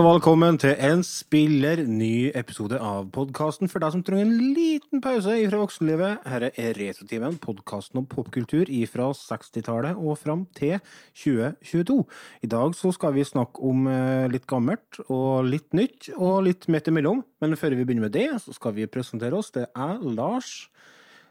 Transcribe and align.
Og 0.00 0.06
velkommen 0.06 0.56
til 0.56 0.78
en 0.80 1.02
spiller 1.04 1.82
ny 1.84 2.30
episode 2.32 2.78
av 2.80 3.10
podkasten 3.12 3.68
for 3.68 3.84
deg 3.84 3.92
som 3.92 4.00
trenger 4.00 4.30
en 4.30 4.54
liten 4.56 5.02
pause 5.04 5.34
fra 5.50 5.58
voksenlivet. 5.60 6.22
Her 6.24 6.46
er 6.48 6.78
Retrotimen, 6.78 7.36
podkasten 7.42 8.00
om 8.00 8.06
popkultur 8.08 8.70
fra 8.88 9.10
60-tallet 9.18 9.98
og 10.00 10.16
fram 10.16 10.46
til 10.56 10.78
2022. 11.20 11.98
I 12.40 12.48
dag 12.48 12.78
så 12.78 12.94
skal 12.96 13.12
vi 13.18 13.26
snakke 13.28 13.60
om 13.60 13.90
eh, 13.92 14.24
litt 14.32 14.48
gammelt 14.48 15.02
og 15.10 15.44
litt 15.50 15.68
nytt 15.76 16.08
og 16.14 16.46
litt 16.48 16.64
midt 16.72 16.88
imellom. 16.88 17.20
Men 17.44 17.58
før 17.60 17.76
vi 17.76 17.84
begynner 17.84 18.08
med 18.08 18.16
det, 18.16 18.30
så 18.40 18.56
skal 18.56 18.78
vi 18.78 18.88
presentere 18.88 19.36
oss. 19.36 19.52
Det 19.52 19.66
er 19.68 20.00
Lars 20.00 20.70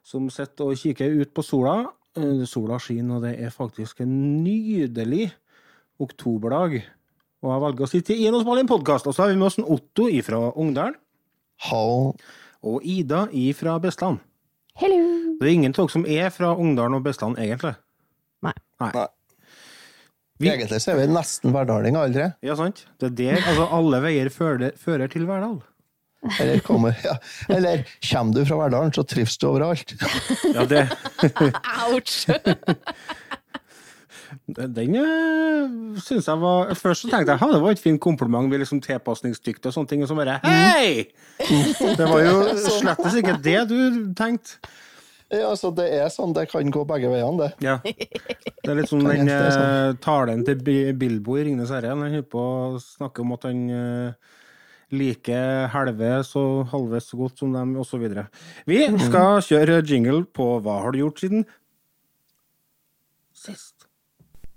som 0.06 0.30
sitter 0.30 0.70
og 0.70 0.78
kikker 0.78 1.18
ut 1.24 1.34
på 1.34 1.48
sola. 1.48 1.80
Eh, 2.14 2.46
Sola 2.46 2.78
skinner, 2.78 3.18
og 3.18 3.26
det 3.26 3.34
er 3.42 3.50
faktisk 3.50 4.06
en 4.06 4.14
nydelig 4.46 5.32
oktoberdag. 5.98 6.84
Og 7.40 7.54
jeg 7.54 7.64
velger 7.64 7.86
å 7.86 7.90
sitte 7.90 8.16
inn 8.20 8.36
og 8.36 8.44
spille 8.44 8.64
en 8.66 8.70
podkast. 8.70 9.08
Og 9.08 9.16
så 9.16 9.24
har 9.24 9.32
vi 9.32 9.38
med 9.40 9.48
oss 9.48 9.60
en 9.62 9.68
Otto 9.72 10.10
fra 10.26 10.42
Ungdalen. 10.60 10.98
Hallo. 11.70 12.16
Og 12.68 12.84
Ida 12.84 13.28
fra 13.56 13.78
Bestland. 13.80 14.20
Hello! 14.80 15.00
Det 15.40 15.48
er 15.48 15.54
ingen 15.54 15.72
av 15.72 15.80
dere 15.80 15.94
som 15.94 16.04
er 16.08 16.34
fra 16.36 16.52
Ungdalen 16.56 16.98
og 17.00 17.06
Bestland, 17.08 17.40
egentlig. 17.40 17.74
Nei. 18.44 18.54
Nei. 18.84 18.92
Nei. 18.96 19.08
Vi, 20.40 20.48
Egentlig 20.48 20.80
så 20.80 20.94
er 20.94 21.02
vi 21.02 21.08
nesten 21.12 21.52
verdalinger 21.52 22.06
alle 22.06 22.16
tre. 22.16 22.28
ja, 22.48 22.56
sant? 22.56 22.86
Det 23.00 23.10
er 23.12 23.16
der 23.18 23.42
altså, 23.44 23.66
alle 23.76 24.00
veier 24.06 24.30
fører, 24.32 24.72
fører 24.80 25.12
til 25.12 25.28
Verdal. 25.28 25.58
Eller 26.40 26.60
kommer, 26.64 26.96
ja. 27.04 27.16
Eller 27.52 27.84
kommer 28.08 28.36
du 28.36 28.46
fra 28.48 28.60
Verdalen, 28.62 28.94
så 28.96 29.04
trives 29.08 29.36
du 29.40 29.50
overalt. 29.52 29.96
Ja, 30.56 30.64
det, 30.68 30.86
Ouch! 31.88 32.24
den 34.48 34.96
uh, 35.00 36.00
syns 36.02 36.28
jeg 36.30 36.42
var 36.42 36.74
Først 36.78 37.06
så 37.06 37.10
tenkte 37.12 37.34
jeg 37.34 37.42
at 37.42 37.54
det 37.56 37.62
var 37.64 37.74
et 37.74 37.82
fint 37.82 38.02
kompliment, 38.02 38.50
vi 38.50 38.58
er 38.58 38.64
liksom 38.64 38.82
tilpasningsdyktige 38.84 39.72
og 39.72 39.76
sånne 39.76 39.92
ting, 39.92 40.04
og 40.04 40.12
så 40.12 40.18
bare 40.18 40.40
Hei! 40.44 41.10
Det 42.00 42.06
var 42.06 42.22
jo 42.24 42.36
slettes 42.80 43.18
ikke 43.20 43.40
det 43.44 43.60
du 43.72 43.80
tenkte. 44.18 44.60
Ja, 45.30 45.52
altså 45.52 45.70
Det 45.76 45.86
er 45.94 46.10
sånn, 46.14 46.34
det 46.34 46.48
kan 46.50 46.72
gå 46.74 46.84
begge 46.90 47.12
veiene, 47.12 47.46
det. 47.46 47.50
Ja. 47.62 47.78
Det 47.86 48.72
er 48.72 48.80
litt 48.80 48.90
sånn 48.90 49.06
den 49.06 49.30
det 49.30 49.38
sånn? 49.54 49.66
eh, 49.66 49.92
talen 50.02 50.42
til 50.48 50.64
Bilbo 50.98 51.38
i 51.38 51.46
Ringenes 51.46 51.74
herre. 51.74 51.94
Han 51.94 52.02
holder 52.02 52.26
på 52.34 52.42
å 52.42 52.82
snakke 52.82 53.22
om 53.22 53.36
at 53.36 53.46
han 53.46 53.62
eh, 53.70 54.34
liker 54.90 55.70
halvveis 55.74 56.34
og 56.40 56.72
halvveis 56.74 57.12
så 57.12 57.20
godt 57.22 57.44
som 57.44 57.54
dem, 57.54 57.76
osv. 57.78 58.08
Vi 58.70 58.82
skal 59.06 59.44
kjøre 59.46 59.84
jingle 59.86 60.24
på 60.34 60.56
Hva 60.66 60.82
har 60.82 60.96
du 60.96 61.04
gjort 61.04 61.22
siden 61.22 61.46
sist? 63.40 63.79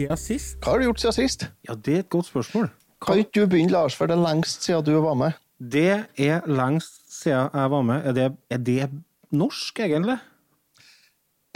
siden 0.00 0.20
sist? 0.20 0.56
Hva 0.62 0.72
har 0.74 0.80
du 0.80 0.88
gjort 0.88 1.02
siden 1.02 1.16
sist? 1.16 1.46
Ja, 1.68 1.74
det 1.76 1.94
er 1.94 2.04
et 2.04 2.12
godt 2.12 2.30
spørsmål. 2.30 2.70
Kan 3.04 3.20
ikke 3.20 3.40
du 3.40 3.46
begynne, 3.52 3.72
Lars, 3.72 3.96
for 3.96 4.08
det 4.08 4.16
er 4.16 4.22
lengst 4.24 4.64
siden 4.64 4.84
du 4.84 4.94
var 5.04 5.16
med? 5.18 5.36
Det 5.60 6.06
er 6.16 6.46
lengst 6.48 7.12
siden 7.12 7.50
jeg 7.52 7.70
var 7.74 7.82
med. 7.82 8.06
Er 8.08 8.16
det, 8.16 8.26
er 8.50 8.58
det 8.58 8.90
norsk, 9.32 9.80
egentlig? 9.80 10.18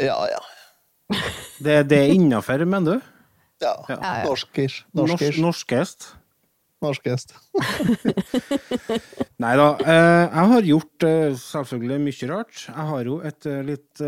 Ja, 0.01 0.19
ja. 0.29 0.43
Det, 1.65 1.85
det 1.91 1.99
er 1.99 2.13
innafor, 2.13 2.65
mener 2.65 2.95
du? 2.99 3.01
ja. 3.63 3.73
Ja. 3.89 4.25
Norskish. 4.25 4.85
Norsk, 4.93 5.39
Norskish. 5.39 6.15
Norskest? 6.85 7.35
Norskest. 7.55 8.15
Nei 9.45 9.55
da. 9.59 9.69
Eh, 9.83 10.25
jeg 10.25 10.51
har 10.53 10.69
gjort 10.69 11.07
eh, 11.09 11.39
selvfølgelig 11.41 11.99
mye 12.05 12.29
rart. 12.31 12.61
Jeg 12.69 12.89
har 12.91 13.11
jo 13.11 13.17
et 13.27 13.49
eh, 13.51 13.63
litt 13.67 14.05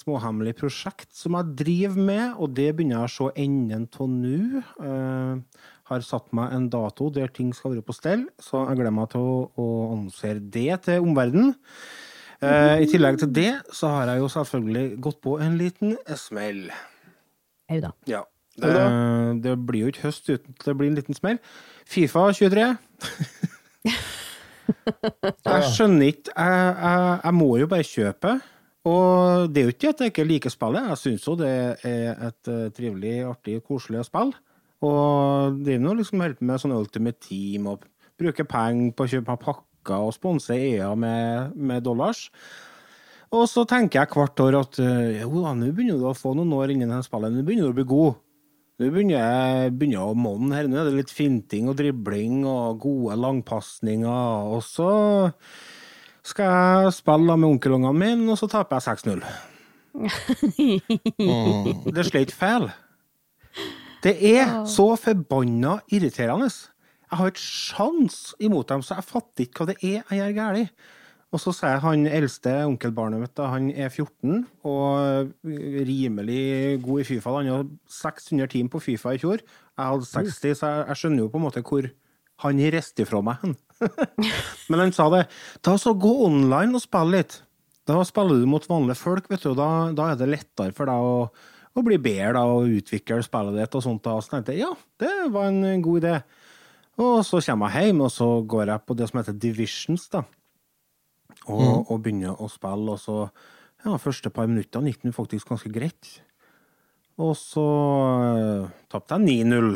småhemmelig 0.00 0.54
prosjekt 0.60 1.10
som 1.16 1.36
jeg 1.38 1.56
driver 1.64 2.06
med, 2.10 2.24
og 2.38 2.54
det 2.56 2.70
begynner 2.76 3.00
jeg 3.00 3.10
å 3.10 3.14
se 3.16 3.44
enden 3.44 3.88
av 3.90 4.14
nå. 4.14 4.64
Eh, 4.86 5.68
har 5.90 6.06
satt 6.06 6.30
meg 6.36 6.52
en 6.54 6.68
dato 6.70 7.08
der 7.10 7.32
ting 7.34 7.50
skal 7.56 7.74
være 7.74 7.86
på 7.86 7.96
stell, 7.96 8.28
så 8.42 8.62
jeg 8.68 8.78
gleder 8.78 8.94
meg 8.94 9.10
til 9.10 9.26
å, 9.26 9.38
å 9.58 9.66
annonsere 9.90 10.38
det 10.38 10.84
til 10.86 11.02
omverdenen. 11.02 11.56
Eh, 12.40 12.82
I 12.84 12.88
tillegg 12.88 13.18
til 13.20 13.32
det 13.36 13.50
så 13.76 13.90
har 13.96 14.12
jeg 14.14 14.22
jo 14.22 14.28
selvfølgelig 14.32 15.00
gått 15.04 15.18
på 15.24 15.36
en 15.42 15.58
liten 15.60 15.96
smell. 16.16 16.68
Au 17.70 17.80
da. 17.82 17.94
Ja. 18.08 18.24
Det, 18.60 18.70
det 19.44 19.52
blir 19.64 19.86
jo 19.86 19.90
ikke 19.92 20.08
høst 20.08 20.26
uten 20.28 20.52
at 20.52 20.64
det 20.66 20.74
blir 20.76 20.90
en 20.90 20.98
liten 20.98 21.16
smell. 21.16 21.38
Fifa 21.90 22.28
23. 22.30 22.66
Jeg 25.50 25.70
skjønner 25.74 26.12
ikke 26.12 26.30
jeg, 26.30 26.66
jeg, 26.70 27.14
jeg 27.24 27.34
må 27.34 27.48
jo 27.58 27.66
bare 27.70 27.86
kjøpe. 27.86 28.34
Og 28.90 29.50
det 29.50 29.60
er 29.60 29.66
jo 29.66 29.74
ikke 29.74 29.90
at 29.90 30.02
jeg 30.04 30.12
ikke 30.12 30.28
liker 30.28 30.54
spillet. 30.54 30.86
Jeg 30.92 31.00
syns 31.00 31.26
jo 31.26 31.34
det 31.40 31.50
er 31.50 32.22
et 32.28 32.50
eh, 32.52 32.68
trivelig, 32.76 33.16
artig, 33.28 33.58
koselig 33.66 34.06
spill. 34.06 34.32
Og 34.86 35.58
driver 35.60 35.82
nå 35.82 35.96
liksom 35.98 36.22
helt 36.24 36.40
med 36.40 36.62
sånn 36.62 36.76
Ultimate 36.78 37.20
Team 37.26 37.66
og 37.72 37.84
bruker 38.20 38.46
penger 38.48 38.94
på 38.94 39.04
å 39.04 39.12
kjøpe 39.16 39.36
pakker 39.42 40.06
og 40.06 40.14
sponse 40.14 40.56
EA 40.56 40.94
med, 40.94 41.58
med 41.58 41.84
dollars. 41.84 42.28
Og 43.34 43.44
så 43.50 43.66
tenker 43.68 44.00
jeg 44.00 44.14
hvert 44.14 44.46
år 44.46 44.62
at 44.62 44.80
eh, 44.82 45.20
jo 45.24 45.42
da, 45.42 45.52
nå 45.58 45.74
begynner 45.74 46.00
du 46.00 46.08
å 46.10 46.16
få 46.16 46.32
noen 46.38 46.54
år 46.56 46.72
innen 46.74 46.94
det 46.94 47.04
spillet, 47.06 47.34
nå 47.34 47.44
begynner 47.46 47.68
du 47.68 47.74
å 47.74 47.80
bli 47.82 47.90
god. 47.90 48.18
Nå 48.80 48.86
begynner 48.88 49.18
jeg 49.18 49.72
begynner 49.76 50.08
å 50.08 50.16
monne 50.16 50.56
her. 50.56 50.64
Nå 50.64 50.78
er 50.80 50.86
det 50.88 50.96
litt 50.96 51.10
finting 51.12 51.68
og 51.68 51.76
dribling 51.76 52.46
og 52.48 52.78
gode 52.80 53.12
langpasninger. 53.20 54.48
Og 54.54 54.62
så 54.64 54.88
skal 56.24 56.48
jeg 56.48 56.94
spille 56.96 57.36
med 57.36 57.44
onkelungene 57.50 57.92
mine, 57.92 58.24
og 58.32 58.40
så 58.40 58.48
taper 58.48 58.80
jeg 58.80 59.04
6-0. 59.04 59.20
Det 61.92 62.06
slår 62.06 62.24
ikke 62.24 62.38
feil. 62.38 62.72
Det 64.00 64.16
er 64.30 64.64
så 64.64 64.96
forbanna 64.96 65.84
irriterende. 65.92 66.48
Jeg 66.48 67.20
har 67.20 67.28
ikke 67.34 67.44
sjans 67.44 68.32
imot 68.40 68.72
dem, 68.72 68.80
så 68.86 68.96
jeg 68.96 69.04
fatter 69.10 69.44
ikke 69.44 69.60
hva 69.60 69.68
det 69.74 69.78
er 69.82 69.98
jeg 69.98 70.16
gjør 70.22 70.32
galt. 70.40 70.72
Og 71.30 71.38
så 71.38 71.52
sier 71.54 71.78
han 71.84 72.08
eldste 72.10 72.52
onkelbarnet 72.66 73.20
mitt, 73.22 73.32
da, 73.38 73.52
han 73.52 73.68
er 73.70 73.86
14 73.92 74.40
og 74.66 75.28
rimelig 75.86 76.80
god 76.82 77.02
i 77.02 77.06
Fifa. 77.06 77.34
Han 77.36 77.50
hadde 77.52 77.76
600 78.00 78.50
team 78.50 78.70
på 78.72 78.80
Fifa 78.82 79.14
i 79.14 79.20
fjor. 79.22 79.44
Jeg 79.44 79.92
hadde 79.92 80.08
60, 80.10 80.56
så 80.58 80.72
jeg, 80.72 80.88
jeg 80.88 81.00
skjønner 81.02 81.22
jo 81.22 81.28
på 81.30 81.38
en 81.38 81.44
måte 81.46 81.62
hvor 81.62 81.86
han 82.42 82.64
rister 82.74 83.06
fra 83.06 83.20
meg. 83.22 83.44
Men 84.72 84.82
han 84.82 84.96
sa 84.96 85.06
det. 85.14 85.22
Ta 85.62 85.76
så 85.78 85.94
Gå 85.94 86.10
online 86.26 86.74
og 86.74 86.82
spill 86.82 87.14
litt. 87.14 87.38
Da 87.86 88.02
spiller 88.06 88.42
du 88.42 88.50
mot 88.50 88.66
vanlige 88.66 88.98
folk, 88.98 89.30
vet 89.30 89.46
du, 89.46 89.52
og 89.52 89.60
da, 89.60 89.70
da 89.96 90.10
er 90.10 90.18
det 90.18 90.28
lettere 90.30 90.74
for 90.74 90.90
deg 90.90 91.06
å, 91.06 91.14
å 91.78 91.86
bli 91.86 91.98
bedre 92.02 92.34
da, 92.36 92.44
og 92.50 92.74
utvikle 92.80 93.22
spillet 93.26 93.58
ditt. 93.60 93.78
og 93.78 93.86
sånt. 93.86 94.02
Da. 94.02 94.18
Så 94.18 94.34
tenkte 94.34 94.56
jeg 94.56 94.64
ja, 94.66 94.74
det 94.98 95.14
var 95.30 95.46
en 95.50 95.86
god 95.86 96.02
idé. 96.02 96.18
Og 97.00 97.22
så 97.24 97.40
kommer 97.46 97.70
jeg 97.72 97.90
hjem, 97.90 98.04
og 98.04 98.12
så 98.12 98.28
går 98.50 98.74
jeg 98.74 98.86
på 98.86 98.98
det 98.98 99.08
som 99.10 99.22
heter 99.22 99.38
Divisions. 99.46 100.10
da. 100.12 100.26
Og, 101.48 101.88
og 101.88 102.02
begynner 102.04 102.36
å 102.36 102.50
spille, 102.52 102.94
og 102.94 103.00
så 103.00 103.16
ja, 103.80 103.96
første 103.96 104.28
par 104.34 104.48
minuttene 104.50 104.92
gikk 104.92 105.06
det 105.08 105.14
faktisk 105.16 105.48
ganske 105.48 105.70
greit. 105.72 106.10
Og 107.20 107.32
så 107.36 107.64
uh, 107.64 108.68
tapte 108.92 109.16
jeg 109.16 109.44
9-0. 109.48 109.74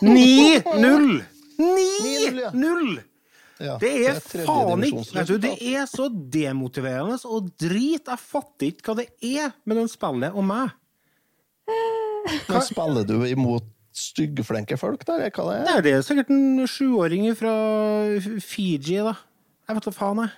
9-0! 0.00 1.24
9-0! 1.60 3.00
Ja, 3.62 3.76
Det 3.78 3.90
er 4.08 4.16
tredje 4.24 4.46
faen 4.48 4.82
ikke 4.88 5.22
du, 5.28 5.36
Det 5.38 5.52
er 5.70 5.84
så 5.86 6.08
demotiverende 6.10 7.18
og 7.28 7.52
drit. 7.60 8.08
Jeg 8.08 8.18
fatter 8.18 8.72
ikke 8.72 8.90
hva 8.90 8.96
det 9.02 9.10
er 9.22 9.52
med 9.68 9.78
den 9.78 9.90
spillet 9.92 10.34
og 10.34 10.46
meg. 10.48 10.72
Men 12.48 12.64
Spiller 12.66 13.06
du 13.06 13.20
imot 13.28 13.68
styggflinke 13.92 14.78
folk, 14.80 15.04
der? 15.06 15.28
Hva 15.28 15.44
det 15.46 15.58
er? 15.60 15.64
Nei, 15.68 15.76
det 15.84 15.92
er 15.94 16.04
sikkert 16.06 16.32
en 16.32 16.64
sjuåring 16.70 17.28
fra 17.38 17.52
Fiji, 18.42 18.98
da. 19.04 19.14
Jeg 19.68 19.78
vet 19.78 19.86
da 19.88 19.94
faen, 19.94 20.24
jeg. 20.24 20.34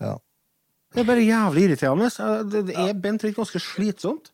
Ja. 0.00 0.16
Det 0.90 1.02
er 1.02 1.08
bare 1.08 1.24
jævlig 1.24 1.66
irriterende. 1.68 2.10
Det 2.50 2.62
det 2.70 2.76
er 2.82 2.96
bent 2.98 3.22
litt 3.22 3.36
ganske 3.38 3.60
slitsomt. 3.62 4.32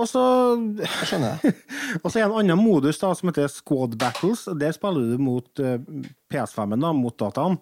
Og 0.00 0.08
så 0.08 0.24
Jeg 0.80 1.08
skjønner. 1.08 1.40
Og 2.02 2.10
så 2.10 2.20
er 2.20 2.26
det 2.26 2.30
en 2.30 2.38
annen 2.42 2.60
modus 2.60 3.00
da, 3.00 3.12
som 3.16 3.30
heter 3.30 3.48
Squad 3.52 3.96
Battles. 4.00 4.46
og 4.48 4.60
Der 4.60 4.72
spiller 4.76 5.12
du 5.12 5.22
mot 5.22 5.62
uh, 5.64 5.76
PS5-en, 6.32 6.80
da, 6.80 6.92
mot 6.96 7.16
dataen. 7.20 7.58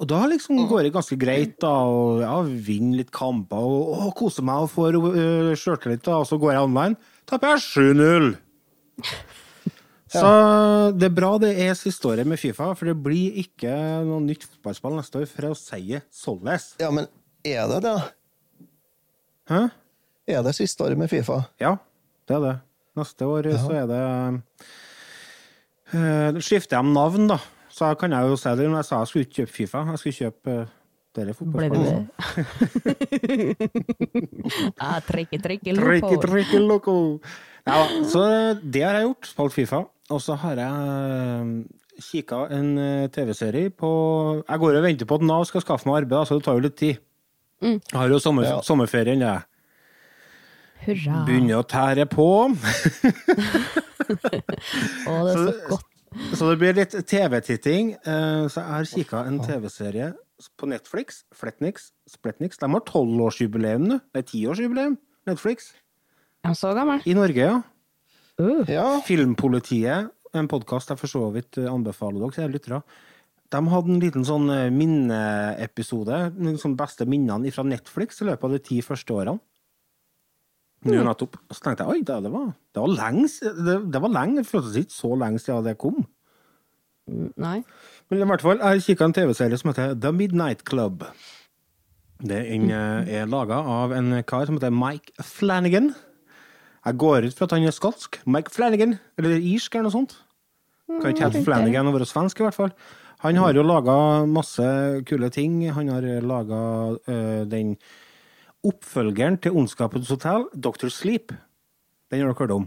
Og 0.00 0.08
da 0.08 0.22
liksom 0.30 0.62
går 0.68 0.86
det 0.86 0.94
ganske 0.94 1.16
greit, 1.20 1.58
da, 1.60 1.74
og 1.84 2.22
ja, 2.22 2.38
vinner 2.40 3.02
litt 3.02 3.10
kamper 3.12 3.60
og 3.60 3.90
og 4.06 4.14
koser 4.16 4.46
meg 4.48 4.64
og 4.64 4.70
får 4.72 4.96
uh, 4.96 5.52
sjøltillit, 5.52 6.08
og 6.08 6.24
så 6.28 6.38
går 6.40 6.54
jeg 6.54 6.68
online. 6.70 6.96
Taper 7.28 7.52
jeg 7.52 7.66
7-0. 7.98 8.30
Så 10.10 10.30
det 10.98 11.06
er 11.06 11.14
bra 11.14 11.34
det 11.38 11.52
er 11.62 11.76
siste 11.78 12.08
året 12.10 12.26
med 12.26 12.40
Fifa, 12.40 12.72
for 12.74 12.90
det 12.90 12.96
blir 12.98 13.36
ikke 13.44 13.70
noe 14.08 14.18
nytt 14.24 14.42
fotballspill 14.48 14.96
neste 14.98 15.20
år, 15.22 15.28
for 15.30 15.52
å 15.52 15.58
si 15.58 16.00
således. 16.10 16.72
Ja, 16.82 16.90
men 16.94 17.06
er 17.46 17.68
det 17.70 17.78
det? 17.86 17.94
Hæ? 19.50 19.60
Er 20.30 20.42
det 20.46 20.56
siste 20.58 20.82
året 20.86 20.98
med 20.98 21.10
Fifa? 21.12 21.44
Ja, 21.62 21.76
det 22.26 22.36
er 22.36 22.42
det. 22.46 22.56
Neste 22.98 23.28
år 23.30 23.46
så 23.54 23.70
er 23.78 23.86
det 23.86 24.02
uh, 25.94 26.40
skifter 26.42 26.80
de 26.80 26.92
navn, 26.94 27.30
da. 27.30 27.38
Så 27.70 27.94
kan 27.98 28.12
jeg 28.12 28.32
jo 28.32 28.36
si 28.38 28.50
det 28.58 28.66
når 28.66 28.82
jeg 28.82 28.88
sa 28.90 28.98
jeg 28.98 29.12
skulle 29.12 29.28
ikke 29.28 29.38
kjøpe 29.44 29.54
Fifa. 29.60 29.84
Jeg 29.92 30.02
skulle 30.02 30.18
kjøpe 30.18 30.56
uh, 30.58 30.74
dere 31.16 31.36
fotballspillene. 31.38 32.02
ah, 34.84 34.98
Trikke, 35.06 35.38
trikke, 35.38 35.74
Tricky, 35.78 36.02
loco. 36.02 36.20
tricky, 36.26 36.58
loco. 36.58 36.96
Ja, 37.66 37.78
så 38.10 38.26
det 38.62 38.82
har 38.82 38.98
jeg 38.98 39.08
gjort. 39.08 39.30
Spilt 39.30 39.54
Fifa. 39.54 39.84
Og 40.10 40.20
så 40.24 40.34
har 40.42 40.56
jeg 40.58 41.66
kikka 42.00 42.40
en 42.56 42.70
eh, 42.80 43.08
TV-serie 43.12 43.70
på 43.70 43.90
Jeg 44.48 44.58
går 44.62 44.78
og 44.78 44.82
venter 44.86 45.06
på 45.06 45.18
at 45.20 45.22
Nav 45.28 45.44
skal 45.46 45.62
skaffe 45.62 45.86
meg 45.86 46.00
arbeid, 46.04 46.26
så 46.26 46.38
det 46.38 46.44
tar 46.46 46.56
jo 46.58 46.64
litt 46.64 46.76
tid. 46.80 46.98
Mm. 47.62 47.76
Jeg 47.78 47.98
har 48.00 48.08
jo 48.08 48.18
sommer, 48.18 48.42
Ja. 48.48 48.60
sommerferien, 48.64 49.20
jeg. 49.20 49.42
Hurra. 50.86 51.24
Begynner 51.28 51.60
å 51.60 51.66
tære 51.68 52.06
på. 52.08 52.26
Å, 54.10 55.14
det 55.26 55.32
er 55.32 55.36
så 55.36 55.52
Så- 55.52 55.68
godt. 55.68 55.86
Så 56.34 56.48
det 56.50 56.58
blir 56.58 56.74
litt 56.74 56.90
TV-titting. 57.06 57.92
eh, 58.04 58.48
Så 58.50 58.56
jeg 58.60 58.70
har 58.70 58.84
kikka 58.84 59.26
en 59.26 59.38
TV-serie 59.38 60.14
på 60.58 60.66
Netflix. 60.66 61.22
Fletnix. 61.32 61.92
Spletnix. 62.08 62.58
De 62.58 62.66
har 62.72 62.80
tolvårsjubileum 62.80 63.84
nå. 63.86 64.00
Nei, 64.14 64.22
tiårsjubileum. 64.22 64.96
Netflix. 65.26 65.72
Ja, 66.44 66.50
så 66.54 66.74
gammel? 66.74 67.00
I 67.06 67.12
Norge, 67.14 67.36
ja. 67.36 67.62
Uh, 68.40 68.64
Ja. 68.70 68.86
Filmpolitiet, 69.04 70.10
en 70.32 70.48
podkast 70.48 70.88
jeg 70.92 71.00
for 71.00 71.10
så 71.10 71.26
vidt 71.34 71.58
eh, 71.58 71.68
anbefaler 71.68 72.22
dere, 72.22 72.36
kjære 72.36 72.54
lyttere. 72.54 72.82
De 73.50 73.60
hadde 73.72 73.90
en 73.90 74.00
liten 74.00 74.24
sånn 74.24 74.46
eh, 74.54 74.68
minneepisode, 74.72 76.20
de 76.38 76.54
sånn 76.62 76.76
beste 76.78 77.06
minnene 77.10 77.50
fra 77.52 77.64
Netflix 77.66 78.22
i 78.22 78.28
løpet 78.28 78.46
av 78.46 78.54
de 78.54 78.60
ti 78.70 78.78
første 78.86 79.16
årene. 79.16 79.42
Nå 80.88 81.02
nettopp. 81.04 81.36
Og 81.50 81.52
så 81.52 81.64
tenkte 81.66 81.84
jeg 81.84 81.92
oi, 81.92 82.04
det, 82.08 82.14
det, 82.24 82.30
var, 82.32 82.46
det 82.72 82.80
var 82.80 82.94
lenge 82.94 83.26
det, 83.66 83.74
det 83.92 84.00
var 84.00 84.14
lenge, 84.14 84.38
det 84.40 84.48
føltes 84.48 84.78
ikke 84.80 84.96
så 84.96 85.10
lenge 85.20 85.42
siden 85.42 85.66
det 85.66 85.76
kom. 85.82 85.98
nei. 87.36 87.58
Men 88.08 88.22
i 88.22 88.28
hvert 88.30 88.46
fall, 88.46 88.62
jeg 88.62 88.86
kikka 88.86 89.10
en 89.10 89.16
TV-serie 89.18 89.60
som 89.60 89.74
heter 89.74 89.98
The 90.00 90.14
Midnight 90.16 90.64
Club. 90.64 91.04
Det 92.22 92.38
er, 92.38 92.48
en, 92.54 92.70
eh, 92.72 93.12
er 93.20 93.28
laga 93.28 93.60
av 93.60 93.92
en 93.96 94.22
kar 94.24 94.48
som 94.48 94.56
heter 94.56 94.72
Mike 94.72 95.26
Flanagan. 95.26 95.92
Jeg 96.86 96.96
går 97.00 97.26
ut 97.28 97.36
fra 97.36 97.48
at 97.48 97.54
han 97.56 97.66
er 97.68 97.76
skotsk. 97.76 98.20
Mike 98.26 98.52
Flanagan, 98.54 98.96
eller 99.20 99.36
irsk 99.36 99.74
eller 99.74 99.88
noe 99.88 99.96
sånt. 99.98 100.16
Kan 100.90 101.12
ikke 101.12 101.28
hete 101.28 101.44
Flanagan 101.46 101.90
og 101.90 101.98
være 101.98 102.08
svensk, 102.08 102.40
i 102.40 102.46
hvert 102.46 102.56
fall. 102.56 102.72
Han 103.20 103.36
har 103.36 103.52
jo 103.54 103.66
laga 103.66 103.94
masse 104.26 104.64
kule 105.06 105.28
ting. 105.30 105.60
Han 105.76 105.92
har 105.92 106.06
laga 106.24 106.62
den 107.52 107.76
oppfølgeren 108.66 109.38
til 109.40 109.56
Ondskapens 109.56 110.10
hotell, 110.12 110.48
Dr. 110.56 110.88
Sleep. 110.92 111.32
Den 112.10 112.24
har 112.24 112.32
dere 112.32 112.38
hørt 112.40 112.50
om. 112.50 112.66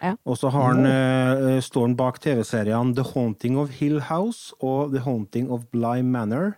Ja. 0.00 0.14
Og 0.24 0.38
så 0.40 0.48
har 0.48 0.72
han, 0.72 0.86
uh, 0.88 1.60
står 1.60 1.86
han 1.86 1.96
bak 1.96 2.20
TV-seriene 2.24 2.96
The 2.96 3.04
Haunting 3.12 3.58
of 3.60 3.74
Hill 3.76 4.00
House 4.08 4.54
og 4.60 4.94
The 4.94 5.04
Haunting 5.04 5.50
of 5.52 5.66
Bly 5.72 6.00
Manor. 6.00 6.56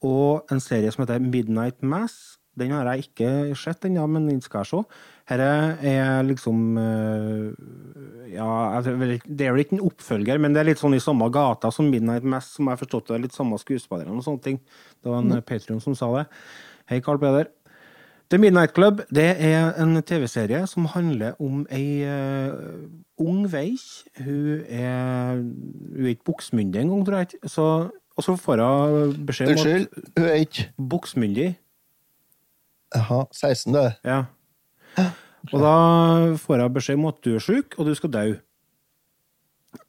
Og 0.00 0.48
en 0.52 0.60
serie 0.60 0.90
som 0.94 1.04
heter 1.04 1.20
Midnight 1.20 1.82
Mass. 1.82 2.38
Den 2.58 2.72
har 2.72 2.88
jeg 2.88 3.08
ikke 3.08 3.54
sett 3.58 3.84
ennå, 3.84 4.06
men 4.08 4.26
den 4.30 4.40
skal 4.40 4.64
jeg 4.64 4.72
se. 4.72 4.82
Dette 5.28 5.48
er 5.84 6.22
liksom 6.24 6.78
eh, 6.80 7.48
Ja, 8.32 8.80
det 8.84 8.94
er 9.44 9.52
vel 9.52 9.64
ikke 9.64 9.76
en 9.76 9.84
oppfølger, 9.84 10.40
men 10.40 10.54
det 10.54 10.62
er 10.62 10.70
litt 10.70 10.80
sånn 10.80 10.96
i 10.96 11.02
samme 11.02 11.28
gata 11.32 11.70
som 11.74 11.90
Midnight 11.92 12.24
Mass, 12.24 12.54
som 12.56 12.68
jeg 12.68 12.76
har 12.76 12.80
forstått 12.80 13.10
det 13.10 13.18
er 13.18 13.26
litt 13.26 13.36
samme 13.36 13.58
skuespillerne 13.60 14.16
og 14.16 14.24
sånne 14.24 14.44
ting. 14.44 14.58
Det 15.02 15.12
var 15.12 15.20
en 15.20 15.36
mm. 15.36 15.44
Patrion 15.48 15.84
som 15.84 15.96
sa 15.98 16.08
det. 16.16 16.26
Hei, 16.88 17.02
Carl 17.04 17.20
Peder. 17.20 17.50
The 18.28 18.36
Midnight 18.40 18.74
Club 18.76 19.00
det 19.12 19.30
er 19.40 19.70
en 19.80 19.96
TV-serie 20.04 20.66
som 20.68 20.88
handler 20.92 21.36
om 21.40 21.62
ei 21.72 22.04
uh, 22.04 22.84
ung 23.20 23.46
veik. 23.48 23.84
Hun 24.20 24.64
er, 24.68 25.40
hun 25.40 26.04
er 26.04 26.12
ikke 26.12 26.28
buksmyndig 26.28 26.82
engang, 26.82 27.06
tror 27.06 27.22
jeg. 27.22 27.30
ikke. 27.32 27.48
Så, 27.48 27.68
og 28.16 28.24
så 28.24 28.36
får 28.36 28.64
hun 28.64 29.16
beskjed 29.28 29.54
om 29.54 29.56
Unnskyld, 29.56 29.88
hun 30.18 30.28
er 30.28 30.44
ikke 30.44 30.68
buksmyndig 30.76 31.48
Jaha, 32.94 33.24
16, 33.32 33.72
du. 33.74 33.80
Ja. 34.04 34.22
Og 35.52 35.62
da 35.62 35.74
får 36.40 36.62
jeg 36.62 36.74
beskjed 36.76 37.00
om 37.00 37.08
at 37.10 37.18
du 37.24 37.32
er 37.36 37.44
syk, 37.44 37.78
og 37.78 37.88
du 37.88 37.94
skal 37.96 38.12
dø. 38.12 38.26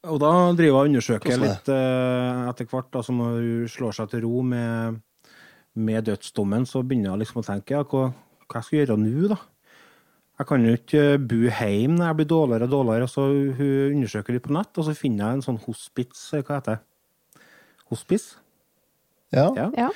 Og 0.09 0.17
da 0.21 0.31
driver 0.55 0.65
jeg 0.67 0.75
og 0.75 0.89
undersøker 0.89 1.39
litt 1.39 1.69
uh, 1.71 2.47
etter 2.49 2.67
hvert, 2.69 2.89
da, 2.93 3.03
som 3.05 3.21
hun 3.23 3.69
slår 3.71 3.95
seg 3.95 4.11
til 4.11 4.25
ro 4.25 4.41
med, 4.45 4.99
med 5.79 6.07
dødsdommen, 6.07 6.67
så 6.69 6.83
begynner 6.83 7.13
jeg 7.13 7.23
liksom 7.23 7.41
å 7.41 7.47
tenke 7.47 7.77
ja, 7.77 7.85
hva, 7.87 8.09
hva 8.47 8.61
skal 8.63 8.77
jeg 8.79 8.87
gjøre 8.87 8.99
nå, 9.01 9.31
da? 9.31 9.39
Jeg 10.39 10.47
kan 10.47 10.63
jo 10.63 10.75
ikke 10.77 11.01
bo 11.19 11.39
hjemme 11.51 11.97
når 11.97 12.05
jeg 12.05 12.17
blir 12.21 12.27
dårligere 12.31 12.67
og 12.69 12.71
dårligere. 12.71 13.07
Så 13.11 13.25
hun 13.27 13.97
undersøker 13.97 14.35
litt 14.35 14.45
på 14.45 14.53
nett, 14.55 14.71
og 14.79 14.85
så 14.87 14.95
finner 14.95 15.25
jeg 15.25 15.39
en 15.39 15.43
sånn 15.49 15.59
hospits, 15.65 16.21
hva 16.37 16.61
heter 16.61 16.77
det? 16.77 17.43
Hospice? 17.91 18.37
Ja. 19.35 19.49
Ja 19.57 19.67
Ja. 19.75 19.89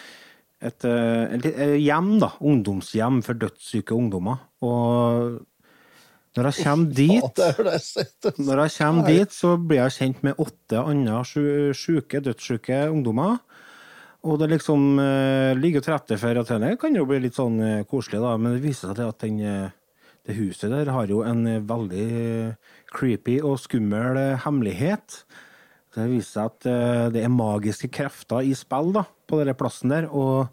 et, 0.60 0.84
eh, 0.84 1.24
et, 1.38 1.48
et 1.48 1.78
hjem, 1.80 2.18
da. 2.20 2.34
Ungdomshjem 2.44 3.22
for 3.24 3.40
dødssyke 3.40 3.96
ungdommer. 3.96 4.44
Og 4.68 5.40
når 6.34 6.50
jeg 6.50 6.66
kommer 6.66 6.94
dit, 6.98 7.42
når 8.42 8.62
jeg 8.64 8.74
kommer 8.80 9.06
dit, 9.06 9.34
så 9.36 9.54
blir 9.62 9.84
jeg 9.84 9.98
kjent 10.00 10.24
med 10.26 10.40
åtte 10.42 10.82
andre 10.82 11.20
syke, 11.30 11.76
sjuke, 11.78 12.22
dødssyke 12.26 12.80
ungdommer. 12.90 13.38
Og 14.24 14.40
det 14.40 14.50
liksom 14.54 14.98
eh, 15.04 15.52
ligger 15.60 15.84
til 15.84 15.94
rette 15.94 16.18
for 16.18 16.40
at 16.40 16.52
det 16.64 16.74
kan 16.82 16.96
jo 16.96 17.06
bli 17.06 17.20
litt 17.26 17.38
sånn 17.38 17.60
eh, 17.62 17.86
koselig, 17.86 18.22
da. 18.24 18.34
Men 18.40 18.56
det 18.56 18.64
viser 18.64 18.96
seg 18.96 19.04
at 19.06 19.22
den, 19.22 19.42
eh, 19.46 20.10
det 20.26 20.38
huset 20.40 20.72
der 20.72 20.90
har 20.96 21.12
jo 21.12 21.22
en 21.28 21.44
veldig 21.68 22.08
creepy 22.96 23.38
og 23.44 23.60
skummel 23.62 24.18
hemmelighet. 24.42 25.22
Det 25.94 26.10
viser 26.10 26.32
seg 26.32 26.50
at 26.50 27.12
det 27.14 27.22
er 27.22 27.30
magiske 27.30 27.92
krefter 27.94 28.48
i 28.48 28.56
spill 28.58 28.94
da, 28.96 29.04
på 29.30 29.44
denne 29.44 29.54
plassen 29.60 29.92
der. 29.94 30.08
Og 30.10 30.48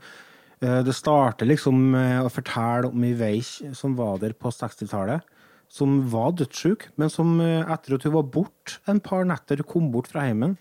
det 0.61 0.93
starter 0.93 1.49
liksom 1.49 1.79
med 1.95 2.27
å 2.27 2.33
fortelle 2.33 2.91
om 2.91 3.07
ei 3.07 3.15
vei 3.17 3.37
som 3.47 3.95
var 3.97 4.19
der 4.21 4.35
på 4.37 4.51
60-tallet. 4.53 5.23
Som 5.71 6.01
var 6.11 6.33
dødssyk, 6.35 6.89
men 6.99 7.13
som 7.13 7.37
eh, 7.45 7.63
etter 7.63 7.95
at 7.95 8.05
hun 8.07 8.17
var 8.17 8.27
borte 8.35 8.81
en 8.91 9.01
par 9.03 9.23
netter, 9.29 9.63
kom 9.63 9.93
bort 9.95 10.11
fra 10.11 10.25
heimen, 10.27 10.57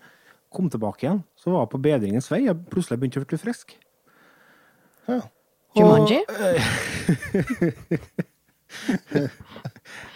kom 0.54 0.70
tilbake 0.70 1.06
igjen, 1.06 1.22
så 1.38 1.50
var 1.50 1.66
hun 1.66 1.72
på 1.72 1.82
bedringens 1.82 2.30
vei 2.30 2.44
og 2.50 2.62
plutselig 2.70 3.00
begynte 3.00 3.22
å 3.22 3.26
bli 3.30 3.40
frisk. 3.40 3.74
Ja. 5.10 5.22
Jumanji? 5.78 6.20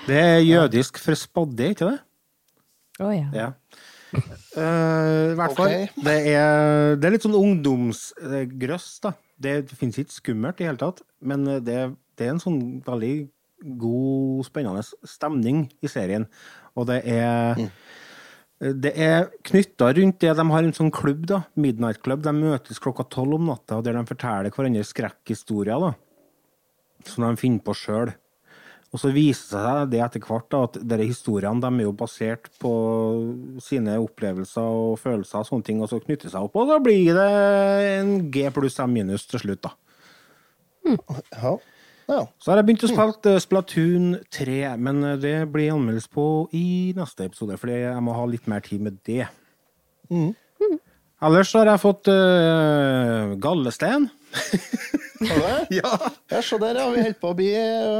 Det 0.06 0.18
er 0.18 0.38
jødisk 0.44 0.98
for 1.02 1.18
spadde, 1.18 1.72
ikke 1.74 1.88
det? 1.90 1.98
Å 3.02 3.10
ja. 3.10 3.28
Ja. 3.34 3.48
Uh, 4.14 5.32
I 5.32 5.36
hvert 5.38 5.56
fall. 5.56 5.66
Okay. 5.66 5.88
Det, 6.06 6.14
er, 6.30 6.94
det 7.00 7.08
er 7.08 7.14
litt 7.16 7.26
sånn 7.26 7.34
ungdomsgrøss, 7.38 8.88
da. 9.02 9.14
Det 9.42 9.54
finnes 9.74 9.98
ikke 9.98 10.14
skummelt 10.14 10.62
i 10.62 10.68
hele 10.68 10.78
tatt, 10.78 11.02
men 11.18 11.42
det, 11.66 11.80
det 12.14 12.28
er 12.28 12.36
en 12.36 12.42
sånn 12.42 12.60
veldig 12.86 13.14
god, 13.64 14.44
spennende 14.46 14.84
stemning 15.08 15.66
i 15.82 15.90
serien. 15.90 16.26
Og 16.76 16.88
det 16.90 17.02
er 17.08 17.68
Det 18.64 18.92
er 18.96 19.26
knytta 19.44 19.90
rundt 19.92 20.20
det. 20.22 20.30
De 20.38 20.44
har 20.50 20.62
en 20.64 20.72
sånn 20.72 20.92
klubb, 20.94 21.26
da, 21.26 21.42
Midnight 21.58 22.02
Club. 22.02 22.22
De 22.22 22.32
møtes 22.32 22.78
klokka 22.80 23.04
tolv 23.10 23.34
om 23.36 23.48
natta, 23.50 23.80
der 23.82 23.98
de 23.98 24.04
forteller 24.08 24.54
hverandre 24.54 24.84
skrekkhistorier 24.86 25.82
da, 25.82 25.90
som 27.04 27.26
de 27.26 27.40
finner 27.40 27.60
på 27.66 27.74
sjøl. 27.76 28.14
Og 28.94 29.00
så 29.02 29.10
viser 29.10 29.58
seg 29.58 29.90
det 29.90 30.00
etter 30.04 30.22
hvert 30.22 30.46
da, 30.54 30.62
at 30.68 30.78
disse 30.78 31.08
historiene 31.10 31.58
de 31.60 31.82
er 31.82 31.88
jo 31.88 31.96
basert 31.98 32.46
på 32.62 32.70
sine 33.60 33.98
opplevelser 33.98 34.62
og 34.62 35.00
følelser 35.02 35.42
og 35.42 35.48
sånne 35.50 35.66
ting, 35.66 35.82
og 35.82 35.90
så 35.90 35.98
knytter 35.98 36.30
seg 36.30 36.46
opp, 36.46 36.54
og 36.54 36.70
da 36.70 36.78
blir 36.78 37.10
det 37.18 37.30
en 37.98 38.30
G 38.30 38.46
pluss 38.54 38.78
M 38.84 38.94
minus 38.94 39.26
til 39.26 39.42
slutt, 39.42 39.66
da. 39.66 39.74
Ja. 41.34 41.56
Ja. 42.08 42.20
Så 42.38 42.50
har 42.52 42.58
jeg 42.60 42.66
begynt 42.68 42.84
å 42.86 42.90
spille 42.92 43.34
eh, 43.34 43.40
Splatoon 43.42 44.08
3, 44.34 44.58
men 44.78 45.02
eh, 45.04 45.16
det 45.22 45.34
blir 45.52 45.72
anmeldelse 45.74 46.10
på 46.12 46.26
i 46.56 46.66
neste 46.96 47.26
episode, 47.30 47.56
fordi 47.60 47.78
jeg 47.84 48.02
må 48.04 48.14
ha 48.16 48.24
litt 48.28 48.46
mer 48.50 48.60
tid 48.66 48.84
med 48.84 48.98
det. 49.08 49.24
Ellers 51.24 51.48
så 51.54 51.62
har 51.62 51.70
jeg 51.72 51.80
fått 51.80 52.08
uh, 52.12 53.32
gallestein. 53.40 54.10
Har 55.24 55.38
du 55.38 55.44
det? 55.46 55.52
Ja. 55.78 55.90
Ja, 56.28 56.40
se 56.44 56.58
der, 56.60 56.76
ja. 56.76 56.88
Vi 56.92 57.00
holder 57.00 57.14
på 57.22 57.30
å 57.30 57.36
bli 57.38 57.46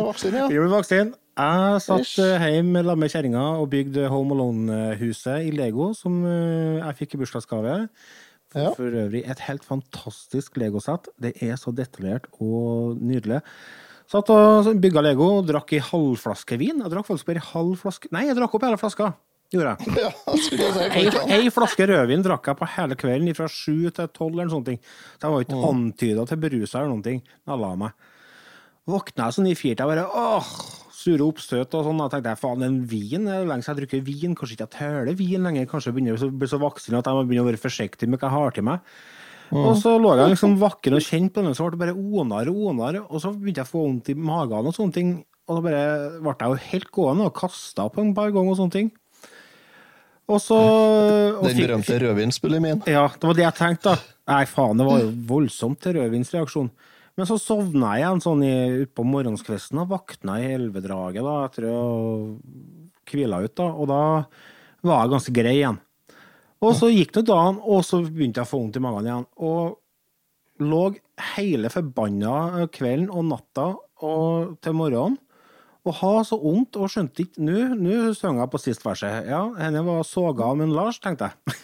vaksine, 0.05 0.43
ja. 0.43 0.49
Jul 0.53 0.67
vaksin. 0.69 1.15
Jeg 1.35 1.79
satt 1.83 2.03
Ish. 2.05 2.19
eh, 2.21 2.45
hjemme 2.53 2.83
sammen 2.85 3.01
med 3.07 3.11
kjerringa 3.15 3.45
og 3.63 3.71
bygde 3.73 4.05
Home 4.13 4.35
Alone-huset 4.37 5.47
i 5.49 5.55
Lego, 5.55 5.89
som 5.97 6.19
eh, 6.29 6.83
jeg 6.83 6.99
fikk 7.01 7.17
i 7.17 7.21
bursdagsgave. 7.23 7.79
For, 8.53 8.61
Ja. 8.61 8.71
for 8.77 8.99
øvrig 9.07 9.25
et 9.27 9.41
helt 9.49 9.65
fantastisk 9.67 10.59
Lego-sett. 10.61 11.09
Det 11.19 11.33
er 11.43 11.57
så 11.59 11.73
detaljert 11.75 12.29
og 12.45 13.01
nydelig. 13.01 13.41
Satt 14.11 14.31
og 14.31 14.69
bygga 14.83 15.03
Lego 15.05 15.31
og 15.39 15.47
drakk 15.49 15.73
ei 15.77 15.83
halvflaske 15.83 16.59
vin. 16.61 16.83
Jeg 16.85 16.93
drakk 16.93 17.07
faktisk 17.09 17.29
bare 17.31 17.41
ei 17.41 17.49
halv 17.55 17.79
flaske 17.81 18.11
Nei, 18.15 18.27
jeg 18.29 18.37
drakk 18.39 18.57
opp 18.59 18.67
hele 18.67 18.81
flaska. 18.81 19.13
Gjorde 19.55 19.75
jeg. 19.75 19.95
Ja, 20.05 20.11
jeg 20.35 20.43
si. 20.45 20.59
Ei, 20.85 21.05
ei 21.39 21.53
flaske 21.55 21.87
rødvin 21.89 22.25
drakk 22.25 22.51
jeg 22.51 22.59
på 22.61 22.69
hele 22.77 22.99
kvelden 23.01 23.37
fra 23.39 23.49
sju 23.51 23.91
til 23.95 24.11
tolv 24.13 24.35
eller 24.35 24.51
noe 24.51 24.57
sånt. 24.59 24.71
Så 25.17 25.27
jeg 25.29 25.35
var 25.35 25.47
ikke 25.47 25.61
antyda 25.71 26.27
til 26.31 26.43
berusa 26.45 26.81
eller 26.81 26.93
noen 26.93 27.05
ting 27.07 27.21
jeg 27.25 27.61
la 27.65 27.73
meg. 27.81 28.09
Våkna 28.85 29.31
jeg 29.31 29.37
sånn 29.39 29.49
i 29.49 29.57
firt, 29.57 29.81
og 29.81 29.89
bare 29.95 30.05
åh, 30.05 30.49
sure 30.93 31.25
oppstøt 31.25 31.73
og 31.79 31.87
sånn. 31.87 32.03
Jeg 32.05 32.13
tenkte 32.13 32.35
faen, 32.43 32.65
en 32.67 32.81
vin? 32.91 33.29
Er 33.33 33.47
lenge 33.49 33.65
siden 33.65 33.79
jeg 33.79 33.83
drikker 33.87 34.05
vin. 34.05 34.35
Kanskje 34.37 34.59
ikke 34.59 34.67
jeg 34.67 34.75
tøler 34.77 35.17
vin 35.17 35.49
lenger. 35.49 35.69
Kanskje 35.71 35.89
jeg 35.91 35.97
begynner 35.97 36.21
å 36.21 36.33
bli 36.43 36.51
så 36.51 36.61
voksen 36.61 36.99
at 36.99 37.09
jeg 37.09 37.17
må 37.17 37.25
begynne 37.25 37.47
å 37.47 37.49
være 37.49 37.63
forsiktig 37.65 38.11
med 38.11 38.21
hva 38.21 38.29
jeg 38.29 38.37
har 38.37 38.59
til 38.59 38.67
meg. 38.69 38.93
Og 39.53 39.75
så 39.79 39.95
lå 40.01 40.15
jeg 40.19 40.33
liksom 40.33 40.57
vakker 40.65 40.97
og 40.97 41.05
kjent 41.05 41.35
på 41.35 41.45
den, 41.45 41.55
så 41.57 41.69
ble 41.69 41.77
det 41.77 41.83
bare 41.83 42.21
onere 42.23 42.55
og 42.55 42.73
onere. 42.73 43.05
Og 43.09 43.23
så 43.23 43.33
begynte 43.35 43.63
jeg 43.63 43.69
å 43.69 43.73
få 43.75 43.85
vondt 43.85 44.11
i 44.15 44.19
magen 44.19 44.71
og 44.71 44.77
sånne 44.77 44.97
ting. 44.97 45.15
Og 45.45 45.59
da 45.59 45.65
bare 45.67 45.85
ble 46.25 46.35
jeg 46.41 46.55
jo 46.55 46.63
helt 46.71 46.91
gående 46.95 47.29
og 47.29 47.37
kasta 47.37 47.89
opp 47.89 48.01
en 48.01 48.15
par 48.17 48.33
ganger 48.35 48.55
og 48.55 48.61
sånne 48.63 48.77
ting. 48.79 48.91
Og 50.33 50.41
så 50.41 50.57
og 51.37 51.45
Den 51.45 51.61
berømte 51.61 52.01
rødvinsbulimien. 52.01 52.83
ja, 52.89 53.05
det 53.13 53.29
var 53.29 53.37
det 53.37 53.47
jeg 53.47 53.59
tenkte, 53.61 53.93
da. 53.93 54.11
Nei, 54.33 54.45
faen, 54.49 54.81
det 54.81 54.89
var 54.89 55.03
jo 55.03 55.13
voldsomt 55.29 55.83
til 55.85 55.99
rødvinsreaksjon. 55.99 56.71
Men 57.15 57.29
så 57.29 57.37
sovna 57.39 57.93
jeg 57.95 58.03
igjen 58.03 58.23
sånn 58.25 58.43
utpå 58.89 59.05
morgenskvisten 59.07 59.83
og 59.85 59.93
vakna 59.93 60.41
i 60.43 60.49
elvedraget 60.57 61.23
da, 61.23 61.35
etter 61.47 61.69
å 61.71 61.83
hvila 63.11 63.45
ut, 63.45 63.53
da. 63.55 63.69
Og 63.69 63.91
da 63.93 64.01
var 64.85 65.05
jeg 65.05 65.13
ganske 65.13 65.35
grei 65.37 65.59
igjen. 65.61 65.79
Og 66.65 66.77
så 66.79 66.89
gikk 66.89 67.13
det 67.19 67.27
dagen, 67.29 67.61
og 67.61 67.83
så 67.85 68.01
begynte 68.05 68.41
jeg 68.41 68.49
å 68.49 68.51
få 68.51 68.61
vondt 68.63 68.79
i 68.79 68.85
magen 68.85 69.09
igjen. 69.11 69.27
Og 69.45 70.65
lå 70.65 70.85
hele 71.35 71.71
forbanna 71.73 72.67
kvelden 72.73 73.11
og 73.13 73.29
natta 73.29 73.69
og 74.05 74.57
til 74.65 74.77
morgenen 74.79 75.19
og 75.85 75.97
ha 75.99 76.13
så 76.25 76.39
vondt 76.41 76.79
og 76.81 76.89
skjønte 76.89 77.27
ikke 77.27 77.43
Nå 77.45 77.75
nå 77.77 77.97
sang 78.17 78.39
jeg 78.41 78.51
på 78.53 78.61
sist 78.63 78.85
verset. 78.87 79.27
Ja, 79.29 79.43
henne 79.59 79.83
var 79.85 80.07
soga 80.09 80.47
av 80.49 80.63
en 80.65 80.73
Lars, 80.73 80.97
tenkte 81.03 81.29
jeg. 81.29 81.59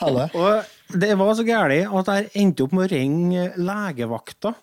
Og 0.40 0.98
det 0.98 1.12
var 1.20 1.36
så 1.38 1.44
galt 1.46 1.94
at 2.00 2.10
jeg 2.10 2.30
endte 2.42 2.66
opp 2.66 2.74
med 2.74 2.88
å 2.88 2.90
ringe 2.90 3.44
legevakta. 3.60 4.54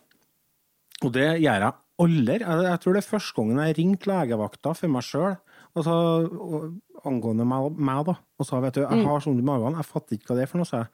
Og 1.05 1.13
det 1.15 1.29
gjør 1.39 1.63
jeg 1.63 1.73
aldri. 2.03 2.39
Jeg 2.41 2.81
tror 2.83 2.97
det 2.97 3.03
er 3.03 3.11
første 3.13 3.37
gangen 3.39 3.63
jeg 3.63 3.77
ringte 3.79 4.11
legevakta 4.11 4.75
for 4.75 4.91
meg 4.91 5.07
sjøl. 5.07 5.37
Altså, 5.77 5.95
og- 6.27 7.05
angående 7.07 7.45
meg, 7.47 7.77
meg, 7.77 8.05
da. 8.07 8.15
Og 8.41 8.45
sa 8.49 8.59
vet 8.63 8.73
du, 8.73 8.81
jeg 8.81 9.05
har 9.05 9.21
sånn 9.23 9.37
i 9.39 9.45
magen, 9.45 9.75
jeg 9.77 9.85
fatter 9.87 10.17
ikke 10.17 10.31
hva 10.31 10.35
det 10.39 10.43
er 10.47 10.49
for 10.51 10.57
noe, 10.63 10.67
sa 10.69 10.77
jeg. 10.81 10.87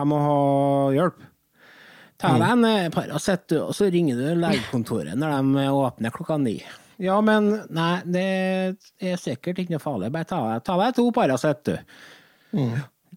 Jeg 0.00 0.08
må 0.10 0.18
ha 0.24 0.36
hjelp. 0.96 1.18
Ta 2.20 2.30
deg 2.40 2.50
en 2.54 2.64
eh, 2.68 2.88
Paracet, 2.92 3.46
du, 3.52 3.58
og 3.62 3.74
så 3.76 3.86
ringer 3.92 4.16
du 4.18 4.40
legekontoret 4.40 5.16
når 5.20 5.36
de 5.54 5.66
åpner 5.72 6.10
klokka 6.16 6.38
ni. 6.40 6.56
Ja, 7.00 7.20
men 7.24 7.46
nei, 7.72 7.92
det 8.04 8.24
er 9.00 9.16
sikkert 9.20 9.60
ikke 9.62 9.76
noe 9.76 9.80
farlig. 9.84 10.10
Bare 10.12 10.28
ta, 10.28 10.40
deg- 10.50 10.64
ta 10.66 10.76
deg 10.82 10.96
to 10.98 11.06
Paracet, 11.16 11.62
du 11.64 11.76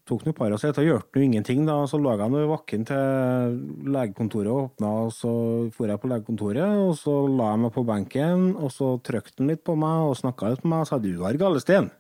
tok 0.08 0.26
noe 0.28 0.36
Paracet 0.36 0.78
og 0.82 0.88
gjorde 0.88 1.16
noe 1.16 1.26
ingenting. 1.26 1.64
da, 1.68 1.78
Så 1.88 2.00
lå 2.02 2.12
jeg 2.18 2.50
vakken 2.50 2.86
til 2.86 3.88
legekontoret 3.88 4.52
åpna, 4.52 4.92
og 5.06 5.14
så 5.16 5.32
for 5.72 5.88
jeg 5.88 6.02
på 6.02 6.12
legekontoret. 6.12 6.76
Og 6.90 6.98
så 7.00 7.16
la 7.28 7.54
jeg 7.54 7.64
meg 7.64 7.74
på 7.74 7.86
benken, 7.88 8.56
og 8.58 8.72
så 8.72 8.98
trykte 9.04 9.40
han 9.40 9.54
litt 9.54 9.64
på 9.64 9.76
meg 9.80 10.10
og 10.10 10.18
snakka 10.20 10.52
litt 10.54 10.64
med 10.66 10.76
meg 10.76 10.86
og 10.86 10.92
sa 10.92 11.00
du 11.00 11.14
har 11.24 11.40
gallesten. 11.40 11.92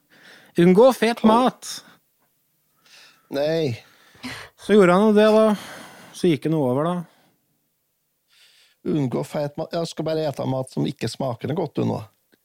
Unngå 0.59 0.91
fet 0.93 1.23
mat! 1.25 1.65
Nei. 3.33 3.79
Så 4.59 4.75
gjorde 4.75 4.93
han 4.93 5.15
det, 5.15 5.25
da. 5.33 5.55
Så 6.13 6.29
gikk 6.29 6.45
nå 6.51 6.59
over, 6.61 6.85
da. 6.85 6.95
Unngå 8.93 9.23
fet 9.25 9.55
mat. 9.57 9.71
Jeg 9.73 9.89
skal 9.89 10.05
bare 10.05 10.27
ete 10.27 10.45
mat 10.45 10.69
som 10.69 10.85
ikke 10.87 11.09
smaker 11.09 11.55
godt, 11.55 11.79
du 11.79 11.87
nå. 11.87 12.01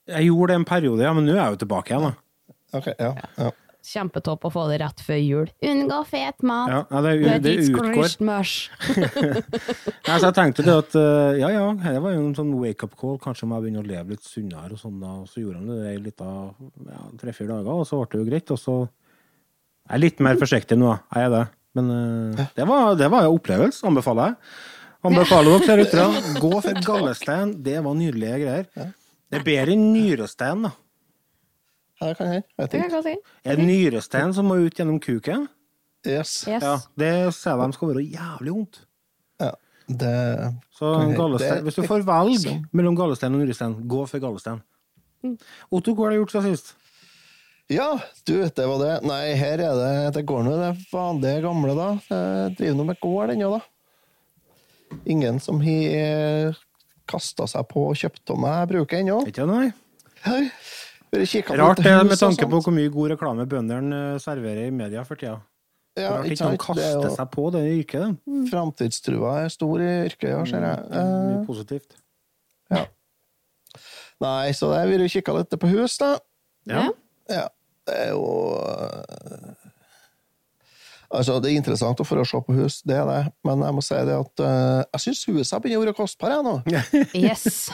Jeg 0.08 0.30
gjorde 0.30 0.54
det 0.54 0.60
en 0.62 0.68
periode, 0.70 1.04
ja, 1.04 1.12
men 1.12 1.26
nå 1.26 1.34
er 1.34 1.42
jeg 1.42 1.56
jo 1.58 1.62
tilbake 1.66 1.92
igjen, 1.92 2.06
da. 2.08 2.54
Ok, 2.78 2.86
ja. 2.94 3.10
ja. 3.36 3.50
Kjempetopp 3.86 4.42
å 4.44 4.50
få 4.52 4.64
det 4.68 4.80
rett 4.82 5.00
før 5.06 5.18
jul. 5.22 5.50
Unngå 5.64 5.98
fet 6.10 6.42
mat. 6.46 6.70
Ja, 6.72 6.80
ja, 6.90 7.02
det, 7.04 7.12
Let 7.22 7.42
det 7.44 7.52
utgår. 7.62 7.92
Christmas. 7.94 8.54
Nei, 10.08 10.16
så 10.18 10.28
jeg 10.28 10.36
tenkte 10.36 10.64
det 10.66 10.74
at 10.74 10.96
eh, 10.98 11.38
ja, 11.40 11.50
ja, 11.54 11.66
dette 11.78 12.02
var 12.04 12.16
jo 12.16 12.24
en 12.26 12.34
sånn 12.36 12.50
wake-up 12.58 12.96
call. 12.98 13.16
Kanskje 13.22 13.48
må 13.48 13.56
jeg 13.58 13.68
begynne 13.68 13.84
å 13.84 13.88
leve 13.88 14.16
litt 14.16 14.26
sunnere 14.26 14.74
og 14.74 14.82
sånn. 14.82 14.98
da, 15.00 15.12
Så 15.30 15.44
gjorde 15.44 15.62
han 15.62 15.70
det 15.70 15.92
i 15.94 16.00
litt 16.08 16.24
av 16.24 16.58
ja, 16.90 17.04
tre-fire 17.22 17.52
dager, 17.54 17.70
og 17.78 17.86
så 17.88 18.00
ble 18.02 18.10
det 18.18 18.24
jo 18.24 18.30
greit. 18.32 18.52
Og 18.56 18.60
så 18.60 18.74
Jeg 18.82 19.94
er 19.96 20.02
litt 20.02 20.18
mer 20.26 20.42
forsiktig 20.42 20.76
nå, 20.80 20.90
jeg 21.14 21.28
er 21.30 21.32
det. 21.36 21.44
Men 21.78 21.94
eh, 21.94 22.42
det 22.58 22.66
var, 22.68 22.92
det 22.98 23.08
var 23.14 23.28
en 23.28 23.38
opplevelse, 23.38 23.86
anbefaler 23.88 24.32
jeg. 24.32 24.40
Anbefaler 25.08 25.62
dere 25.62 25.86
til 25.86 25.86
ute, 25.86 26.24
Gå 26.44 26.52
for 26.66 26.82
gallestein. 26.84 27.54
Det 27.62 27.78
var 27.86 27.96
nydelige 27.96 28.42
greier. 28.42 28.68
Det 29.28 29.38
er 29.38 29.46
bedre 29.46 29.76
enn 29.76 29.88
nyrestein, 29.94 30.66
da. 30.66 30.74
Her 32.00 32.14
kan 32.14 32.32
jeg. 32.32 32.42
Vet 32.58 32.70
Det 32.70 32.80
kan 32.80 32.88
ikke. 32.90 32.90
jeg 32.90 32.90
godt 32.90 33.04
si. 33.04 33.32
Er 33.50 33.56
det 33.56 33.66
nyrestein 33.66 34.34
som 34.34 34.46
må 34.46 34.54
ut 34.64 34.74
gjennom 34.78 35.00
kuken? 35.02 35.48
Yes. 36.06 36.44
Yes. 36.48 36.62
Ja, 36.62 36.76
Det 36.96 37.34
ser 37.34 37.56
de 37.58 37.72
skal 37.74 37.88
være 37.88 38.04
jævlig 38.06 38.52
vondt. 38.54 38.80
Ja. 39.40 39.50
Det 39.88 40.54
Så 40.78 40.92
gallestein, 41.16 41.54
det- 41.56 41.62
hvis 41.64 41.74
du 41.74 41.82
får 41.82 42.02
velge 42.04 42.38
Sånn. 42.44 42.64
mellom 42.72 42.94
gallestein 42.96 43.34
og 43.34 43.40
nyrestein, 43.40 43.74
gå 43.88 44.06
for 44.08 44.18
gallestein. 44.20 44.62
Otto, 45.72 45.94
hva 45.94 46.04
har 46.04 46.10
du 46.10 46.18
gjort 46.24 46.30
siden 46.30 46.54
sist? 46.56 46.74
Ja, 47.68 47.98
du, 48.24 48.44
det 48.48 48.66
var 48.66 48.78
det. 48.78 49.02
Nei, 49.04 49.34
her 49.34 49.58
er 49.58 49.74
det 49.74 50.14
Det 50.14 50.26
går 50.26 50.44
nå 50.44 50.54
det 50.56 50.86
vanlige 50.92 51.42
gamle, 51.42 51.74
da. 51.74 51.88
Jeg 52.08 52.56
driver 52.56 52.76
nå 52.76 52.84
med 52.86 53.00
gård 53.00 53.30
ennå, 53.30 53.50
da. 53.58 53.60
Ingen 55.06 55.40
som 55.40 55.60
har 55.60 56.56
kasta 57.08 57.46
seg 57.46 57.66
på 57.68 57.88
og 57.90 57.96
kjøpt 57.96 58.30
av 58.30 58.38
meg 58.38 58.68
bruker 58.70 58.98
ennå. 59.02 59.26
Ikke 59.26 59.46
nei? 59.46 59.72
Hei. 60.24 60.50
Rart 61.12 61.82
det, 61.84 61.94
med 62.04 62.18
tanke 62.20 62.48
på 62.50 62.60
hvor 62.64 62.74
mye 62.74 62.90
god 62.92 63.14
reklame 63.14 63.46
bøndene 63.48 64.00
serverer 64.22 64.68
i 64.68 64.74
media 64.74 65.04
for 65.08 65.20
tida. 65.20 65.38
Ja, 65.98 66.12
Rart 66.18 66.28
ikke 66.30 66.50
de? 66.50 66.54
Er 66.54 66.62
kaster 66.62 66.92
jo 66.94 67.12
seg 67.16 67.30
på 67.32 67.46
det 67.54 67.62
yrket. 67.72 68.04
det. 68.26 68.42
Framtidstrua 68.52 69.34
er 69.44 69.52
stor 69.52 69.82
i 69.82 69.90
yrket, 70.06 70.30
ja, 70.30 70.42
ser 70.46 70.66
jeg. 70.68 70.88
Mye 70.92 71.38
Eh, 71.40 71.46
positivt. 71.48 71.98
ja. 72.70 72.84
Nei, 74.18 74.50
så 74.52 74.72
jeg 74.74 74.90
vil 74.90 75.06
kikka 75.10 75.36
litt 75.36 75.54
på 75.62 75.70
hus, 75.70 75.96
da. 76.02 76.16
Ja. 76.68 76.88
Ja, 77.30 77.46
det 77.86 77.96
er 78.04 78.12
jo 78.12 78.24
eh, 78.58 79.54
Altså, 81.08 81.38
det 81.40 81.48
er 81.48 81.56
interessant 81.56 82.00
å 82.02 82.04
få 82.04 82.20
se 82.28 82.38
på 82.44 82.52
hus, 82.52 82.82
det 82.84 82.98
er 83.00 83.06
det, 83.08 83.20
men 83.48 83.62
jeg 83.64 83.74
må 83.78 83.80
si 83.84 83.96
det 84.04 84.12
at 84.12 84.42
uh, 84.44 84.82
jeg 84.92 85.00
syns 85.06 85.22
huset 85.30 85.62
begynner 85.64 85.80
å 85.80 85.84
være 85.86 85.96
kostbare, 85.96 86.36
jeg 86.36 86.44
nå. 86.44 86.56
Yes. 87.16 87.70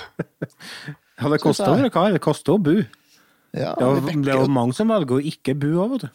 ja, 1.19 1.31
det 1.33 1.41
koster 1.43 1.73
å 1.73 1.75
være 1.81 1.91
kar. 1.91 2.15
Det 2.15 2.23
koster 2.23 2.55
å 2.55 2.61
bo. 2.63 2.77
Ja, 3.55 3.75
Det 3.79 3.87
er 3.87 4.33
jo- 4.35 4.43
det 4.43 4.51
mange 4.51 4.75
som 4.75 4.89
velger 4.91 5.21
å 5.21 5.25
ikke 5.33 5.55
bo 5.59 5.73
òg, 5.85 5.91
vet 5.95 6.01
du. 6.09 6.11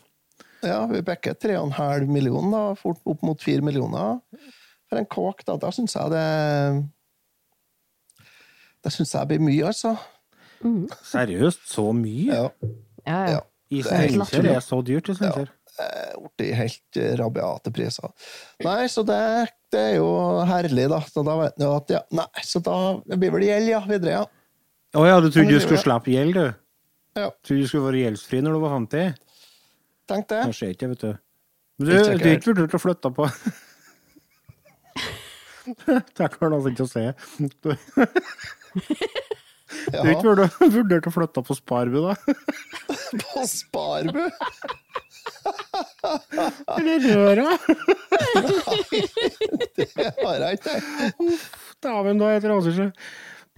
ja, 0.67 0.86
vi 0.91 1.00
bekker 1.08 1.38
3,5 1.39 2.08
millioner, 2.08 2.51
da, 2.51 2.75
fort 2.75 3.00
opp 3.08 3.22
mot 3.24 3.39
4 3.41 3.62
millioner. 3.63 4.19
For 4.89 4.98
en 5.00 5.05
kåk, 5.05 5.46
da, 5.46 5.55
da 5.62 5.69
syns 5.72 5.93
jeg 5.96 6.10
det 6.12 6.89
Det 8.84 8.91
syns 8.96 9.12
jeg 9.13 9.27
blir 9.27 9.39
mye, 9.43 9.67
altså. 9.69 9.98
Seriøst, 11.03 11.65
så 11.72 11.89
mye? 11.96 12.27
Ja. 12.34 12.50
Ja, 13.05 13.19
ja. 13.25 13.31
ja. 13.38 13.39
I 13.72 13.81
det 13.84 13.91
er 13.91 13.98
helt 14.01 14.27
Steinkjer 14.27 14.48
er 14.55 14.63
så 14.65 14.79
dyrt 14.84 15.10
i 15.12 15.15
Steinkjer. 15.15 15.50
Blitt 16.38 16.55
helt 16.58 16.98
eh, 17.00 17.13
rabiate 17.19 17.72
priser. 17.72 18.10
Nei, 18.65 18.88
så 18.91 19.03
det, 19.08 19.19
det 19.72 19.79
er 19.79 19.93
jo 20.00 20.10
herlig, 20.50 20.89
da. 20.91 21.00
Så 21.08 21.24
da 21.27 21.38
vet 21.39 21.60
jeg 21.62 21.69
at 21.75 21.93
ja, 21.93 22.01
Nei, 22.19 22.25
så 22.43 22.60
da 22.65 22.75
det 23.05 23.19
blir 23.22 23.31
vel 23.36 23.46
gjeld, 23.48 23.69
ja, 23.72 23.79
videre, 23.88 24.17
ja. 24.17 24.25
Å 25.00 25.05
ja, 25.05 25.19
du 25.22 25.29
trodde 25.29 25.53
du 25.53 25.60
skulle 25.62 25.79
slippe 25.84 26.12
gjeld, 26.12 26.34
du? 26.39 26.48
Ja, 27.19 27.29
Trodde 27.43 27.61
du 27.65 27.67
skulle 27.69 27.88
være 27.89 28.03
gjeldsfri 28.05 28.39
når 28.45 28.55
du 28.55 28.59
var 28.63 28.73
50? 28.77 29.17
tenk 30.09 30.25
det. 30.31 30.39
Det 30.49 30.55
skjer 30.57 30.71
ikke, 30.73 30.88
vet 30.93 31.01
du. 31.03 31.11
Men 31.79 31.83
du, 31.85 31.91
du 31.93 31.97
er 32.27 32.38
ikke 32.39 32.49
vurdert 32.53 32.73
å 32.75 32.81
flytte 32.81 33.09
på 33.15 33.23
Det 35.69 36.27
kan 36.33 36.53
altså 36.55 36.69
ikke 36.73 36.85
å 36.88 36.89
se. 36.89 37.03
Du, 37.38 37.45
du 37.59 37.69
er 39.93 40.11
ikke 40.15 40.33
vurdert- 40.73 41.07
å 41.09 41.13
flytte 41.13 41.43
på 41.45 41.53
Sparbu, 41.59 41.99
da? 42.07 42.13
på 43.23 43.43
Sparbu! 43.51 44.23
Eller 46.79 46.97
Røra? 47.05 47.49
Det 49.77 49.88
har 49.95 50.41
jeg 50.43 50.59
ikke. 50.59 50.75
Dæven, 51.85 52.19
da 52.19 52.25
heter 52.33 52.47
det 52.49 52.55
altså 52.57 52.71
ikke 52.73 52.89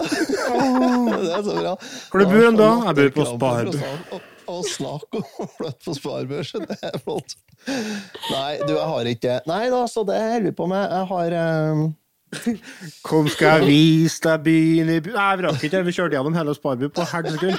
Det 0.01 1.31
er 1.31 1.43
så 1.45 1.55
bra. 1.55 1.75
Hvor 2.11 2.19
du 2.19 2.25
bor 2.25 2.43
hen 2.45 2.59
da? 2.59 2.69
Jeg 2.89 2.95
bor 2.99 3.09
på 3.19 3.29
Sparbu. 3.31 3.79
Og- 4.11 4.67
snakk 4.67 5.15
om 5.15 5.23
å 5.39 5.47
flytte 5.55 5.85
på 5.85 5.93
Sparbu, 5.95 6.37
så 6.43 6.59
det 6.65 6.75
er 6.83 6.97
flott. 6.99 7.37
Nei, 7.67 8.57
du, 8.65 8.73
jeg 8.73 8.87
har 8.89 9.05
ikke 9.11 9.33
Nei 9.47 9.69
da, 9.69 9.81
så 9.87 10.03
det 10.07 10.17
holder 10.17 10.47
vi 10.49 10.53
på 10.57 10.65
med. 10.71 10.83
Jeg 10.91 11.05
har 11.11 11.29
um... 11.71 11.83
Kom, 13.07 13.27
skal 13.31 13.59
jeg 13.59 13.67
vise 13.69 14.19
deg 14.25 14.43
byen 14.45 14.89
i 14.91 14.99
by... 15.03 15.13
Nei, 15.15 15.31
vi 15.37 15.45
rakk 15.47 15.65
ikke. 15.67 15.83
Vi 15.87 15.95
kjørte 15.95 16.15
gjennom 16.17 16.35
hele 16.39 16.55
Sparbu 16.57 16.87
på 16.95 17.01
halv 17.11 17.27
sekund. 17.35 17.57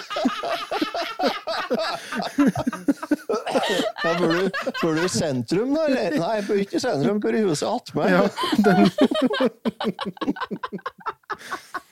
ja, 4.03 4.13
Bor 4.19 4.33
du, 4.33 4.49
bor 4.83 4.93
du 4.97 5.03
i 5.05 5.09
sentrum, 5.13 5.75
da? 5.77 5.87
Eller? 5.89 6.19
Nei, 6.19 6.33
jeg 6.41 6.45
bor 6.49 6.57
ikke 6.65 6.77
i 6.79 6.83
sentrum, 6.83 7.17
jeg 7.17 7.25
bor 7.25 7.35
i 7.37 7.45
huset 7.47 7.69
attmed. 7.69 8.07
Ja, 8.13 8.23
den... 8.67 8.79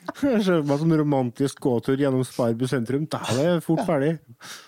Jeg 0.35 0.43
ser 0.45 0.63
meg 0.67 0.79
som 0.81 0.91
en 0.91 1.01
romantisk 1.01 1.59
gåtur 1.63 1.99
gjennom 1.99 2.23
Sparbu 2.27 2.65
sentrum. 2.69 3.07
Da 3.11 3.21
er 3.33 3.41
det 3.57 3.65
fort 3.65 3.83
ferdig. 3.87 4.15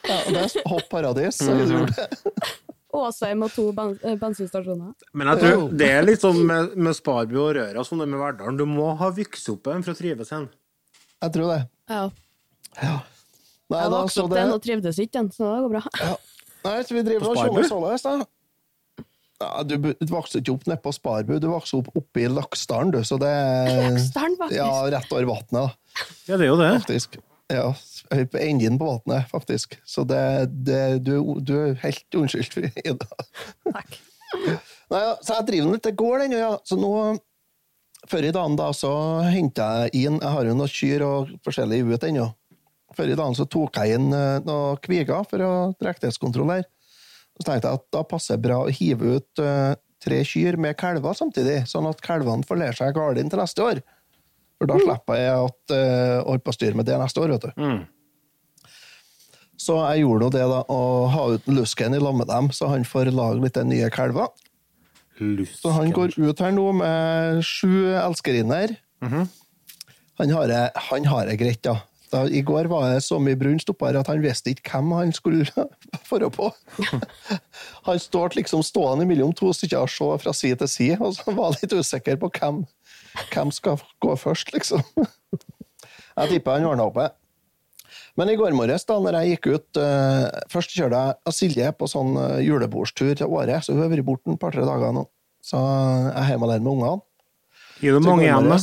Ja, 0.07 0.19
og 0.19 0.35
det 0.35 0.43
er 0.43 0.69
hopp 0.71 0.89
paradis. 0.91 1.41
jeg. 1.43 2.21
Åsheim 2.93 3.41
og 3.41 3.49
to 3.55 3.63
eh, 3.73 4.17
bensinstasjoner. 4.21 4.91
Men 5.17 5.31
jeg 5.31 5.41
tror 5.41 5.71
det 5.81 5.87
er 5.89 6.05
litt 6.05 6.21
sånn 6.21 6.43
med, 6.45 6.75
med 6.77 6.93
Sparbu 6.93 7.39
og 7.41 7.55
Røra 7.57 7.85
som 7.87 7.97
det 7.97 8.05
er 8.05 8.11
med 8.13 8.21
Verdalen. 8.21 8.59
Du 8.59 8.67
må 8.69 8.91
ha 8.99 9.09
vokst 9.13 9.49
opp 9.49 9.71
en 9.73 9.85
for 9.85 9.95
å 9.95 9.97
trives 9.97 10.29
igjen. 10.29 10.45
Jeg 11.23 11.33
tror 11.37 11.49
det. 11.55 11.59
Ja. 11.89 12.03
Nei, 13.73 13.79
Jeg 13.79 13.91
vokste 13.95 14.25
opp 14.25 14.33
det 14.33 14.39
den 14.43 14.53
og 14.53 14.61
trivdes 14.61 14.99
ikke, 15.01 15.15
den, 15.17 15.31
så 15.33 15.49
det 15.49 15.63
går 15.65 15.73
bra. 15.73 16.13
Nei, 16.63 16.77
så 16.85 16.95
vi 16.95 17.03
driver 17.07 17.25
På 17.25 17.33
og 17.33 17.41
kjører 17.41 18.01
sånn, 18.03 18.21
da. 18.21 18.29
Ja, 19.43 19.63
du, 19.67 19.75
du 19.91 20.11
vokste 20.13 20.39
ikke 20.39 20.53
opp 20.55 20.65
nede 20.69 20.79
på 20.83 20.93
Sparbu, 20.95 21.35
du 21.43 21.49
vokste 21.51 21.81
opp 21.81 21.89
oppe 21.99 22.23
i 22.23 22.29
Laksdalen, 22.31 22.93
du, 22.95 23.01
så 23.03 23.17
det 23.21 23.31
Laksdalen, 23.75 24.37
faktisk. 24.39 24.55
Ja, 24.61 24.69
rett 24.93 25.11
over 25.11 25.27
vannet, 25.33 25.53
da, 25.57 25.65
Ja, 26.29 26.37
det 26.39 26.45
er 26.47 26.51
jo 26.51 26.57
det. 26.61 26.71
faktisk. 26.85 27.19
Ja, 27.51 27.65
på 28.31 28.39
enden 28.39 28.79
på 28.79 28.87
vannet, 28.87 29.27
faktisk. 29.29 29.75
Så 29.85 30.05
det, 30.07 30.21
det 30.65 30.79
du, 31.05 31.17
du 31.43 31.53
er 31.59 31.75
helt 31.83 32.17
unnskyldt, 32.17 32.55
Ida. 32.87 33.09
Takk. 33.67 33.99
Nei, 34.33 35.01
ja, 35.03 35.11
så 35.21 35.35
jeg 35.37 35.47
driver 35.49 35.67
den 35.67 35.75
litt, 35.75 35.83
det 35.85 35.95
går 35.99 36.23
den, 36.23 36.37
ja. 36.39 36.53
Så 36.65 36.77
nå, 36.79 36.93
før 38.09 38.25
i 38.29 38.31
dagen 38.35 38.55
da, 38.59 38.69
så 38.75 38.93
henta 39.27 39.67
jeg 39.83 40.07
inn, 40.07 40.21
jeg 40.23 40.33
har 40.37 40.47
jo 40.49 40.55
noen 40.57 40.71
kyr 40.71 41.05
og 41.05 41.35
forskjellig 41.45 41.83
ut 41.91 42.07
ennå. 42.07 42.29
Før 42.93 43.09
i 43.09 43.17
dagen 43.17 43.33
så 43.37 43.45
tok 43.49 43.77
jeg 43.81 43.97
inn 43.97 44.11
eh, 44.13 44.39
noen 44.45 44.79
kviger 44.83 45.23
for 45.29 45.41
å 45.41 45.51
drektighetskontrollere. 45.81 46.67
Så 47.43 47.49
tenkte 47.49 47.67
jeg 47.67 47.81
at 47.81 47.87
da 47.91 48.03
passer 48.07 48.37
det 48.37 48.45
bra 48.45 48.61
å 48.63 48.71
hive 48.71 49.17
ut 49.17 49.41
uh, 49.43 49.73
tre 50.03 50.21
kyr 50.27 50.55
med 50.61 50.77
kalver 50.79 51.17
samtidig, 51.17 51.65
sånn 51.67 51.89
at 51.89 51.99
kalvene 52.03 52.47
får 52.47 52.59
lære 52.61 52.77
seg 52.77 52.95
gardin 52.95 53.31
til 53.31 53.41
neste 53.41 53.65
år. 53.65 53.81
For 54.61 54.71
da 54.71 54.77
slipper 54.79 55.19
jeg 55.19 55.33
at 55.49 55.73
uh, 55.75 56.21
holde 56.23 56.45
på 56.45 56.53
å 56.53 56.55
styre 56.55 56.79
med 56.79 56.87
det 56.87 57.01
neste 57.01 57.19
år, 57.19 57.35
vet 57.35 57.49
du. 57.49 57.51
Mm. 57.59 57.83
Så 59.59 59.75
jeg 59.81 60.05
gjorde 60.05 60.31
det, 60.37 60.47
da, 60.53 60.63
å 60.71 60.79
ha 61.11 61.27
ut 61.35 61.51
lusken 61.51 61.95
i 61.95 61.99
lag 61.99 62.15
med 62.15 62.31
dem, 62.31 62.47
så 62.55 62.71
han 62.71 62.87
får 62.87 63.11
lage 63.11 63.43
litt 63.43 63.59
nye 63.67 63.91
kalver. 63.91 64.31
Lusken. 65.19 65.59
Så 65.59 65.75
han 65.75 65.91
går 65.95 66.15
ut 66.15 66.47
her 66.47 66.55
nå 66.55 66.69
med 66.79 67.43
sju 67.47 67.91
elskerinner. 67.99 68.77
han, 70.19 70.31
har 70.31 70.47
det, 70.47 70.63
han 70.87 71.11
har 71.11 71.27
det 71.27 71.37
greit, 71.43 71.63
da. 71.67 71.81
Da. 72.13 72.23
I 72.29 72.43
går 72.45 72.69
var 72.71 72.87
det 72.93 73.01
så 73.05 73.17
mye 73.21 73.37
brunst 73.39 73.69
oppe 73.71 73.89
her 73.89 73.97
at 73.99 74.09
han 74.11 74.21
visste 74.23 74.53
ikke 74.53 74.75
hvem 74.75 74.93
han 74.97 75.13
skulle 75.15 75.65
forå 76.09 76.29
på. 76.33 76.51
han 77.89 77.99
står 78.01 78.37
liksom 78.39 78.63
stående 78.65 79.07
mellom 79.09 79.33
to 79.37 79.51
stykker 79.55 79.83
og 79.83 79.91
se 79.91 80.11
fra 80.23 80.35
side 80.37 80.61
til 80.61 80.71
side, 80.71 80.99
og 81.01 81.17
så 81.17 81.35
var 81.35 81.57
litt 81.57 81.73
usikker 81.73 82.21
på 82.21 82.31
hvem, 82.37 82.63
hvem 83.33 83.51
skal 83.55 83.81
gå 84.03 84.15
først, 84.19 84.53
liksom. 84.55 84.85
jeg 86.19 86.31
tipper 86.35 86.59
han 86.59 86.69
ordna 86.69 86.87
opp 86.87 87.01
det. 87.01 87.09
Men 88.17 88.29
i 88.29 88.37
går 88.37 88.53
morges, 88.53 88.85
da 88.85 88.99
når 89.01 89.15
jeg 89.19 89.33
gikk 89.33 89.47
ut 89.55 89.79
uh, 89.81 90.27
Først 90.53 90.73
kjørte 90.75 90.99
jeg 91.01 91.33
Silje 91.33 91.71
på 91.73 91.87
sånn 91.89 92.13
uh, 92.19 92.37
julebordstur 92.45 93.15
til 93.17 93.25
Åre, 93.33 93.57
så 93.65 93.73
hun 93.73 93.81
har 93.81 93.89
vært 93.89 94.05
borte 94.05 94.35
et 94.35 94.41
par-tre 94.41 94.65
dager 94.67 94.93
nå. 94.93 95.07
Så 95.43 95.57
jeg 95.57 96.13
er 96.21 96.29
hjemme 96.29 96.47
alene 96.47 96.63
med 96.63 96.73
ungene. 96.75 97.01
Gir 97.81 97.97
du 97.97 98.05
mange 98.05 98.27
igjen, 98.27 98.47
da? 98.47 98.59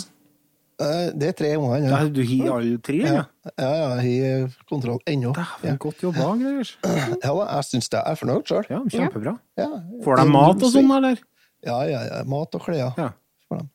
Eh, 0.81 1.11
det 1.21 1.29
er 1.29 1.35
tre 1.37 1.51
unger. 1.61 1.83
Ja, 1.85 1.89
Ja, 2.01 2.09
du 2.09 2.21
har 2.25 2.55
alle 2.59 2.79
tre? 2.81 2.99
ja, 3.05 3.13
Ja. 3.13 3.25
ja, 3.59 3.71
ja 3.77 3.89
jeg 4.01 4.43
har 4.43 4.55
kontroll 4.69 5.01
ennå. 5.07 5.33
Ja. 5.37 5.45
Dæven, 5.63 5.79
godt 5.79 6.03
jobba, 6.03 6.29
Gregers. 6.41 6.77
ja 7.25 7.33
da, 7.37 7.49
jeg 7.57 7.65
syns 7.69 7.89
det. 7.93 7.99
Jeg 8.01 8.13
er 8.15 8.21
fornøyd 8.23 8.47
sjøl. 8.49 8.65
Ja, 8.71 8.79
kjempebra. 8.95 9.35
Ja. 9.61 9.69
Får 10.05 10.23
de 10.23 10.25
mat 10.33 10.63
og 10.65 10.73
sånn, 10.73 10.95
eller? 10.97 11.21
Ja, 11.67 11.83
ja, 11.85 12.01
ja. 12.09 12.23
Mat 12.25 12.55
og 12.57 12.65
klær. 12.65 12.95
Ja. 12.97 13.11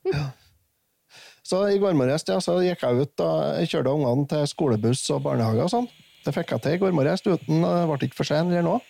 Ja. 0.10 0.26
Så 1.46 1.60
i 1.70 1.78
går 1.78 1.94
morges 1.94 2.24
ja, 2.26 2.40
så 2.42 2.56
gikk 2.66 2.82
jeg 2.82 3.04
ut 3.06 3.12
da, 3.22 3.30
jeg 3.60 3.70
kjørte 3.70 3.92
ungene 3.94 4.26
til 4.32 4.48
skolebuss 4.50 5.04
og 5.14 5.22
barnehage 5.28 5.62
og 5.62 5.70
sånn. 5.70 5.88
Det 6.26 6.34
fikk 6.34 6.56
jeg 6.56 6.64
til 6.64 6.74
i 6.74 6.80
går 6.82 6.96
morges 6.98 7.22
uten 7.22 7.62
det 7.62 7.84
ble 7.92 8.08
ikke 8.08 8.18
for 8.18 8.26
sent 8.26 8.50
eller 8.50 8.66
noe. 8.66 8.82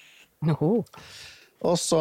Og 1.65 1.75
så, 1.81 1.99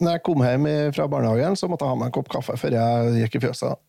når 0.00 0.14
jeg 0.16 0.22
kom 0.24 0.40
hjem 0.46 0.68
fra 0.96 1.08
barnehagen, 1.12 1.58
så 1.60 1.68
måtte 1.68 1.84
jeg 1.84 1.92
ha 1.92 1.98
meg 2.00 2.08
en 2.08 2.14
kopp 2.16 2.30
kaffe 2.32 2.56
før 2.56 2.76
jeg 2.78 3.18
gikk 3.24 3.36
i 3.36 3.42
fjøset. 3.48 3.82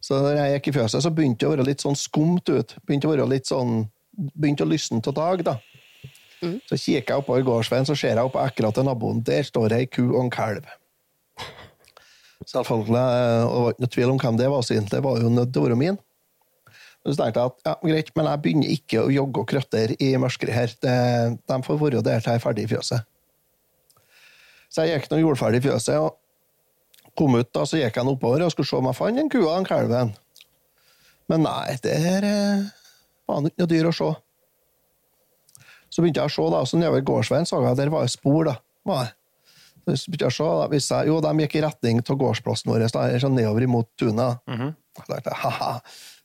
Så 0.00 0.16
når 0.16 0.38
jeg 0.38 0.52
gikk 0.54 0.70
i 0.70 0.76
fjøset, 0.78 1.04
så 1.04 1.12
begynte 1.12 1.44
det 1.44 1.48
å 1.48 1.54
være 1.54 1.68
litt 1.68 1.84
sånn 1.84 1.98
skumt 1.98 2.48
ut. 2.48 2.76
Begynte 2.88 3.08
å 3.08 3.12
være 3.12 3.28
litt 3.28 3.50
sånn, 3.50 3.84
begynte 4.32 4.64
å 4.64 4.70
lysne 4.70 5.02
til 5.04 5.16
dag, 5.16 5.44
da. 5.44 5.58
Så 6.40 6.78
kikker 6.80 7.12
jeg 7.12 7.20
oppover 7.20 7.44
gårdsveien, 7.44 7.84
så 7.84 7.96
ser 7.98 8.16
jeg 8.16 8.24
opp 8.24 8.38
akkurat 8.40 8.72
til 8.76 8.86
naboen. 8.88 9.20
Der 9.26 9.44
står 9.44 9.74
ei 9.76 9.88
ku 9.92 10.06
og 10.06 10.22
en 10.22 10.32
kalv. 10.32 10.68
Selvfølgelig, 12.48 12.96
eh, 12.96 13.42
og 13.44 13.50
det 13.52 13.60
var 13.60 13.74
ikke 13.74 13.84
noe 13.84 13.94
tvil 13.96 14.12
om 14.14 14.20
hvem 14.22 14.38
det 14.40 14.48
var, 14.48 14.62
så 14.64 14.74
egentlig 14.74 15.02
var 15.04 15.20
jo 15.20 15.32
nødt 15.34 15.52
til 15.52 15.60
å 15.60 15.66
være 15.66 15.80
min. 15.82 15.98
Så 17.04 17.16
tenkte 17.16 17.42
jeg 17.42 17.52
at 17.52 17.62
ja, 17.68 17.74
greit, 17.82 18.10
men 18.16 18.28
jeg 18.28 18.42
begynner 18.44 18.72
ikke 18.74 19.02
å 19.04 19.12
jogge 19.12 19.42
og 19.42 19.52
krøtter 19.52 19.94
i 20.00 20.10
mørket 20.20 20.52
her. 20.52 20.72
Det, 20.84 20.96
de 21.48 21.58
får 21.64 21.80
være 21.80 22.02
der 22.04 22.24
til 22.24 22.32
jeg 22.32 22.40
er 22.40 22.44
ferdig 22.44 22.64
i 22.64 22.72
fjøset. 22.72 23.06
Så 24.70 24.84
jeg 24.86 25.00
gikk 25.00 25.10
nå 25.10 25.20
jordferdig 25.20 25.60
i 25.60 25.66
fjøset, 25.68 25.96
og 26.00 26.19
kom 27.18 27.36
ut 27.38 27.50
da, 27.54 27.66
så 27.66 27.78
gikk 27.80 27.98
jeg 28.00 28.10
oppover 28.12 28.44
og 28.44 28.52
skulle 28.54 28.68
se 28.68 28.78
om 28.78 28.88
jeg 28.90 28.98
fant 28.98 29.20
en 29.20 29.30
kua 29.32 29.46
og 29.52 29.56
en 29.60 29.68
kalven. 29.68 30.12
Men 31.30 31.44
nei, 31.46 31.76
det 31.84 31.96
her 32.02 32.26
var 33.28 33.44
det 33.44 33.52
ikke 33.52 33.62
noe 33.62 33.70
dyr 33.70 33.88
å 33.90 33.94
se. 33.94 34.10
Så 35.90 36.02
begynte 36.02 36.22
jeg 36.22 36.30
å 36.30 36.34
se, 36.34 36.50
da, 36.54 36.60
så 36.66 36.78
nedover 36.78 37.06
gårdsveien 37.06 37.48
så 37.48 37.62
jeg 37.62 37.72
at 37.72 37.80
der 37.80 37.90
var 37.92 38.06
det 38.06 38.12
spor. 38.14 38.44
da. 38.46 38.56
Var 38.86 39.08
det. 39.08 39.14
Så 39.98 40.10
begynte 40.10 40.28
jeg 40.28 40.32
å 40.32 40.36
se, 40.38 40.48
da, 40.60 40.68
hvis 40.70 40.88
jeg, 40.90 41.10
jo, 41.10 41.18
de 41.24 41.44
gikk 41.44 41.56
i 41.58 41.64
retning 41.64 42.02
av 42.04 42.18
gårdsplassen 42.22 42.70
vår, 42.70 42.86
da, 42.94 43.06
sånn 43.22 43.36
nedover 43.38 43.66
imot 43.66 43.90
tunet. 43.98 44.42
Da 44.46 45.06
tenkte 45.06 45.30
jeg, 45.32 45.38
haha, 45.44 45.70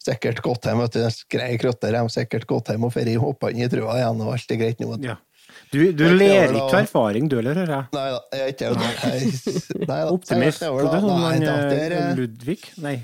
sikkert 0.06 0.42
gått 0.46 0.68
hjem, 0.70 0.82
vet 0.84 0.98
du, 0.98 1.22
grei 1.34 1.52
krøtter, 1.62 1.98
de 1.98 2.14
sikkert 2.14 2.46
gått 2.50 2.70
hjem 2.74 2.86
og 2.86 2.94
ferie, 2.94 3.22
hoppa 3.22 3.50
inn 3.54 3.64
i 3.66 3.70
trua 3.72 3.98
igjen, 3.98 4.22
og 4.22 4.34
alt 4.36 4.54
er 4.54 4.62
greit 4.62 4.82
nå. 4.84 4.92
Ja. 5.06 5.18
Du, 5.72 5.80
du 5.92 6.04
ler 6.16 6.54
ikke 6.54 6.64
av 6.70 6.80
erfaring, 6.84 7.28
du 7.32 7.38
heller, 7.40 7.58
hører 7.62 7.74
jeg. 7.76 7.88
Nei 7.96 8.06
da, 8.14 8.20
jeg 8.32 8.44
er 8.46 8.54
ikke 8.54 8.72
det. 9.86 10.00
Optimist. 10.14 10.64
Hva 10.64 10.82
er 10.82 10.90
det 10.92 11.04
sånn 11.06 12.18
Ludvig? 12.20 12.60
Nei. 12.84 12.98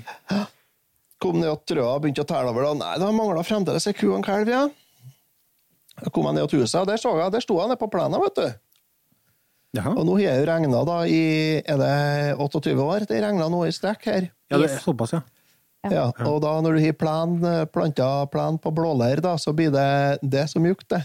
kom 1.22 1.38
ned 1.38 1.52
og 1.52 1.62
trøa 1.68 1.96
og 1.96 2.02
begynte 2.04 2.24
å 2.24 2.28
telle 2.28 2.50
over. 2.50 2.66
da. 2.70 2.74
Nei, 2.80 2.94
det 3.02 3.10
mangla 3.14 3.44
fremdeles 3.46 3.86
ei 3.90 3.96
ku 3.96 4.08
og 4.10 4.18
en 4.20 4.26
kalv, 4.26 4.50
ja. 4.50 4.66
Da 6.02 6.10
kom 6.10 6.26
ned 6.34 6.48
til 6.50 6.64
huset, 6.64 6.80
og 6.80 6.88
der 6.90 7.00
så 7.00 7.12
jeg, 7.18 7.34
der 7.34 7.44
sto 7.44 7.58
jeg 7.60 7.70
nede 7.70 7.80
på 7.80 7.90
plenen, 7.92 8.22
vet 8.24 8.40
du. 8.40 8.48
Jaha. 9.78 9.94
Og 9.96 10.04
nå 10.04 10.18
har 10.18 10.24
jeg 10.26 10.40
jo 10.42 10.48
regna 10.50 10.80
da 10.84 10.96
i 11.08 11.20
er 11.60 11.78
det 11.80 11.92
28 12.42 12.74
år. 12.82 13.06
Det 13.08 13.20
regna 13.24 13.46
nå 13.52 13.62
i 13.64 13.72
strekk 13.72 14.08
her. 14.10 14.26
Ja, 14.52 14.58
det 14.60 14.68
er 14.68 14.82
såpass, 14.82 15.14
ja. 15.16 15.22
Ja, 15.90 16.04
og 16.28 16.36
da 16.44 16.52
når 16.62 16.76
du 16.76 16.82
har 16.84 16.94
plen, 16.94 17.38
planta 17.74 18.08
plen 18.30 18.58
på 18.62 18.70
blåleir, 18.74 19.18
da, 19.24 19.32
så 19.40 19.50
blir 19.56 19.72
det 19.74 20.20
det 20.22 20.44
så 20.52 20.62
mjukt, 20.62 20.86
det. 20.92 21.00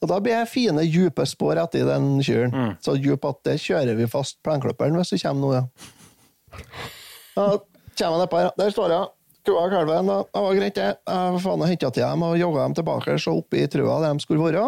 Og 0.00 0.08
da 0.08 0.16
blir 0.24 0.32
det 0.38 0.48
fine, 0.48 0.80
dype 0.88 1.26
spor 1.28 1.58
etter 1.60 1.84
den 1.84 2.20
kjøren. 2.24 2.76
Så 2.80 2.94
djup 2.96 3.24
at 3.28 3.40
det 3.44 3.58
kjører 3.60 3.98
vi 3.98 4.06
fast 4.08 4.38
plenklipperen 4.46 4.96
hvis 4.96 5.12
det 5.12 5.22
kommer 5.22 5.42
noe, 5.44 5.58
ja. 5.60 5.64
Da 7.36 7.48
kommer 7.60 8.16
jeg 8.16 8.20
nedpå 8.22 8.38
her. 8.40 8.52
Der 8.58 8.70
står 8.72 8.94
jeg. 8.94 9.10
Kua 9.46 9.64
og 9.66 9.72
kalven. 9.72 10.08
da. 10.08 10.16
Det 10.28 10.40
var 10.44 10.56
greit, 10.56 10.74
det. 10.76 10.88
Jeg 11.08 11.42
faen 11.44 11.66
henta 11.68 11.90
til 11.90 12.04
dem 12.04 12.24
og 12.26 12.38
jogga 12.40 12.64
dem 12.64 12.74
tilbake 12.80 13.18
så 13.20 13.34
oppi 13.40 13.66
trua 13.72 13.98
der 14.02 14.16
de 14.16 14.24
skulle 14.24 14.44
være. 14.44 14.64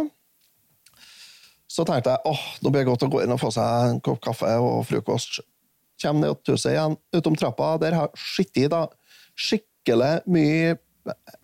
Så 1.73 1.85
tenkte 1.89 2.13
jeg 2.13 2.29
åh, 2.29 2.45
nå 2.61 2.71
blir 2.73 2.85
det 2.85 2.91
godt 2.91 3.05
å 3.07 3.11
gå 3.13 3.23
inn 3.25 3.33
og 3.33 3.41
få 3.41 3.49
seg 3.55 3.89
en 3.89 4.01
kopp 4.05 4.21
kaffe 4.25 4.53
og 4.61 4.83
frokost. 4.89 5.41
Kjem 6.01 6.21
ned 6.21 6.41
til 6.45 6.57
huset 6.59 6.75
igjen, 6.75 6.97
utom 7.17 7.37
trappa. 7.41 7.75
Der 7.81 7.97
har 7.97 8.13
skittet 8.19 8.73
da 8.75 8.87
skikkelig 9.39 10.19
mye 10.29 10.75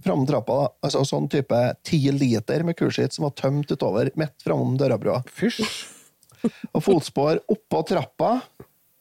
fram 0.04 0.26
trappa. 0.28 0.56
da. 0.62 0.68
Altså 0.86 1.04
sånn 1.08 1.28
type 1.32 1.60
ti 1.86 2.00
liter 2.14 2.64
med 2.66 2.78
kurskitt 2.78 3.16
som 3.16 3.28
var 3.28 3.34
tømt 3.38 3.70
utover 3.72 4.10
midt 4.18 4.36
framom 4.44 4.76
dørabrua. 4.80 5.22
Og 6.76 6.84
fotspor 6.84 7.40
oppå 7.50 7.82
trappa. 7.88 8.36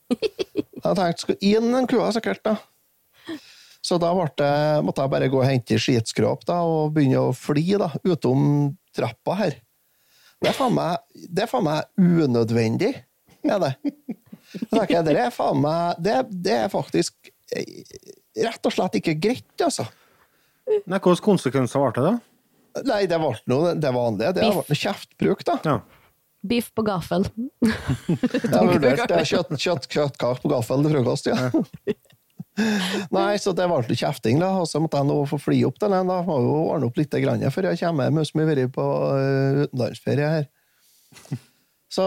Jeg 0.09 0.81
tenkte 0.81 1.21
skulle 1.21 1.43
inn 1.45 1.69
den 1.73 1.87
kua 1.89 2.09
sikkert, 2.15 2.41
da. 2.47 2.55
Så 3.87 3.99
da 4.01 4.09
det, 4.11 4.49
måtte 4.83 5.03
jeg 5.03 5.11
bare 5.13 5.29
gå 5.31 5.39
og 5.39 5.47
hente 5.47 5.77
skitskrap 5.79 6.43
da, 6.47 6.59
og 6.65 6.95
begynne 6.95 7.29
å 7.29 7.35
fly 7.35 7.77
da, 7.79 7.91
utom 8.03 8.73
trappa 8.95 9.37
her. 9.39 9.59
Det 10.41 10.51
er 10.51 10.57
faen 10.57 10.75
meg, 10.75 10.97
det 11.13 11.45
er 11.45 11.51
faen 11.51 11.65
meg 11.65 12.01
unødvendig, 12.01 12.91
er 13.47 13.61
det. 13.63 13.71
Jeg 14.57 14.67
tenker, 14.73 15.05
det 15.07 15.15
er 15.21 15.31
faen 15.33 15.61
meg, 15.63 16.01
det, 16.03 16.17
det 16.31 16.57
er 16.65 16.73
faktisk 16.73 17.31
eh, 17.55 17.85
rett 18.43 18.67
og 18.67 18.75
slett 18.75 18.99
ikke 18.99 19.15
greit, 19.21 19.55
altså. 19.63 19.87
Nei, 20.67 20.99
Hvilke 20.99 21.23
konsekvenser 21.23 21.83
ble 21.83 21.93
det, 21.95 22.07
da? 22.07 22.83
Nei, 22.87 23.03
det 23.09 23.19
ble 23.21 23.31
noe, 23.49 23.75
det 23.79 23.93
vanlige. 23.95 24.33
Det 24.37 24.43
ble 24.43 24.59
noe 24.59 24.79
kjeftbruk, 24.81 25.45
da. 25.47 25.57
Ja. 25.65 25.77
Biff 26.47 26.69
på 26.75 26.83
gaffel. 26.87 27.25
Jeg 27.63 28.51
har 28.53 28.67
vurdert 28.69 29.07
det. 29.09 29.23
Kjøtt, 29.29 29.55
kjøtt, 29.55 29.89
kjøttkake 29.91 30.43
på 30.43 30.51
gaffel 30.51 30.85
til 30.85 30.97
frokost, 30.97 31.31
ja. 31.31 31.49
Nei, 33.13 33.37
så 33.37 33.53
det 33.53 33.67
ble 33.69 33.83
litt 33.85 34.01
kjefting, 34.01 34.41
da. 34.41 34.51
Og 34.61 34.67
så 34.69 34.81
måtte 34.81 34.99
jeg 34.99 35.09
nå 35.09 35.17
få 35.29 35.39
fly 35.41 35.61
opp 35.67 35.79
den. 35.83 35.97
Da 36.09 36.21
må 36.25 36.39
jo 36.43 36.55
ordne 36.73 36.89
opp 36.89 36.97
litt 36.97 37.13
grann, 37.13 37.45
før 37.53 37.69
jeg 37.71 37.81
kommer 37.83 38.09
hjem, 38.09 38.23
som 38.25 38.41
har 38.41 38.49
vært 38.49 38.73
på 38.75 38.85
uh, 38.87 39.63
utenlandsferie 39.67 40.31
her. 40.33 40.47
Så 41.93 42.05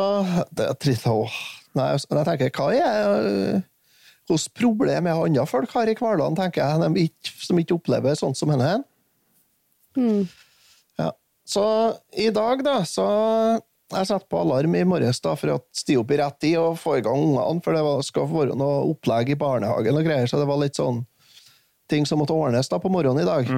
det 0.51 0.67
er 0.67 0.79
trist. 0.83 1.07
Åh. 1.09 1.41
Nei, 1.79 1.93
så 2.03 2.11
jeg 2.11 2.27
tenker, 2.27 2.51
hva 2.59 2.73
er, 2.75 3.61
hvilke 4.31 4.55
problemer 4.57 5.25
andre 5.25 5.47
folk 5.49 5.73
har 5.77 5.91
i 5.91 5.97
hverdagen, 5.99 6.39
tenker 6.39 6.63
jeg, 6.63 6.83
de 6.83 7.07
ikke, 7.09 7.35
som 7.45 7.59
ikke 7.61 7.77
opplever 7.77 8.19
sånt 8.19 8.39
som 8.39 8.53
henne. 8.55 8.79
Ja. 11.01 11.11
Så 11.49 11.65
i 12.15 12.31
dag, 12.35 12.63
da, 12.67 12.81
så 12.89 13.07
jeg 13.91 14.07
satte 14.07 14.29
på 14.31 14.39
alarm 14.39 14.75
i 14.79 14.87
morges 14.87 15.19
da, 15.25 15.35
for 15.39 15.57
å 15.57 15.61
stige 15.75 16.03
opp 16.05 16.13
i 16.15 16.19
rett 16.21 16.39
tid 16.43 16.59
og 16.61 16.79
få 16.79 17.01
i 17.01 17.05
gang 17.05 17.19
ungene, 17.19 17.63
for 17.65 17.75
det 17.75 17.83
var, 17.87 18.03
skal 18.07 18.29
være 18.31 18.59
noe 18.59 18.85
opplegg 18.93 19.33
i 19.35 19.39
barnehagen 19.39 19.99
og 19.99 20.07
greier, 20.07 20.31
så 20.31 20.39
det 20.39 20.49
var 20.51 20.61
litt 20.63 20.79
sånn 20.79 21.03
ting 21.91 22.07
som 22.07 22.23
måtte 22.23 22.37
ordnes 22.37 22.71
da 22.71 22.79
på 22.79 22.93
morgenen 22.93 23.25
i 23.25 23.29
dag. 23.29 23.49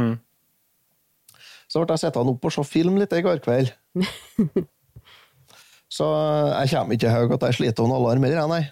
Så 1.68 1.80
ble 1.80 1.96
jeg 1.96 2.04
sittende 2.06 2.32
opp 2.32 2.48
og 2.48 2.52
se 2.52 2.64
film 2.68 2.96
litt 3.00 3.12
i 3.16 3.24
går 3.24 3.40
kveld. 3.44 3.72
så 5.96 6.08
jeg 6.62 6.72
kommer 6.72 6.96
ikke 6.96 7.12
høy 7.12 7.36
at 7.36 7.46
jeg 7.48 7.58
sliter 7.60 7.84
noen 7.84 7.98
alarm 8.00 8.24
heller, 8.24 8.48
nei. 8.48 8.62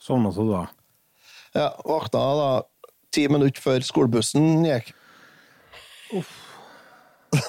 Sovna 0.00 0.30
du 0.36 0.44
da? 0.52 0.66
Ja, 1.56 1.70
våkna 1.88 2.22
da 2.40 2.48
ti 3.16 3.26
minutter 3.32 3.62
før 3.64 3.84
skolebussen 3.86 4.66
gikk. 4.66 4.92
Uff. 6.16 6.34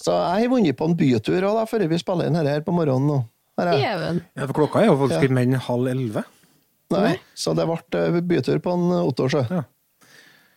Så 0.00 0.14
jeg 0.16 0.46
har 0.46 0.50
vunnet 0.52 0.78
på 0.78 0.88
en 0.88 0.96
bytur 0.96 1.44
òg, 1.50 1.60
før 1.68 1.84
vi 1.90 1.98
spiller 2.00 2.30
inn 2.30 2.38
her 2.40 2.64
på 2.64 2.72
morgenen. 2.74 3.06
nå. 3.10 3.18
Her 3.60 3.72
er. 3.74 3.82
Even. 3.90 4.22
Ja, 4.38 4.46
for 4.48 4.56
klokka 4.62 4.80
er 4.80 4.88
jo 4.88 4.96
faktisk 5.02 5.26
ikke 5.26 5.36
mer 5.36 5.48
enn 5.48 5.60
halv 5.66 5.90
elleve. 5.90 6.22
Nei, 6.90 7.12
så 7.38 7.52
det 7.54 7.66
ble 7.68 8.00
eh, 8.00 8.16
bytur 8.32 8.58
på 8.64 8.72
en 8.74 8.88
Ottersjø. 9.04 9.44
Ja. 9.52 9.66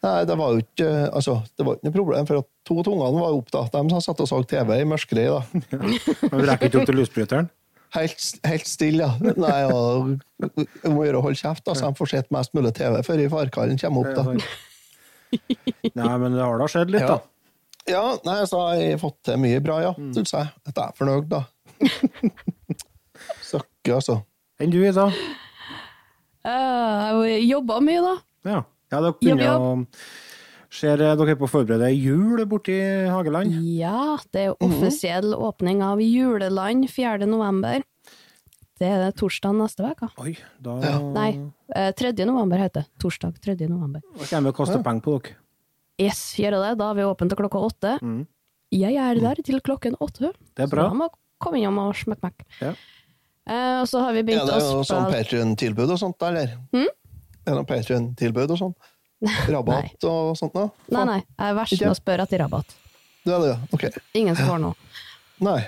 Nei, 0.03 0.13
det 0.27 0.36
var 0.39 0.56
jo 0.56 0.63
ikke 0.63 0.88
altså, 1.15 1.38
det 1.56 1.65
var 1.67 1.77
ikke 1.77 1.88
noe 1.88 1.95
problem, 1.95 2.25
for 2.27 2.41
at 2.41 2.47
to 2.67 2.79
av 2.82 2.89
ungene 2.91 3.21
var 3.21 3.36
oppe 3.38 3.53
da. 3.53 3.84
De 3.84 4.01
satt 4.03 4.23
og 4.23 4.29
så 4.32 4.39
TV 4.47 4.73
i 4.79 4.88
mørket. 4.88 5.21
da. 5.27 5.43
Men 6.32 6.39
Du 6.39 6.47
rekker 6.49 6.71
ikke 6.71 6.82
opp 6.82 6.89
til 6.89 6.99
lysbryteren? 6.99 7.51
Helt, 7.93 8.23
helt 8.49 8.65
stille. 8.69 9.06
Nei, 9.38 9.60
og, 9.69 10.15
jeg 10.41 10.91
må 10.93 11.03
gjøre 11.06 11.19
å 11.19 11.25
holde 11.27 11.38
kjeft, 11.38 11.63
da, 11.67 11.75
så 11.77 11.91
de 11.91 11.99
får 11.99 12.10
sett 12.15 12.32
mest 12.34 12.53
mulig 12.58 12.71
TV 12.77 13.01
før 13.06 13.21
farkallen 13.36 13.77
kommer 13.82 14.10
opp. 14.10 14.15
da. 14.17 14.23
Nei, 15.99 16.15
men 16.21 16.34
det 16.34 16.41
har 16.41 16.58
da 16.62 16.67
skjedd 16.69 16.91
litt, 16.93 17.06
Ja. 17.06 17.15
da. 17.17 17.19
Ja, 17.84 18.01
nei, 18.23 18.38
så 18.47 18.62
har 18.63 18.77
jeg 18.79 18.95
fått 19.01 19.17
til 19.27 19.36
mye 19.43 19.60
bra, 19.60 19.82
ja, 19.84 19.89
Mm. 19.99 20.13
syns 20.15 20.32
jeg. 20.32 20.47
Jeg 20.65 20.73
er 20.79 20.93
fornøyd, 20.95 21.25
da. 21.27 21.41
Søkke, 23.43 23.97
altså. 23.97 24.15
Enn 24.62 24.71
du, 24.71 24.77
Ida? 24.88 25.10
Uh, 26.43 27.23
Jeg 27.27 27.43
jobba 27.49 27.79
mye, 27.84 28.01
da. 28.03 28.13
Ja. 28.47 28.62
ja, 28.91 28.99
dere 29.01 29.13
begynner 29.19 29.45
Jobb, 29.49 29.62
å 29.63 29.75
Ser 30.73 31.01
eh, 31.01 31.13
dere 31.19 31.36
er 31.36 31.38
på 31.38 31.45
å 31.45 31.51
forberede 31.51 31.91
jul 31.93 32.41
borti 32.49 32.75
Hageland? 33.12 33.53
Ja, 33.77 34.17
det 34.33 34.41
er 34.41 34.51
jo 34.51 34.57
mm 34.57 34.71
offisiell 34.73 35.36
åpning 35.38 35.83
av 35.86 36.01
Juleland 36.01 36.88
4. 36.89 37.27
november. 37.29 37.83
Det 38.81 38.89
er 38.89 39.13
torsdag 39.15 39.53
neste 39.55 39.86
uke. 39.86 40.09
Oi, 40.19 40.33
da 40.59 40.75
Nei, 41.13 41.29
eh, 41.75 41.91
3. 41.93 42.25
november 42.25 42.57
heter 42.59 42.83
det. 42.83 42.89
Torsdag 42.99 43.38
3. 43.43 43.67
november. 43.69 44.01
Da 44.17 44.25
kommer 44.25 44.49
vi 44.49 44.53
og 44.53 44.57
kaster 44.57 44.83
penger 44.83 45.05
på 45.05 45.17
dere. 45.19 45.36
Yes, 46.01 46.21
gjør 46.41 46.57
det. 46.57 46.71
Da 46.81 46.89
er 46.89 46.97
vi 46.97 47.05
åpne 47.05 47.29
til 47.29 47.39
klokka 47.43 47.62
åtte. 47.62 47.93
Mm. 48.01 48.23
Jeg 48.73 48.97
er 48.97 49.21
der 49.21 49.43
til 49.45 49.62
klokken 49.62 49.95
åtte. 50.01 50.33
Det 50.57 50.65
er 50.65 50.71
bra. 50.71 50.88
Så 50.88 50.95
da 50.95 50.99
må 51.03 51.09
komme 51.43 51.62
innom 51.62 51.77
og 51.83 51.93
smekk-mekk. 51.99 52.47
Ja. 52.63 52.73
Eh, 53.45 53.81
og 53.83 53.88
så 53.91 54.01
har 54.01 54.15
vi 54.15 54.23
Er 54.23 54.27
begynt 54.31 54.49
det 54.49 54.57
å 54.57 54.73
noe 54.79 54.88
sånn 54.88 55.05
spille 55.05 55.21
Patrion-tilbud 55.21 55.93
og 55.93 55.99
sånt, 56.01 56.17
da, 56.17 56.31
eller? 56.33 56.57
Mm? 56.73 56.89
Er 56.89 57.51
det 57.51 57.57
noe 57.59 57.69
Patrion-tilbud 57.69 58.55
og 58.55 58.62
sånn? 58.63 58.75
Rabatt 59.47 60.03
og 60.09 60.36
sånt 60.38 60.53
da? 60.53 60.67
Nei, 60.91 61.03
nei, 61.09 61.19
jeg 61.23 61.49
er 61.49 61.57
verst 61.57 61.79
med 61.81 61.89
å 61.91 61.97
spørre 61.97 62.25
etter 62.27 62.41
rabatt. 62.43 62.73
Det 63.23 63.31
er 63.33 63.39
det, 63.39 63.51
ja. 63.53 63.57
Ok. 63.71 63.83
Ingen 64.19 64.36
som 64.36 64.49
får 64.49 64.59
noe. 64.59 64.75
Nei. 65.43 65.59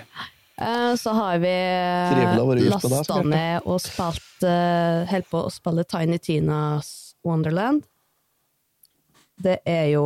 Eh, 0.58 0.94
Så 0.96 1.12
har 1.16 1.38
vi 1.40 1.52
deg, 1.52 2.70
lasta 2.70 3.22
ned 3.22 3.64
og 3.68 3.80
spilt 3.84 4.44
eh, 4.48 5.04
Holdt 5.10 5.28
på 5.32 5.42
å 5.44 5.50
spille 5.52 5.84
Tiny 5.88 6.18
Tinas 6.18 7.14
Wonderland. 7.24 7.82
Det 9.36 9.58
er 9.68 9.90
jo 9.92 10.04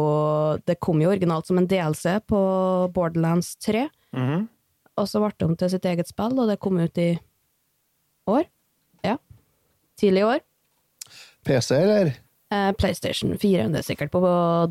Det 0.67 0.79
kom 0.83 0.99
jo 1.03 1.11
originalt 1.13 1.47
som 1.47 1.59
en 1.61 1.69
DLC 1.71 2.17
på 2.27 2.41
Borderlands 2.95 3.55
3, 3.63 3.89
Mhm. 4.13 4.49
og 4.99 5.07
så 5.07 5.21
ble 5.23 5.31
det 5.39 5.47
om 5.47 5.57
til 5.57 5.71
sitt 5.71 5.85
eget 5.87 6.09
spill, 6.09 6.35
og 6.39 6.49
det 6.49 6.59
kom 6.61 6.79
ut 6.79 6.99
i 6.99 7.19
år. 8.27 8.45
Ja. 9.05 9.17
Tidlig 9.97 10.21
i 10.25 10.27
år. 10.35 10.41
PC, 11.45 11.75
eller? 11.77 12.17
Eh, 12.51 12.73
PlayStation 12.79 13.39
4, 13.39 13.69
det 13.71 13.79
er 13.83 13.87
sikkert 13.87 14.11
på 14.15 14.21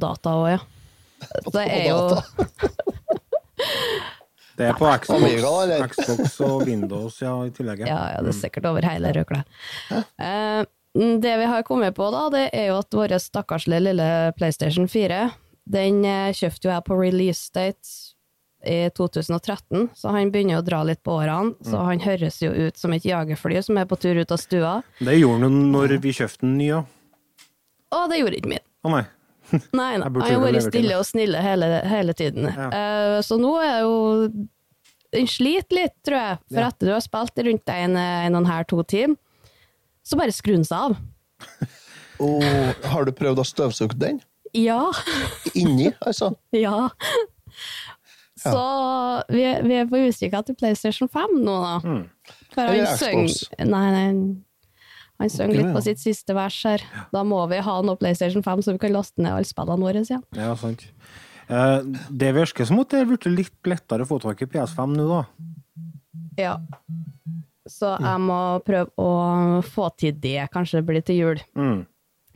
data 0.02 0.36
òg, 0.36 0.50
ja. 0.58 0.60
Det 1.56 1.66
er 1.66 1.86
jo. 1.90 2.00
Det 4.60 4.66
er 4.68 4.76
på 4.76 4.90
Xbox, 4.92 5.96
Xbox 5.96 6.34
og 6.44 6.66
Windows, 6.68 7.22
ja, 7.24 7.32
i 7.48 7.52
tillegg. 7.56 7.86
Ja, 7.88 8.00
ja, 8.12 8.20
det 8.20 8.34
er 8.34 8.36
sikkert 8.42 8.66
over 8.68 8.84
hele 8.84 9.14
røkla. 9.16 9.46
Eh, 10.20 10.66
det 11.24 11.36
vi 11.40 11.46
har 11.48 11.64
kommet 11.64 11.96
på, 11.96 12.10
da, 12.12 12.26
det 12.34 12.50
er 12.52 12.66
jo 12.74 12.82
at 12.82 12.98
vår 13.00 13.16
stakkarslige 13.24 13.86
lille 13.88 14.10
PlayStation 14.36 14.90
4, 14.92 15.22
den 15.72 16.04
eh, 16.04 16.34
kjøpte 16.36 16.68
jo 16.68 16.74
jeg 16.74 16.86
på 16.90 17.00
release 17.00 17.48
date 17.56 17.96
i 18.68 18.90
2013, 18.92 19.88
så 19.96 20.12
han 20.12 20.32
begynner 20.34 20.60
å 20.60 20.66
dra 20.68 20.82
litt 20.84 21.00
på 21.08 21.16
årene, 21.22 21.56
så 21.64 21.80
han 21.88 22.04
høres 22.04 22.42
jo 22.44 22.52
ut 22.52 22.76
som 22.76 22.92
et 22.92 23.08
jagerfly 23.08 23.62
som 23.64 23.80
er 23.80 23.88
på 23.88 23.96
tur 23.96 24.20
ut 24.20 24.36
av 24.36 24.44
stua. 24.44 24.74
Det 25.00 25.16
gjorde 25.22 25.48
han 25.48 25.60
når 25.72 25.96
vi 26.04 26.12
kjøpte 26.20 26.44
den 26.44 26.58
nye. 26.60 26.84
Og 27.96 28.06
det 28.12 28.20
gjorde 28.22 28.38
ikke 28.40 28.52
min. 28.54 28.66
Å 28.86 28.94
nei. 28.94 29.04
Nei, 29.74 29.92
nei. 29.98 30.10
Jeg 30.30 30.36
har 30.38 30.44
vært 30.44 30.62
stille 30.68 30.98
og 31.00 31.06
snille 31.10 31.40
hele, 31.42 31.68
hele 31.90 32.14
tiden. 32.14 32.46
Ja. 32.54 32.68
Uh, 32.70 33.16
så 33.26 33.40
nå 33.42 33.56
er 33.66 33.80
jo 33.82 33.96
Den 35.10 35.26
sliter 35.26 35.74
litt, 35.74 35.96
tror 36.06 36.20
jeg. 36.22 36.36
For 36.52 36.62
Ja. 36.62 36.68
etter 36.70 36.86
du 36.86 36.94
har 36.94 37.02
spilt 37.02 37.42
rundt 37.42 37.48
rundt 37.48 37.72
en, 37.74 37.96
en 37.98 38.36
og 38.38 38.44
en 38.44 38.50
halv, 38.52 38.68
to 38.70 38.84
timer, 38.86 39.18
så 40.06 40.20
bare 40.20 40.36
skrur 40.36 40.60
den 40.60 40.68
seg 40.70 40.92
av. 40.92 41.00
Og 42.30 42.44
har 42.92 43.08
du 43.08 43.12
prøvd 43.16 43.42
å 43.42 43.48
støvsuge 43.48 43.98
den? 43.98 44.20
Ja. 44.54 44.92
Inni, 45.58 45.90
altså? 46.06 46.34
ja. 46.54 46.90
Så 48.40 48.62
vi, 49.34 49.42
vi 49.66 49.80
er 49.82 49.90
på 49.90 49.98
utkikk 50.06 50.38
etter 50.38 50.56
PlayStation 50.62 51.10
5 51.12 51.40
nå, 51.42 51.56
da. 51.66 51.96
For 52.54 52.70
han 52.70 52.86
synger. 53.02 53.66
Nei, 53.66 53.86
nei. 53.96 54.06
Han 55.20 55.30
synger 55.30 55.56
litt 55.58 55.68
Ja. 55.68 55.74
på 55.76 55.82
sitt 55.84 56.00
siste 56.00 56.34
vers 56.34 56.58
her. 56.64 56.84
Da 57.12 57.24
må 57.28 57.42
vi 57.52 57.58
ha 57.60 57.82
noe 57.82 58.00
PlayStation 58.00 58.44
5, 58.44 58.62
så 58.64 58.72
vi 58.72 58.80
kan 58.80 58.94
laste 58.94 59.20
ned 59.22 59.34
alle 59.34 59.48
spillene 59.48 59.84
våre 59.84 60.02
igjen. 60.06 60.24
Ja, 60.38 60.54
sant. 60.56 60.86
Eh, 61.50 61.82
det 62.10 62.34
virker 62.36 62.66
som 62.66 62.80
at 62.80 62.90
det 62.94 63.02
er 63.02 63.06
blitt 63.10 63.26
litt 63.26 63.64
lettere 63.68 64.06
å 64.06 64.08
få 64.08 64.20
tak 64.22 64.42
i 64.42 64.46
PS5 64.46 64.96
nå, 64.96 65.08
da. 65.10 65.24
Ja. 66.38 66.58
Så 67.68 67.98
jeg 68.00 68.20
må 68.24 68.40
prøve 68.66 68.90
å 68.98 69.62
få 69.66 69.90
til 69.98 70.14
det, 70.14 70.50
kanskje 70.54 70.80
det 70.80 70.86
blir 70.88 71.02
til 71.06 71.20
jul. 71.20 71.42
Mm. 71.58 71.86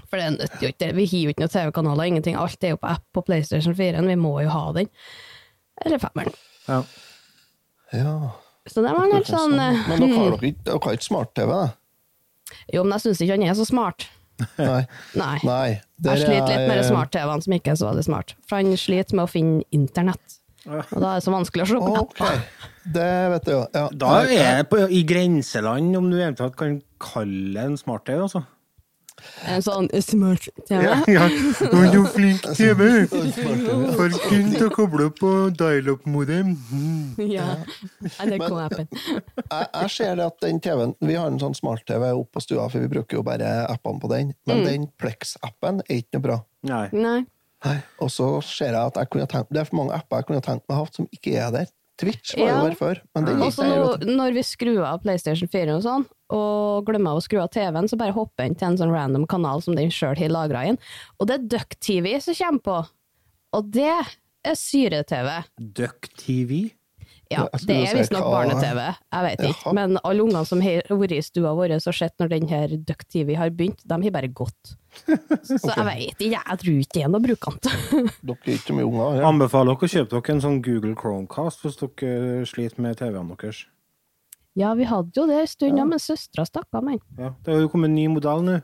For 0.09 0.19
det 0.19 0.27
nytter 0.35 0.61
jo 0.67 0.71
ikke. 0.73 0.89
Vi 0.93 1.05
har 1.09 1.21
jo 1.23 1.29
ikke 1.33 1.41
noen 1.45 1.53
TV-kanaler, 1.55 2.09
ingenting. 2.11 2.35
Alt 2.37 2.63
er 2.63 2.75
jo 2.75 2.81
på 2.83 2.89
app 2.91 3.05
på 3.15 3.23
PlayStation 3.25 3.73
4, 3.73 4.03
vi 4.05 4.15
må 4.19 4.35
jo 4.43 4.49
ha 4.53 4.65
den. 4.75 4.89
Eller 5.85 5.97
femmeren. 6.03 6.35
Ja. 6.67 6.83
Ja. 7.93 8.13
Så 8.69 8.81
det 8.83 8.93
var 8.95 9.09
litt 9.11 9.27
sånn 9.27 9.57
eh, 9.59 9.79
Men 9.89 9.99
dere 10.05 10.19
har 10.19 10.37
dere 10.39 10.77
har 10.85 10.93
ikke 10.97 11.07
smart-TV, 11.09 11.49
da? 11.49 11.73
Jo, 12.73 12.83
men 12.83 12.95
jeg 12.97 13.05
syns 13.07 13.21
ikke 13.25 13.37
han 13.37 13.47
er 13.47 13.57
så 13.59 13.65
smart. 13.69 14.07
Nei. 14.57 14.83
Nei. 15.15 15.35
Nei. 15.45 15.67
Jeg 16.03 16.23
sliter 16.25 16.47
litt 16.49 16.67
med 16.67 16.73
de 16.77 16.81
er- 16.83 16.87
smart-TV-ene 16.89 17.43
som 17.45 17.53
ikke 17.57 17.71
er 17.73 17.79
så 17.79 17.89
veldig 17.91 18.05
smart. 18.07 18.33
For 18.49 18.59
han 18.59 18.73
sliter 18.79 19.15
med 19.19 19.27
å 19.27 19.31
finne 19.31 19.61
internett. 19.75 20.39
Og 20.63 20.95
da 20.95 21.09
er 21.11 21.19
det 21.19 21.25
så 21.25 21.31
vanskelig 21.33 21.65
å 21.65 21.69
se 21.73 21.79
på 21.83 21.93
Ok, 21.99 22.21
apper. 22.23 22.43
det 22.95 23.07
vet 23.33 23.45
du 23.45 23.51
jo. 23.51 23.61
Ja. 23.75 23.87
Da 23.99 24.11
er 24.23 24.29
jeg 24.31 24.67
på, 24.71 24.79
i 24.87 25.01
grenseland, 25.03 25.95
om 25.99 26.07
du 26.11 26.15
eventuelt 26.21 26.55
kan 26.59 26.77
kalle 27.03 27.51
det 27.57 27.65
en 27.67 27.75
smart-TV, 27.81 28.21
altså. 28.29 28.45
En 29.47 29.61
sånn 29.65 29.87
smart-TV. 29.91 30.81
Ja, 30.83 30.95
ja. 31.11 31.25
Og 31.69 31.83
noe 31.93 32.09
flink 32.13 32.45
TV! 32.57 32.85
For 33.97 34.15
kun 34.29 34.53
til 34.53 34.67
å 34.67 34.71
koble 34.73 35.07
opp 35.09 35.17
på 35.21 35.31
dial-up-modem. 35.59 36.53
Mm. 36.71 37.01
Ja. 37.33 37.55
NRK-appen. 38.23 38.87
Jeg, 39.53 39.67
jeg 39.73 39.89
ser 39.93 40.15
det 40.19 40.25
at 40.25 40.39
den 40.43 40.59
TV-en 40.63 40.93
Vi 41.03 41.15
har 41.17 41.27
en 41.29 41.39
sånn 41.41 41.55
smart-TV 41.57 42.09
oppe 42.15 42.37
på 42.37 42.43
stua, 42.43 42.65
for 42.71 42.81
vi 42.83 42.89
bruker 42.91 43.19
jo 43.19 43.23
bare 43.25 43.51
appene 43.69 44.01
på 44.01 44.09
den. 44.11 44.33
Men 44.49 44.63
Mm. 44.63 44.65
den 44.67 44.83
Plex-appen 45.01 45.81
er 45.89 46.01
ikke 46.01 46.17
noe 46.19 46.23
bra. 46.27 46.35
Nei. 46.69 46.85
Nei. 46.93 47.19
Nei. 47.65 47.77
Og 48.03 48.09
så 48.11 48.27
ser 48.45 48.73
jeg 48.75 48.79
at 48.91 48.97
jeg 48.99 49.09
kunne 49.13 49.27
tenkt, 49.31 49.49
det 49.55 49.61
er 49.63 49.67
for 49.69 49.79
mange 49.79 49.95
apper 49.95 50.19
jeg 50.21 50.27
kunne 50.29 50.43
tenkt 50.45 50.65
meg 50.69 50.77
hatt 50.81 50.97
som 50.99 51.07
ikke 51.15 51.33
er 51.39 51.51
der. 51.55 51.69
Twitch 52.01 52.33
var 52.37 52.47
Ja. 52.47 52.59
jo 52.59 52.69
der 52.69 52.75
før, 52.75 53.01
men 53.15 53.25
det 53.25 53.35
gikk 53.37 53.53
ikke 53.53 53.67
nå, 53.69 54.15
når 54.17 54.33
vi 54.33 54.43
skrur 54.43 54.83
av 54.85 55.01
PlayStation 55.03 55.47
4 55.47 55.75
og 55.75 55.83
sånn, 55.85 56.05
og 56.33 56.85
glemmer 56.87 57.13
å 57.19 57.21
skru 57.21 57.39
av 57.43 57.51
TV-en, 57.53 57.87
så 57.87 57.97
bare 57.99 58.15
hopper 58.15 58.45
inn 58.49 58.55
til 58.55 58.67
en 58.71 58.77
sånn 58.77 58.91
random 58.91 59.27
kanal 59.29 59.61
som 59.61 59.75
den 59.77 59.89
sjøl 59.93 60.17
har 60.17 60.29
lagra 60.33 60.65
inn. 60.71 60.79
Og 61.19 61.27
det 61.29 61.35
er 61.37 61.47
Duck-TV 61.57 62.19
som 62.19 62.33
kommer 62.33 62.59
på. 62.65 62.77
Og 63.53 63.71
det 63.71 63.91
er 64.43 64.55
syre-TV. 64.57 65.43
Duck-TV? 65.59 66.71
Ja, 67.33 67.47
det 67.67 67.79
er 67.87 67.97
visstnok 67.97 68.29
barne-TV, 68.29 68.79
jeg 68.85 69.25
vet 69.27 69.43
ikke. 69.49 69.57
Jaha. 69.65 69.73
Men 69.79 69.99
alle 70.03 70.23
ungene 70.23 70.45
som 70.47 70.63
har 70.63 70.87
vært 70.89 71.17
i 71.17 71.19
stua 71.25 71.51
vår 71.57 71.75
og 71.75 71.83
sett 71.89 72.15
når 72.21 72.31
den 72.35 72.47
her 72.51 72.77
Duck-TV 72.77 73.35
har 73.39 73.51
begynt, 73.53 73.83
de 73.83 73.99
har 74.05 74.15
bare 74.15 74.31
gått. 74.31 74.75
Så 75.03 75.59
jeg 75.77 75.85
vet 75.87 76.23
ikke, 76.27 76.39
jeg 76.39 76.59
tror 76.63 76.79
ikke 76.85 76.97
det 76.97 77.03
er 77.03 77.13
noe 77.13 77.23
brukant. 77.23 77.69
Dere 78.29 78.37
er 78.37 78.57
ikke 78.57 78.69
så 78.69 78.77
mye 78.77 78.89
unger. 78.89 79.19
Ja. 79.19 79.29
Anbefaler 79.31 79.73
dere 79.73 79.89
å 79.89 79.93
kjøpe 79.95 80.15
dere 80.15 80.35
en 80.35 80.43
sånn 80.43 80.59
Google 80.65 80.97
Chromecast 80.99 81.65
hvis 81.65 81.79
dere 81.81 82.43
sliter 82.49 82.85
med 82.85 82.99
TV-ene 83.01 83.37
deres. 83.39 83.63
Ja, 84.59 84.75
vi 84.77 84.85
hadde 84.85 85.17
jo 85.17 85.25
det 85.25 85.39
en 85.41 85.49
stund, 85.49 85.79
ja, 85.81 85.85
men 85.89 86.01
søstera 86.01 86.45
stakk 86.45 86.77
av 86.77 86.85
meg. 86.85 87.01
Ja, 87.17 87.31
det 87.41 87.55
har 87.55 87.63
jo 87.63 87.71
kommet 87.73 87.89
en 87.89 87.97
ny 87.97 88.05
modell 88.13 88.45
nå. 88.45 88.59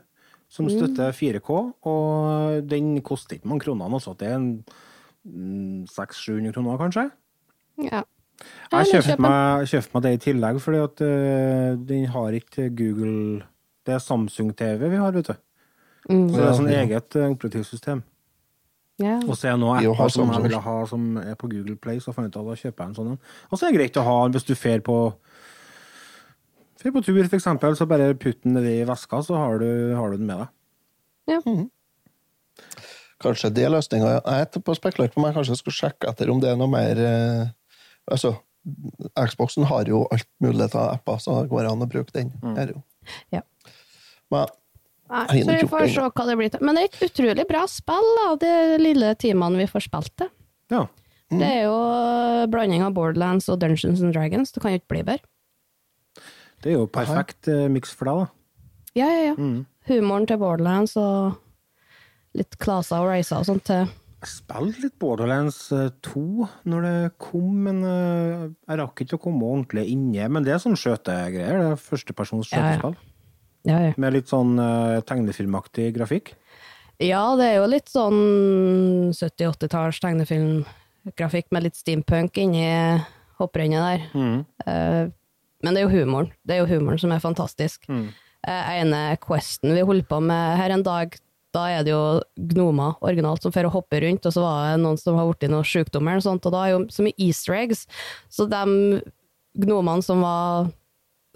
som 0.50 0.66
støtter 0.70 1.12
4K, 1.14 1.56
og 1.86 2.70
den 2.70 2.96
koster 3.06 3.36
ikke 3.36 3.50
mange 3.50 3.64
kronene. 3.66 3.98
Altså. 3.98 4.16
Det 4.18 4.26
er 4.26 4.38
en 4.38 4.48
mm, 5.22 5.84
600-700 5.90 6.54
kroner, 6.54 6.78
kanskje. 6.80 7.04
Ja. 7.86 8.02
Jeg 8.70 8.88
kjøpte 8.92 9.16
meg, 9.24 9.66
kjøpt 9.70 9.94
meg 9.94 10.04
det 10.06 10.12
i 10.14 10.20
tillegg, 10.26 10.60
fordi 10.62 10.82
at 10.84 11.02
uh, 11.04 11.72
den 11.88 12.06
har 12.14 12.36
ikke 12.38 12.68
Google 12.76 13.42
Det 13.86 13.96
er 13.96 14.04
Samsung-TV 14.04 14.86
vi 14.92 15.00
har, 15.00 15.12
vet 15.16 15.32
du. 15.32 15.34
Mm. 16.08 16.28
Så 16.30 16.36
det 16.36 16.46
er 16.46 16.56
sånn 16.60 16.72
eget 16.72 17.18
uh, 17.18 17.26
operativsystem. 17.28 18.04
ja. 19.02 19.18
Og 19.26 19.34
så 19.36 19.50
er 19.50 19.56
det 19.56 19.62
noen 19.64 19.80
har 19.80 19.90
apper 19.92 20.14
som 20.14 20.30
jeg 20.30 20.38
vil 20.38 20.48
ville 20.48 20.62
ha 20.68 20.76
som 20.88 21.10
er 21.22 21.36
på 21.40 21.50
Google 21.50 21.76
Play, 21.76 22.00
så 22.00 22.14
fant 22.16 22.28
jeg 22.28 22.34
ut 22.34 22.40
at 22.40 22.48
da 22.52 22.60
kjøper 22.62 22.84
jeg 22.84 22.92
en 22.92 22.98
sånn 23.00 23.12
en. 23.14 23.20
Og 23.50 23.58
så 23.58 23.66
er 23.66 23.72
det 23.72 23.80
greit 23.80 24.00
å 24.00 24.06
ha 24.06 24.16
hvis 24.28 24.48
du 24.48 24.54
fer 24.58 24.84
på 24.86 25.00
Fer 26.80 26.94
på 26.94 27.02
tur, 27.04 27.18
for 27.26 27.36
eksempel, 27.36 27.74
så 27.76 27.84
bare 27.84 28.14
putt 28.16 28.38
den 28.40 28.54
nedi 28.56 28.78
i 28.80 28.86
veska, 28.88 29.18
så 29.20 29.36
har 29.36 29.58
du, 29.60 29.68
har 29.92 30.14
du 30.14 30.16
den 30.16 30.30
med 30.30 30.38
deg. 30.40 30.52
Ja. 31.28 31.40
Kanskje 33.20 33.50
det 33.52 33.66
er 33.66 33.74
løsninga. 33.74 34.14
Jeg 34.16 34.46
er 34.46 34.62
på 34.64 34.76
spekulert 34.78 35.12
på 35.12 35.20
om 35.20 35.26
jeg 35.28 35.36
kanskje 35.36 35.58
skulle 35.60 35.76
sjekke 35.76 36.08
etter 36.08 36.32
om 36.32 36.40
det 36.40 36.48
er 36.48 36.56
noe 36.56 36.70
mer 36.72 37.02
eh, 37.04 37.50
Altså, 38.10 38.34
Xboxen 39.16 39.66
har 39.70 39.88
jo 39.88 40.04
alt 40.12 40.28
mulig 40.44 40.68
av 40.74 40.96
apper, 40.96 41.20
så 41.22 41.42
det 41.42 41.52
går 41.52 41.68
an 41.70 41.84
å 41.84 41.88
bruke 41.90 42.12
den. 42.16 42.32
Her, 42.56 42.74
jo. 42.74 42.82
Ja. 43.34 43.44
Men 44.30 44.50
Nei, 45.10 45.40
så 45.42 45.56
vi 45.56 45.66
får 45.66 45.88
se 45.90 46.02
hva 46.06 46.24
det 46.28 46.36
blir 46.38 46.50
til. 46.52 46.62
Men 46.62 46.76
det 46.76 46.82
er 46.84 46.90
et 46.92 47.08
utrolig 47.08 47.46
bra 47.48 47.64
spill, 47.70 48.10
da, 48.18 48.26
de 48.44 48.52
lille 48.78 49.14
timene 49.18 49.58
vi 49.58 49.66
får 49.70 49.88
spilt 49.88 50.12
det. 50.22 50.28
Ja. 50.70 50.84
Det 51.30 51.46
er 51.46 51.64
jo 51.68 51.78
blanding 52.50 52.82
av 52.82 52.94
Borderlands 52.94 53.48
og 53.50 53.60
Dungeons 53.62 54.02
and 54.02 54.14
Dragons. 54.14 54.50
Det 54.54 54.62
kan 54.62 54.74
jo 54.74 54.80
ikke 54.80 54.94
bli 54.94 55.02
bedre. 55.06 55.26
Det 56.60 56.72
er 56.72 56.76
jo 56.76 56.86
perfekt 56.92 57.48
uh, 57.48 57.66
miks 57.72 57.94
for 57.96 58.10
deg, 58.10 58.22
da. 58.22 58.62
Ja, 58.98 59.06
ja, 59.08 59.20
ja. 59.30 59.34
Mm. 59.38 59.62
Humoren 59.90 60.26
til 60.28 60.40
Borderlands 60.42 60.96
og 61.00 61.38
litt 62.36 62.58
klaser 62.62 63.02
og 63.02 63.10
racer 63.10 63.40
og 63.40 63.46
sånt 63.48 63.64
til 63.66 63.88
spilte 64.28 64.82
litt 64.84 64.96
Borderlands 65.00 65.58
eh, 65.72 65.88
2 66.04 66.46
når 66.68 66.86
det 66.86 66.96
kom, 67.22 67.52
men 67.66 67.78
eh, 67.86 68.42
jeg 68.68 68.80
rakk 68.80 69.02
ikke 69.04 69.16
å 69.18 69.22
komme 69.28 69.46
ordentlig 69.48 69.86
inne. 69.92 70.26
Men 70.32 70.44
det 70.46 70.52
er 70.54 70.60
sånn 70.62 70.76
skjøtegreier. 70.78 71.60
Det 71.60 71.70
er 71.74 71.80
førstepersons 71.84 72.50
Ja, 72.52 72.58
ja. 72.58 72.74
skjøtespill. 72.80 72.98
ja, 73.70 73.78
ja. 73.88 73.94
Med 74.00 74.14
litt 74.16 74.28
sånn 74.32 74.54
uh, 74.60 75.00
tegnefilmaktig 75.08 75.90
grafikk. 75.96 76.34
ja, 77.00 77.22
det 77.40 77.46
er 77.48 77.56
jo 77.60 77.68
litt 77.72 77.88
sånn 77.88 78.18
70-80-talls 79.16 80.00
tegnefilmgrafikk 80.04 81.48
med 81.54 81.64
litt 81.68 81.78
steampunk 81.80 82.36
inni 82.40 82.66
hopprennet 83.40 83.86
der. 83.86 84.04
Mm. 84.12 84.42
Uh, 84.66 85.04
men 85.64 85.76
det 85.76 85.82
er 85.82 85.88
jo 85.88 85.96
humoren. 86.02 86.30
Det 86.44 86.56
er 86.56 86.62
jo 86.62 86.70
humoren 86.74 87.00
som 87.00 87.12
er 87.12 87.24
fantastisk. 87.24 87.88
Mm. 87.88 88.10
Uh, 88.44 88.68
ene 88.80 89.00
questen 89.20 89.74
vi 89.76 89.84
holdt 89.84 90.08
på 90.08 90.20
med 90.24 90.56
her 90.60 90.72
en 90.76 90.84
dag, 90.84 91.16
da 91.54 91.64
er 91.74 91.86
det 91.86 91.92
jo 91.94 92.02
gnomer 92.52 92.98
originalt 93.02 93.42
som 93.42 93.52
får 93.54 93.70
hoppe 93.74 94.00
rundt, 94.04 94.26
og 94.26 94.34
så 94.34 94.42
var 94.44 94.72
det 94.72 94.82
noen 94.84 94.98
som 95.00 95.18
har 95.18 95.30
blitt 95.30 95.48
i 95.48 95.50
noen 95.50 95.66
eller 95.66 96.20
og 96.20 96.26
sånt, 96.26 96.46
og 96.46 96.54
da 96.54 96.64
er 96.66 96.74
jo 96.74 96.82
så 96.94 97.06
mye 97.06 97.18
easter 97.18 97.56
eggs. 97.58 97.86
Så 98.30 98.46
de 98.50 99.00
gnomene 99.58 100.04
som 100.06 100.22
var 100.22 100.70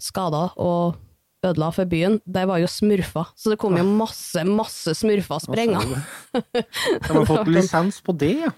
skada 0.02 0.48
og 0.60 1.00
ødela 1.44 1.70
for 1.74 1.88
byen, 1.88 2.20
de 2.24 2.44
var 2.48 2.62
jo 2.62 2.68
smurfer. 2.70 3.30
Så 3.36 3.52
det 3.52 3.58
kom 3.60 3.76
jo 3.78 3.84
masse, 3.84 4.44
masse 4.48 4.94
smurfer 4.96 5.42
sprengende. 5.44 6.00
De 7.04 7.10
har 7.10 7.26
fått 7.28 7.50
lisens 7.52 8.00
på 8.04 8.14
det, 8.16 8.36
ja. 8.46 8.52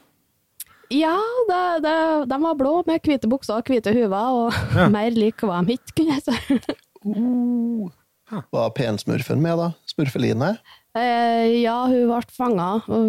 Ja, 0.95 1.17
det, 1.49 1.63
det, 1.83 1.95
de 2.31 2.37
var 2.39 2.55
blå 2.55 2.73
med 2.87 3.03
hvite 3.03 3.27
bukser 3.27 3.59
og 3.59 3.67
hvite 3.67 3.91
huver, 3.91 4.29
og 4.39 4.77
Ja. 4.77 4.87
mer 4.95 5.11
lik 5.11 5.43
hva 5.43 5.59
de 5.67 5.75
het, 5.75 5.95
kunne 5.97 6.15
jeg 6.15 6.23
si. 6.23 6.61
var 8.55 8.71
pensmurfen 8.77 9.43
med, 9.43 9.59
da? 9.59 9.73
Smurfeline? 9.91 10.53
Eh, 10.97 11.61
ja, 11.61 11.77
hun 11.91 12.07
ble 12.09 12.21
fanga, 12.33 12.69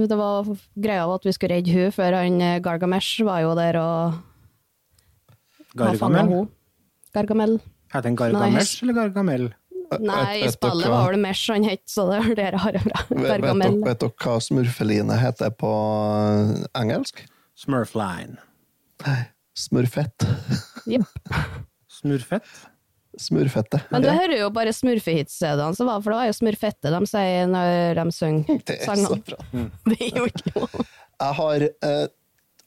det 0.10 0.18
var 0.20 0.48
greia 0.76 1.06
at 1.14 1.28
vi 1.28 1.34
skulle 1.36 1.60
redde 1.60 1.72
hun 1.72 1.94
før 1.96 2.18
han 2.20 2.42
eh, 2.44 2.58
Gargamesh 2.64 3.24
var 3.24 3.46
jo 3.46 3.54
der 3.56 3.80
og 3.80 4.18
Gargamel. 5.78 6.48
Gargamel. 7.16 7.56
Heter 7.94 8.10
han 8.10 8.20
Gargamesh 8.20 8.84
eller 8.84 8.98
Gargamel? 8.98 9.48
Nei, 10.04 10.42
i 10.44 10.50
spillet 10.52 10.92
var 10.92 11.14
det 11.16 11.20
Mesh 11.24 11.48
han 11.54 11.64
het, 11.64 11.84
så 11.88 12.08
det 12.10 12.18
er 12.20 12.34
det 12.36 12.48
jeg 12.50 12.60
har. 12.60 12.78
Vet, 12.84 13.04
vet, 13.08 13.28
Gargamel. 13.30 13.78
vet 13.86 14.02
dere 14.02 14.12
hva 14.26 14.34
smurfeline 14.44 15.20
heter 15.22 15.54
på 15.56 15.72
eh, 15.72 16.66
engelsk? 16.82 17.24
Smurfline. 17.58 18.36
Smurfett. 19.58 20.28
Jepp. 20.90 21.32
Smurfett? 22.00 22.52
Smurfette. 23.18 23.80
Men 23.92 24.04
du 24.04 24.08
hører 24.12 24.36
jo 24.44 24.48
bare 24.54 24.74
smurfehitsedene, 24.76 25.74
som 25.76 25.90
var, 25.90 26.02
for 26.06 26.14
det 26.14 26.20
var 26.20 26.30
jo 26.30 26.36
smurfette 26.38 26.92
de 26.94 27.00
sier 27.10 27.48
når 27.50 27.98
de 27.98 28.06
synger 28.14 28.60
Det 28.70 28.76
er 28.78 28.86
så 28.86 28.94
sangene. 28.94 29.22
bra. 29.26 29.66
Det 29.92 29.98
er 30.12 30.20
jo 30.22 30.26
ikke 30.30 30.54
noe. 30.56 30.86
Jeg 31.18 31.38
har, 31.42 31.68
eh, 31.90 32.08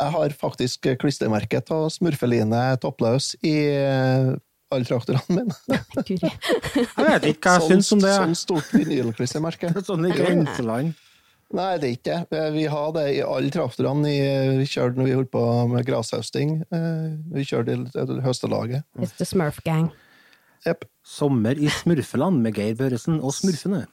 jeg 0.01 0.15
har 0.17 0.35
faktisk 0.41 0.89
klistremerket 0.99 1.71
av 1.77 1.87
smurfeline 1.95 2.63
toppløs 2.83 3.35
i 3.47 3.55
eh, 3.77 4.33
alle 4.71 4.87
traktorene 4.87 5.37
mine. 5.41 5.55
Jeg 6.07 7.07
vet 7.07 7.25
ikke 7.33 7.51
hva 7.51 7.61
jeg 7.61 7.71
syns 7.73 7.89
om 7.95 8.03
det. 8.03 8.13
Sånn 8.15 8.37
stort 8.39 8.69
vinylklistremerke. 8.75 9.71
Sånn 9.87 10.07
i 10.07 10.13
grenseland. 10.15 10.93
Nei, 11.51 11.71
det 11.83 11.89
er 11.89 11.95
ikke 11.97 12.19
det. 12.31 12.43
Vi 12.55 12.67
har 12.71 12.93
det 12.95 13.05
i 13.17 13.23
alle 13.27 13.51
traktorene. 13.51 14.13
Vi 14.61 14.67
kjørte 14.71 15.01
når 15.01 15.09
vi 15.09 15.17
holdt 15.19 15.33
på 15.35 15.43
med 15.73 15.83
grashøsting. 15.89 16.53
Eh, 16.71 17.09
Vi 17.35 17.43
kjørte 17.49 17.75
i 17.75 18.21
høstelaget. 18.23 18.87
It's 19.03 19.17
the 19.19 19.27
Smurf 19.27 19.59
gang. 19.67 19.89
Jepp. 20.67 20.85
Sommer 21.07 21.57
i 21.57 21.71
Smurfeland 21.73 22.43
med 22.45 22.59
Geir 22.59 22.77
Børresen 22.77 23.17
og 23.25 23.33
Smurfene. 23.33 23.87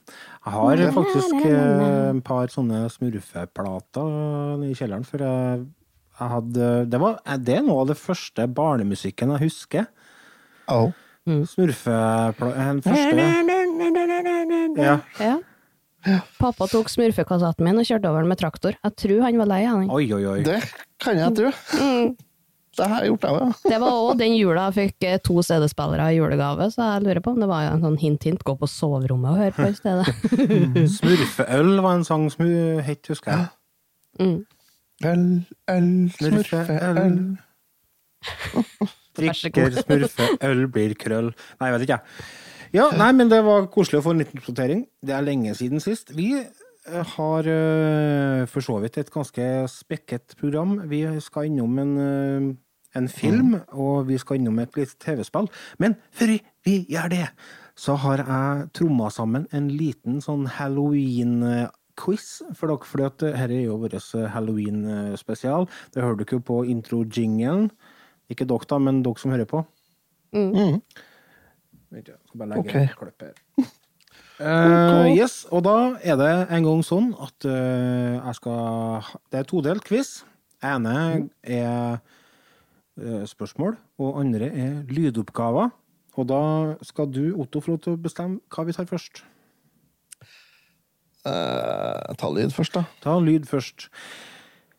Jeg 0.44 0.54
har 0.54 0.82
faktisk 0.96 1.36
eh, 1.48 2.12
et 2.12 2.24
par 2.28 2.52
sånne 2.52 2.84
smurfeplater 2.92 4.66
i 4.68 4.74
kjelleren, 4.76 5.08
for 5.08 5.24
jeg, 5.24 5.64
jeg 6.20 6.32
hadde 6.34 6.70
det, 6.92 7.00
var, 7.02 7.20
det 7.40 7.56
er 7.60 7.66
noe 7.66 7.86
av 7.86 7.92
det 7.94 7.98
første 8.02 8.50
barnemusikken 8.60 9.32
jeg 9.38 9.46
husker. 9.48 9.88
Oh. 10.68 10.92
Smurfepla... 11.28 12.52
Den 12.58 12.84
første 12.84 13.30
Ja. 14.84 15.00
Ja. 15.24 15.38
Pappa 16.38 16.68
tok 16.72 16.92
smurfekassetten 16.92 17.66
min 17.66 17.80
og 17.82 17.88
kjørte 17.88 18.12
over 18.12 18.24
den 18.24 18.32
med 18.32 18.40
traktor. 18.40 18.76
Jeg 18.76 18.96
tror 19.02 19.24
han 19.26 19.40
var 19.42 19.50
lei 19.50 19.64
av 19.68 19.82
den. 19.82 19.90
Oi, 19.92 20.06
oi, 20.16 20.24
oi. 20.36 20.40
Det 20.46 20.62
kan 21.04 21.20
jeg 21.20 21.36
tro. 21.40 21.52
Det 22.78 22.88
har 22.92 23.02
jeg 23.02 23.10
gjort, 23.12 23.26
jeg 23.26 23.38
òg. 23.38 23.62
Det 23.64 23.78
var 23.82 23.96
òg 24.04 24.12
den 24.20 24.36
jula 24.38 24.68
jeg 24.68 24.76
fikk 24.76 25.08
eh, 25.10 25.18
to 25.26 25.42
CD-spillere 25.46 26.12
i 26.14 26.20
julegave, 26.20 26.68
så 26.74 26.92
jeg 26.92 27.06
lurer 27.08 27.22
på 27.26 27.34
om 27.34 27.42
det 27.42 27.50
var 27.50 27.72
en 27.72 27.82
sånn 27.86 27.98
hint-hint, 28.02 28.44
gå 28.46 28.54
på 28.60 28.70
soverommet 28.70 29.32
og 29.32 29.42
høre 29.42 29.56
på 29.58 29.70
i 29.72 29.78
stedet. 29.78 30.06
Smurfeøl 30.98 31.74
var 31.82 31.98
en 31.98 32.06
sang 32.08 32.28
som 32.34 32.46
hun 32.46 32.84
het, 32.86 33.02
husker 33.10 33.34
jeg. 33.34 33.50
Mm. 34.22 34.38
Øl, 35.10 35.26
øl, 35.74 35.90
Smurfeøl. 36.18 37.10
Drikker 39.18 39.80
smurfeøl 39.82 40.68
blir 40.74 40.94
krøll. 41.02 41.32
Nei, 41.58 41.72
jeg 41.72 41.76
vet 41.76 41.88
ikke, 41.88 41.98
jeg. 41.98 42.30
Ja, 42.76 42.90
nei, 43.00 43.10
men 43.16 43.30
det 43.32 43.40
var 43.48 43.70
koselig 43.72 44.02
å 44.02 44.06
få 44.06 44.14
en 44.14 44.22
liten 44.22 44.42
oppdatering. 44.42 44.86
Det 45.02 45.14
er 45.16 45.26
lenge 45.26 45.54
siden 45.58 45.82
sist. 45.82 46.12
Vi 46.18 46.30
eh, 46.38 47.14
har 47.16 47.48
eh, 47.50 48.44
for 48.52 48.66
så 48.66 48.78
vidt 48.84 49.00
et 49.00 49.12
ganske 49.14 49.48
spekket 49.72 50.36
program. 50.40 50.78
Vi 50.92 51.02
skal 51.24 51.48
innom 51.50 51.78
en, 51.82 51.94
en 52.98 53.10
film, 53.12 53.56
og 53.72 54.08
vi 54.10 54.20
skal 54.22 54.40
innom 54.40 54.60
et 54.64 54.76
lite 54.78 54.98
TV-spill. 55.04 55.50
Men 55.80 55.98
før 56.12 56.38
vi 56.68 56.78
gjør 56.92 57.12
det, 57.14 57.26
så 57.78 57.96
har 58.02 58.24
jeg 58.24 58.70
tromma 58.78 59.10
sammen 59.14 59.46
en 59.56 59.70
liten 59.70 60.22
sånn 60.24 60.48
halloween-quiz 60.58 62.30
for 62.58 62.72
dere, 62.72 62.90
for 62.90 63.04
dette 63.04 63.34
er 63.38 63.54
jo 63.60 63.78
vår 63.84 63.98
halloween-spesial. 64.34 65.70
Det 65.94 66.04
hører 66.04 66.24
dere 66.24 66.40
jo 66.40 66.46
på 66.52 66.64
intro-jinglen. 66.74 67.70
Ikke 68.34 68.48
dere, 68.50 68.70
da, 68.70 68.80
men 68.82 69.04
dere 69.06 69.22
som 69.22 69.34
hører 69.36 69.50
på. 69.50 69.64
Mm. 70.36 70.50
mm. 70.52 70.80
jeg 71.96 72.04
skal 72.04 72.40
bare 72.42 72.50
legge 72.52 72.66
okay. 72.66 72.88
en 72.90 72.98
klipp 72.98 73.30
her. 73.30 73.68
Uh, 74.38 75.08
yes, 75.18 75.48
og 75.50 75.64
da 75.66 75.96
er 76.06 76.18
det 76.20 76.30
en 76.54 76.66
gang 76.68 76.84
sånn 76.86 77.08
at 77.26 77.46
uh, 77.50 78.20
jeg 78.20 78.38
skal 78.38 79.08
Det 79.34 79.40
er 79.40 79.48
todelt 79.50 79.88
quiz. 79.88 80.20
ene 80.62 80.94
er 81.42 81.56
eh, 81.58 82.17
spørsmål, 83.30 83.78
og 84.02 84.22
andre 84.22 84.50
er 84.50 84.78
lydoppgaver. 84.90 85.70
Og 86.18 86.30
da 86.30 86.44
skal 86.82 87.10
du, 87.14 87.36
Otto, 87.38 87.62
få 87.62 87.76
lov 87.76 87.82
til 87.86 87.94
å 87.94 88.02
bestemme 88.02 88.42
hva 88.54 88.66
vi 88.66 88.74
tar 88.74 88.90
først. 88.90 89.22
Eh, 91.28 92.16
ta 92.18 92.30
lyd 92.32 92.54
først, 92.56 92.74
da. 92.78 92.84
Ta 93.04 93.20
lyd 93.22 93.46
først. 93.50 93.90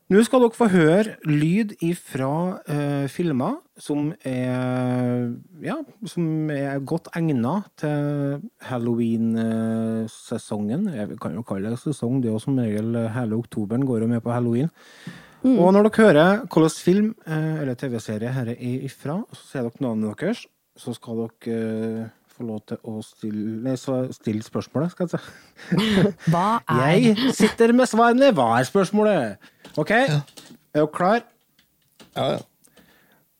Nå 0.09 0.23
skal 0.25 0.41
dere 0.41 0.57
få 0.57 0.67
høre 0.73 1.17
lyd 1.29 1.75
ifra 1.85 2.57
eh, 2.65 3.05
filmer 3.13 3.61
som 3.79 4.15
er, 4.25 5.29
ja, 5.61 5.77
som 6.09 6.51
er 6.51 6.81
godt 6.81 7.09
egnet 7.19 7.65
til 7.83 8.41
halloween-sesongen. 8.71 10.89
Jeg 10.97 11.19
kan 11.21 11.35
jo 11.37 11.43
kalle 11.45 11.71
det 11.75 11.81
sesong, 11.83 12.23
det 12.25 12.31
er 12.31 12.35
jo 12.39 12.41
som 12.41 12.57
regel 12.57 12.97
eh, 12.97 13.13
hele 13.19 13.37
oktoberen 13.37 13.85
går 13.87 14.01
jo 14.07 14.11
med 14.15 14.23
på 14.25 14.33
halloween. 14.33 14.71
Og 15.47 15.73
når 15.73 15.87
dere 15.87 16.03
hører 16.03 16.41
hvilken 16.51 16.75
film 16.83 17.11
eh, 17.27 17.61
eller 17.63 17.77
TV-serie 17.79 18.31
dette 18.35 18.57
er 18.59 18.87
ifra, 18.89 19.21
så 19.33 19.45
sier 19.53 19.69
dere 19.69 19.85
navnet 19.85 20.19
deres, 20.19 20.45
så 20.79 20.95
skal 20.97 21.23
dere 21.23 21.55
eh, 21.55 22.09
få 22.35 22.47
lov 22.47 22.61
til 22.71 22.83
å 22.87 22.99
stille, 23.07 23.55
nei, 23.63 23.77
stille 24.15 24.43
spørsmålet, 24.47 24.95
skal 24.95 25.07
jeg 25.07 25.15
si. 25.15 25.89
Hva 26.33 26.61
er 26.75 26.99
Jeg 27.07 27.35
sitter 27.39 27.75
med 27.75 27.91
svarene. 27.91 28.33
Hva 28.35 28.51
er 28.59 28.69
spørsmålet? 28.69 29.51
OK, 29.79 29.95
er 29.95 30.21
dere 30.75 30.93
klar? 30.95 31.27
Ja, 32.17 32.31
ja. 32.37 32.39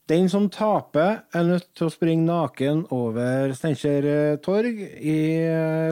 Den 0.09 0.25
som 0.25 0.47
taper, 0.49 1.19
er 1.37 1.43
nødt 1.45 1.67
til 1.77 1.85
å 1.85 1.91
springe 1.93 2.25
naken 2.25 2.87
over 2.95 3.51
Steinkjer 3.53 4.07
eh, 4.09 4.39
torg 4.41 4.79
i 4.81 5.19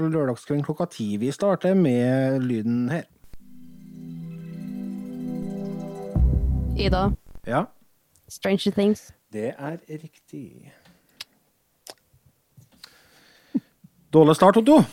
lørdagskvelden 0.02 0.66
klokka 0.66 0.88
ti. 0.96 1.12
Vi 1.22 1.30
starter 1.36 1.78
med 1.78 2.42
lyden 2.48 2.88
her. 2.96 3.06
Ida? 6.78 7.10
Ja, 7.48 7.66
Stranger 8.30 8.72
Things. 8.72 9.14
det 9.34 9.54
er 9.58 9.78
riktig. 9.90 10.72
Dårlig 14.14 14.36
start, 14.36 14.58
Otto. 14.58 14.84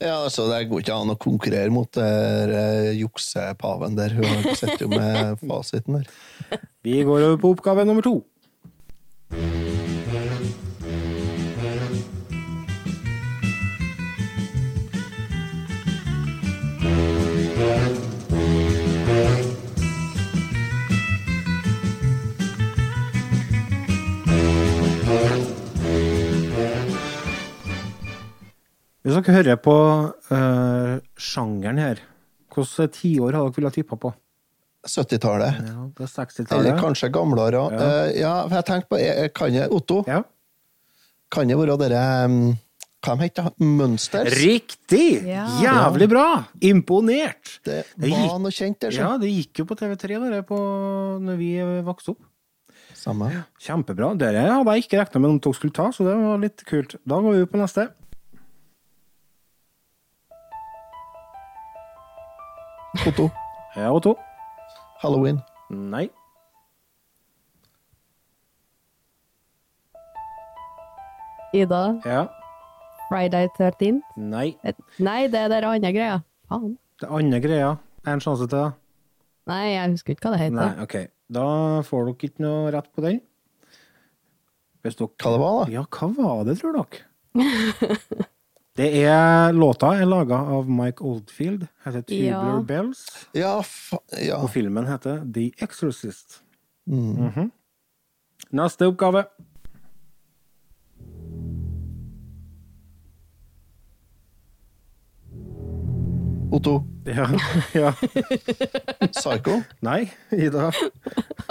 ja 0.00 0.22
altså, 0.24 0.46
det 0.50 0.68
går 0.68 0.84
ikke 0.84 0.94
an 0.94 1.14
å 1.14 1.18
konkurrere 1.18 1.72
mot 1.72 1.88
der, 1.96 2.52
uh, 2.52 2.92
juksepaven 2.94 3.96
der. 3.96 4.14
Hun 4.18 4.54
sitter 4.54 4.84
jo 4.84 4.90
med 4.92 5.40
fasiten 5.42 6.00
der. 6.00 6.60
Vi 6.86 7.00
går 7.02 7.24
over 7.30 7.40
på 7.40 7.54
oppgave 7.56 7.86
nummer 7.88 8.04
to. 8.04 8.20
Hvis 29.06 29.14
dere 29.22 29.34
hører 29.36 29.58
på 29.62 29.74
uh, 30.34 30.96
sjangeren 31.14 31.78
her, 31.78 32.00
hvilke 32.50 32.86
tiår 32.96 33.36
har 33.36 33.44
dere 33.46 33.54
villet 33.60 33.76
tippa 33.78 33.98
på? 34.02 34.10
70-tallet. 34.86 35.60
Ja, 35.66 35.84
det 35.94 36.04
er 36.04 36.06
Eller 36.06 36.26
60-tallet. 36.30 36.76
kanskje 36.80 37.10
gamlere. 37.14 37.60
Ja. 37.70 37.78
Uh, 37.78 38.10
ja, 38.18 38.34
for 38.48 38.54
jeg 38.58 38.66
tenkte 38.68 38.90
på 38.92 38.98
eh, 39.02 39.28
Kan 39.34 39.54
jeg, 39.54 39.70
Otto, 39.74 40.00
Ja. 40.06 40.20
kan 41.30 41.48
det 41.50 41.56
være 41.58 41.76
dere 41.80 42.02
um, 42.26 42.36
Hva 43.06 43.14
de 43.18 43.26
heter? 43.28 43.48
Mønsters? 43.62 44.30
Riktig! 44.42 45.22
Ja. 45.26 45.46
Jævlig 45.62 46.08
bra! 46.10 46.26
Imponert! 46.66 47.56
Det 47.66 47.84
Det 47.94 48.10
var 48.10 48.16
gikk- 48.26 48.40
noe 48.42 48.54
kjent 48.54 48.80
der, 48.82 48.94
Ja, 48.98 49.12
det 49.22 49.30
gikk 49.30 49.62
jo 49.62 49.66
på 49.70 49.76
TV3 49.78 50.18
der 50.30 50.42
på, 50.46 50.58
når 51.22 51.36
vi 51.38 51.50
vokste 51.86 52.14
opp. 52.16 52.22
Samme. 52.96 53.28
Kjempebra. 53.62 54.14
Dere 54.18 54.46
hadde 54.50 54.74
jeg 54.74 54.86
ikke 54.86 54.98
regna 55.02 55.20
med 55.22 55.36
at 55.38 55.42
dere 55.46 55.54
skulle 55.58 55.74
ta, 55.76 55.90
så 55.94 56.06
det 56.06 56.14
var 56.18 56.38
litt 56.42 56.64
kult. 56.66 56.96
Da 57.06 57.20
går 57.22 57.36
vi 57.42 57.46
på 57.52 57.60
neste. 57.62 57.88
Otto. 63.04 63.30
Ja, 63.76 63.90
Otto. 63.92 64.16
Halloween. 65.02 65.42
Nei. 65.70 66.10
Ida? 71.52 72.00
Ja. 72.04 72.28
Friday 73.08 73.48
13? 73.58 74.02
Nei. 74.16 74.56
Et- 74.64 74.76
Nei, 74.98 75.26
det 75.28 75.40
er 75.40 75.48
den 75.48 75.64
andre 75.64 75.92
greia. 75.92 76.20
Faen. 76.48 76.78
Det 77.00 77.08
andre 77.10 77.40
greia. 77.40 77.76
En 78.06 78.20
sjanse 78.20 78.46
til, 78.48 78.58
det 78.58 78.72
Nei, 79.46 79.74
jeg 79.74 79.90
husker 79.90 80.14
ikke 80.14 80.26
hva 80.26 80.30
det 80.34 80.40
heter. 80.40 80.56
Nei, 80.56 80.82
OK. 80.82 80.96
Da 81.32 81.44
får 81.86 82.04
dere 82.06 82.14
ikke 82.30 82.42
noe 82.42 82.70
rett 82.74 82.88
på 82.94 83.02
den. 83.02 83.20
Hvis 84.82 84.96
dere 84.98 85.08
Hva 85.22 85.30
det 85.34 85.40
var, 85.42 85.64
da? 85.64 85.72
Ja, 85.72 85.82
hva 85.84 86.08
var 86.16 86.44
det, 86.44 86.58
tror 86.58 86.72
dere? 86.80 87.04
Det 88.76 88.88
er 89.04 89.52
Låta 89.56 89.94
er 89.96 90.04
laga 90.08 90.36
av 90.36 90.68
Mike 90.68 91.00
Oldfield, 91.04 91.66
heter 91.84 92.02
Tubular 92.02 92.58
Ja. 92.58 92.62
Bells, 92.68 93.06
Ja, 93.34 93.62
fa 93.62 93.98
ja. 94.20 94.36
og 94.42 94.50
filmen 94.52 94.86
heter 94.86 95.22
The 95.32 95.52
Exorcist. 95.64 96.42
Mm. 96.86 97.16
Mhm. 97.30 97.52
Neste 98.52 98.86
oppgave. 98.86 99.24
Otto. 106.50 106.82
Ja. 107.04 107.28
ja. 107.72 107.92
Psycho. 109.12 109.60
Nei, 109.80 110.10
Ida. 110.30 110.70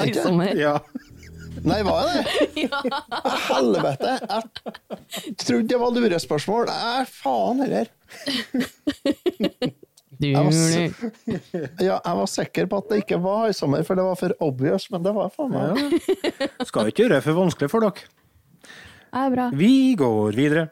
Ikke? 0.02 0.54
Ja. 0.58 0.80
Nei, 1.66 1.80
var 1.86 2.06
jeg 2.06 2.26
det? 2.26 2.66
Helvete! 3.50 4.12
Jeg 4.22 5.36
trodde 5.42 5.68
det 5.72 5.80
var 5.82 5.96
lurespørsmål. 5.96 6.70
Nei, 6.70 7.06
faen 7.10 7.64
heller. 7.66 7.90
Du, 10.16 10.28
Jeg 10.30 10.40
var, 10.46 10.54
ja, 11.84 11.98
jeg 11.98 12.16
var 12.22 12.30
sikker 12.32 12.70
på 12.72 12.78
at 12.80 12.92
det 12.94 13.00
ikke 13.02 13.18
var 13.24 13.48
høysommer, 13.50 13.82
for 13.84 14.00
det 14.00 14.06
var 14.06 14.16
for 14.20 14.36
obvious, 14.46 14.86
men 14.94 15.04
det 15.04 15.12
var 15.18 15.34
faen 15.34 15.52
meg 15.52 15.82
ja. 15.82 16.48
Skal 16.70 16.88
ikke 16.92 17.04
gjøre 17.04 17.18
det 17.18 17.26
for 17.26 17.36
vanskelig 17.42 17.72
for 17.74 17.84
dere. 17.84 18.06
Ja, 19.16 19.26
bra. 19.34 19.50
Vi 19.56 19.74
går 20.00 20.38
videre. 20.38 20.68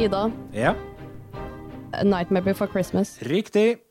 Ida, 0.00 0.22
Ja, 0.56 0.72
A 1.92 2.02
Nightmare 2.08 2.46
Before 2.46 2.70
Christmas. 2.72 3.18
riktig. 3.28 3.82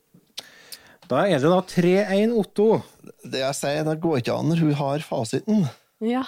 Da 1.12 1.26
er 1.28 1.38
det 1.44 1.52
da 1.52 1.60
3-1 1.68 2.34
Otto. 2.40 2.82
Det 3.24 3.40
jeg 3.44 3.56
sier, 3.56 3.84
det 3.86 4.00
går 4.02 4.18
ikke 4.22 4.34
an 4.40 4.50
når 4.50 4.60
hun 4.64 4.74
har 4.80 5.00
fasiten. 5.06 5.66
Ja. 6.02 6.24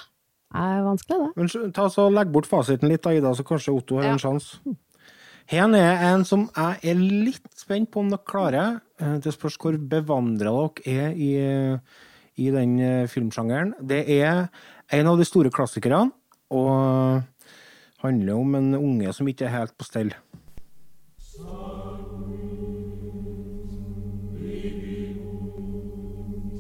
Det 0.54 0.62
er 0.62 0.84
vanskelig, 0.86 1.18
det. 1.18 1.30
Men 1.40 1.72
ta 1.74 1.88
så 1.90 2.04
Legg 2.14 2.30
bort 2.32 2.46
fasiten 2.46 2.90
litt, 2.92 3.02
da, 3.02 3.10
Ida, 3.18 3.32
så 3.34 3.42
kanskje 3.44 3.74
Otto 3.74 3.96
har 3.98 4.04
Ja. 4.06 4.12
en 4.14 4.20
sjanse. 4.22 4.60
Her 5.50 5.74
er 5.76 6.04
en 6.14 6.24
som 6.24 6.50
jeg 6.56 6.80
er 6.84 6.96
litt 7.02 7.50
spent 7.58 7.90
på 7.92 8.00
om 8.00 8.10
dere 8.10 8.22
klarer. 8.24 8.82
Eh, 9.02 9.18
Det 9.20 9.34
spørs 9.34 9.58
hvor 9.58 9.76
bevandra 9.78 10.54
dere 10.86 11.10
er 11.10 11.12
i, 11.18 11.80
i 12.38 12.50
den 12.52 12.80
eh, 12.80 13.08
filmsjangeren. 13.08 13.74
Det 13.82 14.08
er 14.10 14.48
en 14.92 15.08
av 15.08 15.18
de 15.18 15.26
store 15.26 15.50
klassikerne, 15.50 16.12
og 16.52 17.24
handler 18.04 18.36
om 18.38 18.56
en 18.56 18.74
unge 18.76 19.12
som 19.14 19.26
ikke 19.28 19.46
er 19.50 19.58
helt 19.58 19.76
på 19.78 19.86
stell. 19.90 20.14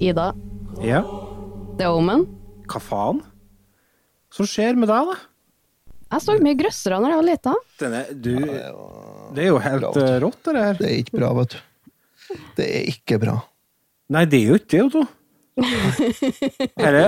Ida, 0.03 0.31
Ja, 0.83 1.01
The 1.79 1.87
Omen. 1.93 2.25
hva 2.69 2.79
faen? 2.81 3.21
Som 4.33 4.47
skjer 4.49 4.75
med 4.79 4.89
deg, 4.89 5.11
da? 5.13 5.15
Jeg 6.13 6.21
så 6.25 6.35
mye 6.41 6.57
grøssere 6.59 6.99
da 7.01 7.09
jeg 7.09 7.19
var 7.19 7.25
lita. 7.25 7.53
Du, 8.13 8.31
det 9.33 9.43
er 9.45 9.49
jo 9.49 9.59
helt 9.61 9.85
bra, 9.95 10.07
rått, 10.21 10.39
det 10.45 10.53
der. 10.57 10.77
Det 10.77 10.89
er 10.89 10.97
ikke 11.01 11.17
bra, 11.17 11.31
vet 11.39 11.55
du. 11.55 11.59
Det 12.57 12.67
er 12.69 12.87
ikke 12.91 13.19
bra. 13.21 13.35
Nei, 14.13 14.23
det 14.29 14.39
er 14.43 14.51
jo 14.51 14.59
ikke 14.61 14.71
det, 14.75 14.83
Otto. 14.89 15.03
Herre, 16.81 17.03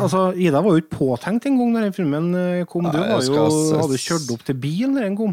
altså, 0.00 0.22
Ida 0.36 0.60
var 0.60 0.74
jo 0.76 0.82
ikke 0.82 0.98
påtenkt 0.98 1.46
en 1.48 1.56
gang 1.60 1.74
da 1.76 1.84
den 1.86 1.94
filmen 1.96 2.26
eh, 2.36 2.64
kom. 2.68 2.88
Du 2.88 2.96
Nei, 2.98 3.06
var 3.12 3.24
jo, 3.24 3.46
hadde 3.80 4.00
kjørt 4.00 4.32
opp 4.36 4.44
til 4.48 4.58
bilen 4.60 4.96
da 4.98 5.04
den 5.06 5.16
kom. 5.20 5.32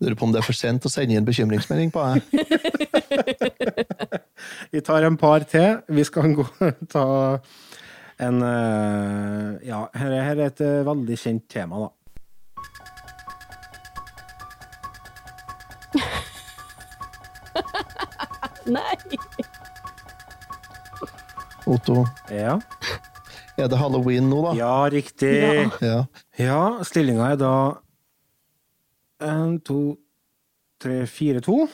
Lurer 0.00 0.14
på 0.18 0.24
om 0.26 0.32
det 0.34 0.40
er 0.42 0.44
for 0.44 0.52
sent 0.56 0.84
å 0.84 0.90
sende 0.92 1.14
inn 1.16 1.24
bekymringsmelding 1.24 1.88
på 1.94 2.00
deg. 2.04 2.22
Vi 4.74 4.80
tar 4.84 5.02
en 5.08 5.16
par 5.16 5.40
til. 5.48 5.78
Vi 5.88 6.04
skal 6.04 6.34
gå, 6.36 6.44
ta 6.92 7.04
en 8.20 8.42
eh, 8.44 9.56
Ja, 9.68 9.86
her 9.96 10.10
er, 10.12 10.20
er 10.34 10.40
et 10.50 10.60
eh, 10.64 10.82
veldig 10.86 11.16
kjent 11.20 11.46
tema, 11.52 11.76
da. 11.86 11.90
Nei! 18.66 18.96
Otto, 21.66 22.04
Ja, 22.30 22.58
er 23.58 23.66
det 23.72 23.78
halloween 23.80 24.28
nå, 24.30 24.42
da? 24.44 24.52
ja 24.58 24.74
riktig. 24.92 25.32
Ja. 25.40 25.70
Ja. 25.82 26.04
Ja, 26.38 26.60
stillinga 26.86 27.30
er 27.32 27.36
da 27.40 27.52
en, 29.24 29.58
to, 29.64 29.96
tre, 30.82 31.06
fire, 31.06 31.40
to. 31.44 31.66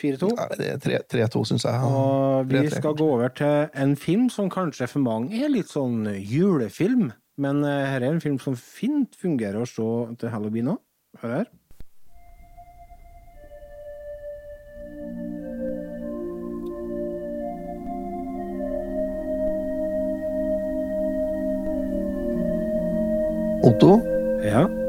Fire, 0.00 0.16
to. 0.20 0.28
Nei, 0.36 0.46
Det 0.56 0.92
er 0.96 1.04
3-2, 1.28 1.44
syns 1.48 1.64
jeg. 1.64 1.80
Og 1.84 2.46
vi 2.48 2.60
3-3. 2.62 2.76
skal 2.80 2.94
gå 2.96 3.08
over 3.16 3.28
til 3.36 3.68
en 3.74 3.96
film 4.00 4.28
som 4.32 4.48
kanskje 4.52 4.88
for 4.88 5.00
mange 5.04 5.42
er 5.44 5.48
litt 5.52 5.68
sånn 5.72 6.06
julefilm. 6.16 7.10
Men 7.40 7.64
eh, 7.64 7.86
her 7.88 8.02
er 8.04 8.14
en 8.14 8.20
film 8.20 8.38
som 8.40 8.56
fint 8.56 9.16
fungerer 9.16 9.60
å 9.62 9.68
se 9.68 9.88
til 10.20 10.32
halloween 10.32 10.74
òg. 10.74 10.80
Hør 11.22 11.36
her. 11.40 11.50
Otto, 23.62 24.00
Ja. 24.44 24.79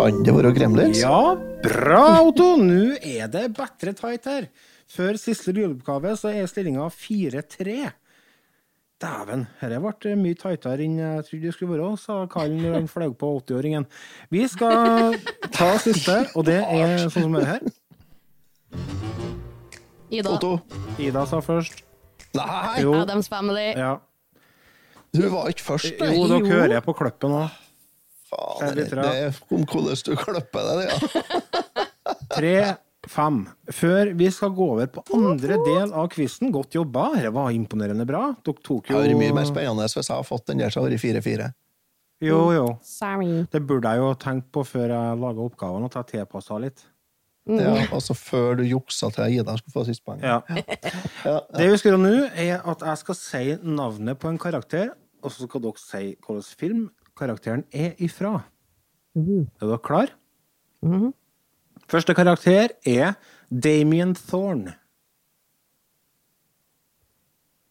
Kan 0.00 0.22
det 0.24 0.32
være 0.34 0.52
Gremlins? 0.56 1.00
ja, 1.02 1.34
bra, 1.64 2.04
Otto! 2.24 2.54
Nå 2.56 2.96
er 3.04 3.28
det 3.28 3.50
bedre 3.56 3.92
tight 3.96 4.24
her. 4.30 4.46
Før 4.90 5.18
siste 5.20 5.52
juleoppgave 5.54 6.14
så 6.18 6.32
er 6.32 6.48
stillinga 6.50 6.86
4-3. 6.90 7.90
Dæven, 9.00 9.46
dette 9.60 9.78
ble 9.80 10.14
mye 10.20 10.36
tightere 10.36 10.84
enn 10.84 10.98
jeg 11.00 11.22
trodde 11.28 11.46
det 11.46 11.52
skulle 11.56 11.76
være, 11.76 11.92
sa 12.00 12.18
Kallen 12.32 12.58
når 12.64 12.74
han 12.78 12.88
fløy 12.90 13.12
på 13.16 13.30
80-åringen. 13.38 13.86
Vi 14.32 14.42
skal 14.50 15.14
ta 15.54 15.70
siste, 15.80 16.18
og 16.36 16.44
det 16.48 16.58
er 16.64 16.96
sånn 17.06 17.28
som 17.28 17.36
det 17.38 17.44
er 17.46 17.52
her. 17.54 17.70
Ida. 20.10 20.34
Otto. 20.34 20.58
Ida 21.00 21.24
sa 21.30 21.40
først. 21.44 21.84
Nei, 22.36 22.82
Jo, 22.82 22.92
Adams 23.00 23.28
Family. 23.30 23.70
ja. 23.78 23.94
du 25.14 25.24
var 25.32 25.48
ikke 25.50 25.64
først. 25.64 25.96
jo 25.98 26.26
dere 26.30 26.46
hører 26.46 26.76
jeg 26.76 26.84
på 26.84 26.92
klippen 26.98 27.32
nå. 27.34 27.46
Faen, 28.30 28.76
det, 28.78 28.86
det 28.94 29.10
er 29.24 29.40
om 29.50 29.64
hvordan 29.66 30.04
du 30.06 30.14
klipper 30.18 30.70
det. 30.70 30.86
Ja. 30.86 31.50
Tre, 32.36 32.54
fem. 33.10 33.40
Før 33.74 34.12
vi 34.18 34.28
skal 34.34 34.52
gå 34.56 34.68
over 34.76 34.90
på 34.92 35.04
andre 35.16 35.58
del 35.66 35.94
av 35.96 36.10
quizen, 36.12 36.52
godt 36.54 36.76
jobba. 36.78 37.10
Dette 37.16 37.32
var 37.34 37.50
imponerende 37.54 38.06
bra. 38.08 38.28
Dere 38.44 38.62
tok 38.62 38.90
jo 38.90 38.94
Det 38.94 39.00
hadde 39.00 39.16
vært 39.16 39.24
mye 39.24 39.38
mer 39.40 39.48
spennende 39.48 39.88
hvis 39.88 39.98
jeg 40.00 40.14
hadde 40.14 40.28
fått 40.28 40.46
den 40.52 40.62
der 40.62 40.72
som 40.72 40.84
har 40.84 40.92
vært 40.92 41.04
4-4. 41.04 41.50
Jo, 42.20 42.40
jo. 42.52 42.64
Sorry. 42.84 43.46
Det 43.48 43.62
burde 43.64 43.94
jeg 43.94 44.02
jo 44.02 44.14
tenkt 44.20 44.50
på 44.52 44.64
før 44.68 44.92
jeg 44.92 45.20
laga 45.22 45.44
oppgavene, 45.46 45.88
at 45.88 45.96
jeg 46.02 46.10
tilpassa 46.18 46.58
litt. 46.60 46.82
Ja, 47.48 47.72
altså 47.88 48.14
før 48.14 48.58
du 48.60 48.66
juksa 48.68 49.08
til 49.10 49.24
jeg 49.24 49.38
gir 49.38 49.46
deg 49.48 49.62
skulle 49.62 49.74
få 49.74 49.84
siste 49.88 50.04
poeng. 50.06 50.20
Ja. 50.22 50.42
Ja, 51.24 51.38
Det 51.56 51.70
vi 51.72 51.78
skal 51.80 51.94
gjøre 51.94 52.02
nå, 52.02 52.12
er 52.28 52.60
at 52.68 52.84
jeg 52.90 53.00
skal 53.00 53.16
si 53.18 53.44
navnet 53.64 54.20
på 54.20 54.28
en 54.30 54.38
karakter, 54.38 54.92
og 55.24 55.32
så 55.32 55.48
skal 55.48 55.64
dere 55.64 55.80
si 55.80 56.02
hvilken 56.12 56.44
film 56.60 56.84
karakteren 57.20 57.64
er 57.70 57.94
ifra. 58.02 58.40
Er 59.16 59.66
dere 59.66 59.78
klar? 59.84 60.12
Første 61.90 62.14
karakter 62.16 62.74
er 62.86 63.14
Damien 63.50 64.14
Thorne. 64.14 64.76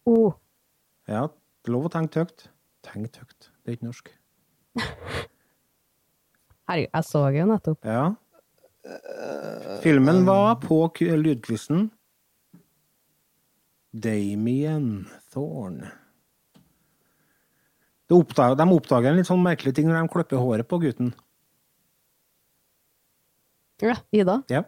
Oh. 0.09 0.33
Ja, 1.09 1.27
lov 1.69 1.89
å 1.89 1.91
tenke 1.93 2.23
høyt. 2.23 2.47
Tenk 2.85 3.19
høyt. 3.19 3.51
Det 3.63 3.71
er 3.71 3.77
ikke 3.77 3.89
norsk. 3.89 4.11
Herregud, 6.69 6.91
jeg 6.93 7.07
så 7.07 7.23
jo 7.33 7.45
nettopp. 7.49 7.87
Ja. 7.87 8.03
Filmen 9.83 10.25
var 10.27 10.59
på 10.63 10.81
lydquizen. 10.99 11.89
Damien 13.93 15.07
Thorne. 15.33 15.98
De 18.09 18.17
oppdager, 18.17 18.57
de 18.57 18.65
oppdager 18.73 19.11
en 19.11 19.19
litt 19.19 19.29
sånn 19.29 19.43
merkelig 19.43 19.75
ting 19.77 19.89
når 19.89 20.01
de 20.01 20.11
klipper 20.15 20.41
håret 20.41 20.67
på 20.69 20.79
gutten. 20.81 21.11
Ja, 23.85 23.95
Ida. 24.11 24.41
Ja, 24.51 24.63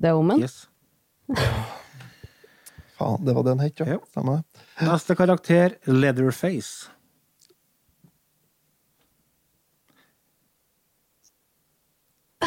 The 0.00 0.12
Omen. 0.12 0.42
yes. 0.44 0.68
Faen, 2.96 3.24
det 3.24 3.32
var 3.36 3.44
den 3.44 3.60
het, 3.60 3.80
ja. 3.80 3.86
Ja. 3.96 3.98
Stemmer 4.12 4.38
det. 4.38 4.60
Neste 4.86 5.16
karakter, 5.16 5.74
Leatherface. 5.88 6.92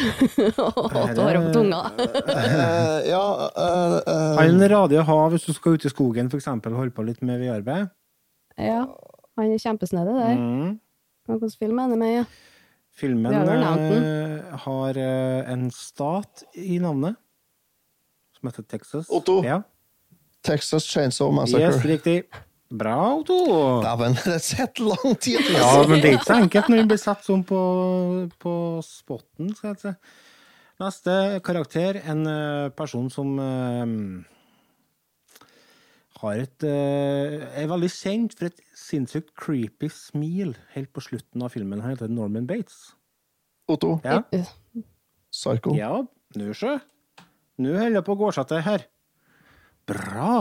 Åh, 0.00 1.10
du 1.14 1.20
har 1.20 1.34
det 1.34 1.46
på 1.46 1.52
tunga. 1.52 1.90
Eh, 1.98 3.10
ja, 3.10 3.50
uh, 3.58 4.44
En 4.44 4.60
Han 4.62 4.94
å 4.96 5.04
ha 5.10 5.18
hvis 5.34 5.46
du 5.46 5.52
skal 5.52 5.76
ut 5.76 5.84
i 5.84 5.92
skogen, 5.92 6.30
for 6.30 6.38
eksempel, 6.40 6.74
holde 6.78 6.94
på 6.94 7.04
litt 7.04 7.20
med 7.26 7.42
vedarbeid. 7.42 7.90
Ja, 8.56 8.86
han 9.38 9.52
er 9.54 9.62
kjempesnedig 9.62 10.14
der. 10.16 10.36
Mm. 10.38 10.78
Hvilken 11.30 11.52
film 11.58 11.78
er 11.78 11.92
det 11.92 11.98
med? 12.00 12.14
Ja? 12.14 12.24
Filmen 13.00 13.30
Vi 13.30 13.36
har 13.38 13.82
eh, 13.86 14.60
har 14.64 14.98
eh, 14.98 15.52
en 15.52 15.70
stat 15.70 16.44
i 16.58 16.78
navnet, 16.82 17.16
som 18.36 18.50
heter 18.50 18.66
Texas. 18.66 19.06
Otto. 19.08 19.40
Ja. 19.46 19.62
Texas 20.42 20.84
Chainsaw 20.88 21.30
Massacre. 21.32 21.70
Yes, 21.70 21.84
riktig. 21.84 22.24
Bra, 22.70 23.14
Otto! 23.18 23.36
Dæven, 23.82 24.14
det 24.24 24.40
sitter 24.42 24.84
lang 24.84 25.16
tid! 25.18 25.38
Ja, 25.56 25.86
men 25.88 25.98
det 25.98 26.12
er 26.12 26.18
ikke 26.18 26.28
så 26.28 26.36
enkelt 26.38 26.68
når 26.70 26.78
den 26.78 26.90
blir 26.92 27.00
satt 27.02 27.24
sånn 27.26 27.42
på, 27.46 27.62
på 28.38 28.52
spotten, 28.86 29.50
skal 29.58 29.72
jeg 29.72 29.80
si. 29.82 29.94
Neste 30.80 31.14
karakter, 31.44 31.98
en 32.08 32.22
eh, 32.30 32.68
person 32.72 33.10
som 33.12 33.34
eh, 33.42 33.82
har 36.20 36.40
et 36.42 36.64
eh, 36.68 37.34
er 37.62 37.68
veldig 37.70 37.88
kjent 37.92 38.34
for 38.36 38.50
et 38.50 38.60
sinnssykt 38.76 39.32
creepy 39.40 39.88
smil 39.92 40.54
helt 40.74 40.90
på 40.92 41.02
slutten 41.04 41.44
av 41.46 41.52
filmen. 41.54 41.80
Han 41.80 41.94
heter 41.94 42.10
Norman 42.12 42.46
Bates. 42.48 42.90
Otto, 43.70 44.00
Ja, 44.04 44.22
Psycho. 45.30 45.74
ja 45.78 45.92
nå 46.36 46.52
sjø. 46.56 46.76
Nå 47.60 47.74
holder 47.76 48.00
det 48.00 48.06
på 48.06 48.16
å 48.16 48.20
gå 48.24 48.32
seg 48.34 48.48
til 48.50 48.62
her. 48.66 48.84
Bra! 49.88 50.32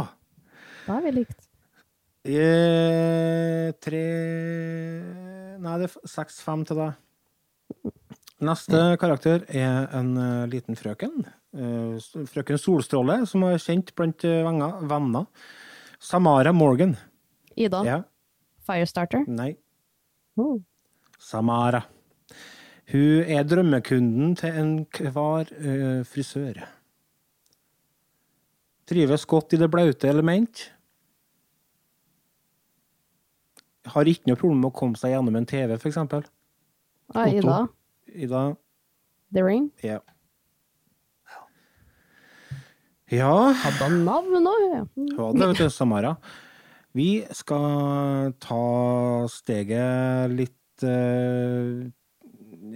Da 0.86 0.96
har 0.98 1.04
vi 1.06 1.12
likt. 1.20 1.46
Eh, 2.30 3.70
tre 3.82 4.04
Nei, 5.60 5.76
det 5.82 5.90
er 5.90 6.10
seks-fem 6.10 6.64
til 6.68 6.80
deg. 6.80 7.90
Neste 8.48 8.80
karakter 9.02 9.44
er 9.52 9.90
en 10.00 10.14
eh, 10.18 10.46
liten 10.52 10.78
frøken. 10.80 11.26
Eh, 11.54 11.98
frøken 12.32 12.60
Solstråle, 12.62 13.22
som 13.28 13.44
er 13.48 13.60
kjent 13.60 13.92
blant 13.98 14.24
venner. 14.24 15.28
Samara 16.00 16.52
Morgan. 16.56 16.96
Ida. 17.56 17.84
Ja, 17.86 18.04
Firestarter. 18.66 19.26
nei. 19.28 19.58
Oh. 20.38 20.62
Samara. 21.20 21.82
Hun 22.92 23.24
er 23.28 23.44
drømmekunden 23.44 24.36
til 24.40 24.56
enhver 24.56 25.50
uh, 25.60 26.06
frisør. 26.08 26.64
Trives 28.90 29.26
godt 29.26 29.54
i 29.54 29.60
det 29.62 29.70
blaute 29.70 30.08
element. 30.10 30.64
Har 33.86 34.08
ikke 34.10 34.30
noe 34.32 34.40
problem 34.40 34.64
med 34.64 34.72
å 34.72 34.78
komme 34.80 34.98
seg 34.98 35.14
gjennom 35.14 35.36
en 35.38 35.46
TV, 35.50 35.76
for 35.78 35.90
eksempel. 35.92 36.24
Ah, 37.14 37.28
Ida. 37.30 37.60
Ida 38.10 38.42
The 39.34 39.44
Ring. 39.46 39.70
Ja. 39.86 40.00
Ja, 43.10 43.50
Hadde 43.58 43.88
han 43.88 44.04
navn 44.06 44.46
òg? 44.46 44.64
Ja. 44.70 44.84
Hun 44.94 45.08
hadde 45.18 45.40
det, 45.40 45.48
vet 45.50 45.62
du, 45.64 45.74
Samara. 45.74 46.14
Vi 46.98 47.24
skal 47.34 48.34
ta 48.42 48.66
steget 49.30 50.34
litt 50.34 50.86
uh, 50.86 51.90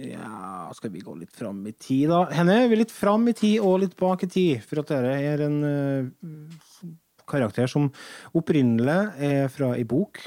Ja, 0.02 0.70
skal 0.74 0.90
vi 0.94 1.02
gå 1.06 1.14
litt 1.18 1.34
fram 1.34 1.60
i 1.70 1.74
tid, 1.74 2.08
da? 2.10 2.24
Henne 2.34 2.58
er 2.64 2.70
vi 2.70 2.80
litt 2.80 2.94
fram 2.94 3.26
i 3.30 3.34
tid 3.38 3.62
og 3.62 3.80
litt 3.84 3.94
bak 3.98 4.26
i 4.26 4.30
tid, 4.30 4.62
for 4.66 4.82
at 4.82 4.90
dette 4.90 5.14
er 5.30 5.44
en 5.46 5.58
uh, 5.62 6.92
karakter 7.30 7.70
som 7.70 7.90
opprinnelig 8.34 9.00
er 9.22 9.46
fra 9.54 9.72
ei 9.78 9.86
bok 9.86 10.18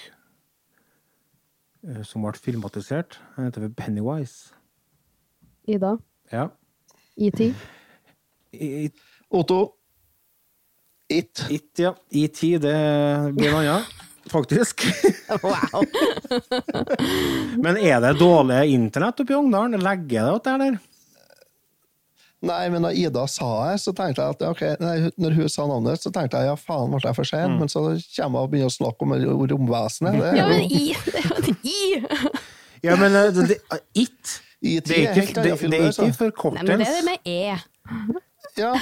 uh, 1.84 2.03
som 2.08 2.24
ble 2.24 2.36
filmatisert. 2.39 3.20
Den 3.36 3.49
heter 3.49 3.68
Pennywise. 3.76 4.55
Ida. 5.68 5.97
Ja. 6.32 6.47
ET. 7.20 7.43
I, 7.43 8.68
i 8.68 8.88
Otto. 9.36 9.76
It. 11.10 11.45
It, 11.49 11.72
ja. 11.80 11.93
IT, 12.12 12.41
det 12.41 12.76
blir 13.38 13.51
noe 13.53 13.64
annet, 13.64 13.95
faktisk. 14.32 14.84
Wow. 15.43 15.84
Men 17.64 17.78
er 17.78 17.99
det 18.03 18.14
dårlig 18.20 18.62
internett 18.74 19.20
oppe 19.20 19.34
i 19.34 19.36
Ungdalen? 19.36 19.76
Legger 19.84 20.24
det 20.24 20.36
at 20.38 20.45
det 20.45 20.53
er 20.53 20.62
der? 20.64 20.78
Nei, 22.47 22.70
men 22.70 22.84
da 22.86 22.91
Ida 22.93 23.24
sa 23.28 23.47
det, 23.66 23.80
så 23.82 23.91
tenkte 23.97 24.22
jeg 24.22 24.36
at 24.36 24.43
ok, 24.45 24.60
nei, 24.80 25.10
når 25.18 25.34
hun 25.39 25.49
sa 25.49 25.66
navnet, 25.66 26.03
så 26.03 26.12
tenkte 26.14 26.38
jeg 26.38 26.51
ja, 26.51 26.58
faen, 26.60 26.91
ble 26.93 27.01
jeg 27.01 27.18
for 27.18 27.28
sen? 27.28 27.55
Men 27.58 27.72
så 27.72 27.82
kommer 28.14 28.43
hun 28.43 28.45
og 28.45 28.51
begynner 28.51 28.70
å 28.70 28.76
snakke 28.76 29.08
om 29.08 29.16
romvesenet. 29.51 30.20
Det 30.22 30.28
er 30.30 30.38
Ja, 30.38 30.45
men 30.51 30.68
I! 30.70 30.84
Det 31.01 31.16
er 31.18 31.26
jo 31.26 31.39
et 31.41 31.72
I! 31.74 31.80
Ja, 32.86 32.93
men 32.93 33.16
eh, 33.18 33.32
det, 33.34 33.47
det, 33.49 33.80
It 33.97 34.36
IT 34.62 34.86
Det 34.86 34.97
er 35.01 35.18
ikke, 35.18 35.34
det, 35.34 35.55
det 35.72 35.80
er 35.82 35.89
ikke 35.89 36.51
Nei, 36.53 36.62
men 36.62 36.84
det 36.84 36.88
er 36.88 36.93
det 36.93 37.05
med 37.08 37.26
E. 37.26 37.58
Ja. 38.58 38.76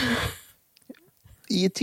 IT. 1.50 1.80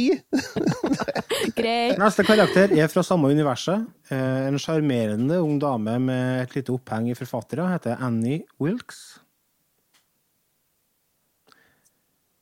Greit. 1.58 1.98
Neste 2.00 2.24
karakter 2.26 2.72
er 2.76 2.88
fra 2.92 3.02
samme 3.06 3.30
universet. 3.32 3.86
Eh, 4.10 4.46
En 4.48 4.58
sjarmerende 4.60 5.38
ung 5.42 5.58
dame 5.62 5.98
med 6.02 6.42
et 6.44 6.54
lite 6.58 6.72
oppheng 6.74 7.10
i 7.10 7.16
forfattere 7.18 7.68
heter 7.72 7.98
Annie 8.02 8.42
Wilkes. 8.62 9.02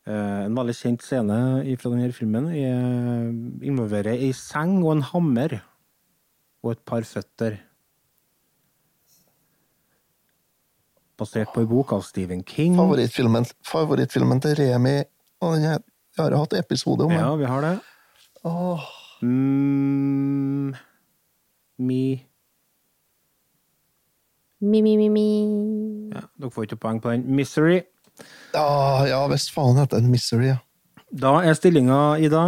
Eh, 0.09 0.45
En 0.47 0.55
veldig 0.57 0.75
kjent 0.79 1.03
scene 1.05 1.41
fra 1.79 1.91
denne 1.93 2.13
filmen 2.17 2.49
er- 2.51 3.33
involverer 3.69 4.17
ei 4.17 4.33
seng 4.33 4.79
og 4.83 4.97
en 4.97 5.03
hammer 5.13 5.61
og 6.65 6.73
et 6.73 6.85
par 6.85 7.03
føtter. 7.09 7.59
Basert 11.21 11.53
på 11.53 11.61
en 11.61 11.69
bok 11.69 11.93
av 11.93 12.03
Stephen 12.03 12.43
King. 12.49 12.77
Favorittfilmen, 12.81 13.45
favorittfilmen 13.69 14.41
til 14.41 14.55
Remi. 14.57 15.03
Og 15.45 15.57
den 15.57 15.83
jeg 16.21 16.29
har 16.29 16.37
jo 16.37 16.43
hatt 16.45 16.57
episode 16.61 17.05
om 17.07 17.11
det. 17.13 17.19
Ja, 17.21 17.35
vi 17.41 17.49
har 17.51 17.67
det. 17.67 17.77
Åh, 18.49 18.89
Mm, 19.23 20.71
mi 21.79 22.25
Mi, 24.63 24.81
mi, 24.83 24.97
mi, 24.97 25.09
mi. 25.09 25.25
ja, 26.15 26.21
Dere 26.41 26.51
får 26.53 26.67
ikke 26.69 26.77
poeng 26.81 27.01
på 27.03 27.11
den. 27.13 27.25
Misery. 27.37 27.83
Ja, 28.55 29.05
ja 29.09 29.21
visst 29.33 29.53
faen 29.55 29.77
heter 29.81 30.01
den 30.01 30.11
Misery, 30.13 30.51
ja. 30.51 30.57
Da 31.13 31.39
er 31.45 31.55
stillinga, 31.57 32.17
Ida 32.21 32.43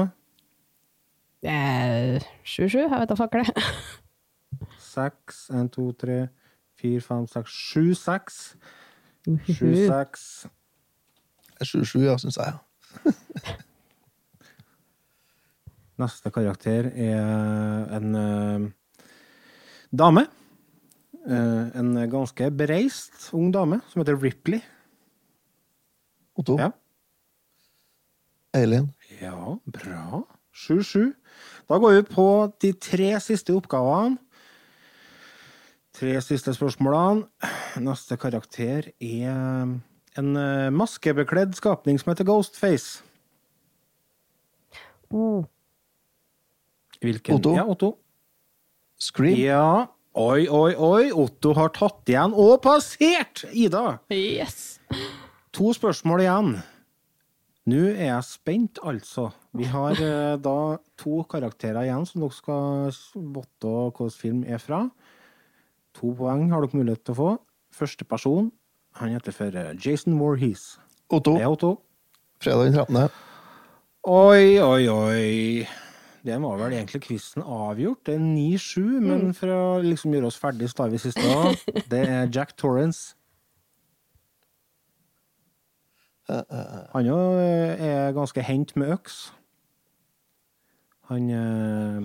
Eh, 1.43 2.21
7-7, 2.47 2.79
jeg 2.85 2.91
vet 2.93 3.09
da 3.11 3.17
fakker 3.19 3.43
det. 3.49 3.63
seks. 4.95 5.49
En, 5.51 5.69
to, 5.73 5.89
tre, 5.99 6.29
fire, 6.79 7.01
fem, 7.03 7.25
seks, 7.27 7.51
sju, 7.73 7.95
seks. 7.99 8.37
Sju, 9.27 9.73
seks. 9.89 10.27
Er 11.61 11.65
7-7, 11.67 12.05
ja, 12.07 12.17
syns 12.23 12.37
jeg. 12.39 12.55
Neste 16.03 16.33
karakter 16.35 16.89
er 16.91 17.23
en 17.99 18.15
uh, 18.17 18.71
dame. 19.93 20.27
Uh, 21.23 21.71
en 21.79 21.95
ganske 22.11 22.51
bereist 22.51 23.31
ung 23.37 23.53
dame 23.55 23.79
som 23.93 24.03
heter 24.03 24.19
Ripley. 24.19 24.61
Otto. 26.39 26.57
Ja. 26.59 26.73
Eileen. 28.57 28.93
Ja, 29.21 29.59
bra. 29.65 30.25
7-7. 30.53 31.13
Da 31.69 31.79
går 31.79 31.97
vi 31.97 32.03
på 32.09 32.27
de 32.61 32.73
tre 32.77 33.15
siste 33.21 33.55
oppgavene. 33.57 34.19
Tre 35.93 36.17
siste 36.25 36.55
spørsmålene. 36.57 37.27
Neste 37.85 38.17
karakter 38.21 38.91
er 38.97 39.77
en 40.19 40.37
eh, 40.37 40.69
maskebekledd 40.75 41.57
skapning 41.57 41.99
som 42.01 42.13
heter 42.13 42.29
Ghostface. 42.29 43.03
Oh. 45.13 45.45
Hvilken? 47.03 47.37
Otto? 47.37 47.55
Ja, 47.57 47.65
Otto. 47.69 47.97
Scream. 49.01 49.39
Ja. 49.41 49.89
Oi, 50.13 50.45
oi, 50.49 50.75
oi. 50.77 51.09
Otto 51.17 51.55
har 51.57 51.73
tatt 51.75 52.09
igjen 52.13 52.35
og 52.37 52.59
passert 52.65 53.47
Ida. 53.53 53.99
Yes! 54.13 54.77
To 55.57 55.73
spørsmål 55.77 56.25
igjen. 56.25 56.53
Nå 57.73 57.81
er 57.93 58.09
jeg 58.09 58.27
spent, 58.27 58.81
altså. 58.83 59.29
Vi 59.55 59.69
har 59.71 59.99
eh, 60.03 60.37
da 60.43 60.57
to 60.99 61.23
karakterer 61.31 61.87
igjen 61.87 62.07
som 62.09 62.25
dere 62.25 62.35
skal 62.35 62.91
votte 63.35 63.73
hvilken 63.73 64.17
film 64.17 64.43
er 64.49 64.63
fra. 64.63 64.87
To 65.99 66.13
poeng 66.19 66.49
har 66.53 66.65
dere 66.65 66.81
mulighet 66.81 67.05
til 67.07 67.15
å 67.15 67.21
få. 67.21 67.31
Første 67.73 68.05
person, 68.09 68.51
han 69.01 69.15
heter 69.15 69.33
for 69.33 69.57
eh, 69.57 69.73
Jason 69.87 70.19
Voorhees. 70.21 70.79
Otto. 71.11 71.37
Det 71.37 71.43
er 71.43 71.53
Otto. 71.53 71.77
Fredag 72.43 72.65
den 72.65 72.75
13. 72.75 73.09
Oi, 74.03 74.59
oi, 74.59 74.89
oi. 74.89 75.67
Det 76.23 76.37
var 76.43 76.59
vel 76.59 76.73
egentlig 76.77 77.03
quizen 77.03 77.43
avgjort. 77.43 78.07
Det 78.07 78.15
er 78.15 78.23
9-7, 78.23 78.81
men 79.03 79.35
for 79.35 79.51
å 79.51 79.65
liksom 79.83 80.15
gjøre 80.15 80.31
oss 80.31 80.39
ferdig, 80.39 80.71
så 80.71 80.83
tar 80.83 80.93
vi 80.93 81.01
siste 81.03 81.23
òg. 81.23 81.59
Det 81.93 82.03
er 82.07 82.31
Jack 82.31 82.57
Torrance. 82.59 83.17
Han 86.29 87.07
jo 87.07 87.19
eh, 87.43 87.83
er 87.83 88.15
ganske 88.17 88.43
hendt 88.47 88.77
med 88.79 88.95
øks. 88.95 89.33
Han 91.11 91.31
eh, 91.35 92.05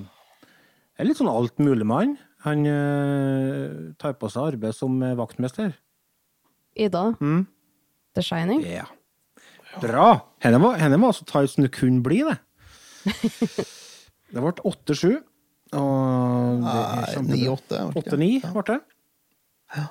er 0.98 1.08
litt 1.08 1.20
sånn 1.20 1.32
altmuligmann. 1.32 2.18
Han 2.46 2.66
eh, 2.70 3.94
tar 4.02 4.18
på 4.20 4.30
seg 4.34 4.54
arbeid 4.54 4.76
som 4.76 4.98
eh, 5.06 5.16
vaktmester. 5.18 5.76
Ida. 6.80 7.06
Mm. 7.20 7.46
The 8.18 8.24
Shining. 8.26 8.62
Ja. 8.66 8.86
Bra! 9.82 10.10
Henne 10.42 10.60
var, 10.64 10.78
henne 10.82 11.00
var 11.02 11.14
så 11.18 11.26
tight 11.28 11.52
som 11.54 11.66
det 11.66 11.74
kunne 11.76 12.04
bli, 12.06 12.24
det. 12.28 12.38
Det 14.28 14.42
ble 14.44 14.52
8-7. 14.68 15.22
Og 15.78 16.64
det 16.64 16.74
er 16.76 17.22
Nei, 17.24 17.46
9-8. 17.48 17.78
var 17.80 17.94
det 17.96 18.02
ikke? 18.04 18.18
8-9 18.18 18.54
ble 18.54 18.64
det. 18.68 18.80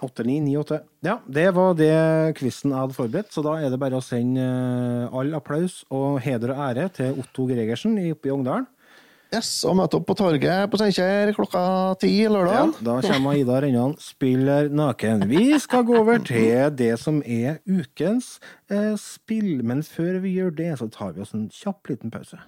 8-9, 0.00 0.34
9-8. 0.44 0.78
Ja, 1.04 1.14
det 1.28 1.46
var 1.56 1.74
det 1.76 1.92
quizen 2.38 2.72
jeg 2.72 2.80
hadde 2.80 2.96
forberedt, 2.96 3.32
så 3.32 3.42
da 3.44 3.58
er 3.60 3.72
det 3.72 3.80
bare 3.80 3.98
å 4.00 4.04
sende 4.04 4.44
eh, 4.44 5.16
all 5.20 5.34
applaus 5.36 5.82
og 5.92 6.20
heder 6.24 6.54
og 6.54 6.62
ære 6.70 6.86
til 6.96 7.18
Otto 7.20 7.44
Gregersen 7.48 7.98
oppe 8.12 8.30
i 8.30 8.32
Ongdalen. 8.32 8.64
Yes, 9.34 9.48
og 9.66 9.74
møte 9.80 9.98
opp 9.98 10.04
på 10.06 10.14
torget 10.16 10.70
på 10.70 10.78
Steinkjer 10.78 11.32
klokka 11.34 11.62
ti 11.98 12.12
Ja, 12.22 12.28
lørdag. 12.30 12.76
da 12.86 13.00
kommer 13.02 13.34
Ida 13.36 13.56
Rennan 13.64 13.96
spiller 13.98 14.68
naken. 14.70 15.24
Vi 15.28 15.58
skal 15.58 15.82
gå 15.88 15.96
over 15.98 16.18
til 16.22 16.70
det 16.78 16.92
som 17.02 17.18
er 17.26 17.58
ukens 17.66 18.36
eh, 18.70 18.94
spill, 18.96 19.64
men 19.66 19.82
før 19.82 20.20
vi 20.22 20.36
gjør 20.38 20.54
det, 20.56 20.70
så 20.78 20.86
tar 20.94 21.12
vi 21.16 21.24
oss 21.26 21.34
en 21.34 21.48
kjapp 21.50 21.90
liten 21.90 22.14
pause. 22.14 22.38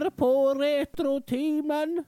Hører 0.00 0.10
på 0.16 0.54
Retrotimen. 0.56 2.00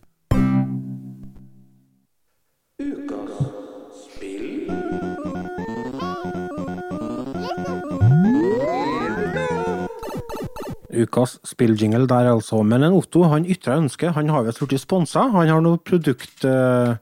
Ukas 10.93 11.38
spilljingle 11.45 12.07
der, 12.07 12.30
altså. 12.32 12.62
Men 12.62 12.82
en 12.82 12.97
Otto 12.97 13.24
han 13.28 13.45
ytra 13.45 13.76
ønske. 13.80 14.12
Han 14.12 14.28
har 14.28 14.47
visst 14.47 14.64
blitt 14.64 14.80
sponsa. 14.80 15.26
Han 15.32 15.49
har 15.49 15.61
noe 15.64 15.80
produkt... 15.80 16.45
eh, 16.45 16.97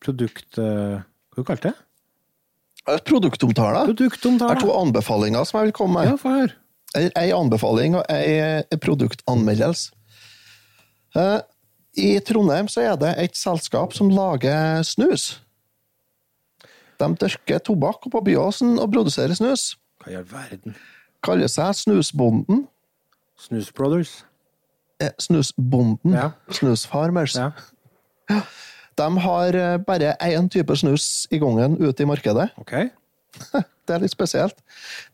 produkt... 0.00 0.58
eh, 0.58 1.00
hva 1.36 1.44
kalte 1.44 1.70
det? 1.70 1.76
Et 2.88 3.04
produktomtale. 3.04 3.84
Det 3.92 4.08
er 4.08 4.60
to 4.60 4.72
anbefalinger 4.72 5.44
som 5.44 5.60
jeg 5.60 5.70
vil 5.70 5.76
komme 5.76 6.00
med. 6.00 6.12
Ja, 6.14 6.16
for 6.20 6.40
høre. 6.40 6.59
Ei 6.98 7.30
anbefaling 7.30 7.94
og 8.00 8.04
ei 8.10 8.78
produktanmeldelse. 8.82 9.92
Eh, 11.16 11.38
I 11.98 12.08
Trondheim 12.26 12.68
så 12.70 12.82
er 12.86 12.96
det 12.98 13.14
et 13.18 13.38
selskap 13.38 13.94
som 13.94 14.10
lager 14.14 14.82
snus. 14.86 15.40
De 17.00 17.08
dyrker 17.18 17.62
tobakk 17.64 18.10
på 18.12 18.22
Byåsen 18.24 18.76
og 18.78 18.90
produserer 18.92 19.34
snus. 19.38 19.74
Hva 20.02 20.12
i 20.12 20.18
all 20.18 20.26
verden? 20.28 20.74
Kaller 21.24 21.50
seg 21.52 21.74
Snusbonden. 21.76 22.66
Snus 23.40 23.70
Brothers. 23.72 24.12
Eh, 25.00 25.12
Snusbonden. 25.20 26.14
Ja. 26.16 26.30
Snusfarmers. 26.52 27.36
Ja. 27.36 27.50
De 29.00 29.08
har 29.24 29.56
eh, 29.56 29.76
bare 29.84 30.14
én 30.20 30.48
type 30.52 30.76
snus 30.76 31.26
i 31.32 31.40
gangen 31.40 31.76
ute 31.80 32.04
i 32.04 32.08
markedet. 32.08 32.50
OK. 32.60 32.74
Det 33.90 33.96
er 33.96 34.02
litt 34.04 34.12
spesielt. 34.14 34.58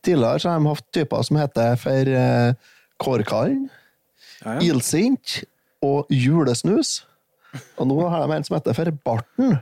Tidligere 0.05 0.39
så 0.43 0.51
har 0.51 0.59
de 0.61 0.69
hatt 0.69 0.87
typer 0.93 1.23
som 1.25 1.39
heter 1.41 1.77
for 1.81 2.11
eh, 2.13 2.53
Kårkallen, 3.01 3.63
Ja, 4.43 4.57
ja. 4.57 4.59
Ildsint 4.69 5.39
og 5.85 6.05
Julesnus. 6.13 6.99
Og 7.81 7.87
nå 7.89 7.97
har 8.11 8.25
de 8.27 8.35
en 8.35 8.45
som 8.45 8.57
heter 8.59 8.75
for 8.77 8.91
Barten. 9.07 9.57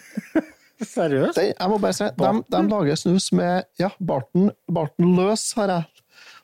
Seriøst? 0.86 1.38
Jeg 1.40 1.70
må 1.72 1.78
bare 1.82 1.96
si, 1.96 2.08
de, 2.20 2.32
de 2.52 2.62
lager 2.70 2.98
snus 3.00 3.30
med 3.36 3.64
Ja, 3.80 3.90
Barten, 4.00 4.50
Barten 4.72 5.14
løs, 5.18 5.46
har 5.60 5.72
jeg. 5.72 5.95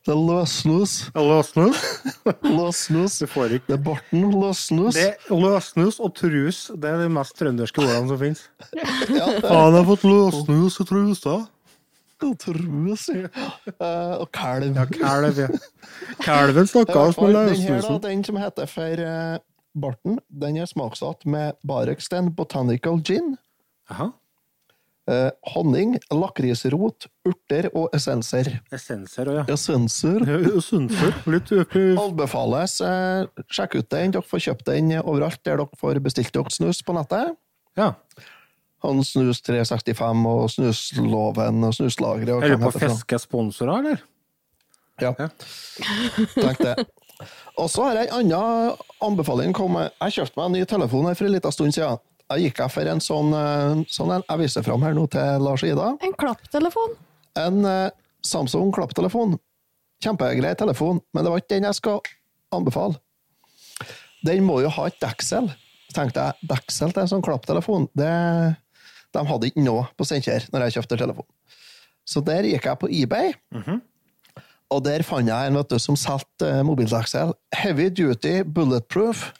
Det 0.01 0.13
er 0.15 0.17
løssnus. 0.17 0.93
Løssnus? 1.13 1.81
Løssnus. 2.57 3.19
Du 3.21 3.27
får 3.29 3.57
ikke 3.57 3.69
Det 3.69 3.75
er 3.77 3.83
Barten 3.85 4.23
løssnus. 4.33 4.97
Det 4.97 5.09
er 5.13 5.41
løssnus 5.43 5.99
og 6.01 6.15
trus 6.17 6.61
det 6.73 6.89
er 6.89 7.03
de 7.03 7.09
mest 7.13 7.35
trønderske 7.37 7.83
ordene 7.85 8.09
som 8.09 8.21
finnes. 8.21 8.41
Ja, 9.19 9.27
Han 9.45 9.77
har 9.77 9.85
fått 9.85 10.05
løssnus 10.07 10.79
og 10.81 10.89
trusa. 10.89 11.35
trus. 12.41 13.05
Eh, 13.13 14.15
og 14.17 14.27
kalv. 14.33 14.73
Ja, 14.73 14.87
kalv, 14.89 15.37
ja. 15.37 15.51
Kalven 16.25 16.69
stakkars 16.69 17.21
med 17.21 17.37
løssnusen. 17.37 18.01
den 18.01 18.23
som 18.25 18.41
heter 18.41 18.65
for 18.69 19.05
uh, 19.05 19.37
Barten, 19.77 20.17
den 20.29 20.57
er 20.57 20.65
smaksatt 20.65 21.25
med 21.25 21.53
Bareksten 21.67 22.33
Botanical 22.35 22.97
Gin, 23.05 23.37
Jaha. 23.89 24.09
Eh, 25.11 25.29
honning, 25.53 25.95
lakrisrot, 26.13 27.07
urter 27.27 27.69
og 27.75 27.91
essenser. 27.95 28.49
Essenser 28.73 29.31
ja. 29.35 29.45
Essenser? 29.51 30.25
Essenser. 30.55 31.17
Litt 31.29 31.53
Anbefales. 32.01 32.79
Eh, 32.85 33.45
sjekk 33.51 33.79
ut 33.79 33.89
den. 33.93 34.15
Dere 34.15 34.25
får 34.27 34.45
kjøpt 34.47 34.69
den 34.71 34.93
overalt 35.01 35.41
der 35.45 35.61
dere 35.61 35.81
får 35.81 36.01
bestilt 36.03 36.33
dere 36.35 36.53
snus 36.53 36.83
på 36.85 36.95
nettet. 36.97 37.35
Ja. 37.79 37.93
Han 38.81 39.03
Snus 39.05 39.43
365 39.45 40.23
og 40.25 40.47
Snusloven 40.49 41.67
og 41.67 41.75
Snuslageret. 41.77 42.47
Er 42.47 42.55
du 42.55 42.63
på 42.63 42.71
for 42.73 42.87
fiskesponsorer, 42.87 43.83
eller? 43.83 44.01
Ja. 45.01 45.13
Ja. 45.17 45.27
Tenk 46.33 46.61
det. 46.61 46.75
Og 47.61 47.69
så 47.69 47.85
har 47.85 47.99
jeg 47.99 48.09
en 48.09 48.31
annen 48.33 48.79
anbefaling. 49.03 49.53
Kom. 49.53 49.77
Jeg 49.77 50.15
kjøpte 50.17 50.39
meg 50.39 50.47
en 50.47 50.55
ny 50.57 50.63
telefon 50.69 51.09
her 51.09 51.17
for 51.17 51.29
en 51.29 51.35
liten 51.35 51.53
stund 51.53 51.75
siden. 51.77 52.01
Jeg 52.31 52.47
gikk 52.47 52.61
jeg 52.63 52.71
for 52.71 52.89
en 52.91 53.01
sånn, 53.03 53.33
eh, 53.35 53.81
sånn 53.91 54.13
en, 54.15 54.25
jeg 54.27 54.41
viser 54.45 54.65
fram 54.65 54.83
her 54.85 54.95
nå 54.95 55.03
til 55.11 55.43
Lars 55.43 55.65
og 55.65 55.73
Ida. 55.73 55.87
En 56.05 56.15
klapptelefon. 56.19 56.95
En 57.41 57.65
eh, 57.67 57.89
Samsung 58.23 58.71
klapptelefon. 58.75 59.35
Kjempegrei 60.01 60.53
telefon, 60.57 61.01
men 61.13 61.25
det 61.25 61.33
var 61.33 61.41
ikke 61.41 61.55
den 61.55 61.67
jeg 61.67 61.77
skal 61.77 61.99
anbefale. 62.55 62.97
Den 64.25 64.45
må 64.45 64.59
jo 64.63 64.71
ha 64.73 64.87
et 64.87 64.99
deksel. 65.01 65.49
Så 65.89 65.97
tenkte 65.97 66.23
jeg, 66.23 66.49
deksel 66.53 66.93
til 66.93 67.03
en 67.03 67.11
sånn 67.11 67.25
klapptelefon, 67.25 67.87
det, 67.97 68.11
de 69.11 69.23
hadde 69.27 69.51
ikke 69.51 69.65
noe 69.65 69.85
på 69.97 70.07
Steinkjer 70.07 70.47
når 70.53 70.67
jeg 70.67 70.77
kjøpte 70.77 70.99
telefon. 71.01 71.27
Så 72.07 72.23
der 72.25 72.47
gikk 72.47 72.67
jeg 72.69 72.79
på 72.81 72.89
eBay. 72.89 73.33
Og 74.71 74.79
der 74.85 75.03
fant 75.03 75.27
jeg 75.27 75.49
en 75.49 75.59
vet 75.59 75.73
du, 75.73 75.77
som 75.83 75.97
solgte 75.99 76.47
uh, 76.47 76.61
mobildeksel. 76.63 77.33
Heavy 77.59 77.89
duty 77.91 78.41
bulletproof. 78.47 79.31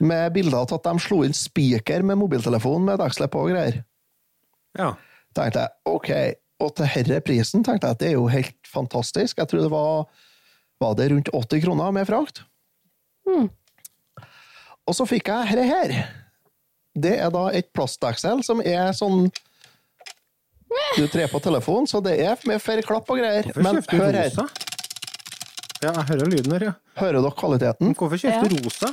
Med 0.00 0.32
bilder 0.32 0.62
av 0.62 0.72
at 0.72 0.86
de 0.86 1.02
slo 1.02 1.22
inn 1.26 1.36
spiker 1.36 2.04
med 2.06 2.18
mobiltelefon 2.20 2.86
med 2.86 3.00
dekselet 3.02 3.32
på 3.32 3.42
og 3.44 3.50
greier. 3.52 3.82
Ja. 4.78 4.94
tenkte 5.36 5.64
jeg, 5.64 5.74
ok, 5.90 6.10
og 6.62 6.74
til 6.78 6.88
herre 6.92 7.20
prisen 7.24 7.64
tenkte 7.66 7.88
jeg 7.88 7.96
at 7.96 8.00
det 8.02 8.08
er 8.12 8.16
jo 8.16 8.28
helt 8.30 8.70
fantastisk. 8.70 9.38
Jeg 9.40 9.50
tror 9.50 9.64
det 9.64 9.72
var, 9.72 10.06
var 10.80 10.96
det 10.98 11.10
rundt 11.12 11.30
80 11.34 11.64
kroner 11.66 11.92
med 11.96 12.08
frakt. 12.08 12.42
Og 14.88 14.96
så 14.96 15.06
fikk 15.08 15.30
jeg 15.30 15.50
herre 15.52 15.68
her. 15.68 15.94
Det 16.98 17.14
er 17.22 17.30
da 17.32 17.44
et 17.54 17.70
plastdeksel 17.76 18.42
som 18.46 18.62
er 18.64 18.90
sånn 18.96 19.28
Du 20.96 21.04
trer 21.10 21.30
på 21.30 21.38
telefonen, 21.42 21.86
så 21.86 22.00
det 22.02 22.16
er 22.22 22.40
med 22.46 22.60
flere 22.62 22.82
klapp 22.86 23.08
og 23.10 23.20
greier. 23.20 23.46
Men 23.56 23.78
du 23.78 23.94
hør 23.94 24.16
her. 24.16 24.34
Ja, 25.80 25.94
jeg 25.94 26.06
hører 26.10 26.28
lyden 26.28 26.52
her, 26.54 26.64
ja. 26.70 26.72
Hører 27.00 27.22
dere 27.22 27.36
kvaliteten? 27.38 27.88
Men 27.88 27.96
Hvorfor 27.96 28.20
kjøpte 28.20 28.50
du 28.52 28.58
rosa? 28.66 28.90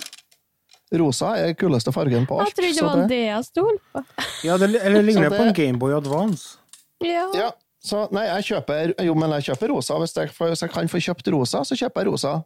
Rosa 0.96 1.34
er 1.42 1.54
kuleste 1.60 1.92
fargen 1.92 2.28
på 2.30 2.40
alt. 2.40 2.54
Jeg 2.56 2.58
trodde 2.58 2.76
det 2.80 2.88
var 2.88 3.08
det 3.12 3.22
jeg 3.26 3.48
stolte 3.50 3.94
på. 3.94 4.04
Ja, 4.48 4.58
det 4.58 4.70
eller 4.80 5.04
ligner 5.04 5.30
det 5.30 5.40
på 5.40 5.48
en 5.50 5.56
Gameboy 5.58 5.96
Advance. 5.98 6.58
Ja. 7.04 7.26
Ja, 7.36 7.50
så 7.84 8.08
nei, 8.16 8.26
jeg 8.28 8.46
kjøper 8.52 8.94
Jo, 9.06 9.14
men 9.20 9.36
jeg 9.38 9.52
kjøper 9.52 9.74
rosa. 9.76 9.98
Hvis 10.02 10.16
jeg, 10.18 10.32
hvis 10.34 10.64
jeg 10.64 10.72
kan 10.74 10.90
få 10.92 11.02
kjøpt 11.10 11.34
rosa, 11.36 11.64
så 11.68 11.78
kjøper 11.78 12.06
jeg 12.06 12.12
rosa. 12.14 12.38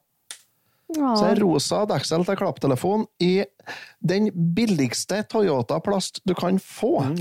Så 0.91 1.23
er 1.29 1.39
rosa 1.39 1.85
deksel 1.87 2.25
til 2.27 2.35
klapptelefon 2.35 3.05
i 3.23 3.45
den 4.03 4.27
billigste 4.55 5.21
Toyota-plast 5.31 6.19
du 6.27 6.33
kan 6.35 6.59
få. 6.59 6.97
Mm, 7.13 7.15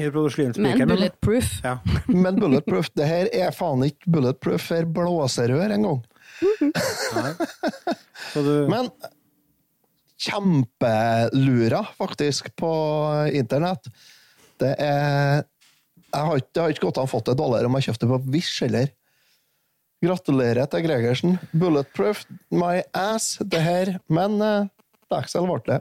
Men 0.59 0.89
bulletproof. 0.91 1.53
Ja. 1.63 1.77
Men 2.25 2.41
bulletproof, 2.41 2.91
det 2.99 3.07
her 3.07 3.31
er 3.31 3.55
faen 3.55 3.85
ikke 3.87 4.11
bulletproof 4.11 4.67
for 4.73 4.91
blåserør 4.99 5.77
engang. 5.77 6.03
Så 8.33 8.43
du, 8.43 8.53
Men 8.71 8.91
kjempelura, 10.21 11.85
faktisk, 11.99 12.51
på 12.61 12.73
internett. 13.33 13.89
Det 14.61 14.75
er 14.77 15.47
jeg 16.11 16.27
har 16.27 16.41
ikke, 16.41 16.51
jeg 16.57 16.63
har 16.63 16.73
ikke 16.75 16.87
gått 16.89 16.99
an 16.99 17.07
å 17.07 17.11
få 17.11 17.21
det 17.27 17.37
dårligere 17.39 17.71
om 17.71 17.77
jeg 17.79 17.87
kjøpte 17.87 18.07
det 18.07 18.11
på 18.11 18.33
Wish 18.35 18.65
heller. 18.65 18.89
Gratulerer 20.03 20.67
til 20.73 20.83
Gregersen. 20.87 21.37
Bulletproof, 21.53 22.25
my 22.51 22.81
ass, 22.97 23.37
det 23.53 23.61
her. 23.63 23.93
Men 24.11 24.41
uh, 24.43 24.67
Daxel 25.13 25.47
ble 25.47 25.61
det. 25.69 25.79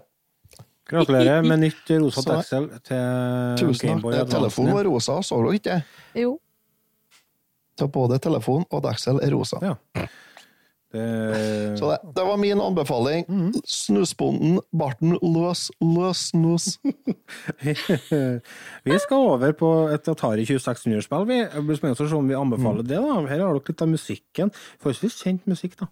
gratulerer 0.90 1.46
med 1.46 1.64
nytt 1.64 1.92
rosa 2.02 2.26
Dexel 2.28 2.70
til 2.84 3.58
Tusen. 3.62 3.88
Gameboy 3.88 4.20
Eh, 4.20 4.28
Telefonen 4.30 4.76
var 4.76 4.90
rosa, 4.90 5.20
så 5.24 5.40
du 5.42 5.50
ikke 5.54 5.80
det? 5.80 5.82
Jo. 6.26 6.36
Så 7.80 7.88
både 7.88 8.20
telefon 8.20 8.66
og 8.70 8.84
Daxel 8.84 9.22
er 9.24 9.32
rosa. 9.34 9.62
Ja. 9.64 10.06
Det, 10.90 11.78
Så 11.78 11.90
det, 11.92 11.98
det 12.16 12.24
var 12.26 12.38
min 12.42 12.62
anbefaling. 12.62 13.26
Snusbonden, 13.66 14.58
barten 14.74 15.18
løs, 15.22 15.68
løs 15.84 16.24
snus. 16.32 16.80
vi 18.90 18.98
skal 19.04 19.30
over 19.36 19.54
på 19.60 19.70
et 19.94 20.10
Atari 20.10 20.48
2600-spill. 20.50 21.30
vi. 21.30 21.40
Blir 21.68 21.78
spennende 21.78 22.08
å 22.08 22.10
se 22.10 22.18
om 22.18 22.32
vi 22.32 22.40
anbefaler 22.40 22.82
det. 22.88 22.98
da. 22.98 23.22
Her 23.30 23.46
har 23.46 23.54
dere 23.54 23.62
litt 23.70 23.86
av 23.86 23.94
musikken. 23.94 24.54
Forholdsvis 24.82 25.22
kjent 25.22 25.50
musikk, 25.50 25.78
da. 25.84 25.90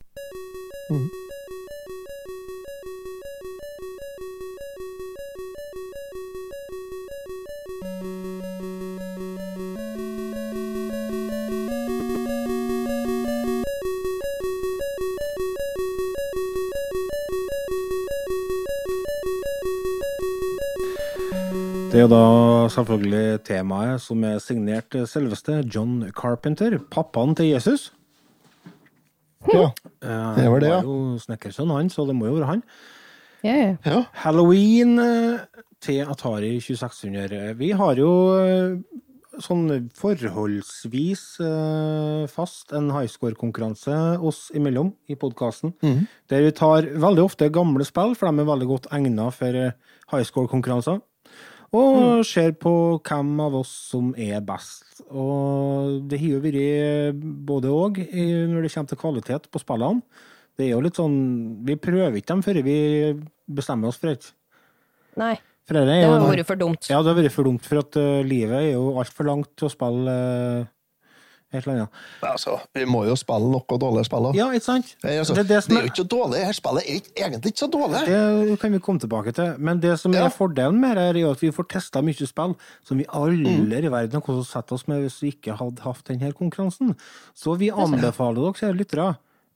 Det 21.97 22.03
er 22.05 22.11
da 22.11 22.67
selvfølgelig 22.69 23.39
temaet 23.47 24.01
som 24.03 24.21
er 24.27 24.35
signert 24.37 24.93
selveste 25.09 25.63
John 25.65 26.03
Carpenter, 26.13 26.75
pappaen 26.93 27.31
til 27.33 27.47
Jesus. 27.55 27.87
Ja. 29.49 29.71
Eh, 30.05 30.35
Det 30.37 30.51
var 30.51 30.59
det, 30.61 30.69
ja. 30.69 30.75
Det 30.77 30.85
var 30.85 30.91
jo 30.91 31.17
snekkersønn, 31.23 31.73
han, 31.73 31.89
så 31.89 32.05
det 32.05 32.13
må 32.13 32.27
jo 32.27 32.35
være 32.35 32.51
han. 32.51 32.61
Ja, 33.41 33.55
ja. 33.81 34.03
Halloween 34.13 34.99
eh, 35.01 35.39
til 35.81 36.05
Atari 36.05 36.59
2600. 36.61 37.57
Vi 37.57 37.71
har 37.81 37.97
jo 37.97 38.13
eh, 38.45 38.77
sånn 39.41 39.89
forholdsvis 39.97 41.25
fast 42.29 42.77
en 42.77 42.91
highscore-konkurranse 42.93 44.21
oss 44.21 44.51
imellom 44.53 44.93
i 45.09 45.17
podkasten. 45.17 45.73
Der 46.29 46.45
vi 46.45 46.53
tar 46.61 46.93
veldig 46.93 47.25
ofte 47.25 47.49
gamle 47.49 47.89
spill, 47.89 48.13
for 48.13 48.29
de 48.29 48.45
er 48.45 48.53
veldig 48.53 48.69
godt 48.75 48.89
egna 48.93 49.31
for 49.33 49.63
highscore-konkurranser. 50.13 51.01
Og 51.75 52.23
ser 52.23 52.53
på 52.55 52.71
hvem 53.03 53.33
av 53.43 53.57
oss 53.59 53.73
som 53.91 54.13
er 54.15 54.39
best. 54.45 55.01
Og 55.11 56.07
det 56.07 56.21
har 56.21 56.37
jo 56.37 56.43
vært 56.45 57.19
både 57.47 57.73
òg 57.73 57.99
når 58.07 58.63
det 58.63 58.71
kommer 58.71 58.91
til 58.93 59.01
kvalitet 59.01 59.49
på 59.51 59.61
spillene. 59.61 60.23
Det 60.57 60.65
er 60.65 60.73
jo 60.73 60.81
litt 60.81 60.97
sånn 60.97 61.17
Vi 61.67 61.75
prøver 61.77 62.15
ikke 62.17 62.31
dem 62.31 62.41
før 62.45 62.61
vi 62.65 62.77
bestemmer 63.59 63.91
oss 63.91 63.99
for 64.01 64.13
et. 64.13 64.25
Nei, 65.17 65.35
For 65.67 65.77
det, 65.77 65.83
det 65.89 65.99
har 66.05 66.23
vært 66.23 66.49
for 66.49 66.59
dumt. 66.59 66.89
Ja, 66.89 67.01
det 67.03 67.11
har 67.11 67.19
vært 67.19 67.35
for 67.35 67.49
dumt, 67.49 67.65
for 67.65 67.81
at 67.81 67.99
uh, 67.99 68.23
livet 68.25 68.57
er 68.57 68.71
jo 68.75 68.97
altfor 69.01 69.29
langt 69.29 69.53
til 69.57 69.69
å 69.69 69.73
spille 69.73 70.13
eh, 70.13 70.67
eller 71.65 71.73
annet. 71.73 71.89
Altså, 72.21 72.59
vi 72.77 72.85
må 72.85 73.05
jo 73.07 73.15
spille 73.15 73.49
noe 73.49 73.79
dårlige 73.81 74.05
spill. 74.05 74.29
Ja, 74.37 74.51
ikke 74.51 74.67
sant? 74.67 74.93
Altså, 75.03 75.33
det 75.33 75.45
er 75.45 75.49
det 75.55 75.63
som 75.63 75.73
det 75.73 75.79
er 75.81 75.87
jo 75.87 75.93
ikke 75.95 76.07
dårlig. 76.13 76.43
Her 76.45 76.53
spillet 76.53 76.83
er 76.85 77.01
egentlig 77.25 77.51
ikke 77.55 77.63
så 77.65 77.71
dårlig. 77.73 78.03
Det 78.05 78.59
kan 78.61 78.71
vi 78.77 78.79
komme 78.79 78.99
tilbake 78.99 79.33
til. 79.33 79.55
Men 79.57 79.79
det 79.79 79.97
som 79.99 80.13
Ja. 80.13 80.25
er 80.25 80.29
fordelen 80.29 80.79
med 80.79 80.95
det, 80.97 81.23
er 81.23 81.31
at 81.31 81.41
vi 81.41 81.49
får 81.51 81.67
testa 81.69 82.01
mye 82.05 82.13
spill 82.27 82.53
som 82.83 82.97
vi 82.97 83.05
aldri 83.09 83.57
Mm. 83.57 83.71
i 83.73 83.89
verden 83.89 84.21
har 84.21 84.43
sett 84.43 84.67
sette 84.67 84.73
oss 84.75 84.87
med 84.87 85.01
hvis 85.05 85.21
vi 85.23 85.31
ikke 85.31 85.55
hadde 85.57 85.81
hatt 85.85 86.03
denne 86.09 86.33
konkurransen. 86.33 86.95
Så 87.37 87.55
vi 87.57 87.69
anbefaler 87.71 88.41
dere, 88.41 88.57
kjære 88.59 88.77
lyttere, 88.77 89.07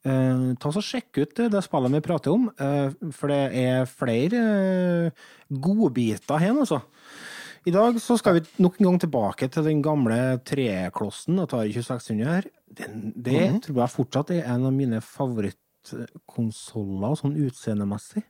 eh, 0.06 0.56
ta 0.60 0.70
så 0.72 0.82
sjekk 0.82 1.18
ut 1.22 1.36
det, 1.36 1.64
spillet 1.64 1.92
vi 1.92 2.00
prater 2.06 2.32
om, 2.32 2.50
eh, 2.60 2.90
for 3.12 3.28
det 3.28 3.54
er 3.54 3.86
flere 3.86 4.42
eh, 5.08 5.12
godbiter 5.52 6.40
her, 6.40 6.54
altså. 6.54 6.82
I 7.66 7.72
dag 7.72 8.00
så 8.02 8.16
skal 8.18 8.34
vi 8.40 8.46
nok 8.64 8.80
en 8.82 8.86
gang 8.90 9.00
tilbake 9.04 9.48
til 9.54 9.64
den 9.68 9.82
gamle 9.86 10.18
treklossen 10.50 11.40
Atari 11.44 11.70
2600 11.76 12.26
her. 12.26 12.42
Den, 12.74 13.12
det 13.16 13.52
Mhm. 13.52 13.60
tror 13.62 13.76
jeg 13.84 13.90
fortsatt 13.96 14.32
er 14.32 14.44
en 14.50 14.66
av 14.66 14.74
mine 14.74 15.02
favorittkonsoller 15.02 17.16
sånn 17.20 17.36
utseendemessig. 17.38 18.24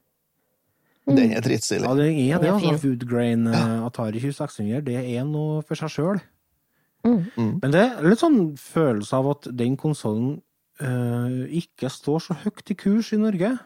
Den 1.08 1.32
er 1.34 1.42
drittstilig. 1.42 1.84
Ja, 1.88 1.94
den 1.96 2.14
er 2.14 2.40
det. 2.40 2.42
Den 2.42 2.46
er 2.46 2.52
altså. 2.54 2.70
fin. 2.70 2.80
Food 2.80 3.08
Grain 3.10 3.48
eh, 3.48 3.86
Atari 3.86 4.20
2600, 4.20 4.82
det 4.86 4.96
er 5.18 5.24
noe 5.26 5.62
for 5.66 5.76
seg 5.76 5.90
sjøl. 5.90 6.20
Mm. 7.04 7.26
Men 7.62 7.72
det 7.74 7.82
er 7.82 8.04
litt 8.06 8.20
sånn 8.22 8.54
følelse 8.58 9.14
av 9.18 9.28
at 9.32 9.48
den 9.58 9.74
konsollen 9.78 10.42
øh, 10.82 11.48
ikke 11.50 11.90
står 11.90 12.20
så 12.22 12.34
høyt 12.44 12.70
i 12.70 12.74
kurs 12.78 13.10
i 13.14 13.18
Norge. 13.18 13.58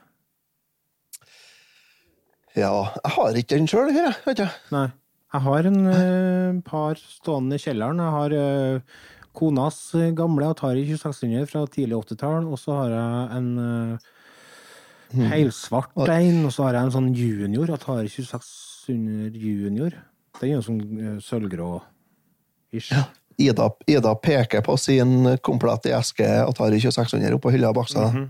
Ja, 2.56 2.72
jeg 3.04 3.12
har 3.18 3.34
ikke 3.36 3.58
den 3.58 3.68
sjøl, 3.68 3.92
jeg. 3.92 4.14
Vet 4.26 4.38
du. 4.38 4.48
Nei. 4.72 4.88
Jeg 5.36 5.44
har 5.44 5.68
en 5.68 5.82
uh, 5.90 6.62
par 6.64 7.00
stående 7.00 7.58
i 7.58 7.62
kjelleren. 7.62 8.00
Jeg 8.00 8.14
har 8.16 8.36
uh, 8.40 9.00
konas 9.36 9.80
gamle 10.16 10.48
Atari 10.54 10.86
2600 10.88 11.50
fra 11.52 11.66
tidlig 11.68 11.98
80-tall, 11.98 12.48
og 12.48 12.62
så 12.62 12.78
har 12.78 12.94
jeg 12.94 13.40
en 13.40 13.50
uh, 13.60 15.26
helsvart 15.34 15.92
en, 16.06 16.40
og 16.48 16.56
så 16.56 16.68
har 16.68 16.78
jeg 16.78 16.88
en 16.88 16.96
sånn 16.96 17.12
junior, 17.18 17.76
Atari 17.76 18.08
2600 18.14 19.36
junior. 19.36 20.00
Den 20.40 20.54
er 20.54 20.56
jo 20.56 20.64
sånn 20.70 20.82
uh, 21.02 21.20
sølvgrå-ish. 21.24 22.96
Ida, 23.36 23.68
Ida 23.92 24.16
peker 24.16 24.64
på 24.64 24.78
sin 24.80 25.34
komplette 25.44 25.92
eske 25.98 26.30
Atari 26.46 26.80
2600 26.80 27.36
oppå 27.36 27.52
hylla 27.52 27.76
bak 27.76 27.92
seg. 27.92 28.22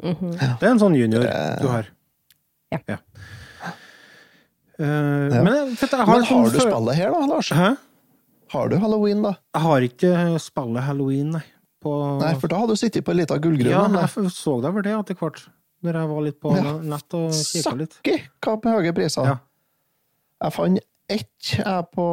Det 0.00 0.64
er 0.64 0.70
en 0.72 0.80
sånn 0.80 0.96
junior 0.96 1.28
du 1.60 1.68
har. 1.68 1.92
Ja. 2.72 2.80
Ja. 2.96 3.02
Eh, 4.78 4.84
Men, 4.86 5.46
jeg- 5.46 5.76
jeg 5.78 5.90
har, 5.90 6.06
Men 6.06 6.24
sånn 6.24 6.42
har 6.44 6.50
du 6.50 6.58
føl- 6.58 6.70
spillet 6.70 6.94
her, 6.96 7.10
da, 7.10 7.26
Lars? 7.26 7.48
Hæ? 7.50 7.76
Har 8.52 8.68
du 8.68 8.76
halloween, 8.78 9.22
da? 9.22 9.34
Jeg 9.54 9.62
har 9.62 9.80
ikke 9.80 10.40
spillet 10.40 10.82
halloween, 10.82 11.30
nei. 11.32 11.42
På... 11.82 11.92
Nei, 12.20 12.34
for 12.40 12.48
da 12.48 12.56
hadde 12.60 12.74
du 12.74 12.76
sittet 12.76 13.04
på 13.04 13.12
ei 13.12 13.20
lita 13.22 13.38
gullgrunn. 13.38 13.70
Ja, 13.70 13.86
jeg 13.88 14.30
så 14.32 14.60
deg 14.62 14.74
vel 14.74 14.82
det 14.82 14.92
etter 14.92 15.14
hvert, 15.18 15.40
når 15.84 15.92
jeg 16.00 16.08
var 16.12 16.20
litt 16.22 16.40
på 16.40 16.54
Ja. 16.56 16.72
nett 16.78 17.14
og 17.14 17.30
kikka 17.32 17.74
litt. 17.76 17.96
Sakki, 17.98 18.16
hva 18.42 18.56
med 18.64 18.74
høye 18.78 18.94
priser? 18.94 19.24
Ja. 19.24 19.36
Jeg 20.42 20.52
fant 20.52 20.80
ett 21.08 21.50
jeg 21.58 21.86
på 21.94 22.06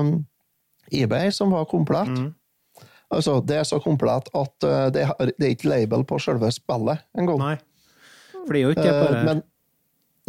um, 0.00 0.26
eBay 0.92 1.30
som 1.30 1.50
var 1.50 1.64
komplett. 1.66 2.08
Mm. 2.08 2.34
Altså, 3.14 3.38
det 3.46 3.56
er 3.60 3.64
så 3.68 3.78
komplett 3.82 4.28
at 4.34 4.64
uh, 4.66 4.90
det, 4.90 5.04
har, 5.06 5.14
det 5.18 5.38
er 5.40 5.54
ikke 5.54 5.68
label 5.70 6.02
på 6.04 6.18
selve 6.20 6.50
spillet 6.52 6.98
engang. 7.16 7.58
For 8.44 8.52
det 8.52 8.60
er 8.60 8.64
jo 8.64 8.74
ikke 8.74 8.90
Eh, 8.90 9.04
bare 9.06 9.24
men 9.24 9.42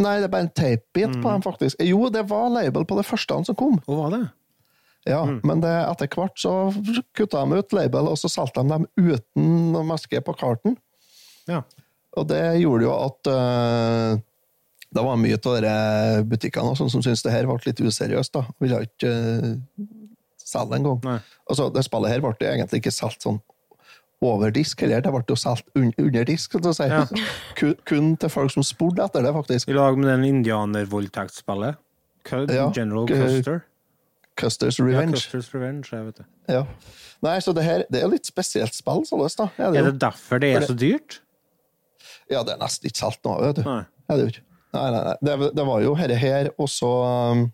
Nei, 0.02 0.18
det 0.20 0.28
er 0.28 0.32
bare 0.34 0.48
en 0.50 0.56
tapebit 0.56 1.14
Mm. 1.16 1.22
på 1.24 1.32
den, 1.32 1.44
faktisk. 1.46 1.80
Jo, 1.88 2.10
det 2.12 2.26
var 2.30 2.50
label 2.52 2.84
på 2.86 2.98
det 2.98 3.06
første 3.08 3.38
som 3.48 3.56
kom. 3.56 3.78
Hva 3.88 3.96
var 4.04 4.10
det? 4.18 4.24
Ja, 5.08 5.22
men 5.26 5.62
det, 5.62 5.70
etter 5.86 6.10
hvert 6.10 6.36
så 6.42 6.52
kutta 7.14 7.44
de 7.46 7.60
ut 7.62 7.74
label, 7.78 8.08
og 8.10 8.18
så 8.18 8.28
solgte 8.28 8.64
de 8.64 8.74
dem 8.74 8.88
uten 8.98 9.86
maske 9.86 10.20
på 10.26 10.34
karten. 10.36 10.76
Ja. 11.48 11.62
Og 12.18 12.28
det 12.28 12.42
gjorde 12.64 12.88
jo 12.88 12.92
at 12.96 13.30
uh, 13.30 14.18
det 14.96 15.04
var 15.04 15.20
mye 15.22 15.38
av 15.38 15.62
de 15.62 15.76
butikkene 16.32 16.72
og 16.72 16.78
som 16.80 16.90
syntes 16.90 17.22
det 17.24 17.32
her 17.36 17.46
ble 17.46 17.60
litt 17.66 17.80
useriøst. 17.86 18.34
da. 18.34 18.46
Ville 18.60 18.82
ikke 18.88 19.12
uh, 19.12 19.86
selge 20.42 20.80
engang. 20.80 21.22
Altså, 21.50 21.70
det 21.70 21.86
spillet 21.86 22.12
her 22.16 22.24
ble 22.26 22.36
egentlig 22.42 22.82
ikke 22.82 22.96
solgt 22.96 23.22
sånn 23.28 23.40
over 24.28 24.52
disk, 24.54 24.82
heller. 24.84 25.04
Det 25.04 25.12
ble 25.14 25.24
jo 25.30 25.38
solgt 25.40 25.68
un 25.78 25.92
under 26.02 26.26
disk, 26.28 26.50
skal 26.50 26.64
du 26.66 26.72
si. 26.76 26.88
Ja. 26.92 27.06
kun, 27.60 27.76
kun 27.88 28.12
til 28.22 28.32
folk 28.34 28.54
som 28.54 28.66
spurte 28.66 29.06
etter 29.06 29.26
det, 29.26 29.34
faktisk. 29.36 29.72
I 29.72 29.78
lag 29.78 29.98
med 30.00 30.10
den 30.12 30.26
indianervoldtektsspillet. 30.32 31.82
Ja, 32.26 32.72
General 32.76 33.08
Custer. 33.08 33.62
Custers 34.36 34.80
Ja, 34.80 34.86
Revenge. 34.86 35.20
Custer's 35.22 35.54
Revenge, 35.54 35.88
jeg 35.92 36.06
vet 36.06 36.18
det. 36.18 36.26
Ja. 36.52 36.64
Nei, 37.24 37.38
så 37.42 37.54
det 37.56 37.64
her 37.64 37.86
det 37.92 38.02
er 38.04 38.10
litt 38.12 38.28
spesielt 38.28 38.76
spill, 38.76 39.06
således, 39.08 39.38
da. 39.40 39.48
Er 39.58 39.72
det 39.72 39.80
Er 39.80 39.92
det 39.92 40.02
derfor 40.02 40.42
det 40.44 40.50
er 40.56 40.66
så 40.68 40.76
dyrt? 40.76 41.22
Ja, 42.30 42.42
det 42.44 42.56
er 42.56 42.60
nesten 42.62 42.90
ikke 42.90 43.00
solgt 43.00 43.24
nå, 43.26 43.38
vet 43.44 43.62
du. 43.62 43.64
Nei. 43.68 43.84
Det. 44.10 44.42
Nei, 44.76 44.88
nei, 44.92 45.04
nei. 45.08 45.16
Det, 45.22 45.52
det 45.56 45.66
var 45.66 45.86
jo 45.86 45.94
herre 45.98 46.18
her, 46.20 46.50
og 46.62 46.70
så 46.70 46.92
um, 47.32 47.46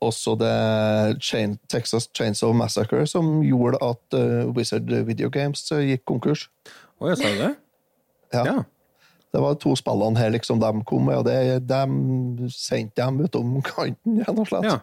også 0.00 0.34
det 0.40 1.22
Chain, 1.22 1.58
Texas 1.68 2.08
Chainsaw 2.16 2.52
Massacre 2.56 3.04
som 3.08 3.40
gjorde 3.44 3.80
at 3.84 4.16
uh, 4.16 4.48
Wizard 4.56 4.88
Video 5.06 5.30
Games 5.32 5.62
uh, 5.72 5.80
gikk 5.84 6.06
konkurs. 6.08 6.46
Å, 7.00 7.10
jeg 7.10 7.20
sa 7.20 7.32
det? 7.36 7.50
Ja. 8.34 8.44
Ja. 8.46 8.56
Det 9.30 9.42
var 9.44 9.58
to 9.62 9.76
spillene 9.78 10.18
her 10.18 10.32
liksom 10.34 10.58
de 10.62 10.70
kom 10.88 11.06
med, 11.06 11.20
og 11.20 11.28
det, 11.28 11.60
de 11.68 12.48
sendte 12.50 13.02
dem 13.02 13.20
utom 13.26 13.60
kanten, 13.68 14.22
rett 14.24 14.40
og 14.40 14.50
slett. 14.50 14.70
ja. 14.72 14.80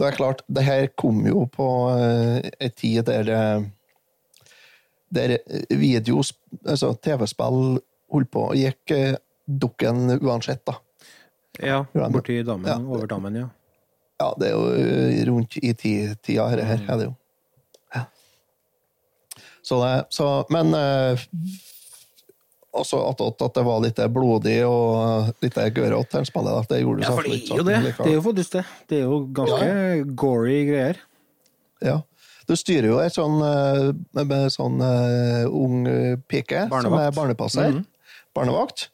Det 0.00 0.08
er 0.08 0.14
klart, 0.16 0.40
det 0.50 0.62
her 0.66 0.86
kom 0.98 1.20
jo 1.28 1.44
på 1.52 1.66
uh, 1.92 2.38
ei 2.42 2.70
tid 2.74 3.04
der, 3.06 3.28
der 5.14 5.34
videos, 5.68 6.32
altså 6.64 6.94
TV-spill, 6.98 7.76
holdt 8.10 8.30
på 8.32 8.46
og 8.48 8.56
gikk 8.58 8.94
uh, 8.96 9.20
dukken 9.46 10.16
uansett, 10.18 10.64
da. 10.66 10.78
Ja, 11.60 11.84
Ja, 11.92 12.08
borti 12.08 12.40
dammen, 12.42 12.66
ja. 12.70 12.78
over 12.80 13.06
dammen, 13.06 13.36
ja. 13.36 13.50
Ja, 14.22 14.28
det 14.38 14.52
er 14.52 14.54
jo 14.54 14.70
uh, 14.70 15.18
rundt 15.32 15.58
i 15.58 15.72
ti- 15.74 16.14
tida 16.22 16.46
her, 16.52 16.62
her 16.68 16.86
er 16.86 17.00
det 17.00 17.08
jo. 17.10 17.14
Ja. 17.96 18.04
Så 19.66 19.78
det, 19.82 19.92
så, 20.14 20.28
men 20.54 20.70
eh, 20.78 21.24
også 22.72 23.00
attåt 23.10 23.42
at 23.44 23.54
det 23.58 23.64
var 23.66 23.82
litt 23.84 23.98
blodig 24.14 24.60
og 24.66 25.32
litt 25.44 25.58
gørete, 25.76 26.22
det 26.22 26.28
spillet. 26.30 26.70
Det 26.70 26.80
gjorde 26.82 27.04
Ja, 27.04 27.10
for 27.12 27.26
det 27.28 27.34
er 27.42 27.60
jo 27.60 27.66
det. 27.66 27.80
Det 27.98 28.08
er 28.08 28.16
jo 28.16 28.22
faktisk 28.24 28.56
det. 28.56 28.64
Det 28.88 29.00
er 29.00 29.04
jo 29.10 29.18
ganske 29.36 30.14
gory 30.22 30.62
greier. 30.70 31.02
Ja. 31.82 31.98
Du 32.48 32.54
styrer 32.58 32.88
jo 32.90 32.98
ei 33.02 33.10
sånn, 33.12 33.38
eh, 33.44 33.90
med, 34.16 34.24
med 34.30 34.48
sånn 34.54 34.80
uh, 34.82 35.44
ung 35.46 35.84
pike 36.26 36.64
pike 36.64 36.64
som 36.70 36.96
er 36.98 37.12
barnepasser. 37.14 37.70
Mhm. 37.70 37.84
Barnevakt. 38.32 38.88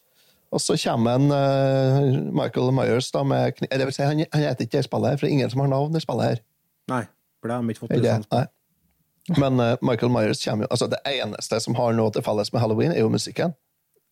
Og 0.55 0.61
så 0.65 0.77
kommer 0.81 1.19
en 1.19 1.29
uh, 1.29 2.33
Michael 2.33 2.71
Myers 2.73 3.11
da 3.13 3.21
med 3.27 3.53
kniv 3.59 3.69
Det 3.69 3.85
vil 3.91 3.93
si, 3.93 4.03
han, 4.07 4.23
han 4.33 4.45
heter 4.47 4.65
ikke 4.65 4.81
i 4.81 4.87
spillet 4.87 5.11
her, 5.13 5.19
for 5.21 5.27
det 5.27 5.33
er 5.33 5.37
ingen 5.37 5.51
som 5.53 5.61
har 5.61 5.69
navn 5.75 5.97
i 5.99 6.01
spillet 6.01 6.31
her. 6.31 6.39
Nei, 6.89 7.03
for 7.43 7.51
det 7.51 7.59
har 7.59 7.67
de 7.67 7.75
ikke 7.75 7.83
fått 7.85 7.93
til 7.97 8.07
det? 8.07 8.15
Nei. 8.33 8.45
Men 9.37 9.61
uh, 9.61 9.75
Michael 9.85 10.13
Myers 10.15 10.41
kommer 10.41 10.65
jo 10.65 10.71
altså 10.73 10.87
Det 10.89 11.03
eneste 11.05 11.59
som 11.61 11.77
har 11.77 11.93
noe 11.99 12.09
til 12.15 12.25
felles 12.25 12.49
med 12.55 12.63
halloween, 12.65 12.95
er 12.97 13.03
jo 13.05 13.11
musikken. 13.13 13.53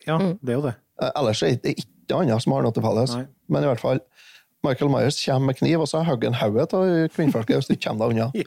Ja, 0.05 0.19
det 0.21 0.53
er 0.53 0.59
jo 0.59 0.67
det. 0.69 0.75
Uh, 1.01 1.09
ellers 1.23 1.41
er 1.47 1.57
det 1.65 1.73
ikke 1.81 2.21
annet 2.21 2.45
som 2.45 2.53
har 2.53 2.67
noe 2.67 2.77
til 2.77 2.85
felles. 2.85 3.17
Nei. 3.17 3.25
Men 3.49 3.65
i 3.65 3.71
hvert 3.71 3.81
fall, 3.81 4.03
Michael 4.67 4.91
Myers 4.93 5.17
kommer 5.25 5.53
med 5.55 5.59
kniv, 5.63 5.81
og 5.87 5.89
så 5.89 6.03
hogger 6.05 6.35
han 6.35 6.37
hodet 6.43 6.69
av 6.77 6.93
kvinnfolket 7.17 7.57
hvis 7.63 7.71
du 7.71 7.75
ikke 7.79 7.89
kommer 7.89 8.13
deg 8.13 8.19
unna. 8.19 8.29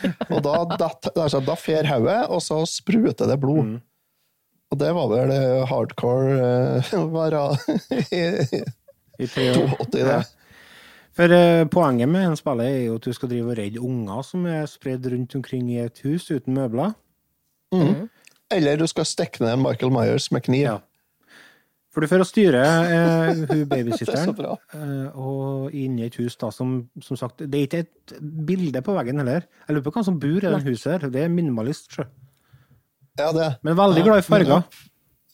Ja. 0.00 0.16
Og 0.32 0.40
da, 0.46 0.54
datt- 0.80 1.10
altså, 1.18 1.40
da 1.44 1.54
fer 1.58 1.84
hodet, 1.90 2.18
og 2.32 2.40
så 2.44 2.62
spruter 2.70 3.28
det 3.28 3.36
blod. 3.42 3.66
Mm. 3.66 3.78
Og 4.70 4.78
det 4.78 4.90
var 4.94 5.08
vel 5.10 5.32
eh, 5.34 5.62
hardcore 5.66 6.34
uh, 6.94 7.06
være 7.14 7.46
i 7.90 8.12
I 9.24 9.26
82, 9.26 9.88
det. 9.92 10.20
For 11.16 11.34
eh, 11.34 11.66
poenget 11.68 12.08
med 12.08 12.28
en 12.28 12.38
spiller 12.38 12.70
er 12.70 12.84
jo 12.86 12.98
at 13.00 13.04
du 13.04 13.12
skal 13.12 13.28
drive 13.32 13.50
og 13.50 13.58
redde 13.58 13.82
unger 13.82 14.22
som 14.24 14.46
er 14.48 14.68
spredd 14.70 15.08
rundt 15.10 15.34
omkring 15.36 15.66
i 15.74 15.82
et 15.82 16.00
hus 16.06 16.30
uten 16.30 16.54
møbler. 16.56 16.94
Eller 18.50 18.78
du 18.78 18.86
skal 18.90 19.06
stikke 19.06 19.42
ned 19.44 19.60
Michael 19.60 19.92
Myers 19.92 20.30
med 20.32 20.46
kniv. 20.46 20.62
Ja. 20.62 20.78
For 21.90 22.04
du 22.04 22.10
får 22.10 22.22
å 22.22 22.28
styre 22.28 22.62
eh, 22.62 23.28
hun 23.50 23.56
er 23.56 23.68
babysitteren 23.70 24.36
eh, 24.38 25.18
og 25.18 25.74
inni 25.74 26.06
et 26.06 26.18
hus 26.22 26.38
da, 26.38 26.52
som, 26.54 26.84
som 27.02 27.18
sagt 27.18 27.42
Det 27.42 27.50
er 27.50 27.66
ikke 27.66 27.82
et 27.82 28.14
bilde 28.46 28.82
på 28.86 28.94
veggen 28.94 29.18
heller. 29.22 29.48
Jeg 29.66 29.74
lurer 29.74 29.86
på 29.88 29.94
hvem 29.98 30.06
som 30.06 30.20
bor 30.22 30.38
i 30.38 30.52
det 30.54 30.62
huset 30.68 30.92
her. 30.94 31.10
Det 31.10 31.24
er 31.26 31.32
minimalist, 31.34 31.90
sjø. 31.96 32.06
Ja, 33.20 33.32
det. 33.36 33.48
Men 33.66 33.76
veldig 33.78 34.04
glad 34.06 34.22
i 34.22 34.26
farger. 34.26 34.62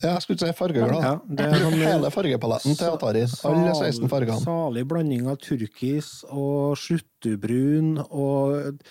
Ja, 0.03 0.11
jeg 0.12 0.22
skulle 0.26 0.39
si 0.45 0.53
fargeglad. 0.59 0.97
Ja, 1.01 1.12
det 1.24 1.45
er 1.49 1.61
noen... 1.64 1.78
Hele 1.80 2.11
fargepaletten 2.12 2.74
til 2.76 2.91
Atari. 2.93 3.22
Alle 3.49 3.74
16 3.78 4.11
fargene. 4.12 4.41
Salig 4.45 4.82
blanding 4.91 5.28
av 5.32 5.39
turkis 5.41 6.11
og 6.28 6.74
sluttubrun 6.80 7.95
og 8.11 8.82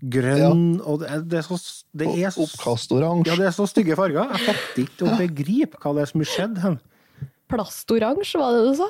grønn 0.00 0.80
og 0.88 1.02
det 1.04 1.36
er, 1.38 1.44
så 1.44 1.58
det 1.92 2.06
er 2.24 2.32
så, 2.32 2.46
Oppkastoransje. 2.48 3.28
ja, 3.28 3.34
det 3.36 3.46
er 3.50 3.54
så 3.54 3.66
stygge 3.68 3.94
farger. 3.98 4.30
Jeg 4.32 4.46
fatter 4.48 4.82
ikke 4.86 5.06
å 5.10 5.18
begripe 5.20 5.80
hva 5.82 5.92
det 5.98 6.06
er 6.06 6.10
som 6.10 6.22
har 6.24 6.30
skjedd. 6.32 6.60
Plastoransje, 7.52 8.40
var 8.40 8.56
det 8.56 8.62
du 8.70 8.78
sa? 8.80 8.88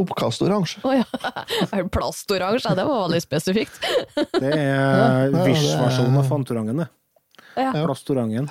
Oppkastoransje. 0.00 0.80
Å 0.88 0.94
ja. 0.96 1.84
Plastoransje, 1.94 2.72
det 2.78 2.86
var 2.88 3.04
veldig 3.04 3.20
spesifikt. 3.22 3.78
Det 4.16 4.48
er 4.48 5.28
det 5.30 5.42
er- 5.44 5.44
Wish-versjonen 5.46 6.18
av 6.22 6.26
Fantorangen, 6.32 6.82
det. 6.82 6.88
Ja. 7.56 7.72
Plastorangen. 7.84 8.50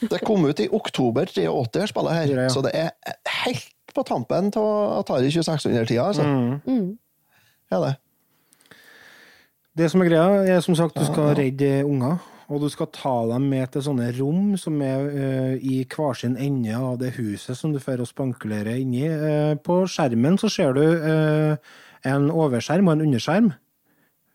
Det 0.00 0.20
kom 0.22 0.44
ut 0.46 0.60
i 0.62 0.68
oktober 0.70 1.26
83, 1.26 1.88
spillet 1.90 2.14
her, 2.14 2.26
Ja, 2.30 2.42
ja. 2.46 2.50
så 2.54 2.62
det 2.62 2.70
er 2.74 2.92
helt 3.44 3.94
på 3.94 4.04
tampen 4.06 4.52
av 4.54 5.00
Atari 5.00 5.30
2600-tida. 5.34 6.04
Altså. 6.04 6.22
Mm. 6.22 6.98
Ja, 7.70 7.80
det. 7.82 7.94
Det 9.78 9.88
som 9.90 10.02
er 10.02 10.10
greia, 10.10 10.44
er 10.56 10.60
som 10.62 10.76
sagt 10.78 10.98
du 10.98 11.04
skal 11.06 11.34
redde 11.38 11.80
unger. 11.86 12.20
Og 12.50 12.64
du 12.64 12.66
skal 12.72 12.88
ta 12.90 13.12
dem 13.30 13.44
med 13.46 13.70
til 13.70 13.84
sånne 13.86 14.08
rom 14.16 14.56
som 14.58 14.80
er 14.82 15.04
uh, 15.06 15.52
i 15.54 15.84
hver 15.86 16.16
sin 16.18 16.34
ende 16.34 16.74
av 16.74 16.96
det 16.98 17.12
huset 17.14 17.54
som 17.58 17.70
du 17.70 17.78
får 17.82 18.02
spankulere 18.10 18.74
inni. 18.82 19.04
Uh, 19.06 19.54
på 19.62 19.84
skjermen 19.86 20.38
så 20.40 20.50
ser 20.50 20.74
du 20.74 20.82
uh, 20.82 21.54
en 22.10 22.26
overskjerm 22.34 22.90
og 22.90 22.98
en 22.98 23.06
underskjerm. 23.06 23.52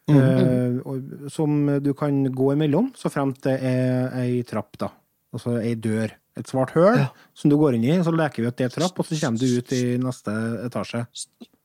Eh, 0.10 0.82
og- 0.86 1.32
som 1.32 1.80
du 1.82 1.94
kan 1.94 2.24
gå 2.32 2.52
imellom, 2.54 2.92
så 2.96 3.10
fremt 3.10 3.42
det 3.42 3.60
er 3.64 4.12
ei 4.22 4.44
trapp, 4.44 4.78
da. 4.78 4.90
Altså 5.34 5.58
ei 5.62 5.76
dør. 5.76 6.12
Et 6.38 6.46
svart 6.48 6.72
høl 6.76 7.08
som 7.34 7.50
du 7.50 7.56
går 7.58 7.76
inn 7.76 7.84
i, 7.86 8.04
så 8.04 8.12
leker 8.12 8.44
vi 8.44 8.48
at 8.48 8.58
det 8.58 8.66
er 8.66 8.74
trapp, 8.82 9.00
og 9.00 9.06
så 9.06 9.16
kommer 9.22 9.40
du 9.40 9.46
ut 9.58 9.72
i 9.72 9.98
neste 9.98 10.32
etasje. 10.66 11.06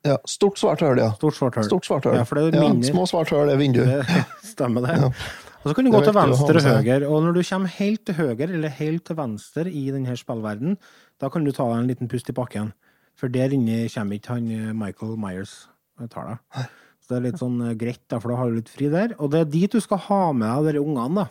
Ja, 0.07 0.17
stort 0.27 0.57
svart 0.59 0.81
høl, 0.81 0.97
ja. 1.03 1.11
Stort 1.19 1.35
svart 1.35 1.55
høl. 1.57 1.65
Stort 1.65 1.85
svart 1.85 2.05
høl. 2.05 2.15
Ja, 2.15 2.23
for 2.25 2.37
det 2.37 2.55
Ja, 2.55 2.71
små 2.93 3.03
svart 3.11 3.29
høl 3.31 3.51
er 3.51 3.57
vindu. 3.59 3.83
Det 3.85 4.07
stemmer 4.55 4.87
det. 4.87 4.95
Ja. 5.01 5.11
Og 5.61 5.67
så 5.69 5.75
kan 5.77 5.85
du 5.85 5.91
gå 5.91 6.01
til 6.05 6.15
venstre 6.15 6.57
og 6.57 6.85
høyre, 6.85 7.07
og 7.07 7.23
når 7.23 7.35
du 7.35 7.43
kommer 7.43 7.69
helt 7.69 8.05
til 8.07 8.15
høyre 8.15 8.47
eller 8.49 8.69
helt 8.71 9.05
til 9.05 9.17
venstre 9.17 9.67
i 9.69 9.91
denne 9.91 10.15
spillverden, 10.17 10.79
da 11.21 11.29
kan 11.29 11.45
du 11.45 11.51
ta 11.53 11.67
deg 11.69 11.83
en 11.83 11.91
liten 11.91 12.09
pust 12.09 12.31
i 12.31 12.33
bakken. 12.33 12.73
For 13.15 13.29
der 13.29 13.53
inne 13.53 13.83
kommer 13.93 14.17
ikke 14.17 14.33
han 14.39 14.47
eh, 14.51 14.73
Michael 14.73 15.19
Myers 15.21 15.67
og 16.01 16.09
tar 16.11 16.31
deg. 16.55 16.71
Det 17.11 17.19
er 17.19 17.27
litt 17.27 17.41
sånn 17.43 17.61
eh, 17.67 17.77
greit, 17.79 18.03
da, 18.07 18.21
for 18.23 18.33
da 18.33 18.41
har 18.41 18.51
du 18.51 18.61
litt 18.61 18.73
fri 18.73 18.91
der. 18.93 19.17
Og 19.19 19.33
det 19.33 19.45
er 19.45 19.53
dit 19.53 19.73
du 19.73 19.83
skal 19.83 20.03
ha 20.07 20.25
med 20.37 20.69
deg 20.69 20.79
de 20.79 20.85
ungene, 20.85 21.25
da. 21.25 21.29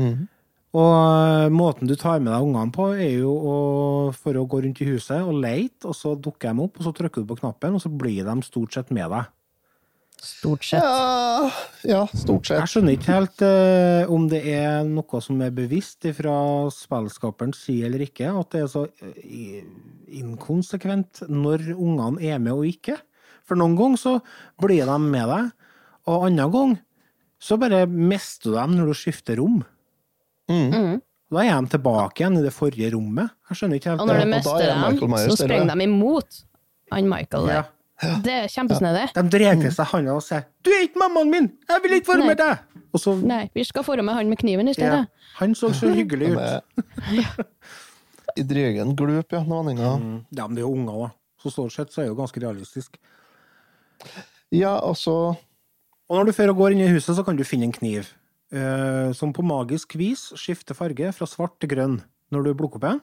Mm. 0.00 0.28
Og 0.80 0.94
eh, 0.94 1.48
måten 1.52 1.90
du 1.90 1.96
tar 1.98 2.22
med 2.22 2.32
deg 2.32 2.46
ungene 2.46 2.72
på, 2.74 2.86
er 2.94 3.18
jo 3.18 3.34
å, 3.34 3.58
for 4.16 4.38
å 4.38 4.46
gå 4.48 4.62
rundt 4.64 4.80
i 4.80 4.88
huset 4.92 5.20
og 5.20 5.42
leite, 5.42 5.90
og 5.90 5.98
så 5.98 6.14
dukker 6.14 6.54
de 6.54 6.64
opp, 6.64 6.78
og 6.80 6.86
så 6.86 6.94
trykker 6.96 7.26
du 7.26 7.30
på 7.32 7.40
knappen, 7.42 7.76
og 7.76 7.84
så 7.84 7.92
blir 7.92 8.24
de 8.24 8.36
stort 8.46 8.78
sett 8.78 8.94
med 8.94 9.10
deg. 9.12 9.28
Stort 10.20 10.64
sett. 10.68 10.84
Ja, 10.84 11.50
ja, 11.88 12.00
stort 12.12 12.50
Jeg 12.52 12.68
skjønner 12.68 12.92
ikke 12.92 13.14
helt 13.14 13.40
uh, 13.40 14.10
om 14.12 14.26
det 14.28 14.42
er 14.52 14.82
noe 14.84 15.20
som 15.24 15.40
er 15.40 15.54
bevisst 15.56 16.04
fra 16.18 16.34
spillskaperens 16.76 17.62
side 17.64 17.88
eller 17.88 18.04
ikke, 18.04 18.28
at 18.28 18.52
det 18.52 18.66
er 18.66 18.68
så 18.68 18.84
inkonsekvent 20.20 21.24
når 21.32 21.70
ungene 21.72 22.20
er 22.20 22.42
med 22.42 22.52
og 22.52 22.68
ikke. 22.68 22.98
For 23.50 23.58
noen 23.58 23.74
ganger 23.74 23.98
så 23.98 24.14
blir 24.62 24.86
de 24.86 24.96
med 25.02 25.26
deg, 25.26 25.50
og 26.06 26.26
andre 26.28 26.44
ganger 26.54 26.78
så 27.40 27.56
bare 27.58 27.86
mister 27.90 28.52
du 28.52 28.56
dem 28.60 28.76
når 28.78 28.92
du 28.92 28.98
skifter 29.00 29.40
rom. 29.40 29.64
Mm. 30.50 31.00
Da 31.30 31.42
er 31.42 31.56
de 31.56 31.72
tilbake 31.72 32.22
igjen 32.22 32.38
i 32.38 32.44
det 32.44 32.52
forrige 32.54 32.92
rommet. 32.94 33.32
Jeg 33.50 33.58
skjønner 33.58 33.80
ikke 33.80 33.90
helt 33.90 34.04
Og 34.04 34.08
når 34.10 34.22
du 34.22 34.30
mister 34.30 34.62
er 34.62 34.80
dem, 34.84 35.18
så 35.24 35.36
springer 35.40 35.74
de 35.74 35.86
imot 35.88 36.40
han 36.94 37.10
Michael 37.10 37.50
der. 37.50 37.60
Ja. 38.00 38.16
Det 38.24 38.32
er 38.32 38.48
kjempesnedig. 38.48 39.04
De 39.14 39.22
drar 39.34 39.58
til 39.60 39.72
seg 39.76 39.90
handa 39.90 40.14
og 40.16 40.22
sier 40.24 40.46
'Du 40.64 40.70
er 40.72 40.86
ikke 40.86 41.02
mammaen 41.02 41.30
min! 41.30 41.50
Jeg 41.68 41.82
vil 41.82 41.96
ikke 41.98 42.12
være 42.14 42.26
med 42.30 42.38
deg!' 42.40 42.58
Og 42.94 43.02
så 43.02 43.14
Nei, 43.18 43.44
vi 43.54 43.64
skal 43.64 43.84
forme 43.84 44.02
med 44.02 44.14
han 44.14 44.28
med 44.30 44.38
kniven 44.40 44.68
i 44.68 44.74
ja. 44.78 45.04
Han 45.38 45.54
så 45.54 45.72
så 45.74 45.92
hyggelig 45.94 46.32
ut. 46.32 46.64
I 48.38 48.42
drygen 48.42 48.96
glup, 48.96 49.32
ja. 49.32 49.42
Noen 49.42 49.78
annen. 49.78 50.26
Ja, 50.30 50.46
men 50.46 50.56
det 50.56 50.62
er 50.62 50.68
jo 50.68 50.72
unger, 50.72 50.92
òg. 50.94 51.10
Så 51.42 51.50
stort 51.50 51.72
sett 51.72 51.92
så 51.92 52.00
er 52.00 52.08
det 52.08 52.14
jo 52.14 52.18
ganske 52.22 52.40
realistisk. 52.40 52.96
Ja, 54.50 54.78
og 54.82 54.96
Og 56.10 56.16
når 56.18 56.26
du 56.26 56.32
fører 56.34 56.50
og 56.50 56.56
går 56.58 56.74
inn 56.74 56.82
i 56.82 56.90
huset, 56.90 57.14
så 57.14 57.22
kan 57.24 57.36
du 57.36 57.44
finne 57.46 57.68
en 57.68 57.72
kniv 57.72 58.08
eh, 58.50 59.12
som 59.14 59.30
på 59.32 59.44
magisk 59.46 59.94
vis 59.94 60.32
skifter 60.34 60.74
farge 60.74 61.12
fra 61.14 61.28
svart 61.28 61.54
til 61.62 61.70
grønn 61.70 62.00
når 62.34 62.48
du 62.48 62.54
plukker 62.58 62.80
opp 62.80 62.88
en. 62.90 63.00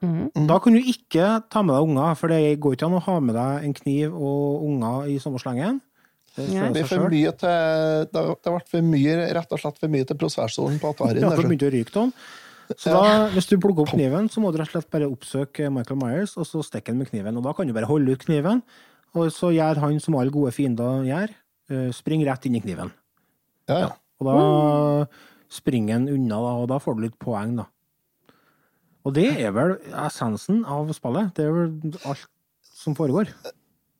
Mm. 0.00 0.46
Da 0.48 0.56
kan 0.64 0.72
du 0.72 0.80
ikke 0.80 1.26
ta 1.52 1.60
med 1.60 1.76
deg 1.76 1.90
unger, 1.90 2.16
for 2.16 2.32
det 2.32 2.56
går 2.64 2.76
ikke 2.76 2.88
an 2.88 2.96
å 2.96 3.04
ha 3.04 3.16
med 3.20 3.36
deg 3.36 3.66
en 3.66 3.74
kniv 3.76 4.14
og 4.16 4.64
unger 4.70 5.10
i 5.12 5.18
samme 5.20 5.40
slengen. 5.42 5.82
Det 6.36 6.46
Nei. 6.48 6.68
det 6.72 6.84
for 6.86 7.10
mye 7.10 7.32
til 7.34 8.06
Det 8.14 8.20
ble 8.46 8.60
for 8.70 8.86
mye, 8.86 9.16
rett 9.34 9.50
og 9.52 9.60
slett 9.60 9.80
for 9.82 9.92
mye 9.92 10.06
til 10.06 10.16
prosessoren 10.16 10.78
på 10.80 10.90
Atari. 10.94 11.20
Ja, 11.20 11.32
begynte 11.36 11.68
å 11.68 11.74
ryke 11.74 11.92
den. 11.96 12.14
Så 12.78 12.92
da, 12.94 13.26
hvis 13.34 13.48
du 13.50 13.56
plukker 13.58 13.82
opp 13.82 13.92
kniven, 13.92 14.28
så 14.30 14.40
må 14.40 14.52
du 14.54 14.60
rett 14.60 14.70
og 14.70 14.78
slett 14.78 14.92
bare 14.94 15.08
oppsøke 15.10 15.72
Michael 15.74 15.98
Myers, 15.98 16.36
og 16.38 16.46
så 16.46 16.62
stikke 16.64 16.94
den 16.94 17.02
med 17.02 17.10
kniven. 17.10 17.36
Og 17.36 17.44
da 17.44 17.52
kan 17.56 17.66
du 17.66 17.74
bare 17.74 17.90
holde 17.90 18.14
ut 18.14 18.22
kniven, 18.22 18.62
og 19.16 19.32
så 19.34 19.50
gjør 19.54 19.80
han 19.82 19.98
som 20.02 20.16
alle 20.20 20.32
gode 20.34 20.52
fiender 20.54 21.04
gjør, 21.08 21.34
eh, 21.72 21.90
spring 21.96 22.22
rett 22.28 22.46
inn 22.46 22.58
i 22.58 22.62
kniven. 22.62 22.92
Ja, 23.70 23.78
ja. 23.86 23.90
Og 24.20 24.28
da 24.28 25.06
springer 25.50 25.96
han 25.98 26.08
unna, 26.12 26.38
og 26.60 26.68
da 26.70 26.78
får 26.82 26.98
du 26.98 27.06
litt 27.06 27.18
poeng, 27.22 27.56
da. 27.62 27.66
Og 29.08 29.14
det 29.16 29.30
er 29.40 29.54
vel 29.56 29.78
essensen 30.04 30.60
av 30.68 30.90
spillet. 30.92 31.32
Det 31.36 31.46
er 31.48 31.54
vel 31.56 31.96
alt 32.04 32.26
som 32.62 32.94
foregår. 32.94 33.30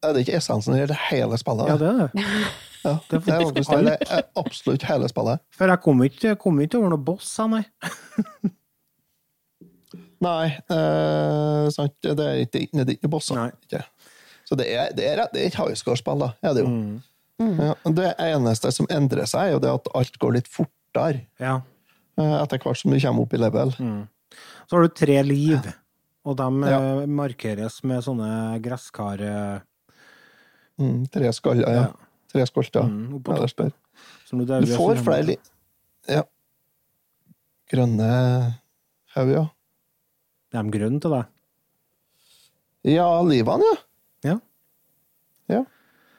Det 0.01 0.11
Er 0.11 0.19
ikke 0.21 0.37
essensen 0.37 0.77
det 0.77 0.91
er 0.91 1.07
hele 1.11 1.37
spillet? 1.41 1.69
Ja, 1.69 1.77
det 1.81 1.89
er 1.89 2.03
det. 2.05 2.27
Ja, 2.81 2.95
det 3.11 3.19
er 3.19 3.21
faktisk 3.21 3.69
faktisk 3.69 3.85
det 3.85 3.97
er 4.09 4.23
absolutt 4.41 4.85
hele 4.89 5.09
spillet. 5.11 5.43
For 5.53 5.69
jeg 5.69 5.81
kom 5.85 5.99
ikke, 6.07 6.31
kom 6.41 6.61
ikke 6.65 6.79
over 6.79 6.95
noen 6.95 7.03
boss, 7.05 7.35
nei. 7.53 7.61
Nei, 10.25 10.47
eh, 10.69 11.67
sant. 11.73 11.95
Det 12.01 12.25
er 12.25 12.41
ikke, 12.45 12.61
det 12.73 12.87
er 12.87 12.95
ikke 12.99 13.11
bosser. 13.13 13.37
Nei. 13.37 13.51
Ikke. 13.65 13.83
Så 14.51 14.57
det 14.59 14.67
er, 14.75 14.89
det 14.99 15.05
er, 15.07 15.21
det 15.31 15.45
er 15.45 15.47
et 15.53 15.55
highscore-spill, 15.61 16.19
da. 16.25 16.33
Er 16.43 16.57
det, 16.57 16.65
jo. 16.67 16.71
Mm. 17.41 17.53
Ja, 17.63 17.75
det 17.97 18.09
eneste 18.21 18.73
som 18.75 18.89
endrer 18.93 19.29
seg, 19.31 19.47
er 19.47 19.53
jo 19.55 19.61
det 19.63 19.71
at 19.73 19.87
alt 19.97 20.19
går 20.21 20.35
litt 20.41 20.49
fortere 20.51 21.23
Ja. 21.41 21.61
eh, 22.19 22.35
etter 22.43 22.59
hvert 22.61 22.77
som 22.83 22.91
du 22.93 22.99
kommer 23.01 23.23
opp 23.25 23.33
i 23.33 23.41
level. 23.41 23.71
Så 24.67 24.77
har 24.77 24.83
du 24.85 24.93
tre 24.93 25.23
liv, 25.25 25.71
og 26.27 26.37
de 26.37 26.49
Ja. 26.69 26.81
eh, 27.01 27.07
markeres 27.07 27.79
med 27.85 28.03
sånne 28.05 28.61
gresskar... 28.61 29.23
Mm, 30.81 31.07
tre 31.13 31.31
skaller, 31.37 31.69
ja. 31.69 31.81
Ja. 31.87 31.93
Tre 32.33 32.45
skolter. 32.47 32.83
Mm, 32.89 33.23
nederst 33.27 33.57
der. 33.59 33.73
som 34.27 34.39
du, 34.39 34.45
Du 34.47 34.67
får 34.77 34.97
flere 35.05 35.23
liv. 35.27 35.39
Ja. 36.09 36.23
Grønne 37.71 38.11
haug, 39.15 39.29
ja. 39.35 39.43
Er 40.55 40.63
de 40.65 40.71
grønne 40.75 41.01
til 41.03 41.11
deg? 41.15 41.25
Ja, 42.97 43.07
livene, 43.23 43.67
ja. 43.67 43.80
Ja. 44.27 44.37
Ja. 45.51 45.65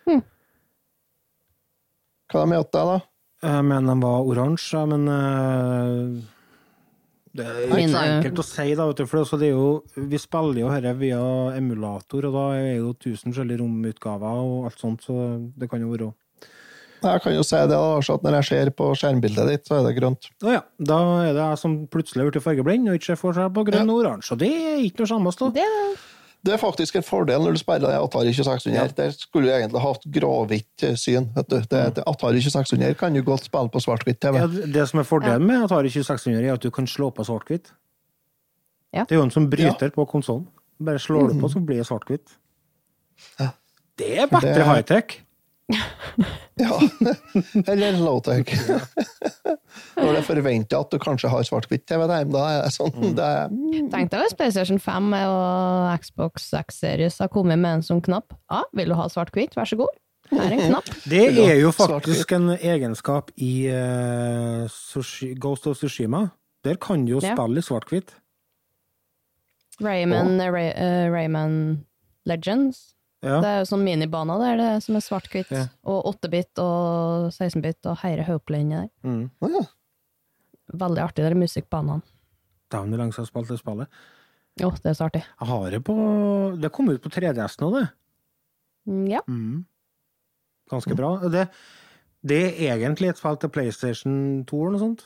Hm. 0.07 0.21
Hva 2.31 2.45
de 2.47 2.59
het 2.59 2.71
deg, 2.75 2.91
da? 2.91 2.99
Jeg 3.41 3.65
mener 3.65 3.95
den 3.95 4.03
var 4.03 4.27
oransje, 4.29 4.83
men 4.89 5.07
eh, 5.09 6.21
Det 7.33 7.45
er 7.47 7.61
ikke 7.65 7.87
så 7.89 8.01
enkelt 8.05 8.41
å 8.43 8.45
si, 8.45 8.65
da, 8.77 8.85
vet 8.89 9.01
du, 9.01 9.05
for 9.09 9.23
altså, 9.23 9.39
det 9.41 9.49
er 9.49 9.55
jo, 9.55 9.69
vi 10.11 10.19
spiller 10.21 10.61
jo 10.61 10.71
dette 10.73 10.93
via 10.99 11.21
emulator, 11.57 12.27
og 12.29 12.35
da 12.37 12.43
er 12.59 12.75
jo 12.75 12.93
tusen 13.01 13.31
forskjellige 13.31 13.63
romutgaver 13.63 14.43
og 14.45 14.67
alt 14.69 14.83
sånt, 14.83 15.07
så 15.07 15.15
det 15.57 15.71
kan 15.71 15.81
jo 15.81 15.89
være 15.93 16.11
Jeg 17.01 17.23
kan 17.23 17.33
jo 17.33 17.41
si 17.47 17.57
det, 17.57 17.73
da, 17.73 17.81
Lars, 17.81 18.11
at 18.13 18.21
når 18.27 18.37
jeg 18.39 18.49
ser 18.51 18.73
på 18.77 18.91
skjermbildet 18.93 19.49
ditt, 19.49 19.65
så 19.65 19.79
er 19.79 19.87
det 19.87 19.97
grønt. 19.97 20.29
Å 20.45 20.53
ja, 20.53 20.61
da 20.77 21.01
er 21.25 21.33
det 21.33 21.47
jeg 21.47 21.61
som 21.63 21.77
plutselig 21.89 22.21
har 22.21 22.29
blitt 22.29 22.45
fargeblind 22.45 22.91
og 22.91 22.99
ikke 22.99 23.09
ser 23.09 23.21
forskjell 23.23 23.53
på 23.57 23.65
grønn 23.71 23.89
og 23.89 24.03
oransje, 24.03 24.35
og 24.37 24.43
det 24.43 24.53
er 24.53 24.83
ikke 24.85 25.01
noe 25.01 25.13
samme 25.15 25.33
stå. 25.33 25.49
Det, 25.57 25.65
Det 25.65 26.20
er 26.49 26.57
faktisk 26.57 26.95
en 26.97 27.03
fordel 27.05 27.43
når 27.45 27.53
du 27.53 27.59
spiller 27.61 27.93
Atari 27.99 28.31
2600. 28.33 28.95
Der 28.97 29.11
skulle 29.13 29.47
du 29.49 29.53
egentlig 29.53 29.81
hatt 29.83 30.07
gråhvitt 30.15 30.85
syn. 30.97 31.27
vet 31.35 31.49
du. 31.51 31.57
Det, 31.59 31.81
det 31.99 32.05
Atari 32.09 32.41
2600 32.41 32.95
kan 32.97 33.13
du 33.13 33.21
godt 33.21 33.45
spille 33.45 33.69
på 33.69 33.81
svart-hvitt-TV. 33.83 34.39
Ja, 34.39 34.47
det 34.47 34.87
som 34.89 35.03
er 35.03 35.05
fordelen 35.05 35.45
med 35.45 35.67
Atari 35.67 35.91
2600, 35.93 36.41
er 36.47 36.57
at 36.57 36.63
du 36.65 36.71
kan 36.73 36.87
slå 36.89 37.11
på 37.13 37.25
svart-hvitt. 37.27 37.73
Ja. 38.91 39.05
Det 39.05 39.15
er 39.15 39.21
jo 39.21 39.27
en 39.29 39.31
som 39.31 39.49
bryter 39.49 39.93
på 39.93 40.05
konsollen. 40.09 40.47
Bare 40.81 40.99
slår 40.99 41.29
du 41.29 41.39
på, 41.39 41.49
så 41.53 41.61
blir 41.61 41.77
det 41.77 41.85
svart-hvitt. 41.87 42.37
Ja. 43.39 43.51
Det 44.01 44.15
er 44.17 44.31
bedre 44.31 44.65
high-tech. 44.65 45.21
Ja. 46.61 46.75
Eller 47.71 47.97
low-tech. 47.97 48.51
Når 49.95 50.17
det 50.17 50.23
forventer 50.27 50.83
at 50.83 50.91
du 50.91 50.99
kanskje 51.01 51.31
har 51.31 51.45
svart-hvitt-TV 51.47 52.05
der, 52.09 52.27
da 52.29 52.43
er 52.51 52.61
det 52.65 52.73
sånn 52.75 53.15
det 53.17 53.25
er, 53.25 53.51
mm, 53.53 53.89
Tenk 53.93 54.11
deg 54.13 54.25
hvis 54.25 54.37
PlayStation 54.37 54.81
5 54.81 55.09
og 55.21 56.03
Xbox 56.03 56.51
X 56.59 56.81
Series 56.83 57.19
har 57.23 57.31
kommet 57.33 57.61
med 57.61 57.79
en 57.79 57.85
sånn 57.85 58.03
knapp. 58.03 58.35
Ja, 58.51 58.63
vil 58.77 58.93
du 58.93 58.97
ha 58.99 59.07
svart-hvitt, 59.11 59.55
vær 59.57 59.69
så 59.69 59.79
god. 59.79 59.95
Her 60.31 60.45
er 60.45 60.55
en 60.55 60.65
knapp. 60.69 60.91
Det 61.11 61.25
er 61.43 61.57
jo 61.59 61.73
faktisk 61.75 62.31
en 62.37 62.53
egenskap 62.55 63.33
i 63.35 63.67
uh, 63.71 64.67
Sushi, 64.71 65.33
Ghost 65.39 65.67
of 65.67 65.79
Tsushima. 65.79 66.29
Der 66.63 66.77
kan 66.79 67.05
du 67.05 67.17
jo 67.17 67.23
spille 67.23 67.59
i 67.59 67.65
svart-hvitt. 67.65 68.15
Rayman, 69.81 70.37
Ray, 70.53 70.69
uh, 70.77 71.09
Rayman 71.11 71.85
Legends. 72.29 72.91
Ja. 73.21 73.37
Det 73.41 73.49
er 73.51 73.59
jo 73.61 73.67
sånn 73.69 73.83
minibana 73.85 74.37
der 74.41 74.57
det 74.57 74.69
som 74.85 74.97
er 74.97 75.03
svart-hvitt. 75.05 75.51
Ja. 75.53 75.67
Og 75.85 76.07
8-bit 76.15 76.57
og 76.63 77.27
16-bit 77.29 77.85
og 77.91 77.99
Heire 78.01 78.25
inni 78.57 78.79
der. 78.79 78.89
Mm. 79.05 79.27
Oh, 79.41 79.51
ja. 79.53 79.61
Veldig 80.81 81.03
artig, 81.03 81.27
de 81.29 81.37
musikkbanene. 81.37 82.01
Dæven, 82.71 83.11
jeg 83.11 83.27
spilte 83.27 83.53
det 83.53 83.59
spillet. 83.61 84.01
Å, 84.61 84.69
det 84.83 84.89
er 84.91 84.97
så 84.97 85.07
artig. 85.07 85.21
Jeg 85.23 85.47
har 85.47 85.69
det 85.71 85.79
på 85.87 85.95
Det 86.59 86.71
kom 86.75 86.89
ut 86.91 87.01
på 87.03 87.11
3DS 87.13 87.59
nå, 87.61 87.71
det. 87.77 87.85
Mm, 88.89 89.05
Ja. 89.11 89.21
Mm. 89.27 89.65
Ganske 90.71 90.95
bra. 90.95 91.15
Det, 91.29 91.47
det 92.23 92.41
er 92.63 92.77
egentlig 92.79 93.09
et 93.11 93.19
spill 93.19 93.37
til 93.37 93.51
PlayStation 93.51 94.13
2 94.47 94.61
eller 94.61 94.77
noe 94.77 94.83
sånt. 94.85 95.03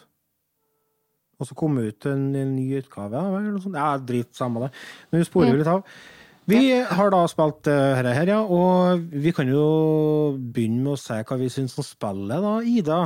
Og 1.40 1.50
så 1.50 1.56
kom 1.58 1.78
ut 1.82 2.06
en, 2.08 2.28
en 2.38 2.52
ny 2.56 2.68
utgave. 2.80 3.18
Eller 3.18 3.50
noe 3.56 3.64
sånt. 3.64 3.76
Ja, 3.76 3.96
drit 3.98 4.38
samme 4.38 4.62
det. 4.68 4.70
Men 5.10 5.24
vi 5.24 5.28
sporer 5.28 5.52
jo 5.52 5.60
litt 5.60 5.72
av. 5.72 5.82
Vi 6.46 6.62
har 6.86 7.12
da 7.14 7.20
spilt 7.30 7.68
uh, 7.72 7.96
dette 7.98 8.14
her, 8.14 8.30
ja. 8.30 8.40
Og 8.44 9.06
vi 9.12 9.34
kan 9.34 9.50
jo 9.50 9.66
begynne 10.38 10.84
med 10.84 10.94
å 10.94 11.00
si 11.02 11.18
hva 11.18 11.38
vi 11.42 11.50
syns 11.50 11.78
om 11.82 11.86
spillet, 11.86 12.38
da, 12.46 12.56
Ida. 12.62 13.00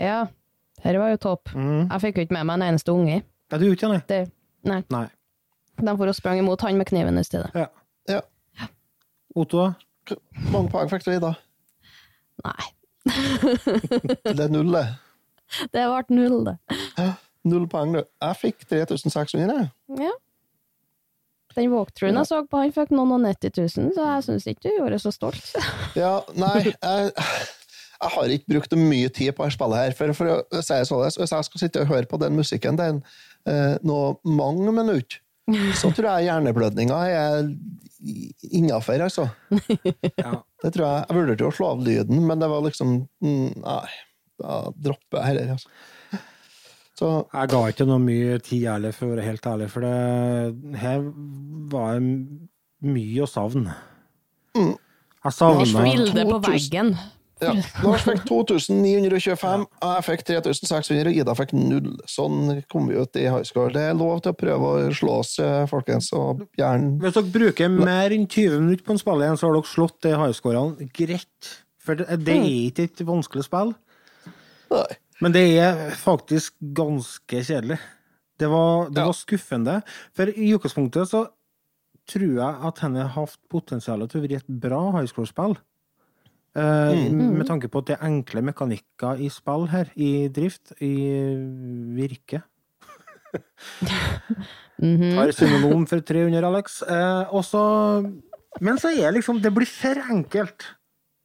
ja. 0.00 0.22
Dette 0.82 0.98
var 0.98 1.12
jo 1.12 1.18
topp. 1.22 1.52
Mm. 1.54 1.84
Jeg 1.92 2.02
fikk 2.02 2.16
jo 2.18 2.22
ikke 2.26 2.34
med 2.34 2.48
meg 2.48 2.58
en 2.58 2.64
eneste 2.72 2.90
unge. 2.90 3.20
Ja, 3.52 3.58
du 3.58 3.68
gjorde 3.68 3.78
ikke 3.78 4.00
det? 4.10 4.22
Nei. 4.66 4.80
Nei. 4.90 5.04
De 5.78 5.94
for 6.00 6.10
å 6.10 6.14
sprang 6.16 6.40
imot 6.40 6.64
han 6.66 6.78
med 6.80 6.88
kniven 6.90 7.20
i 7.20 7.22
stedet. 7.26 7.52
Ja. 7.54 7.68
ja. 8.10 8.66
Otto, 9.38 9.62
da? 9.62 9.68
Hvor 10.10 10.50
mange 10.56 10.72
poeng 10.72 10.90
fikk 10.90 11.06
du 11.06 11.12
Ida? 11.14 11.30
Nei. 12.42 12.66
Det 14.26 14.42
er 14.42 14.50
null, 14.50 14.74
det. 14.74 14.84
Det 15.74 15.86
ble 15.86 16.16
null, 16.16 16.36
det. 16.48 16.56
Null 17.46 17.68
poeng, 17.70 17.94
du. 17.94 18.02
Jeg 18.22 18.38
fikk 18.40 18.66
3600, 18.70 19.54
jeg. 19.54 19.70
Ja. 20.02 20.12
Den 21.56 21.72
walkthroughen 21.72 22.20
jeg 22.20 22.28
så 22.30 22.42
på, 22.46 22.60
han 22.62 22.74
fikk 22.74 22.92
noen 22.94 23.16
og 23.16 23.24
90 23.24 23.56
000, 23.58 23.90
så 23.96 24.08
jeg 24.08 24.26
syns 24.28 24.48
ikke 24.50 24.66
du 24.68 24.70
gjorde 24.78 25.00
så 25.02 25.14
stolt. 25.14 25.52
Ja, 26.02 26.14
nei, 26.38 26.70
jeg, 26.70 27.10
jeg 27.12 28.12
har 28.16 28.32
ikke 28.36 28.54
brukt 28.54 28.78
mye 28.78 29.10
tid 29.12 29.34
på 29.36 29.44
dette 29.44 29.56
spillet 29.56 29.82
her. 29.82 29.96
For, 29.98 30.14
for 30.16 30.32
å 30.32 30.62
si 30.62 30.74
det 30.74 30.88
sånn, 30.88 31.04
hvis 31.06 31.34
jeg 31.36 31.48
skal 31.48 31.64
sitte 31.64 31.84
og 31.84 31.92
høre 31.92 32.08
på 32.10 32.20
den 32.22 32.38
musikken 32.38 32.80
den 32.80 33.02
eh, 33.48 33.76
nå 33.86 33.98
mange 34.26 34.74
minutter, 34.74 35.20
så 35.78 35.90
tror 35.90 36.08
jeg 36.08 36.28
hjerneblødninga 36.28 36.98
er 37.10 37.48
innafor, 38.50 39.02
altså. 39.02 39.28
Ja. 40.18 40.38
Det 40.62 40.70
tror 40.74 40.86
jeg. 40.86 41.02
Jeg 41.08 41.16
vurderte 41.16 41.48
å 41.48 41.54
slå 41.54 41.72
av 41.74 41.82
lyden, 41.86 42.22
men 42.26 42.42
det 42.42 42.48
var 42.50 42.62
liksom 42.66 42.94
mm, 43.22 43.48
Nei, 43.62 43.88
da 44.42 44.60
dropper 44.74 45.18
jeg 45.18 45.28
heller, 45.30 45.52
altså. 45.56 45.70
Så 47.02 47.08
Jeg 47.32 47.50
ga 47.50 47.60
ikke 47.72 47.86
noe 47.88 47.98
mye 47.98 48.36
tid 48.46 48.68
heller, 48.70 48.94
for 48.94 49.08
å 49.08 49.16
være 49.16 49.24
helt 49.26 49.46
ærlig, 49.50 49.66
for 49.72 49.82
det 49.82 50.78
her 50.78 51.00
var 51.72 51.98
mye 51.98 53.24
å 53.24 53.26
savne. 53.30 53.74
Mm. 54.54 54.76
Jeg 55.24 55.34
savna 55.34 55.82
på 56.28 56.38
veggen. 56.46 56.92
ja, 57.42 57.56
Lars 57.82 58.04
fikk 58.06 58.22
2925, 58.28 59.66
og 59.66 59.96
jeg 59.96 60.06
fikk 60.06 60.24
3600, 60.30 61.10
og 61.10 61.18
Ida 61.24 61.36
fikk 61.40 61.56
null. 61.58 61.90
Sånn 62.06 62.62
kom 62.70 62.86
vi 62.86 63.00
ut 63.02 63.18
i 63.18 63.26
high 63.26 63.42
school. 63.48 63.74
Det 63.74 63.82
er 63.88 63.98
lov 63.98 64.22
til 64.22 64.36
å 64.36 64.38
prøve 64.38 64.70
å 64.70 64.94
slå 64.94 65.18
oss, 65.24 65.34
eh, 65.42 65.64
folkens, 65.70 66.12
og 66.14 66.46
gjerne 66.58 67.02
Hvis 67.02 67.18
dere 67.18 67.34
bruker 67.34 67.72
mer 67.72 68.14
enn 68.14 68.28
20 68.28 68.62
minutter 68.62 68.86
på 68.86 68.94
en 68.94 69.02
spill 69.02 69.26
igjen, 69.26 69.40
så 69.40 69.50
har 69.50 69.58
dere 69.58 69.74
slått 69.74 69.98
det 70.06 70.14
highscorene 70.22 70.90
greit. 70.94 71.54
For 71.82 71.98
det, 71.98 72.22
det 72.22 72.38
er 72.38 72.50
ikke 72.70 72.92
et 72.92 73.08
vanskelig 73.10 73.50
spill, 73.50 73.74
Nei. 74.70 74.86
Men 75.22 75.32
det 75.34 75.42
er 75.62 75.90
faktisk 75.96 76.56
ganske 76.74 77.42
kjedelig. 77.46 77.78
Det 78.42 78.48
var, 78.50 78.88
det 78.90 78.98
Ja. 78.98 79.06
var 79.06 79.14
skuffende. 79.14 79.76
For 80.16 80.26
i 80.26 80.50
utgangspunktet 80.56 81.08
så 81.12 81.26
tror 82.10 82.32
jeg 82.34 82.54
at 82.68 82.78
henne 82.82 83.04
har 83.06 83.14
hatt 83.14 83.36
potensial 83.48 84.02
til 84.10 84.20
å 84.20 84.26
bli 84.26 84.34
et 84.40 84.48
bra 84.48 84.80
highscore-spill. 84.96 85.54
Eh, 86.58 87.08
Med 87.14 87.46
tanke 87.48 87.70
på 87.70 87.78
at 87.80 87.86
det 87.86 87.94
er 87.96 88.06
enkle 88.08 88.42
mekanikker 88.44 89.20
i 89.22 89.28
spill 89.32 89.68
her, 89.72 89.86
i 89.96 90.26
drift, 90.28 90.74
i 90.82 90.90
virke. 91.96 92.42
Mhm. 94.82 95.14
Har 95.14 95.30
synonym 95.30 95.86
for 95.86 96.00
300, 96.02 96.42
Alex. 96.44 96.80
Uh, 96.82 97.24
også, 97.32 97.60
Men 98.60 98.76
så 98.82 98.90
er 98.90 99.12
liksom 99.14 99.40
Det 99.40 99.52
blir 99.54 99.66
for 99.70 99.94
enkelt. 100.10 100.64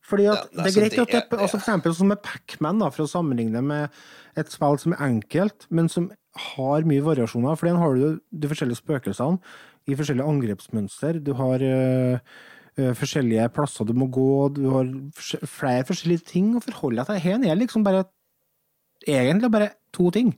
Fordi 0.07 0.27
at 0.31 0.47
Ja, 0.55 0.63
det 0.63 0.69
er 0.71 0.79
greit 0.79 0.93
at 0.93 1.11
det, 1.11 1.23
det 1.31 1.39
altså 1.39 1.57
For 1.57 1.65
eksempel 1.65 1.95
som 1.95 2.11
med 2.11 2.21
Pac-Man, 2.23 2.83
for 2.95 3.03
å 3.03 3.11
sammenligne 3.11 3.61
med 3.65 3.95
et 4.39 4.51
spill 4.53 4.77
som 4.79 4.93
er 4.95 5.03
enkelt, 5.03 5.65
men 5.73 5.89
som 5.91 6.11
har 6.53 6.85
mye 6.87 7.03
variasjoner. 7.03 7.57
For 7.57 7.67
den 7.67 7.79
har 7.81 7.97
du 7.97 8.19
de 8.31 8.51
forskjellige 8.51 8.79
spøkelsene 8.79 9.41
i 9.87 9.97
forskjellige 9.97 10.27
angrepsmønster. 10.27 11.19
Du 11.23 11.33
har 11.39 11.63
øh, 11.63 12.19
øh, 12.77 12.93
forskjellige 12.95 13.49
plasser 13.55 13.87
du 13.87 13.95
må 13.97 14.07
gå, 14.13 14.29
du 14.55 14.69
har 14.71 14.93
flere 15.47 15.87
forskjellige 15.87 16.27
ting 16.31 16.53
å 16.55 16.63
forholde 16.63 17.03
deg 17.03 17.09
til. 17.11 17.23
Her 17.25 17.51
er 17.51 17.59
liksom 17.59 17.83
bare 17.87 18.05
egentlig 19.07 19.51
bare 19.51 19.73
to 19.95 20.11
ting. 20.13 20.31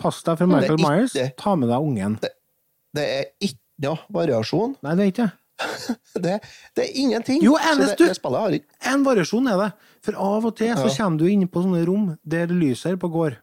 Pass 0.00 0.22
deg 0.26 0.40
for 0.40 0.50
Michael 0.50 0.80
Myers, 0.82 1.14
ta 1.38 1.54
med 1.58 1.70
deg 1.70 1.84
ungen. 1.90 2.16
Det 2.92 3.04
er 3.04 3.30
ikke 3.44 3.60
noe 3.84 4.00
variasjon. 4.12 4.76
Nei, 4.84 4.96
det 4.96 5.04
er 5.04 5.12
ikke 5.12 5.28
det. 5.28 5.41
Det, 6.24 6.34
det 6.76 6.84
er 6.84 6.90
ingenting. 7.00 7.40
Jo, 7.42 7.54
eneste 7.56 7.96
det, 8.08 8.16
det 8.22 8.32
har 8.36 8.50
ikke 8.58 8.90
En 8.92 9.04
variasjon 9.06 9.48
er 9.48 9.56
det. 9.62 9.70
For 10.04 10.18
av 10.18 10.44
og 10.50 10.56
til 10.58 10.74
så 10.76 10.88
Ja. 10.90 10.94
kommer 11.04 11.18
du 11.18 11.26
inn 11.30 11.46
på 11.48 11.62
sånne 11.64 11.84
rom 11.86 12.10
der 12.24 12.46
lyset 12.52 12.98
på 13.00 13.08
går. 13.12 13.36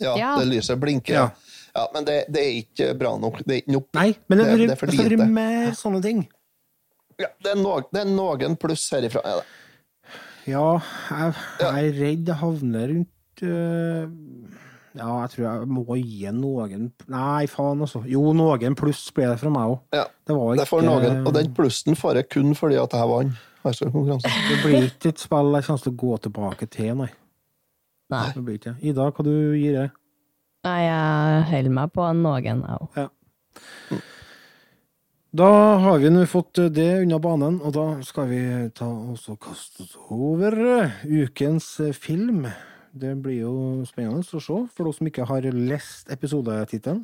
Ja, 0.00 0.14
Ja. 0.18 0.30
det 0.40 0.48
lyset 0.52 0.80
blinker. 0.80 1.14
Ja. 1.14 1.26
Ja, 1.74 1.88
men 1.92 2.04
det, 2.06 2.24
det 2.30 2.40
er 2.40 2.52
ikke 2.62 2.88
bra 2.98 3.16
nok. 3.18 3.40
Det 3.44 3.50
er 3.52 3.60
ikke 3.64 3.72
nok. 3.74 3.88
Nei, 3.94 4.14
men 4.28 4.38
det, 4.38 4.44
Det- 4.46 4.54
blir- 4.54 4.68
det 4.68 4.78
er 4.80 5.08
det 5.08 5.18
lite. 5.18 5.26
mer 5.28 5.72
sånne 5.74 6.02
ting. 6.02 6.28
Ja, 7.18 7.26
det, 7.42 7.52
er 7.52 7.60
noe, 7.62 7.82
det 7.92 8.00
er 8.00 8.10
noen 8.10 8.56
pluss 8.58 8.88
herifra. 8.90 9.20
Er 9.24 9.40
det. 9.40 9.44
Ja, 10.46 10.78
jeg, 11.10 11.34
jeg 11.60 11.84
er 11.88 11.98
redd 12.00 12.24
det 12.26 12.34
havner 12.36 12.88
rundt 12.90 13.42
øh, 13.42 14.08
Ja, 14.94 15.08
jeg 15.24 15.30
tror 15.32 15.44
jeg 15.44 15.68
må 15.74 15.96
gi 15.98 16.28
noen 16.30 16.84
Nei, 17.10 17.46
faen, 17.50 17.80
altså. 17.82 18.04
Jo, 18.06 18.28
noen 18.36 18.76
pluss 18.78 19.08
ble 19.14 19.26
det 19.32 19.40
fra 19.40 19.50
meg 19.50 19.72
òg. 19.72 19.80
Ja. 19.96 20.04
Det 20.22 20.36
var 20.38 20.54
Det 20.54 20.68
ikke 20.68 20.84
noen, 20.86 21.18
og 21.26 21.34
den 21.34 21.50
plussen 21.56 21.98
får 21.98 22.20
jeg 22.20 22.30
kun 22.36 22.54
fordi 22.58 22.78
at 22.78 22.94
jeg 22.94 23.10
vant. 23.10 23.42
Det 23.64 24.56
blir 24.60 24.90
ikke 24.90 25.14
et 25.14 25.20
spill 25.22 25.54
jeg 25.56 25.64
kommer 25.64 25.82
til 25.82 25.94
å 25.94 26.00
gå 26.02 26.16
tilbake 26.26 26.66
til, 26.68 26.90
nei. 27.00 27.10
Nei. 28.12 28.24
Det 28.36 28.42
blir 28.44 28.58
ikke. 28.60 28.74
Ida, 28.84 29.06
hva 29.08 29.24
du 29.24 29.32
gir 29.56 29.78
det? 29.78 29.86
Nei, 30.68 30.80
jeg 30.84 31.46
holder 31.50 31.74
meg 31.78 31.94
på 31.94 32.08
noen, 32.20 32.44
jeg 32.44 32.82
òg. 32.84 34.02
Da 35.34 35.48
har 35.82 35.98
vi 35.98 36.12
nå 36.14 36.22
fått 36.30 36.60
det 36.76 36.90
unna 37.02 37.18
banen, 37.18 37.56
og 37.64 37.72
da 37.74 37.86
skal 38.06 38.28
vi 38.30 38.42
ta 38.76 38.86
oss 38.86 39.26
og 39.32 39.40
kaste 39.42 39.82
oss 39.82 39.96
over 40.14 40.54
ukens 41.02 41.72
film. 41.98 42.44
Det 43.00 43.22
blir 43.22 43.40
jo 43.40 43.52
spennende 43.88 44.22
å 44.22 44.38
se, 44.38 44.56
for 44.70 44.86
dere 44.86 44.94
som 44.94 45.08
ikke 45.08 45.24
har 45.26 45.46
lest 45.50 46.12
episodetittelen. 46.14 47.00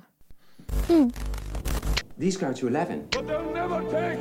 These 2.16 2.38
go 2.38 2.53
to 2.53 2.68
11. 2.68 3.09
But 3.11 3.26
they'll 3.26 3.51
never 3.53 3.82
take 3.91 4.20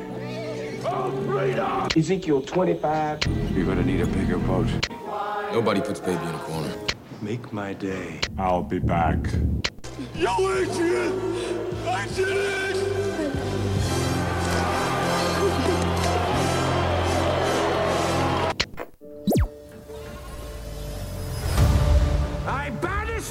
freedom! 1.29 1.87
Ezekiel 1.95 2.41
25. 2.41 3.19
You're 3.53 3.65
gonna 3.65 3.83
need 3.83 4.01
a 4.01 4.07
bigger 4.07 4.39
boat. 4.39 4.67
Nobody 5.53 5.81
puts 5.81 5.99
baby 5.99 6.25
in 6.25 6.33
a 6.33 6.39
corner. 6.39 6.73
Make 7.21 7.53
my 7.53 7.73
day. 7.73 8.19
I'll 8.39 8.63
be 8.63 8.79
back. 8.79 9.19
Yo, 10.15 10.33
Adrian! 10.49 11.13
I 11.85 12.07
did 12.15 12.29
it! 12.29 12.88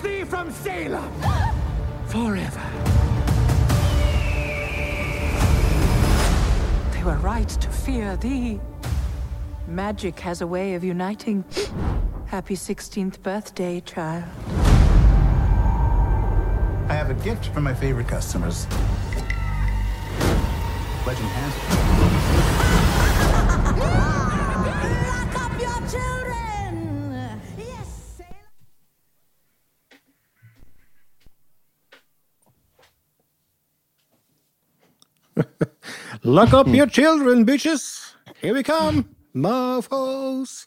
Banish 0.03 0.18
thee 0.18 0.24
from 0.24 0.51
Salem 0.51 1.12
forever. 2.07 2.62
They 6.92 7.05
were 7.05 7.16
right 7.16 7.49
to 7.49 7.68
fear 7.68 8.16
thee. 8.16 8.61
Magic 9.66 10.18
has 10.20 10.40
a 10.40 10.46
way 10.46 10.74
of 10.74 10.84
uniting. 10.84 11.44
Happy 12.26 12.55
16th 12.55 13.22
birthday, 13.22 13.80
child. 13.80 14.24
I 16.88 16.94
have 16.94 17.11
a 17.11 17.14
gift 17.24 17.46
for 17.46 17.61
my 17.61 17.74
favorite 17.74 18.09
customers. 18.09 18.66
Legend 21.07 21.28
has 21.28 22.05
it. 22.05 22.08
Lock 36.24 36.53
up 36.55 36.68
your 36.68 36.86
children, 36.86 37.45
bitches! 37.47 38.14
Here 38.41 38.55
we 38.55 38.62
come! 38.62 39.05
Mofos! 39.34 40.66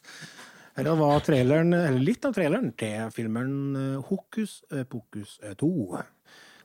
Det 0.76 0.94
var 0.96 1.20
traileren, 1.20 1.74
eller 1.76 2.00
litt 2.00 2.24
av 2.24 2.32
traileren 2.32 2.70
til 2.80 3.10
filmen 3.12 3.50
eh, 3.76 3.98
Hokus 4.08 4.62
eh, 4.72 4.86
pokus 4.88 5.36
eh, 5.44 5.52
2. 5.60 6.00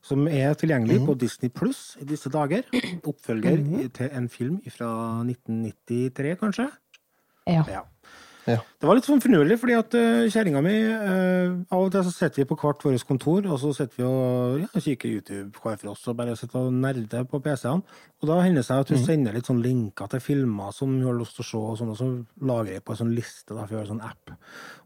Som 0.07 0.29
er 0.31 0.55
tilgjengelig 0.55 1.01
på 1.03 1.17
Disney 1.19 1.51
Pluss 1.51 1.97
i 1.99 2.07
disse 2.07 2.31
dager. 2.31 2.63
Oppfølger 3.11 3.89
til 3.97 4.13
en 4.15 4.29
film 4.31 4.61
fra 4.71 4.91
1993, 5.25 6.37
kanskje? 6.39 6.69
Ja. 7.47 7.65
Ja. 7.67 7.83
Ja. 8.47 8.61
Det 8.79 8.87
var 8.87 8.95
litt 8.95 9.07
sånn 9.07 9.19
finurlig, 9.19 9.57
fordi 9.59 9.73
at 9.75 9.95
uh, 9.97 10.27
kjerringa 10.31 10.61
mi 10.63 10.75
eh, 10.79 11.55
Av 11.73 11.83
og 11.83 11.89
til 11.91 12.05
så 12.07 12.13
sitter 12.13 12.41
vi 12.41 12.45
på 12.47 12.55
hvert 12.61 12.83
vårt 12.85 13.05
kontor, 13.09 13.43
og 13.43 13.57
så 13.59 13.73
sitter 13.75 13.99
vi 13.99 14.05
og 14.07 14.61
ja, 14.61 14.83
kikker 14.85 15.17
YouTube 15.17 15.59
hver 15.59 15.75
for 15.81 15.91
oss 15.91 16.05
og 16.07 16.15
bare 16.19 16.35
sitter 16.39 16.61
og 16.61 16.77
nerder 16.77 17.25
på 17.27 17.41
PC-ene. 17.43 17.97
Og 18.21 18.29
da 18.29 18.37
hender 18.45 18.63
det 18.63 18.69
seg 18.69 18.85
at 18.85 18.93
hun 18.93 19.03
sender 19.03 19.35
litt 19.35 19.49
sånn 19.49 19.59
linker 19.65 20.07
til 20.13 20.23
filmer 20.23 20.71
som 20.75 20.93
hun 20.95 21.09
har 21.09 21.17
lyst 21.19 21.35
til 21.37 21.43
å 21.43 21.49
se, 21.49 21.63
og 21.73 21.81
sånn, 21.81 21.91
og 21.91 21.99
så 21.99 22.07
lager 22.47 22.77
jeg 22.77 22.85
på 22.87 22.95
en 22.95 23.01
sånn 23.01 23.15
liste, 23.17 23.51
da, 23.51 23.65
for 23.65 23.75
jeg 23.75 23.81
har 23.81 23.89
en 23.89 23.97
sånn 23.97 24.07
app. 24.07 24.31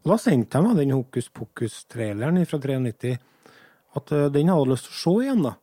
Og 0.02 0.10
da 0.10 0.16
sendte 0.24 0.58
jeg 0.58 0.66
meg 0.66 0.82
den 0.82 0.96
Hokus 0.96 1.30
Pokus-traileren 1.38 2.42
fra 2.50 2.60
93, 2.66 3.14
at 4.00 4.16
uh, 4.16 4.26
den 4.32 4.50
hadde 4.50 4.66
jeg 4.66 4.74
lyst 4.74 4.90
til 4.90 4.96
å 4.96 5.00
se 5.04 5.14
igjen, 5.28 5.46
da. 5.46 5.54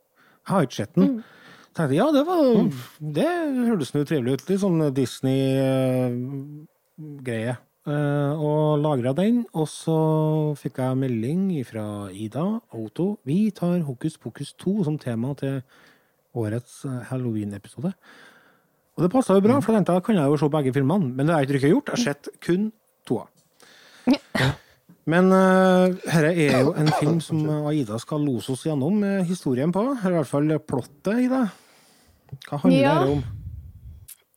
Jeg 0.47 0.55
har 0.55 0.69
ikke 0.69 0.79
sett 0.79 0.95
den. 0.95 1.11
Mm 1.19 1.35
tenkte 1.79 1.95
ja, 1.95 2.11
det 2.11 2.25
var 2.27 2.67
Det 2.99 3.29
hørtes 3.69 3.93
nå 3.93 4.03
trivelig 4.07 4.33
ut. 4.33 4.49
Litt 4.49 4.61
sånn 4.63 4.93
Disney-greie. 4.95 7.53
Eh, 7.89 8.33
og 8.37 8.81
lagra 8.83 9.13
den, 9.17 9.43
og 9.57 9.65
så 9.71 9.95
fikk 10.59 10.77
jeg 10.83 10.97
melding 10.99 11.47
fra 11.65 11.85
Ida 12.13 12.43
Otto. 12.75 13.15
Vi 13.25 13.47
tar 13.55 13.79
Hokus 13.87 14.17
Pokus 14.21 14.51
2 14.61 14.83
som 14.85 14.99
tema 15.01 15.31
til 15.39 15.61
årets 16.37 16.83
eh, 16.85 16.99
Halloween-episode. 17.09 17.93
Og 18.97 19.05
det 19.05 19.09
passa 19.13 19.33
jo 19.37 19.41
bra, 19.41 19.57
for 19.63 19.73
jeg 19.73 19.79
tenkte 19.81 19.95
da 19.95 20.03
kan 20.05 20.19
jeg 20.19 20.29
jo 20.29 20.37
se 20.37 20.51
begge 20.53 20.73
filmene. 20.75 21.09
Men 21.15 21.25
det 21.25 21.33
har 21.33 21.45
jeg 21.45 21.61
ikke 21.61 21.71
gjort. 21.71 21.89
Jeg 21.89 21.97
har 21.97 22.05
sett 22.11 22.29
kun 22.45 22.69
toa. 23.07 23.25
Men 25.09 25.31
uh, 25.33 25.87
dette 26.03 26.33
er 26.35 26.59
jo 26.67 26.73
en 26.77 26.91
film 26.99 27.21
som 27.23 27.39
Aida 27.71 27.97
skal 28.03 28.21
lose 28.21 28.51
oss 28.53 28.67
gjennom 28.67 28.99
historien 29.25 29.71
på. 29.73 29.85
Eller 29.95 30.17
i 30.17 30.19
hvert 30.19 30.29
fall 30.29 30.51
plottet 30.67 31.23
i 31.23 31.29
det. 31.31 31.45
Hva 32.49 32.59
handler 32.59 32.83
Ja. 32.83 32.97
det 33.05 33.13
om? 33.15 33.23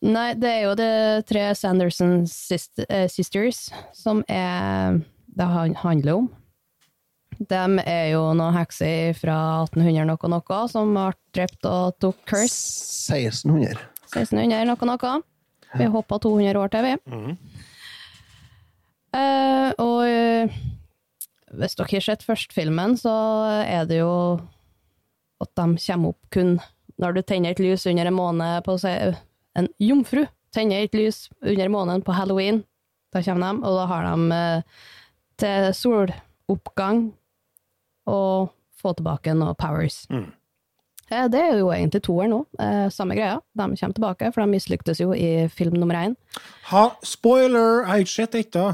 Nei, 0.02 0.32
det 0.34 0.50
er 0.50 0.62
jo 0.64 0.74
de 0.78 0.90
tre 1.28 1.44
Sanderson 1.54 2.24
eh, 2.24 3.08
Sisters 3.10 3.68
som 3.94 4.24
er 4.26 4.98
det 5.30 5.46
han 5.46 5.76
handler 5.78 6.24
om. 6.24 6.30
De 7.38 7.60
er 7.86 8.08
jo 8.12 8.24
noen 8.36 8.56
hekser 8.56 9.14
fra 9.18 9.36
1800 9.64 10.06
noe 10.10 10.30
noe 10.34 10.58
som 10.70 10.90
ble 10.94 11.06
drept 11.34 11.68
og 11.70 11.94
tok 12.02 12.18
curse. 12.28 13.14
1600. 13.14 13.78
1600 14.10 14.66
noe 14.68 14.90
noe. 14.90 15.14
Vi 15.78 15.88
hoppa 15.88 16.18
200 16.20 16.60
år 16.60 16.72
til, 16.74 16.84
vi. 16.84 17.16
Eh, 19.16 19.70
og 19.80 20.02
uh, 20.04 20.60
hvis 21.56 21.78
dere 21.78 21.94
har 21.94 22.04
sett 22.04 22.26
førstefilmen, 22.26 22.98
så 23.00 23.14
er 23.62 23.88
det 23.88 24.02
jo 24.02 24.12
at 25.42 25.50
de 25.58 25.66
kommer 25.86 26.12
opp 26.12 26.32
kun 26.32 26.56
når 27.02 27.16
du 27.16 27.22
tenner 27.26 27.54
et 27.54 27.62
lys 27.62 27.86
under 27.88 28.08
en 28.08 28.16
måned 28.18 28.64
på 28.66 28.76
En 29.58 29.68
jomfru 29.82 30.24
tenner 30.54 30.84
et 30.86 30.94
lys 30.96 31.26
under 31.42 31.68
måneden 31.72 32.02
på 32.06 32.12
halloween. 32.16 32.62
Da 33.12 33.22
kommer 33.24 33.52
de, 33.52 33.64
og 33.68 33.76
da 33.76 33.86
har 33.90 34.06
de 34.08 34.36
eh, 34.36 34.62
til 35.42 35.72
soloppgang 35.76 37.02
å 38.08 38.20
få 38.82 38.94
tilbake 38.98 39.34
noen 39.36 39.54
powers. 39.60 40.06
Eh, 40.10 41.28
Det 41.28 41.40
er 41.40 41.58
jo 41.60 41.68
egentlig 41.74 42.02
toeren 42.06 42.32
nå. 42.32 42.40
Eh, 42.58 42.86
samme 42.94 43.14
greia. 43.18 43.40
De 43.54 43.68
kommer 43.76 43.96
tilbake, 43.98 44.32
for 44.32 44.40
de 44.42 44.48
mislyktes 44.54 45.00
jo 45.04 45.12
i 45.12 45.48
film 45.52 45.76
nummer 45.80 45.94
én. 46.00 46.16
Ha, 46.72 46.88
spoiler! 47.04 47.82
Jeg 47.82 47.90
har 47.92 48.06
ikke 48.06 48.16
sett 48.16 48.38
dette. 48.38 48.64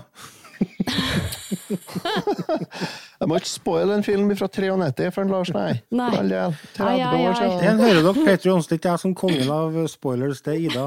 Jeg 1.68 3.28
må 3.28 3.36
ikke 3.38 3.50
spoile 3.50 3.96
en 3.98 4.04
film 4.06 4.30
fra 4.38 4.48
93 4.48 5.10
for 5.14 5.24
en 5.26 5.32
Lars, 5.34 5.50
nei. 5.54 5.72
Nei. 5.94 6.08
All 6.18 6.30
30 6.30 6.84
Ai, 6.86 7.00
ai, 7.02 7.22
år 7.26 7.32
ai. 7.32 7.38
siden. 7.38 7.58
Den 7.64 7.82
hører 7.84 8.02
dere, 8.06 8.24
Petter 8.24 8.50
Johnsen, 8.50 8.78
ikke 8.78 8.92
jeg 8.94 9.02
som 9.04 9.14
kongen 9.18 9.50
av 9.52 9.78
spoilers 9.92 10.42
det 10.46 10.54
er 10.54 10.60
Ida. 10.68 10.86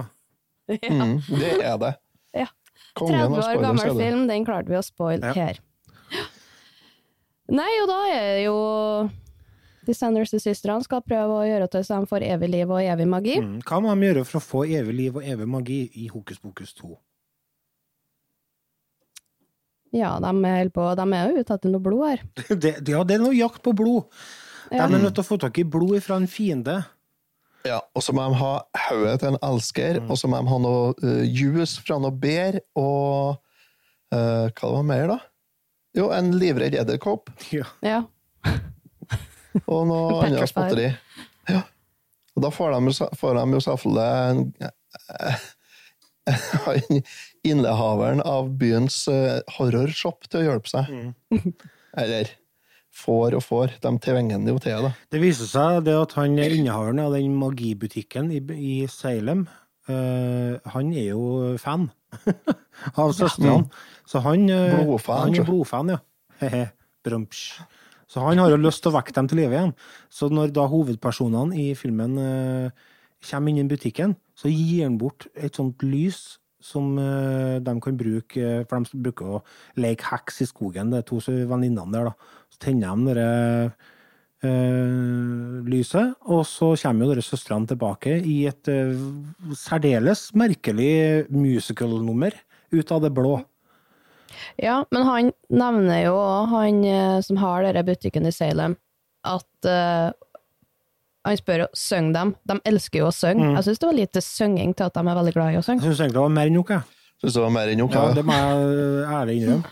Mm, 0.71 1.17
det 1.41 1.51
er 1.59 1.77
det. 1.81 1.93
Ja. 2.37 2.47
30 2.99 3.37
år 3.41 3.61
gammel 3.63 3.85
er 3.85 3.97
film, 3.99 4.25
den 4.29 4.45
klarte 4.47 4.71
vi 4.71 4.79
å 4.79 4.83
spoile 4.85 5.31
Ja. 5.31 5.33
her. 5.33 5.59
Nei, 7.51 7.71
og 7.83 7.87
da 7.91 7.97
er 8.07 8.27
det 8.37 8.43
jo 8.45 8.57
De 9.87 9.93
Sanders-søstrene 9.97 10.85
skal 10.85 11.01
prøve 11.03 11.39
å 11.41 11.45
gjøre 11.47 11.67
til 11.73 11.83
så 11.83 11.97
de 11.99 12.07
får 12.07 12.23
evig 12.29 12.49
liv 12.53 12.69
og 12.71 12.79
evig 12.85 13.07
magi. 13.09 13.39
Mm. 13.41 13.61
Hva 13.65 13.79
må 13.81 13.91
de 13.97 14.05
gjøre 14.11 14.25
for 14.29 14.37
å 14.39 14.43
få 14.45 14.61
evig 14.69 14.93
liv 14.95 15.15
og 15.17 15.23
evig 15.25 15.47
magi 15.49 15.79
i 15.99 16.05
Hokus 16.13 16.37
pokus 16.39 16.73
2? 16.77 16.91
Ja, 19.91 20.13
de 20.23 20.29
er, 20.47 20.55
helt 20.61 20.73
på, 20.75 20.85
de 20.95 21.05
er 21.17 21.27
jo 21.33 21.41
ute 21.43 21.55
etter 21.57 21.71
noe 21.73 21.83
blod 21.83 22.03
her. 22.07 22.21
Det, 22.63 22.73
ja, 22.87 23.01
det 23.03 23.17
er 23.17 23.23
noe 23.25 23.35
jakt 23.35 23.61
på 23.65 23.73
blod. 23.75 24.07
Ja. 24.71 24.85
De 24.87 24.95
er 24.95 25.01
nødt 25.03 25.15
til 25.17 25.23
å 25.25 25.27
få 25.27 25.37
tak 25.41 25.57
i 25.59 25.65
blod 25.67 25.97
fra 26.05 26.15
en 26.21 26.29
fiende. 26.31 26.77
Ja, 27.67 27.81
og 27.93 28.01
så 28.01 28.13
må 28.15 28.23
de 28.31 28.37
ha 28.39 28.51
hodet 28.87 29.17
til 29.21 29.33
en 29.33 29.41
elsker, 29.45 29.99
Mm. 30.01 30.07
og 30.09 30.17
så 30.17 30.29
må 30.31 30.39
de 30.41 30.49
ha 30.49 30.57
noe 30.63 30.93
uh, 31.03 31.25
juice 31.27 31.83
fra 31.83 31.99
noe 32.01 32.15
bær, 32.23 32.57
og 32.79 33.35
uh, 34.15 34.47
hva 34.47 34.63
det 34.63 34.71
var 34.77 34.87
mer, 34.87 35.03
da? 35.11 35.19
Jo, 35.99 36.07
en 36.15 36.31
livredd 36.39 36.73
edderkopp, 36.79 37.29
Ja. 37.51 37.67
Ja. 37.83 37.99
og 39.67 39.87
noe 39.91 40.21
En 40.23 40.31
annet 40.31 40.49
småtteri. 40.49 40.87
Ja. 41.51 41.61
Og 42.37 42.45
da 42.45 42.49
får 42.55 42.77
de, 42.79 42.95
får 43.19 43.35
de 43.37 43.43
jo 43.57 43.59
selvfølgelig 43.67 44.07
en 44.31 44.39
han 46.65 47.01
innehaveren 47.47 48.21
av 48.27 48.51
byens 48.59 49.03
uh, 49.09 49.41
horrorshop 49.57 50.27
til 50.29 50.41
å 50.41 50.45
hjelpe 50.45 50.71
seg. 50.71 50.91
Mm. 50.91 51.53
Eller 52.03 52.35
får 52.91 53.37
og 53.39 53.43
får. 53.45 53.77
De 53.83 53.93
tvinger 54.03 54.37
han 54.37 54.47
jo 54.47 54.59
til, 54.61 54.87
da. 54.87 54.91
Det 55.13 55.21
viser 55.23 55.49
seg 55.49 55.81
det 55.87 55.95
at 55.97 56.15
han 56.19 56.37
er 56.41 56.55
innehaveren 56.57 57.01
av 57.03 57.15
den 57.15 57.33
magibutikken 57.39 58.31
i, 58.35 58.41
i 58.57 58.75
Salem. 58.91 59.47
uh, 59.89 60.59
han 60.75 60.93
er 60.93 61.11
jo 61.11 61.55
fan 61.61 61.89
av 63.01 63.15
søstrene. 63.17 63.71
Så 64.05 64.21
han, 64.25 64.47
uh, 64.51 64.81
Blodfan, 64.81 65.23
han 65.25 65.39
er 65.39 65.47
blodfan, 65.47 65.95
ja. 65.95 66.65
Brumsj. 67.05 67.61
Så 68.11 68.19
han 68.25 68.41
har 68.41 68.51
jo 68.51 68.59
lyst 68.59 68.83
til 68.83 68.91
å 68.91 68.97
vekke 68.97 69.13
dem 69.15 69.29
til 69.31 69.39
live 69.39 69.55
igjen. 69.55 69.73
Så 70.11 70.27
når 70.27 70.51
da 70.51 70.65
hovedpersonene 70.67 71.55
i 71.55 71.69
filmen 71.79 72.17
uh, 72.19 72.89
kommer 73.23 73.55
i 73.55 73.63
butikken, 73.69 74.17
så 74.35 74.51
gir 74.51 74.83
han 74.83 74.97
bort 74.99 75.29
et 75.35 75.55
sånt 75.55 75.83
lys 75.85 76.40
som 76.65 76.93
eh, 77.01 77.57
de 77.63 77.75
kan 77.83 77.97
bruke, 77.97 78.41
eh, 78.41 78.65
for 78.69 78.85
de 78.85 79.01
bruker 79.07 79.37
å 79.37 79.41
leke 79.81 80.11
heks 80.11 80.43
i 80.45 80.49
skogen, 80.49 80.91
det 80.93 81.01
er 81.01 81.07
to 81.09 81.19
venninnene 81.25 81.91
der, 81.93 82.11
da. 82.11 82.37
Så 82.51 82.61
tenner 82.67 82.95
de 82.95 83.17
det 83.17 83.27
eh, 84.47 85.67
lyset, 85.71 86.15
og 86.29 86.45
så 86.49 86.73
kommer 86.83 87.05
jo 87.05 87.13
dere 87.13 87.25
søstrene 87.25 87.69
tilbake 87.69 88.17
i 88.21 88.41
et 88.49 88.71
særdeles 89.57 90.29
merkelig 90.37 91.27
musical-nummer 91.33 92.35
ut 92.71 92.91
av 92.91 93.01
det 93.03 93.11
blå. 93.15 93.39
ja, 94.57 94.81
men 94.91 95.03
han 95.07 95.31
nevner 95.49 96.05
jo, 96.05 96.17
han 96.51 96.83
eh, 96.87 97.19
som 97.25 97.39
har 97.41 97.65
denne 97.65 97.83
butikken 97.87 98.27
i 98.27 98.33
Salem, 98.35 98.77
at 99.27 99.67
eh, 99.69 100.11
han 101.25 101.37
spør 101.37 101.59
jo, 101.65 101.67
syng 101.77 102.11
dem? 102.15 102.35
De 102.49 102.59
elsker 102.65 102.99
jo 103.03 103.07
å 103.11 103.13
synge. 103.13 103.51
Jeg 103.55 103.63
syns 103.67 103.79
det 103.79 103.87
var 103.91 103.97
lite 103.99 104.21
synging 104.25 104.73
til 104.75 104.85
at 104.89 104.93
de 104.97 104.99
er 105.07 105.15
veldig 105.21 105.33
glad 105.35 105.51
i 105.53 105.57
å 105.57 105.61
Jeg 105.61 105.67
synge. 105.69 105.81
syns 105.85 105.99
egentlig 105.99 106.17
det 106.19 106.25
var 106.25 106.35
mer 106.39 106.47
enn 106.49 106.57
nok, 106.57 106.69
jeg. 106.69 106.83
Synes 107.21 107.33
det 107.37 107.41
var 107.43 107.55
mer 107.57 107.67
enn 107.75 107.77
nok. 107.83 107.91
Ja, 107.93 108.05
Ja, 108.07 108.13
det 108.17 108.25
må 108.25 108.33
jeg 108.33 109.09
ærlig 109.21 109.35
innrømme. 109.41 109.65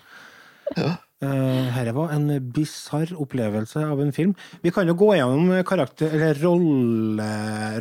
ja. 0.77 0.95
Dette 1.19 1.91
var 1.97 2.11
en 2.15 2.27
bisarr 2.55 3.09
opplevelse 3.19 3.81
av 3.83 3.99
en 3.99 4.11
film. 4.15 4.35
Vi 4.63 4.71
kan 4.71 4.87
jo 4.87 4.93
gå 4.95 5.09
gjennom 5.17 5.49
karakter, 5.67 6.13
eller 6.15 6.37
rolle, 6.39 7.25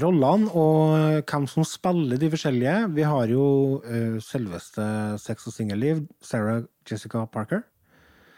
rollene 0.02 0.48
og 0.58 1.22
hvem 1.28 1.46
som 1.46 1.62
spiller 1.62 2.18
de 2.18 2.30
forskjellige. 2.32 2.88
Vi 2.96 3.04
har 3.06 3.30
jo 3.30 3.44
uh, 3.84 4.18
selveste 4.18 4.82
Sex 5.22 5.46
og 5.46 5.54
singelliv, 5.54 6.00
Sarah 6.20 6.64
Jessica 6.90 7.22
Parker. 7.30 7.62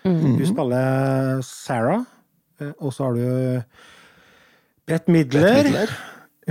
Hun 0.05 0.37
spiller 0.45 1.41
Sarah. 1.49 2.05
uh, 2.61 2.73
og 2.81 2.93
så 2.93 3.05
har 3.09 3.15
du 3.17 3.63
Bette 4.91 5.11
Midler. 5.13 5.63
Midler. 5.63 5.91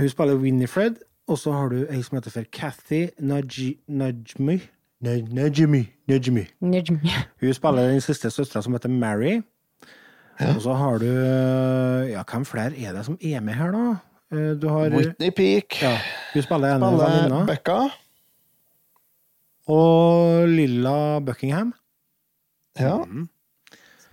Hun 0.00 0.08
spiller 0.08 0.34
Winifred. 0.40 0.94
Og 1.28 1.38
så 1.38 1.52
har 1.52 1.68
du 1.70 1.84
ei 1.86 2.00
som 2.02 2.16
heter 2.18 2.32
for 2.34 2.46
Kathy 2.52 3.06
Najmi. 3.20 3.76
Najmi. 3.88 4.56
Najmi. 5.00 5.82
Najmi. 6.08 6.44
Hun 7.40 7.54
spiller 7.54 7.88
den 7.92 8.00
siste 8.00 8.30
søstera 8.30 8.62
som 8.64 8.72
heter 8.74 8.88
Mary. 8.88 9.40
Og 10.40 10.62
så 10.64 10.72
har 10.74 10.98
du 10.98 11.06
Ja, 12.10 12.22
hvem 12.32 12.44
flere 12.44 12.72
er 12.80 12.92
det 12.96 13.04
som 13.04 13.18
er 13.22 13.40
med 13.40 13.54
her, 13.54 13.70
da? 13.70 13.96
Eh, 14.32 14.54
Du 14.62 14.68
har 14.68 14.88
Whitney 14.90 15.30
Peak. 15.30 15.82
ja, 15.82 15.98
Hun 16.34 16.42
spiller 16.42 16.76
en 16.76 16.82
av 16.82 17.00
Alle 17.00 17.90
Og 19.66 20.48
Lilla 20.48 21.20
Buckingham. 21.20 21.74
Ja. 22.78 23.04
Mm. 23.04 23.28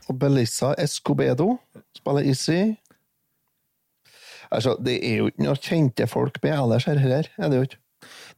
Og 0.10 0.20
Belissa 0.20 0.74
Escobedo 0.78 1.58
spiller 1.96 2.20
Izzy. 2.20 2.76
Altså, 4.54 4.78
det 4.84 4.98
er 5.04 5.20
jo 5.22 5.32
ikke 5.32 5.43
noe 5.43 5.60
kjente 5.60 6.08
folk 6.10 6.39
med 6.43 6.56
ellers 6.56 6.88
her 6.88 7.02
her 7.02 7.28
er 7.28 7.52
det 7.52 7.60
jo 7.60 7.68
ikke? 7.68 7.82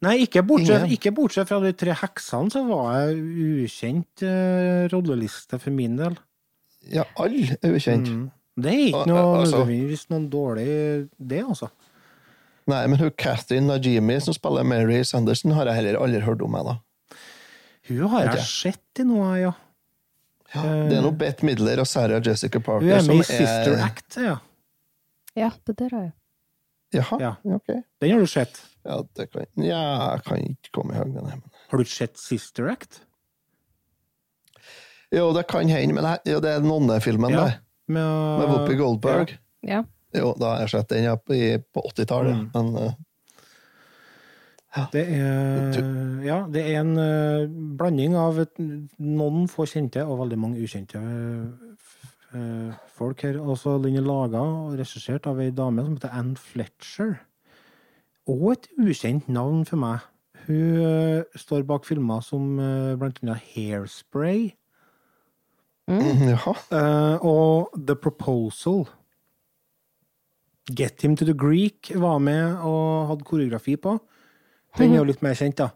Nei, 0.05 0.15
ikke 0.23 0.41
bortsett, 0.47 0.87
ikke 0.95 1.11
bortsett 1.13 1.49
fra 1.49 1.59
de 1.61 1.73
tre 1.75 1.93
heksene, 1.99 2.51
så 2.53 2.63
var 2.65 2.93
jeg 3.01 3.65
ukjent 3.65 4.23
uh, 4.23 4.87
rolleliste 4.93 5.59
for 5.59 5.75
min 5.75 5.97
del. 5.99 6.15
Ja, 6.87 7.03
alle 7.19 7.57
er 7.59 7.75
ukjent. 7.75 8.07
Mm. 8.07 8.29
Det 8.59 8.71
er 8.71 8.85
ikke 8.87 9.05
noe 9.07 9.19
eh, 9.19 9.41
altså- 9.41 9.59
nødvendigvis 9.59 10.05
noen 10.13 10.27
dårlig, 10.31 10.67
det, 11.19 11.43
altså. 11.43 11.69
Nei, 12.69 12.83
men 12.87 12.99
hun 13.01 13.11
Catherine 13.17 13.67
Najimi 13.67 14.19
som 14.21 14.35
spiller 14.35 14.67
Mary 14.67 15.01
Sanderson, 15.03 15.55
har 15.57 15.69
jeg 15.71 15.79
heller 15.79 15.99
aldri 15.99 16.21
hørt 16.21 16.41
om. 16.45 16.55
Jeg, 16.55 16.65
da. 16.65 16.75
Hun 17.89 18.09
har 18.13 18.27
jeg 18.29 18.45
sett 18.45 19.01
i 19.01 19.07
noe, 19.07 19.31
ja. 19.39 19.55
Ja, 20.49 20.61
det 20.89 20.97
er 20.97 21.03
noe 21.05 21.13
Bette 21.13 21.45
Midler 21.45 21.81
og 21.81 21.85
Sarah 21.85 22.23
Jessica 22.25 22.57
Parker 22.57 22.87
Hun 22.87 22.95
er 22.95 23.03
med 23.05 23.19
i 23.21 23.25
Sister 23.27 23.67
Sister 23.67 23.83
Act, 23.85 24.17
ja. 24.17 24.37
Ja, 25.37 25.51
det 25.67 25.77
der 25.77 25.89
har 25.93 26.01
jeg. 26.07 26.13
Jaha, 26.93 27.19
Ja. 27.21 27.35
ok. 27.45 27.67
Den 28.01 28.11
har 28.11 28.19
du 28.19 28.25
sett. 28.27 28.61
Ja, 28.85 29.01
det 29.15 29.27
kan, 29.31 29.45
ja, 29.61 29.81
jeg 30.15 30.23
kan 30.25 30.37
ikke 30.41 30.71
komme 30.73 30.93
i 30.93 30.97
høg 30.97 31.13
den. 31.13 31.23
men- 31.25 31.43
Har 31.69 31.77
du 31.77 31.83
sett 31.85 32.17
Sister 32.17 32.67
Act? 32.71 33.01
Jo, 35.11 35.31
det 35.33 35.47
kan 35.47 35.69
hende, 35.69 35.93
men 35.93 36.03
jeg, 36.03 36.19
jo, 36.33 36.39
det 36.39 36.49
er 36.55 36.59
nonnefilmen, 36.65 37.31
Ja. 37.31 37.43
det. 37.45 37.53
Med, 37.87 38.39
Med 38.39 38.47
Whoopi 38.47 38.75
Goldberg. 38.77 39.37
Ja. 39.65 39.83
Jo, 40.15 40.33
da 40.39 40.45
har 40.53 40.59
jeg 40.59 40.69
sett 40.69 40.89
den 40.89 41.03
ja, 41.03 41.15
på, 41.15 41.33
på 41.73 41.81
80-tallet. 41.91 42.35
Mm. 42.35 42.49
Men 42.53 42.95
ja. 44.75 44.85
Det 44.93 45.01
er, 45.09 45.79
ja, 46.23 46.45
det 46.53 46.61
er 46.61 46.79
en 46.83 46.91
uh, 46.97 47.47
blanding 47.77 48.13
av 48.15 48.37
noen 49.01 49.47
få 49.49 49.65
kjente 49.65 50.03
og 50.05 50.19
veldig 50.21 50.37
mange 50.37 50.61
ukjente 50.61 50.99
eh, 51.01 51.39
eh, 51.47 51.68
folk 52.93 53.23
her. 53.25 53.39
Også 53.41 53.77
den 53.83 53.97
er 53.97 54.05
laga 54.05 54.41
og 54.43 54.77
regissert 54.77 55.25
av 55.29 55.39
ei 55.41 55.49
dame 55.55 55.85
som 55.85 55.95
heter 55.95 56.13
Ann 56.13 56.35
Fletcher. 56.37 57.17
Og 58.29 58.51
et 58.53 58.67
ukjent 58.77 59.29
navn 59.31 59.63
for 59.65 59.81
meg. 59.81 60.05
Hun 60.45 60.81
eh, 60.81 61.23
står 61.37 61.65
bak 61.69 61.85
filmer 61.85 62.21
som 62.25 62.59
eh, 62.61 62.95
blant 62.97 63.19
annet 63.23 63.43
Hairspray 63.53 64.47
mm, 65.89 66.29
Ja. 66.31 66.53
eh, 66.73 67.25
og 67.25 67.73
The 67.75 67.95
Proposal. 67.95 68.85
Get 70.69 71.01
Him 71.01 71.15
to 71.15 71.25
the 71.25 71.33
Greek 71.33 71.91
var 71.95 72.19
med 72.19 72.57
og 72.61 73.07
hadde 73.09 73.25
koreografi 73.25 73.75
på. 73.75 73.97
Den 74.77 74.93
er 74.93 75.01
jo 75.01 75.07
litt 75.09 75.23
mer 75.25 75.33
kjent, 75.33 75.57
da. 75.57 75.71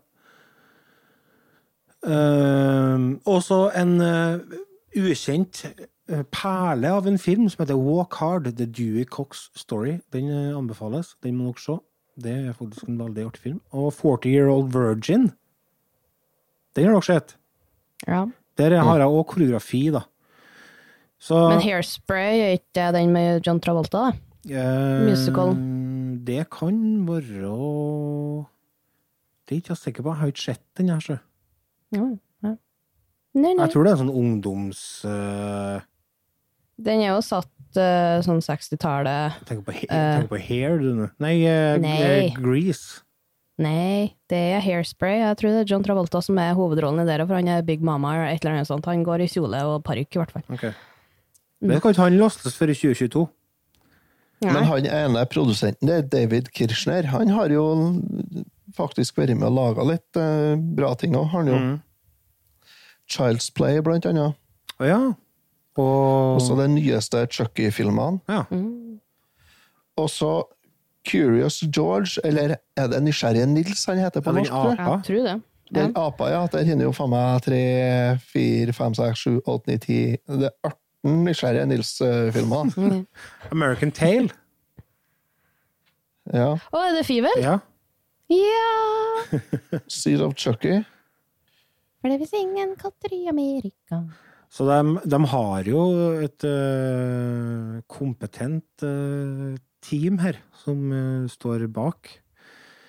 Uh, 2.03 3.15
og 3.31 3.39
så 3.45 3.69
en 3.79 3.93
uh, 4.03 4.41
ukjent 4.99 5.61
eh, 5.69 5.85
perle 6.07 6.89
av 6.91 7.07
en 7.07 7.17
film 7.17 7.47
som 7.49 7.63
heter 7.63 7.79
Walk 7.79 8.13
Hard, 8.19 8.49
The 8.57 8.65
Dewey 8.65 9.05
Cox 9.05 9.49
Story. 9.55 9.99
Den 10.11 10.29
eh, 10.29 10.57
anbefales. 10.57 11.13
Den 11.23 11.37
må 11.39 11.51
dere 11.53 11.63
se. 11.63 11.77
Det 12.23 12.33
er 12.49 12.53
faktisk 12.57 12.87
en 12.89 12.99
veldig 12.99 13.23
artig 13.25 13.41
film. 13.41 13.59
Og 13.73 13.93
40 13.97 14.29
Year 14.29 14.49
Old 14.51 14.73
Virgin. 14.75 15.31
Den 16.75 16.85
har 16.89 16.97
dere 16.99 17.07
sett. 17.07 17.35
ja. 18.07 18.25
Der 18.55 18.69
har 18.85 18.99
jeg 19.01 19.09
òg 19.09 19.23
koreografi, 19.31 19.87
da. 19.89 20.03
Så 21.17 21.33
Men 21.49 21.61
Hairspray 21.63 22.41
er 22.43 22.51
ikke 22.59 22.91
den 22.93 23.09
med 23.15 23.41
John 23.47 23.57
Travolta, 23.59 24.11
da? 24.11 24.11
eh, 24.45 25.07
musical. 25.07 25.55
Det 26.27 26.43
kan 26.53 27.07
være 27.07 28.45
Det 29.47 29.55
er 29.55 29.61
ikke 29.63 29.71
jeg 29.73 29.77
sikker 29.77 30.03
på. 30.03 30.09
Jeg 30.13 30.19
har 30.19 30.27
ikke 30.27 30.43
sett 30.43 30.61
den 30.77 30.89
her, 30.93 30.99
så. 30.99 31.17
Ja, 31.95 32.03
ja. 32.43 32.53
Nei, 33.33 33.55
nei. 33.55 33.63
Jeg 33.65 33.73
tror 33.73 33.83
det 33.83 33.89
er 33.91 33.97
en 33.97 34.03
sånn 34.05 34.13
ungdoms... 34.21 34.83
eh, 35.09 35.81
Den 36.81 37.01
er 37.03 37.11
jo 37.13 37.21
satt 37.21 37.49
eh, 37.77 38.19
sånn 38.25 38.41
60-tallet 38.41 39.43
tenker, 39.45 39.63
på, 39.67 39.73
Eh. 39.73 39.87
tenker 39.87 40.29
på 40.31 40.39
Hair, 40.41 40.77
du 40.79 40.93
nå. 40.97 41.09
Nei, 41.21 41.35
uh, 41.45 41.77
Nei. 41.81 42.33
Grease. 42.37 43.01
Nei, 43.61 44.15
det 44.29 44.39
er 44.55 44.63
Hairspray. 44.65 45.19
Jeg 45.21 45.37
tror 45.37 45.53
det 45.53 45.59
er 45.61 45.69
John 45.69 45.83
Travolta 45.85 46.21
som 46.25 46.37
er 46.41 46.55
hovedrollen 46.57 47.03
i 47.03 47.05
det, 47.05 47.19
for 47.27 47.37
han 47.37 47.47
er 47.53 47.61
Big 47.61 47.83
Mama 47.85 48.15
eller 48.15 48.31
et 48.33 48.41
eller 48.43 48.55
annet 48.57 48.67
sånt. 48.71 48.85
Han 48.89 49.03
går 49.05 49.21
i 49.21 49.29
kjole 49.29 49.59
og 49.69 49.83
parykk, 49.85 50.15
i 50.15 50.21
hvert 50.23 50.33
fall. 50.33 50.43
Okay. 50.57 50.73
Det 51.61 51.77
kan 51.81 51.93
ikke 51.93 52.01
han 52.07 52.17
lastes 52.17 52.57
for 52.57 52.67
i 52.67 52.73
2022. 52.75 53.27
Men 54.43 54.57
Nei. 54.57 54.63
han 54.67 54.87
ene 54.89 55.21
produsenten, 55.31 55.87
det 55.87 55.95
er 55.95 56.09
David 56.11 56.49
Kirchner. 56.51 57.05
Han 57.13 57.29
har 57.31 57.53
jo 57.53 58.01
faktisk 58.75 59.15
vært 59.21 59.37
med 59.37 59.47
og 59.47 59.55
laga 59.55 59.85
litt 59.87 60.19
bra 60.75 60.89
ting 60.99 61.13
òg. 61.15 61.29
Han 61.37 61.47
jo 61.47 61.59
Mm. 61.61 61.81
Child's 63.07 63.49
Play, 63.53 63.79
blant 63.79 64.05
annet. 64.09 64.35
Å 64.81 64.87
ja. 64.87 64.99
Og 65.75 66.35
Også 66.37 66.55
den 66.61 66.75
nyeste 66.75 67.25
Chucky-filmene. 67.31 68.19
ja. 68.29 68.43
Og 69.97 70.09
så 70.09 70.43
Curious 71.09 71.63
George, 71.75 72.21
eller 72.23 72.55
er 72.77 72.87
det 72.87 73.03
Nysgjerrige 73.03 73.45
Nils 73.45 73.85
han 73.85 73.97
heter 73.99 74.21
på 74.21 74.31
norsk? 74.31 74.51
jeg? 74.51 74.77
tror 75.05 75.23
det. 75.27 75.41
Ja. 75.73 75.81
Den 75.81 75.91
apa, 75.97 76.27
ja. 76.31 76.47
Der 76.51 76.63
hinner 76.63 76.85
jo 76.85 76.91
faen 76.95 77.09
meg 77.09 77.41
tre, 77.43 77.59
fire, 78.31 78.73
fem, 78.73 78.93
seks, 78.93 79.19
sju, 79.25 79.39
åtte, 79.45 79.67
ni, 79.71 79.77
ti 79.77 79.97
Det 80.27 80.49
er 80.49 80.71
18 81.03 81.23
Nysgjerrige 81.27 81.65
Nils-filmer. 81.65 82.71
Mm. 82.77 83.05
American 83.51 83.91
Tale. 83.91 84.29
Ja. 86.33 86.53
Å, 86.55 86.81
er 86.87 86.95
det 86.97 87.05
Fivel? 87.05 87.35
Ja. 87.41 87.57
Ja! 88.31 89.39
Seed 89.91 90.21
of 90.23 90.33
Chucky. 90.39 90.79
For 92.01 92.09
det 92.11 92.19
fins 92.23 92.33
ingen 92.39 92.75
katter 92.79 93.13
i 93.15 93.25
Amerika. 93.31 94.03
Så 94.53 94.67
de, 94.69 94.97
de 95.09 95.19
har 95.33 95.69
jo 95.69 95.83
et 96.21 96.45
uh, 96.45 97.79
kompetent 97.89 98.85
uh, 98.85 99.55
team 99.83 100.19
her, 100.21 100.37
som 100.63 100.91
uh, 100.93 101.31
står 101.31 101.65
bak 101.73 102.19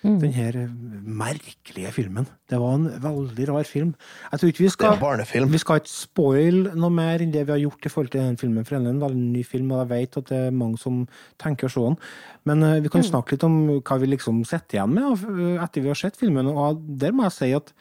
Mm. 0.04 0.18
den 0.20 0.32
her 0.36 0.56
merkelige 1.00 1.90
filmen. 1.96 2.26
Det 2.50 2.58
var 2.60 2.74
en 2.74 2.90
veldig 3.00 3.46
rar 3.48 3.64
film. 3.64 3.94
Jeg 4.32 4.40
tror 4.40 4.50
ikke 4.50 4.58
vi 4.58 4.64
Det 4.64 4.68
er 4.68 5.24
skal. 5.24 5.48
Vi 5.48 5.58
skal 5.58 5.80
ikke 5.80 5.88
spoil 5.88 6.58
noe 6.76 6.90
mer 6.92 7.24
enn 7.24 7.32
det 7.32 7.46
vi 7.46 7.52
har 7.54 7.62
gjort 7.62 7.86
i 7.86 7.88
forhold 7.88 8.10
til 8.12 8.20
den 8.20 8.36
filmen, 8.36 8.66
for 8.66 8.76
det 8.76 8.84
er 8.84 8.90
en 8.90 9.00
veldig 9.00 9.32
ny 9.32 9.44
film, 9.48 9.72
og 9.72 9.78
jeg 9.78 9.88
vet 9.88 10.16
at 10.20 10.28
det 10.28 10.36
er 10.36 10.50
mange 10.50 10.76
som 10.78 11.08
tenker 11.40 11.70
å 11.70 11.72
se 11.72 11.80
den. 11.80 11.96
Men 12.44 12.82
vi 12.84 12.92
kan 12.92 13.02
snakke 13.02 13.32
litt 13.32 13.48
om 13.48 13.80
hva 13.80 13.98
vi 13.98 14.12
liksom 14.12 14.44
sitter 14.44 14.76
igjen 14.76 14.92
med 14.92 15.24
etter 15.64 15.80
vi 15.80 15.88
har 15.88 15.96
sett 15.96 16.20
filmen, 16.20 16.52
og 16.52 16.84
der 16.84 17.16
må 17.16 17.24
jeg 17.24 17.38
si 17.38 17.52
at 17.56 17.72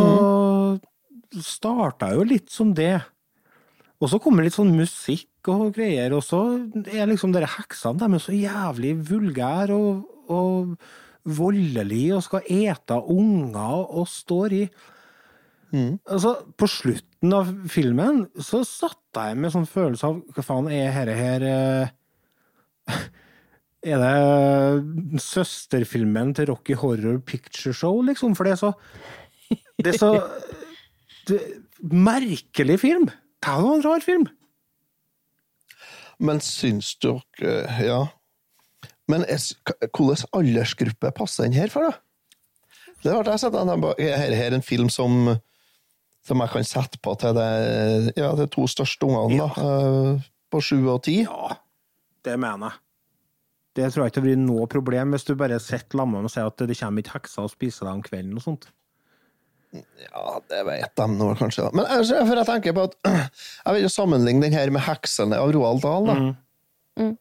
starta 1.41 2.13
jo 2.15 2.23
litt 2.29 2.49
som 2.53 2.75
det. 2.77 3.01
Og 4.03 4.11
så 4.13 4.19
kommer 4.21 4.45
litt 4.45 4.57
sånn 4.57 4.75
musikk 4.77 5.31
og 5.53 5.75
greier, 5.77 6.15
og 6.17 6.23
så 6.25 6.41
er 6.89 7.09
liksom 7.09 7.33
dere 7.35 7.51
heksene 7.53 8.01
de 8.01 8.17
er 8.17 8.23
så 8.23 8.33
jævlig 8.33 8.95
vulgære 9.09 9.77
og, 9.77 10.07
og 10.33 10.77
voldelige 11.25 12.17
og 12.17 12.25
skal 12.25 12.49
ete 12.53 12.97
unger 13.13 13.85
og 13.85 14.09
står 14.11 14.57
i. 14.57 14.65
Altså, 15.75 16.37
på 16.57 16.69
slutten 17.25 17.33
av 17.33 17.69
filmen 17.69 18.27
så 18.37 18.65
satt 18.65 19.17
jeg 19.17 19.37
med 19.39 19.53
sånn 19.53 19.67
følelse 19.67 20.07
av 20.07 20.23
hva 20.35 20.43
faen 20.45 20.69
er 20.69 20.93
dette 21.07 21.17
her 21.17 21.43
eh, 21.49 21.89
Er 23.85 24.01
det 24.01 25.21
søsterfilmen 25.21 26.33
til 26.35 26.47
Rocky 26.49 26.75
Horror 26.75 27.19
Picture 27.21 27.75
Show, 27.75 28.01
liksom? 28.03 28.35
For 28.35 28.45
det 28.45 28.55
er 28.55 28.61
så 28.61 28.73
Det 29.77 29.93
er 29.93 29.99
så 29.99 30.13
det, 31.29 31.41
Merkelig 31.93 32.81
film! 32.81 33.11
Det 33.45 33.53
er 33.53 33.61
jo 33.61 33.75
en 33.75 33.85
rar 33.85 34.01
film. 34.01 34.27
Men 36.19 36.41
syns 36.41 36.95
dere 36.97 37.69
Ja. 37.85 38.07
Men 39.07 39.27
hvordan 39.29 39.93
hvilken 39.93 40.33
aldersgruppe 40.33 41.11
passer 41.13 41.45
den 41.45 41.53
her 41.53 41.69
for, 41.69 41.91
da? 41.91 41.93
Det 43.05 43.13
ble 43.13 43.35
jeg 43.35 43.43
sett, 43.43 43.53
den, 43.53 43.69
er 43.69 44.17
her, 44.17 44.33
her 44.33 44.57
en 44.57 44.65
film 44.65 44.89
som, 44.89 45.37
som 46.25 46.41
jeg 46.41 46.53
kan 46.55 46.65
sette 46.65 47.01
på 47.05 47.13
til 47.21 47.35
de, 47.37 48.13
ja, 48.17 48.31
de 48.39 48.47
to 48.53 48.65
største 48.71 49.05
ungene, 49.07 49.45
da. 49.45 49.67
eh, 50.17 50.25
På 50.53 50.61
sju 50.65 50.79
og 50.89 51.03
ti. 51.05 51.19
Ja, 51.27 51.57
det 52.25 52.39
mener 52.41 52.71
jeg. 52.71 52.81
Det 53.75 53.89
tror 53.91 54.05
jeg 54.07 54.13
ikke 54.15 54.23
blir 54.23 54.37
noe 54.39 54.69
problem 54.71 55.11
hvis 55.17 55.25
du 55.27 55.33
bare 55.35 55.57
sitter 55.59 55.99
sammen 55.99 56.25
og 56.25 56.31
sier 56.31 56.47
at 56.47 56.63
det 56.63 56.77
kommer 56.79 57.03
ikke 57.03 57.17
hekser 57.19 57.43
og 57.49 57.51
spiser 57.51 57.89
deg 57.89 57.97
om 57.99 58.03
kvelden 58.07 58.37
og 58.39 58.45
sånt. 58.45 58.69
Ja, 59.75 60.37
det 60.53 60.61
vet 60.69 60.93
de 61.01 61.07
nå 61.11 61.33
kanskje. 61.41 61.65
da. 61.67 61.71
Men 61.75 61.89
jeg, 61.91 62.23
for 62.29 62.39
jeg 62.39 62.47
tenker 62.47 62.77
på 62.77 62.85
at 62.87 62.95
jeg 63.67 63.75
vil 63.75 63.83
jo 63.83 63.91
sammenligne 63.91 64.47
den 64.47 64.55
her 64.55 64.71
med 64.71 64.85
'Heksene' 64.87 65.35
av 65.43 65.51
Roald 65.57 65.83
Dahl. 65.83 66.07
da. 66.07 66.15
Mm. 67.03 67.17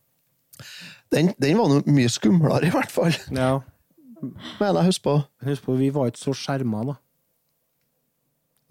Den, 1.13 1.31
den 1.41 1.57
var 1.57 1.69
noe 1.71 1.81
mye 1.89 2.09
skumlere, 2.13 2.67
i 2.69 2.73
hvert 2.73 2.93
fall. 2.93 3.13
Ja, 3.33 3.59
Men 4.21 4.77
jeg 4.77 4.85
husker 4.87 5.03
på. 5.09 5.15
Husk 5.49 5.65
på, 5.65 5.75
vi 5.81 5.89
var 5.93 6.09
ikke 6.13 6.21
så 6.21 6.33
skjerma, 6.37 6.83
da. 6.91 6.95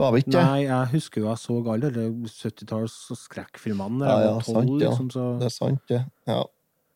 Var 0.02 0.12
vi 0.16 0.22
ikke 0.24 0.32
det? 0.34 0.42
Nei, 0.48 0.60
jeg 0.66 0.90
husker 0.96 1.22
jo 1.22 1.28
jeg 1.30 1.40
så 1.42 1.56
alle 1.74 1.90
de 1.94 2.06
70-talls 2.32 2.96
skrekkfilmene 3.22 4.02
da 4.02 4.10
Ja, 4.10 4.18
jeg 4.18 4.28
ja, 4.28 4.34
var 4.34 4.46
tolv, 4.50 4.74
ja. 4.82 4.90
liksom, 4.90 5.08
så 5.14 5.28
Det 5.40 5.48
er 5.48 5.54
sant, 5.56 5.82
det. 5.92 6.02
Ja. 6.30 6.42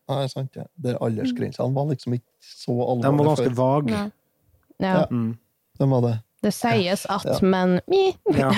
Nei, 0.07 0.19
det 0.21 0.29
er 0.29 0.35
sant, 0.35 0.53
det. 0.55 0.67
Der 0.85 1.01
aldersgrensene 1.03 1.75
var 1.75 1.89
liksom 1.91 2.15
ikke 2.19 2.31
så 2.47 2.77
De 3.03 3.11
var 3.11 3.27
ganske 3.33 3.51
før. 3.51 3.59
vage. 3.63 4.05
Ja. 4.79 4.93
Ja. 5.01 5.05
Mm. 5.11 5.33
De 5.81 5.91
var 5.91 6.01
det. 6.11 6.15
Det 6.45 6.53
sies 6.55 7.07
at, 7.11 7.25
Ja. 7.27 7.39
men 7.43 7.81
mi. 7.91 8.03
Ja. 8.37 8.51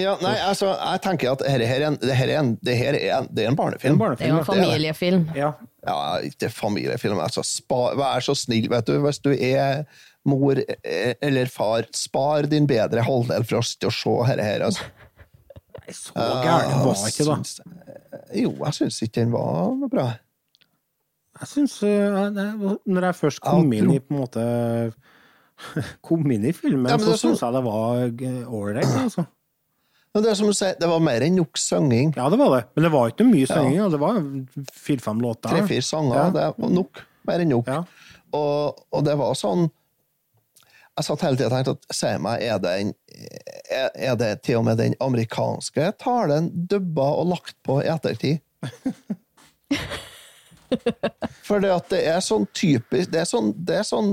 Ja, 0.00 0.14
nei, 0.22 0.36
altså, 0.48 0.70
jeg 0.78 1.00
tenker 1.04 1.32
at 1.34 1.42
dette 1.42 1.66
er 1.66 1.84
en, 1.88 1.96
det 2.00 2.14
her 2.16 2.30
er 2.30 2.38
en, 2.40 2.52
det 2.64 2.76
her 2.78 2.94
er 2.96 3.18
en, 3.18 3.26
det 3.34 3.44
er 3.44 3.48
en 3.50 3.56
Det 3.56 3.58
barnefilm. 3.58 3.98
Det 3.98 4.24
er 4.24 4.30
jo 4.30 4.36
en 4.38 4.40
ja. 4.40 4.46
familiefilm. 4.48 5.26
Ja. 5.36 5.50
Ja, 5.86 5.98
ikke 6.24 6.48
familiefilm. 6.52 7.20
Altså, 7.20 7.42
spa, 7.44 7.90
vær 7.98 8.20
så 8.24 8.34
snill, 8.38 8.68
vet 8.72 8.86
du. 8.88 8.98
Hvis 9.04 9.18
du 9.24 9.30
er 9.34 9.84
mor 10.28 10.58
eh, 10.60 11.14
eller 11.24 11.46
far, 11.48 11.86
spar 11.96 12.48
din 12.50 12.66
bedre 12.68 13.02
halvdel 13.06 13.44
for 13.48 13.60
å 13.60 13.62
til 13.80 13.88
å 13.88 13.94
se 13.94 14.16
dette 14.30 14.44
her. 14.44 14.64
Altså. 14.66 14.84
Nei, 15.80 15.94
Så 15.96 16.12
gæren 16.14 16.84
var 16.84 17.06
ikke 17.08 17.26
da. 17.30 17.36
Syns- 17.40 17.60
Jo, 18.36 18.52
jeg 18.64 18.74
syns 18.76 19.00
ikke 19.06 19.20
den 19.24 19.32
var 19.32 19.70
noe 19.78 19.88
bra. 19.90 20.08
Jeg 21.40 21.48
syns 21.48 21.78
Når 21.80 23.06
jeg 23.06 23.16
først 23.16 23.40
kom 23.40 23.70
inn 23.72 23.90
i 23.94 23.98
på 24.02 24.12
en 24.12 24.18
måte 24.20 24.44
Kom 26.06 26.24
inn 26.32 26.44
i 26.48 26.52
filmen, 26.56 26.88
Ja, 26.90 26.98
så 27.00 27.16
syns 27.20 27.40
jeg 27.44 27.54
det 27.56 27.62
var 27.64 28.04
ålreit, 28.50 28.92
altså. 29.04 29.26
Men 30.14 30.24
det 30.24 30.30
er 30.32 30.38
som 30.40 30.48
du 30.50 30.54
sier, 30.56 30.74
det 30.80 30.88
var 30.90 31.02
mer 31.06 31.22
enn 31.22 31.36
nok 31.38 31.58
synging. 31.60 32.08
Ja, 32.16 32.24
det 32.32 32.38
var 32.40 32.48
det. 32.56 32.62
Men 32.74 32.82
det 32.82 32.90
var 32.90 33.12
ikke 33.12 33.26
mye 33.28 33.46
synging. 33.46 33.76
ja. 33.78 33.84
Det 33.92 34.00
var 34.02 34.16
fire-fem 34.74 35.20
låter. 35.22 35.52
Tre-fire 35.52 35.84
sanger, 35.86 36.16
Ja. 36.16 36.24
det 36.34 36.46
var 36.58 36.72
nok. 36.74 37.02
Mer 37.30 37.44
enn 37.44 37.52
nok. 37.52 37.68
Ja. 37.70 37.84
Og, 38.34 38.80
og 38.90 39.04
det 39.06 39.14
var 39.20 39.36
sånn 39.38 39.68
Jeg 41.00 41.06
satt 41.06 41.22
hele 41.24 41.38
tida 41.38 41.48
og 41.48 41.54
tenkte 41.54 41.72
at 41.78 41.94
se 41.96 42.10
meg, 42.20 42.42
er 42.44 42.58
det, 42.60 42.70
en, 42.76 42.90
er, 43.96 44.16
det 44.20 44.42
til 44.44 44.58
og 44.58 44.66
med 44.66 44.76
den 44.76 44.92
amerikanske 45.00 45.86
talen 46.02 46.50
dubba 46.68 47.06
og 47.22 47.30
lagt 47.30 47.56
på 47.64 47.78
i 47.80 47.88
ettertid? 47.88 48.42
For 51.48 51.64
det 51.64 51.72
at 51.72 51.88
det 51.90 52.02
er 52.06 52.20
sånn 52.22 52.44
typisk 52.54 53.10
Det 53.10 53.18
er 53.22 53.26
sånn, 53.26 53.48
det 53.56 53.80
er 53.80 53.86
sånn 53.88 54.10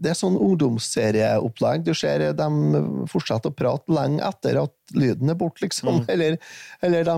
det 0.00 0.10
er 0.10 0.16
sånn 0.16 0.38
ungdomsserieopplegg. 0.40 1.84
Du 1.84 1.92
ser 1.94 2.32
dem 2.34 3.04
fortsetter 3.10 3.52
å 3.52 3.56
prate 3.56 3.92
lenge 3.92 4.24
etter 4.24 4.56
at 4.62 4.72
lyden 4.96 5.28
er 5.28 5.36
borte, 5.38 5.60
liksom. 5.66 6.06
Eller, 6.10 6.38
eller 6.80 7.04
de 7.04 7.16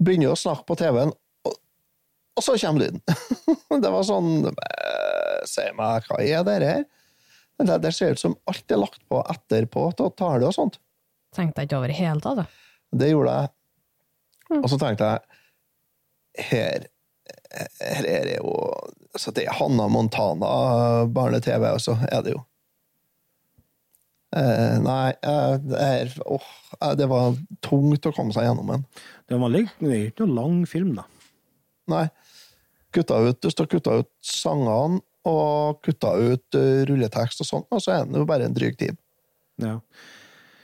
begynner 0.00 0.32
å 0.32 0.40
snakke 0.40 0.64
på 0.70 0.78
TV-en, 0.80 1.12
og, 1.44 1.58
og 2.34 2.46
så 2.46 2.56
kommer 2.62 2.86
lyden. 2.86 3.04
det 3.84 3.92
var 3.92 4.08
sånn 4.08 4.48
Se 5.44 5.68
meg, 5.76 6.08
hva 6.08 6.22
er 6.24 6.48
det 6.48 6.56
her? 6.64 6.84
Men 7.58 7.70
Det, 7.70 7.78
det 7.84 7.92
ser 7.94 8.14
ut 8.14 8.20
som 8.20 8.36
alt 8.50 8.72
er 8.72 8.80
lagt 8.80 9.02
på 9.08 9.20
etterpå 9.30 9.86
til 9.98 10.10
tale 10.18 10.48
og 10.48 10.56
sånt. 10.56 10.80
Tenkte 11.34 11.62
jeg 11.62 11.70
ikke 11.70 11.78
over 11.78 11.92
i 11.92 11.98
hele 11.98 12.22
tatt. 12.22 12.42
da. 12.42 12.46
Det 12.94 13.10
gjorde 13.10 13.36
jeg. 13.38 13.52
Og 14.62 14.66
så 14.70 14.78
tenkte 14.78 15.10
jeg 15.10 16.44
her, 16.50 16.86
her 17.80 18.08
er 18.10 18.26
det 18.28 18.34
jo 18.40 18.50
altså 19.14 19.30
Det 19.30 19.44
er 19.46 19.54
Hanna 19.54 19.86
Montana 19.88 21.06
barne-TV, 21.06 21.68
og 21.70 21.80
så 21.82 21.94
er 22.10 22.24
det 22.26 22.34
jo 22.34 22.40
eh, 24.34 24.76
Nei, 24.82 25.14
eh, 25.22 25.54
det, 25.62 25.78
er, 25.78 26.14
oh, 26.26 26.48
eh, 26.80 26.94
det 26.98 27.06
var 27.10 27.36
tungt 27.62 28.08
å 28.10 28.14
komme 28.14 28.34
seg 28.34 28.48
gjennom 28.48 28.72
den. 28.74 28.86
Det 29.30 29.38
var 29.38 29.54
ikke 29.60 30.26
noe 30.26 30.34
lang 30.34 30.64
film, 30.66 30.96
da. 30.98 31.06
Nei. 31.94 32.08
Kutta 32.94 33.20
ut, 33.22 33.38
du 33.42 33.50
står 33.50 33.70
kutta 33.70 34.00
ut 34.02 34.10
sangene 34.22 35.00
og 35.28 35.80
kutta 35.84 36.12
ut 36.20 36.58
eh, 36.58 36.84
rulletekst 36.88 37.42
og 37.44 37.48
sånn, 37.48 37.66
og 37.72 37.82
så 37.82 37.96
er 37.96 38.06
den 38.06 38.20
jo 38.20 38.28
bare 38.28 38.48
en 38.48 38.56
dryg 38.56 38.76
tid. 38.80 38.98
Ja. 39.62 39.78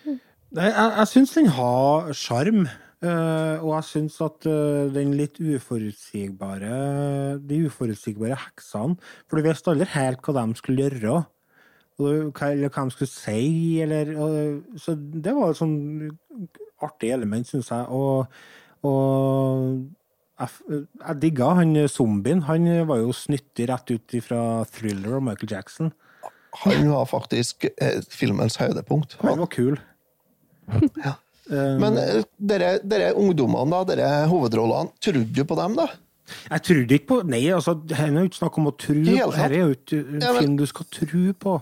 Jeg, 0.07 0.71
jeg 0.75 1.09
syns 1.13 1.35
den 1.37 1.51
har 1.55 2.11
sjarm, 2.17 2.65
eh, 2.67 3.57
og 3.63 3.71
jeg 3.77 3.87
syns 3.89 4.17
at 4.27 4.49
eh, 4.51 4.89
den 4.93 5.15
litt 5.15 5.39
uforutsigbare 5.39 6.81
De 7.47 7.61
uforutsigbare 7.69 8.35
heksene 8.49 8.99
For 9.31 9.39
du 9.39 9.47
visste 9.47 9.71
aldri 9.71 9.87
helt 9.95 10.27
hva 10.27 10.35
de 10.41 10.59
skulle 10.59 10.89
gjøre, 10.89 11.21
eller 12.01 12.67
hva 12.67 12.85
de 12.89 12.97
skulle 12.97 13.13
si, 13.13 13.79
eller 13.85 14.11
Så 14.81 14.97
det 14.99 15.37
var 15.37 15.53
et 15.53 15.61
sånn 15.61 15.79
artig 16.83 17.13
element, 17.15 17.47
syns 17.47 17.71
jeg. 17.71 17.87
Og, 17.93 18.27
og 18.89 19.81
jeg, 20.41 20.83
jeg 21.05 21.21
digga 21.23 21.51
han 21.61 21.75
zombien. 21.93 22.43
Han 22.49 22.67
var 22.89 23.03
jo 23.03 23.13
snyttig 23.17 23.69
rett 23.71 23.93
ut 23.93 24.15
fra 24.25 24.41
Thriller 24.73 25.19
og 25.19 25.27
Michael 25.29 25.53
Jackson. 25.53 25.93
Han 26.65 26.89
var 26.91 27.07
faktisk 27.07 27.69
eh, 27.77 28.01
filmens 28.11 28.57
høydepunkt. 28.59 29.19
Han 29.23 29.39
var 29.45 29.51
kul. 29.53 29.77
Men 31.51 31.97
eh, 31.99 32.21
dere, 32.39 32.77
dere 32.87 33.13
ungdommene, 33.19 33.71
da, 33.73 33.83
dere 33.89 34.11
hovedrollene, 34.31 34.93
trodde 35.03 35.27
du 35.35 35.43
på 35.47 35.57
dem, 35.59 35.77
da? 35.79 35.89
Jeg 36.47 36.63
trodde 36.69 36.95
ikke 36.95 37.09
på 37.11 37.17
Nei, 37.27 37.41
altså, 37.51 37.75
her 37.91 38.07
er 38.13 38.21
jo 38.23 38.29
ikke 38.29 38.39
snakk 38.39 38.59
om 38.61 38.69
å 38.71 38.75
tro 38.79 38.95
på. 39.01 39.15
Dette 39.17 39.47
er 39.49 39.57
jo 39.59 39.73
ikke 39.75 39.99
en 39.99 40.21
Ja, 40.23 40.33
men- 40.35 40.45
film 40.45 40.59
du 40.61 40.67
skal 40.71 40.87
tro 40.95 41.23
på. 41.47 41.57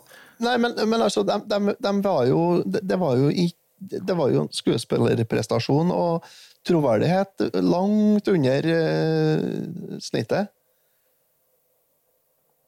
Nei, 0.45 0.57
men, 0.61 0.75
men 0.93 1.01
altså, 1.07 1.25
de, 1.27 1.39
de, 1.51 1.73
de 1.83 1.93
var 2.05 2.27
jo 2.29 2.43
det, 2.69 2.83
de 2.87 2.99
var 3.01 3.17
jo 3.19 3.31
i, 3.33 3.49
det 3.81 4.15
var 4.19 4.29
jo 4.31 4.45
en 4.45 4.53
skuespillerprestasjon 4.55 5.91
og 5.95 6.29
troverdighet 6.67 7.49
langt 7.63 8.29
under 8.29 8.69
eh, 8.73 9.99
snittet. 10.03 10.53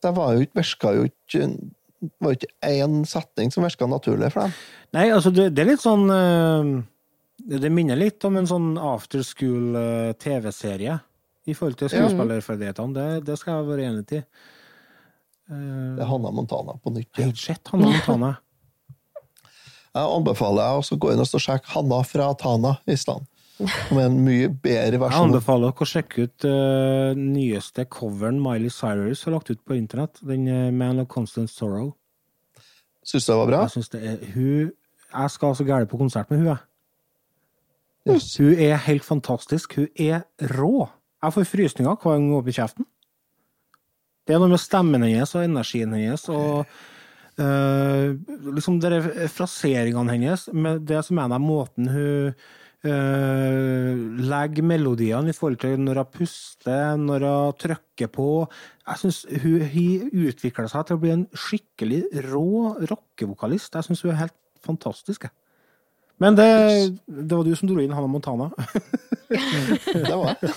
Det 0.00 0.12
var 0.16 0.34
jo 0.34 0.46
ikke, 0.46 0.60
virka 0.62 0.94
jo 0.96 1.08
ikke 1.10 1.48
det 2.00 2.24
var 2.24 2.32
ikke 2.32 2.54
én 2.64 3.02
setning 3.04 3.50
som 3.52 3.66
virka 3.66 3.88
naturlig 3.88 4.30
for 4.32 4.46
dem. 4.46 4.54
Nei, 4.96 5.10
altså, 5.12 5.32
det, 5.34 5.50
det 5.52 5.64
er 5.64 5.68
litt 5.74 5.82
sånn 5.82 6.06
eh, 6.14 6.70
Det 7.60 7.72
minner 7.72 7.98
litt 8.00 8.24
om 8.24 8.38
en 8.40 8.48
sånn 8.48 8.70
after 8.80 9.24
school 9.26 9.76
eh, 9.76 10.12
TV-serie 10.16 10.96
i 11.48 11.56
forhold 11.56 11.80
til 11.80 11.92
skuespillerferdighetene. 11.92 12.94
Det, 12.96 13.26
det 13.28 13.36
skal 13.40 13.58
jeg 13.58 13.68
være 13.68 13.90
enig 13.90 14.06
i. 14.16 14.22
Det 15.50 16.04
er 16.04 16.06
Hanna 16.06 16.30
Montana 16.30 16.76
på 16.78 16.92
nytt. 16.94 17.10
Ja. 17.18 17.26
Shit, 17.34 17.64
Hanna 17.72 17.90
Montana. 17.90 18.34
Jeg 19.90 20.06
anbefaler 20.06 20.60
deg 20.62 20.92
å 20.94 20.96
gå 21.02 21.08
inn 21.10 21.22
og 21.24 21.42
sjekke 21.42 21.72
Hanna 21.72 21.96
fra 22.06 22.28
Tana 22.38 22.76
i 22.86 22.94
stedet. 22.94 23.26
Er 23.60 24.06
en 24.06 24.18
mye 24.24 24.48
bedre 24.48 25.00
versjon. 25.02 25.26
Jeg 25.26 25.28
anbefaler 25.28 25.68
dere 25.68 25.84
å 25.84 25.88
sjekke 25.88 26.26
ut 26.26 26.46
uh, 26.48 27.18
nyeste 27.18 27.84
coveren 27.92 28.40
Miley 28.40 28.72
Cyrus 28.72 29.24
har 29.26 29.34
lagt 29.36 29.50
ut 29.52 29.60
på 29.66 29.76
internett. 29.76 30.20
Den 30.24 30.46
uh, 30.48 30.68
Man 30.72 31.02
of 31.02 31.10
Constant 31.12 31.52
Sorrow. 31.52 31.92
Syns 33.04 33.26
du 33.26 33.32
det 33.32 33.38
var 33.40 33.50
bra? 33.50 33.62
Jeg 33.66 33.74
synes 33.76 33.92
det 33.92 34.00
er 34.06 34.22
hun 34.34 34.70
Jeg 35.10 35.32
skal 35.34 35.52
altså 35.52 35.66
gærent 35.66 35.90
på 35.90 35.98
konsert 36.00 36.30
med 36.30 36.40
hun, 36.40 36.52
jeg. 36.52 36.62
Yes. 38.08 38.30
Hun 38.40 38.54
er 38.54 38.80
helt 38.86 39.04
fantastisk. 39.04 39.76
Hun 39.76 39.88
er 39.98 40.24
rå. 40.56 40.86
Jeg 41.20 41.36
får 41.36 41.50
frysninger 41.50 41.90
hver 41.90 42.16
gang 42.16 42.30
hun 42.30 42.38
åpner 42.38 42.56
kjeften. 42.56 42.88
Det 44.24 44.36
er 44.36 44.40
noe 44.40 44.52
med 44.52 44.62
stemmen 44.62 45.04
hennes 45.04 45.34
og 45.34 45.44
energien 45.44 45.92
hennes 45.96 46.24
og 46.30 46.62
uh, 47.40 48.08
liksom 48.54 48.78
de 48.80 49.00
fraseringene 49.32 50.14
hennes, 50.14 50.46
med 50.52 50.86
det 50.88 51.02
som 51.04 51.18
er 51.18 51.32
den 51.32 51.44
måten 51.44 51.90
hun 51.90 52.32
legger 52.84 54.64
melodiene 54.66 55.30
i 55.32 55.36
forhold 55.36 55.58
til 55.62 55.76
når 55.82 56.00
hun 56.02 56.10
puster, 56.14 56.96
når 57.00 57.26
hun 57.26 57.58
trykker 57.60 58.08
på. 58.14 58.28
Jeg 58.88 59.02
syns 59.02 59.18
hun 59.42 59.60
har 59.60 60.08
utvikla 60.30 60.68
seg 60.72 60.86
til 60.88 60.96
å 60.98 61.02
bli 61.02 61.12
en 61.16 61.26
skikkelig 61.36 62.02
rå 62.30 62.46
rockevokalist. 62.90 63.74
Jeg 63.76 63.88
syns 63.90 64.02
hun 64.06 64.14
er 64.14 64.22
helt 64.24 64.36
fantastisk. 64.64 65.28
jeg. 65.28 65.36
Men 66.20 66.34
det, 66.36 66.48
det 67.08 67.32
var 67.32 67.44
du 67.48 67.54
som 67.56 67.68
dro 67.70 67.78
inn 67.80 67.94
Hannah 67.96 68.10
Montana. 68.12 68.50
Det 69.30 70.10
var 70.10 70.34
det. 70.42 70.48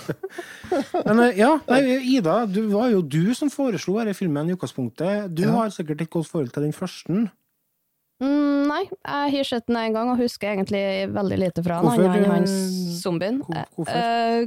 Men 1.05 1.19
eh, 1.27 1.35
ja, 1.37 1.51
nei, 1.69 1.81
Ida, 2.15 2.39
det 2.49 2.63
var 2.71 2.87
jo 2.89 3.03
du 3.05 3.29
som 3.37 3.51
foreslo 3.53 3.99
denne 3.99 4.15
filmen 4.17 4.49
i 4.49 4.55
utgangspunktet. 4.55 5.27
Du 5.37 5.43
Ja. 5.45 5.51
har 5.59 5.69
sikkert 5.75 6.01
et 6.01 6.09
godt 6.09 6.25
forhold 6.31 6.49
til 6.55 6.65
den 6.65 6.73
første. 6.73 7.19
Mm, 8.21 8.67
nei, 8.69 8.81
jeg 8.85 9.31
har 9.37 9.47
sett 9.47 9.65
den 9.67 9.79
en 9.79 9.95
gang 9.95 10.11
og 10.13 10.19
husker 10.21 10.53
egentlig 10.53 10.83
veldig 11.13 11.39
lite 11.41 11.63
fra 11.65 11.79
den. 11.79 11.89
Hvorfor, 11.89 12.11
Han, 12.11 12.27
han, 12.27 12.31
han 12.31 12.43
eh, 12.43 12.91
zombien. 12.99 13.39
hvorfor? 13.47 13.95
Eh, 13.95 14.45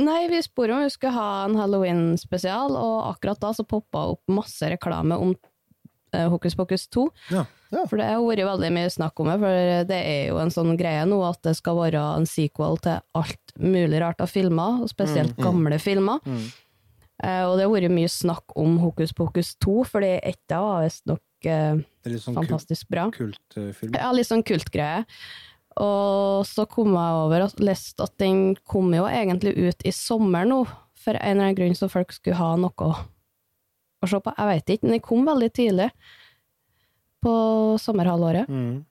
nei, 0.00 0.22
vi 0.32 0.40
spurte 0.42 0.78
om 0.78 0.86
vi 0.86 0.94
skulle 0.94 1.16
ha 1.16 1.28
en 1.44 1.58
halloween-spesial, 1.60 2.78
og 2.78 2.96
akkurat 3.12 3.42
da 3.42 3.52
så 3.56 3.66
poppa 3.68 4.06
opp 4.14 4.24
masse 4.32 4.72
reklame 4.72 5.18
om 5.20 5.36
uh, 5.36 6.26
Hokus 6.32 6.56
pokus 6.58 6.88
2. 6.88 7.06
Ja. 7.34 7.44
For 7.90 7.98
det 7.98 8.06
har 8.08 8.22
vært 8.22 8.46
veldig 8.46 8.68
mye 8.72 8.90
snakk 8.94 9.18
om 9.20 9.28
det, 9.28 9.38
for 9.42 9.86
det 9.90 9.96
er 9.98 10.28
jo 10.30 10.36
en 10.40 10.52
sånn 10.54 10.76
greie 10.78 11.02
nå 11.08 11.18
at 11.26 11.40
det 11.44 11.56
skal 11.58 11.80
være 11.80 12.02
en 12.16 12.28
sequel 12.30 12.78
til 12.84 13.00
alt 13.18 13.56
mulig 13.58 14.00
rart 14.00 14.22
av 14.22 14.30
filmer, 14.30 14.82
og 14.84 14.92
spesielt 14.92 15.34
gamle 15.42 15.78
filmer. 15.82 16.22
Eh, 17.24 17.42
og 17.48 17.56
det 17.58 17.64
har 17.66 17.72
vært 17.72 17.94
mye 17.96 18.10
snakk 18.12 18.54
om 18.60 18.78
Hokus 18.82 19.12
pokus 19.16 19.54
2, 19.64 19.76
fordi 19.88 20.12
etter 20.22 20.62
var 20.62 20.84
visstnok 20.84 21.22
Det 21.46 22.12
litt 22.12 22.22
sånn 22.22 22.36
kult, 22.36 22.48
fantastisk 22.48 22.88
bra. 22.92 23.08
kultfilm. 23.14 23.94
Ja, 23.96 24.10
litt 24.14 24.28
sånn 24.28 24.44
kultgreie. 24.46 25.04
Og 25.82 26.46
så 26.48 26.64
kom 26.72 26.94
jeg 26.96 27.20
over 27.20 27.44
og 27.44 27.60
leste 27.60 28.06
at 28.06 28.14
den 28.22 28.54
kom 28.64 28.94
jo 28.96 29.04
egentlig 29.10 29.52
ut 29.58 29.84
i 29.84 29.92
sommer 29.92 30.48
nå, 30.48 30.62
for 30.96 31.18
en 31.18 31.36
eller 31.36 31.50
annen 31.50 31.58
grunn 31.58 31.76
så 31.76 31.90
folk 31.92 32.14
skulle 32.16 32.38
ha 32.38 32.54
noe 32.60 32.92
å 34.00 34.08
se 34.08 34.20
på. 34.22 34.32
Jeg 34.38 34.52
vet 34.52 34.72
ikke, 34.72 34.86
men 34.86 34.96
den 34.96 35.04
kom 35.04 35.26
veldig 35.28 35.50
tidlig 35.54 35.90
på 37.24 37.34
sommerhalvåret. 37.82 38.48
Mm. 38.48 38.84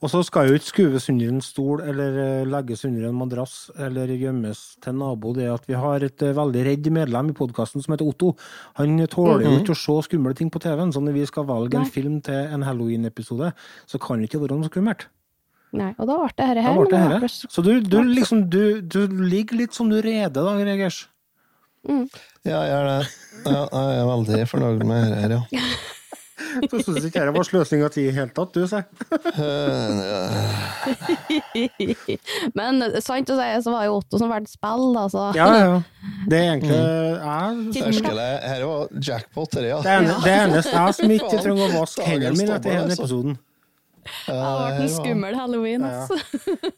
Og 0.00 0.10
så 0.12 0.20
skal 0.24 0.46
jo 0.48 0.54
ikke 0.56 0.68
skuves 0.70 1.08
under 1.10 1.28
en 1.32 1.40
stol 1.42 1.80
eller 1.82 2.18
eh, 2.22 2.44
legges 2.46 2.84
under 2.86 3.08
en 3.08 3.16
madrass 3.18 3.56
eller 3.82 4.12
gjemmes 4.14 4.60
til 4.80 4.92
en 4.94 5.00
nabo. 5.02 5.32
Det 5.34 5.48
at 5.50 5.66
vi 5.66 5.74
har 5.74 6.04
et 6.06 6.22
eh, 6.22 6.32
veldig 6.36 6.62
redd 6.68 6.86
medlem 6.94 7.32
i 7.32 7.36
podkasten 7.36 7.82
som 7.82 7.96
heter 7.96 8.06
Otto. 8.06 8.30
Han 8.78 8.94
tåler 9.10 9.42
jo 9.42 9.56
ikke 9.64 9.74
å 9.74 9.80
se 9.82 9.96
skumle 10.06 10.36
ting 10.38 10.52
på 10.54 10.62
TV-en, 10.62 10.92
så 10.94 11.02
når 11.02 11.16
vi 11.18 11.26
skal 11.26 11.48
velge 11.50 11.80
en 11.80 11.90
film 11.90 12.20
til 12.22 12.34
en 12.54 12.62
halloween-episode, 12.62 13.50
så 13.90 13.98
kan 13.98 14.22
det 14.22 14.30
ikke 14.30 14.42
være 14.44 14.60
noe 14.60 14.70
skummelt. 14.70 15.08
Nei, 15.76 15.90
og 15.98 16.06
da 16.08 16.14
ble 16.22 16.30
det 16.38 16.46
her. 16.46 16.54
Da 16.54 16.62
her 16.62 16.78
ble 16.78 16.86
det 16.94 17.20
men 17.26 17.28
så- 17.28 17.64
du, 17.66 17.72
du 17.82 17.98
liksom 18.06 18.46
du, 18.48 18.80
du 18.80 19.00
ligger 19.26 19.58
litt 19.58 19.74
som 19.74 19.90
du 19.90 19.98
reder 20.00 20.30
da, 20.46 20.54
Gregers. 20.62 21.08
Ja, 22.46 22.62
jeg 22.62 22.70
er 22.78 22.86
det. 22.86 23.10
Ja, 23.46 23.66
jeg 23.66 23.98
er 23.98 24.08
veldig 24.14 24.40
fornøyd 24.50 24.86
med 24.86 25.10
dette 25.10 25.20
her, 25.26 25.36
ja. 25.36 25.60
Du 26.70 26.76
syns 26.82 27.04
ikke 27.08 27.24
det 27.24 27.32
var 27.32 27.46
sløsing 27.48 27.82
av 27.86 27.92
tid 27.94 28.04
i 28.04 28.10
det 28.10 28.16
hele 28.18 28.32
tatt, 28.36 28.52
du, 28.52 28.66
sier. 28.68 28.84
Men 32.58 32.84
sant 33.04 33.32
å 33.32 33.38
si, 33.38 33.48
så 33.64 33.72
var 33.72 33.86
jo 33.88 33.96
Otto 34.00 34.20
som 34.20 34.32
valgte 34.32 34.52
spill, 34.52 34.86
da, 34.96 35.06
så 35.12 35.22
Ja, 35.36 35.48
ja. 35.56 35.74
Det 36.28 36.38
er 36.38 36.46
egentlig 36.52 36.76
jeg, 36.76 37.50
Virkelig, 37.74 38.28
her 38.52 38.64
var 38.68 38.94
jackpot, 39.08 39.50
det, 39.56 39.68
ja. 39.70 39.80
det, 39.82 39.90
er, 39.96 40.00
det 40.22 40.34
eneste 40.44 40.74
jeg 40.76 40.96
som 41.00 41.14
ikke 41.16 41.36
trenger 41.44 41.64
å 41.66 41.74
vaske 41.80 42.06
hendene 42.06 42.36
mine 42.36 42.56
etter 42.58 42.68
denne 42.70 42.80
hele 42.82 42.90
altså. 42.90 43.02
episoden. 43.02 43.38
det 44.26 44.36
ble 44.36 44.84
en 44.84 44.92
skummel 44.92 45.38
halloween, 45.40 45.86
altså. 45.88 46.14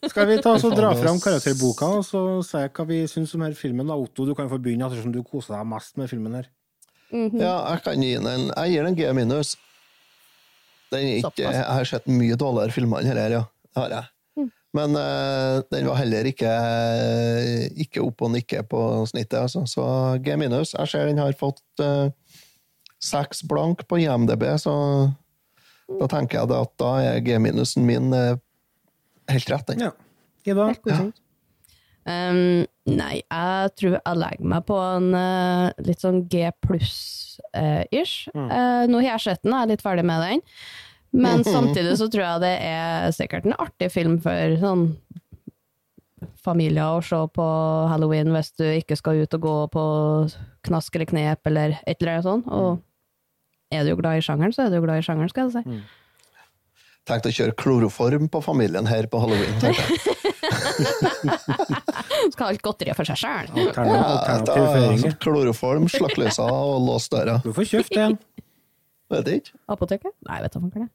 Skal 0.09 0.31
vi 0.31 0.39
ta 0.43 0.55
oss 0.55 0.65
og 0.69 0.77
dra 0.79 0.93
fram 0.97 1.19
karakterboka 1.23 1.91
og 1.99 2.07
så 2.07 2.23
se 2.47 2.63
hva 2.63 2.87
vi 2.89 3.03
syns 3.11 3.35
om 3.35 3.43
her 3.45 3.57
filmen? 3.59 3.91
da, 3.91 3.99
Otto, 3.99 4.25
du 4.25 4.33
kan 4.37 4.49
få 4.51 4.61
begynne 4.63 4.87
ettersom 4.87 5.11
du 5.13 5.21
koser 5.25 5.57
deg 5.57 5.67
mest 5.75 5.99
med 5.99 6.09
filmen 6.11 6.39
her. 6.39 6.47
Ja, 7.11 7.55
jeg 7.73 7.83
kan 7.85 8.05
gi 8.05 8.13
den 8.15 8.27
en 8.29 8.47
Jeg 8.53 8.75
gir 8.75 8.87
den 8.87 8.97
G 8.99 9.09
minus. 9.17 9.55
Den 10.93 11.05
ikke, 11.19 11.45
jeg 11.45 11.65
har 11.65 11.85
sett 11.85 12.07
mye 12.09 12.37
dårligere 12.39 12.73
filmer 12.73 13.03
enn 13.03 13.11
her, 13.11 13.35
ja. 13.35 13.43
Det 13.69 13.81
har 13.81 13.93
jeg. 13.93 14.09
Men 14.77 14.93
uh, 14.93 15.61
den 15.73 15.87
var 15.89 15.97
heller 15.97 16.27
ikke, 16.29 16.49
ikke 17.81 18.03
opp 18.05 18.21
og 18.25 18.33
nikke 18.35 18.61
på 18.69 18.81
snittet, 19.09 19.39
altså. 19.41 19.63
Så 19.69 19.85
G 20.25 20.37
minus. 20.37 20.75
Jeg 20.77 20.91
ser 20.91 21.09
den 21.09 21.21
har 21.21 21.33
fått 21.37 21.61
uh, 21.81 22.09
seks 23.01 23.41
blank 23.49 23.85
på 23.89 24.01
IMDb, 24.03 24.45
så 24.61 24.75
da 25.89 26.09
tenker 26.11 26.39
jeg 26.39 26.53
at 26.53 26.75
da 26.77 26.91
er 27.01 27.23
G 27.25 27.39
minusen 27.41 27.87
min 27.87 28.13
eh, 28.13 28.35
helt 29.31 29.49
rett, 29.49 29.71
den. 29.71 29.87
Ja. 29.87 29.91
Ida? 30.45 30.69
Um, 32.09 32.65
nei, 32.89 33.19
jeg 33.21 33.71
tror 33.77 33.95
jeg 33.99 34.17
legger 34.17 34.51
meg 34.53 34.65
på 34.65 34.77
en 34.81 35.09
uh, 35.13 35.69
litt 35.85 36.01
sånn 36.01 36.23
G 36.31 36.47
pluss-ish. 36.65 38.29
Eh, 38.33 38.83
nå 38.89 39.01
har 39.03 39.11
jeg 39.11 39.25
sett 39.27 39.43
den, 39.43 39.53
jeg 39.53 39.67
er 39.67 39.73
litt 39.73 39.85
ferdig 39.85 40.05
med 40.09 40.23
den. 40.25 40.43
Men 41.13 41.43
samtidig 41.55 41.97
så 41.99 42.09
tror 42.09 42.25
jeg 42.25 42.43
det 42.45 42.55
er 42.65 43.13
sikkert 43.15 43.45
en 43.45 43.57
artig 43.61 43.91
film 43.93 44.17
for 44.23 44.57
sånn 44.61 44.87
familier 46.43 46.97
å 46.97 47.03
se 47.03 47.19
på 47.35 47.45
halloween 47.91 48.31
hvis 48.33 48.51
du 48.59 48.65
ikke 48.65 48.97
skal 48.99 49.21
ut 49.23 49.35
og 49.37 49.43
gå 49.43 49.55
på 49.75 49.83
knask 50.67 50.95
eller 50.95 51.09
knep 51.09 51.49
eller 51.51 51.77
et 51.83 51.99
eller 51.99 52.15
annet 52.17 52.27
sånt. 52.27 52.49
Og 52.49 53.75
er 53.75 53.85
du 53.85 53.93
glad 53.99 54.19
i 54.19 54.25
sjangeren, 54.25 54.55
så 54.55 54.65
er 54.65 54.73
du 54.73 54.81
glad 54.81 55.01
i 55.01 55.05
sjangeren, 55.05 55.29
skal 55.31 55.49
jeg 55.49 55.59
si. 55.59 55.81
Tenkte 57.09 57.31
å 57.31 57.37
kjøre 57.37 57.57
kloroform 57.57 58.29
på 58.31 58.41
familien 58.45 58.89
her 58.89 59.07
på 59.09 59.21
halloween. 59.21 59.59
tenkte 59.61 59.85
jeg. 59.85 60.15
Skal 62.29 62.43
ha 62.45 62.49
alt 62.51 62.63
godteriet 62.65 62.97
for 62.97 63.07
seg 63.07 63.19
sjøl. 63.21 63.49
Ja, 63.57 64.37
da- 64.45 64.55
føringer. 64.55 65.17
Kloroform, 65.23 65.89
slakk 65.91 66.17
lysa 66.21 66.45
og 66.49 66.79
lås 66.87 67.09
døra. 67.11 67.39
Du 67.43 67.51
får 67.55 67.67
kjøpt 67.73 67.97
en. 68.03 68.17
Vet 69.09 69.27
ikke. 69.39 69.53
Apoteket? 69.73 70.13
Nei, 70.29 70.39
vet 70.43 70.53
da 70.53 70.59
fanken 70.61 70.85
det. 70.85 70.91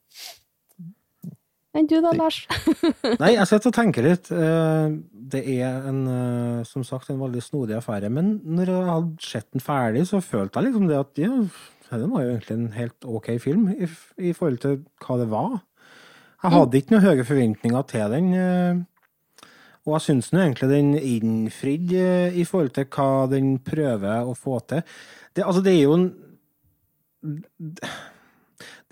Enn 1.74 1.88
du 1.90 1.96
da, 1.98 2.12
Lars? 2.14 2.36
Nei, 3.22 3.32
jeg 3.34 3.48
sitter 3.50 3.72
og 3.72 3.74
tenker 3.74 4.04
litt. 4.06 4.28
Eh, 4.30 4.92
Det 5.34 5.40
er 5.56 5.88
en, 5.90 6.02
eh, 6.06 6.60
som 6.70 6.84
sagt, 6.86 7.08
en 7.10 7.18
veldig 7.18 7.42
snodig 7.42 7.74
affære. 7.80 8.10
Men 8.14 8.36
når 8.46 8.70
jeg 8.70 8.84
hadde 8.92 9.26
sett 9.26 9.48
den 9.56 9.64
ferdig, 9.64 10.04
så 10.06 10.20
følte 10.22 10.60
jeg 10.60 10.68
liksom 10.68 10.86
det 10.86 11.00
at 11.00 11.18
ja, 11.18 11.32
det 11.98 12.06
var 12.12 12.22
jo 12.22 12.30
egentlig 12.36 12.54
en 12.60 12.68
helt 12.76 13.04
ok 13.04 13.32
film 13.42 13.66
i, 13.74 13.88
i 14.22 14.30
forhold 14.36 14.60
til 14.62 14.76
hva 15.02 15.18
det 15.18 15.26
var. 15.32 15.56
Jeg 16.44 16.52
hadde 16.54 16.78
ikke 16.78 16.94
noen 16.94 17.06
høye 17.08 17.24
forventninger 17.26 17.86
til 17.90 18.14
den. 18.14 18.30
Og 19.84 19.96
jeg 19.98 20.04
syns 20.06 20.30
egentlig 20.32 20.68
den 20.70 20.94
innfridde 20.96 22.04
eh, 22.04 22.36
i 22.40 22.44
forhold 22.48 22.72
til 22.76 22.86
hva 22.88 23.26
den 23.28 23.58
prøver 23.64 24.24
å 24.24 24.36
få 24.38 24.58
til. 24.68 24.84
Det, 25.36 25.44
altså, 25.44 25.60
det 25.64 25.74
er 25.74 25.82
jo 25.84 25.98
en 25.98 26.06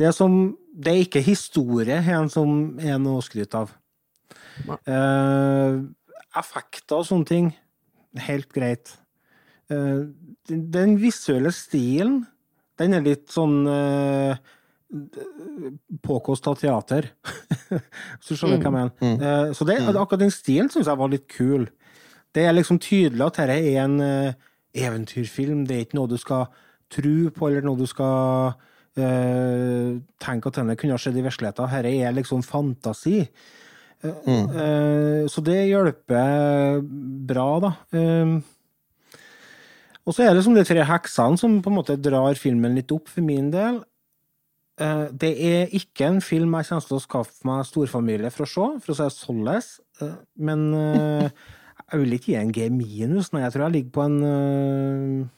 Det 0.00 0.06
er 0.08 0.14
som 0.16 0.56
Det 0.72 0.92
er 0.92 1.02
ikke 1.04 1.20
historie 1.24 1.98
her 2.00 2.28
som 2.32 2.78
er 2.80 3.00
noe 3.00 3.20
å 3.20 3.24
skryte 3.24 3.64
av. 3.64 3.72
Uh, 4.88 5.84
effekter 6.36 6.98
og 6.98 7.06
sånne 7.08 7.28
ting, 7.28 7.50
helt 8.16 8.48
greit. 8.52 8.92
Uh, 9.72 10.08
den, 10.48 10.64
den 10.72 10.96
visuelle 11.00 11.52
stilen, 11.52 12.22
den 12.80 12.96
er 12.96 13.04
litt 13.04 13.28
sånn 13.32 13.66
eh, 13.68 14.40
påkosta 16.04 16.54
teater. 16.58 17.08
Hvis 17.68 18.28
du 18.28 18.36
skjønner 18.36 18.60
hva 18.60 18.68
jeg 18.68 18.74
mener. 18.76 19.22
Eh, 19.28 19.52
så 19.56 19.66
det, 19.68 19.78
akkurat 19.88 20.24
den 20.24 20.34
stilen 20.34 20.70
syns 20.72 20.90
jeg 20.90 21.00
var 21.00 21.12
litt 21.12 21.28
kul. 21.32 21.68
Det 22.32 22.44
er 22.46 22.56
liksom 22.56 22.80
tydelig 22.82 23.26
at 23.26 23.40
dette 23.40 23.56
er 23.60 23.80
en 23.84 23.96
uh, 24.00 24.52
eventyrfilm. 24.72 25.66
Det 25.68 25.76
er 25.76 25.82
ikke 25.86 25.98
noe 25.98 26.10
du 26.12 26.18
skal 26.20 26.46
tro 26.92 27.16
på, 27.34 27.48
eller 27.48 27.64
noe 27.66 27.80
du 27.80 27.88
skal 27.88 28.54
uh, 28.56 29.90
tenke 30.22 30.48
at 30.48 30.60
denne 30.60 30.78
kunne 30.80 30.96
ha 30.96 31.02
skjedd 31.02 31.20
i 31.20 31.26
virkeligheten. 31.26 31.68
Dette 31.68 31.92
er 31.92 32.16
liksom 32.16 32.44
fantasi. 32.46 33.26
Mm. 34.02 35.28
så 35.30 35.38
det 35.46 35.60
hjelper 35.68 36.80
bra, 37.22 37.44
da. 37.62 37.68
Eh, 37.94 38.32
og 40.02 40.14
så 40.14 40.24
er 40.26 40.34
det 40.34 40.42
som 40.42 40.56
de 40.56 40.64
tre 40.66 40.82
heksene 40.86 41.38
som 41.38 41.60
på 41.62 41.70
en 41.70 41.78
måte 41.78 41.98
drar 42.00 42.38
filmen 42.38 42.74
litt 42.74 42.90
opp, 42.94 43.10
for 43.12 43.22
min 43.22 43.52
del. 43.54 43.78
Eh, 44.80 45.08
Det 45.12 45.32
er 45.36 45.66
ikke 45.76 46.06
en 46.08 46.20
film 46.24 46.54
jeg 46.56 46.68
kommer 46.70 46.86
til 46.86 46.96
å 46.96 47.04
skaffe 47.04 47.44
meg 47.48 47.66
storfamilie 47.68 48.30
for 48.32 48.46
å 48.46 48.52
se, 48.52 48.68
for 48.84 48.94
å 48.94 48.96
si 48.96 49.04
det 49.08 49.16
sånn. 49.18 49.48
Eh, 50.00 50.16
Men 50.36 50.74
eh, 50.74 51.28
jeg 51.92 52.00
vil 52.00 52.16
ikke 52.16 52.32
gi 52.32 52.40
en 52.40 52.52
G 52.56 52.68
minus, 52.72 53.32
nei. 53.32 53.42
Jeg 53.44 53.52
tror 53.52 53.66
jeg 53.66 53.76
ligger 53.76 53.94
på 53.98 54.06
en 54.08 55.30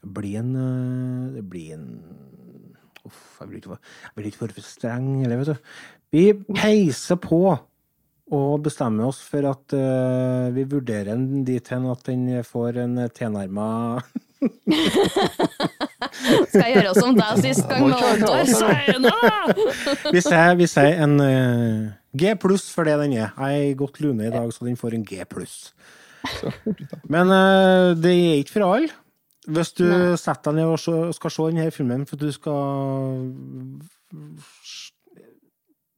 Det 0.00 0.12
blir 0.14 0.38
en 0.40 0.52
Det 1.34 1.44
blir 1.44 1.74
en 1.74 1.88
Uff, 3.06 3.38
jeg 3.40 3.48
vil 3.48 3.60
ikke 3.60 3.76
ikke 4.26 4.38
for 4.50 4.66
streng, 4.66 5.22
eller, 5.22 5.38
vet 5.38 5.52
du. 5.52 5.56
Vi 6.10 6.32
peiser 6.56 7.14
på 7.22 7.38
og 8.34 8.62
bestemmer 8.64 9.06
oss 9.06 9.20
for 9.22 9.46
at 9.46 9.74
uh, 9.78 10.50
vi 10.50 10.64
vurderer 10.66 11.12
den 11.12 11.44
dit 11.46 11.68
hen 11.70 11.86
at 11.92 12.02
den 12.08 12.42
får 12.42 12.80
en 12.82 12.96
tilnærma 13.14 13.68
Skal 16.50 16.64
jeg 16.64 16.74
gjøre 16.76 16.94
som 16.96 17.16
deg 17.16 17.42
sist 17.44 17.68
gang 17.70 17.86
med 17.88 17.96
Oddvar? 17.96 18.50
Senere! 18.50 20.10
Vi 20.12 20.22
sier, 20.24 20.56
vi 20.58 20.68
sier 20.70 21.00
en 21.06 21.16
uh, 21.22 21.94
G 22.16 22.34
pluss 22.40 22.68
for 22.72 22.88
det 22.88 22.98
den 23.02 23.16
er. 23.16 23.32
Jeg 23.32 23.70
er 23.70 23.78
godt 23.80 24.00
lune 24.04 24.28
i 24.28 24.32
dag, 24.32 24.52
så 24.52 24.68
den 24.68 24.78
får 24.80 24.98
en 24.98 25.06
G 25.08 25.22
pluss. 25.30 25.72
Men 27.08 27.32
uh, 27.32 27.94
det 27.96 28.12
er 28.12 28.42
ikke 28.42 28.58
for 28.58 28.68
alle. 28.68 28.92
Hvis 29.46 29.72
du 29.78 29.86
setter 30.18 30.50
deg 30.50 30.58
ned 30.58 30.72
og 30.74 31.14
skal 31.14 31.32
se 31.32 31.48
denne 31.52 31.70
filmen 31.70 32.02
for 32.08 32.18
du 32.18 32.32
skal 32.34 32.64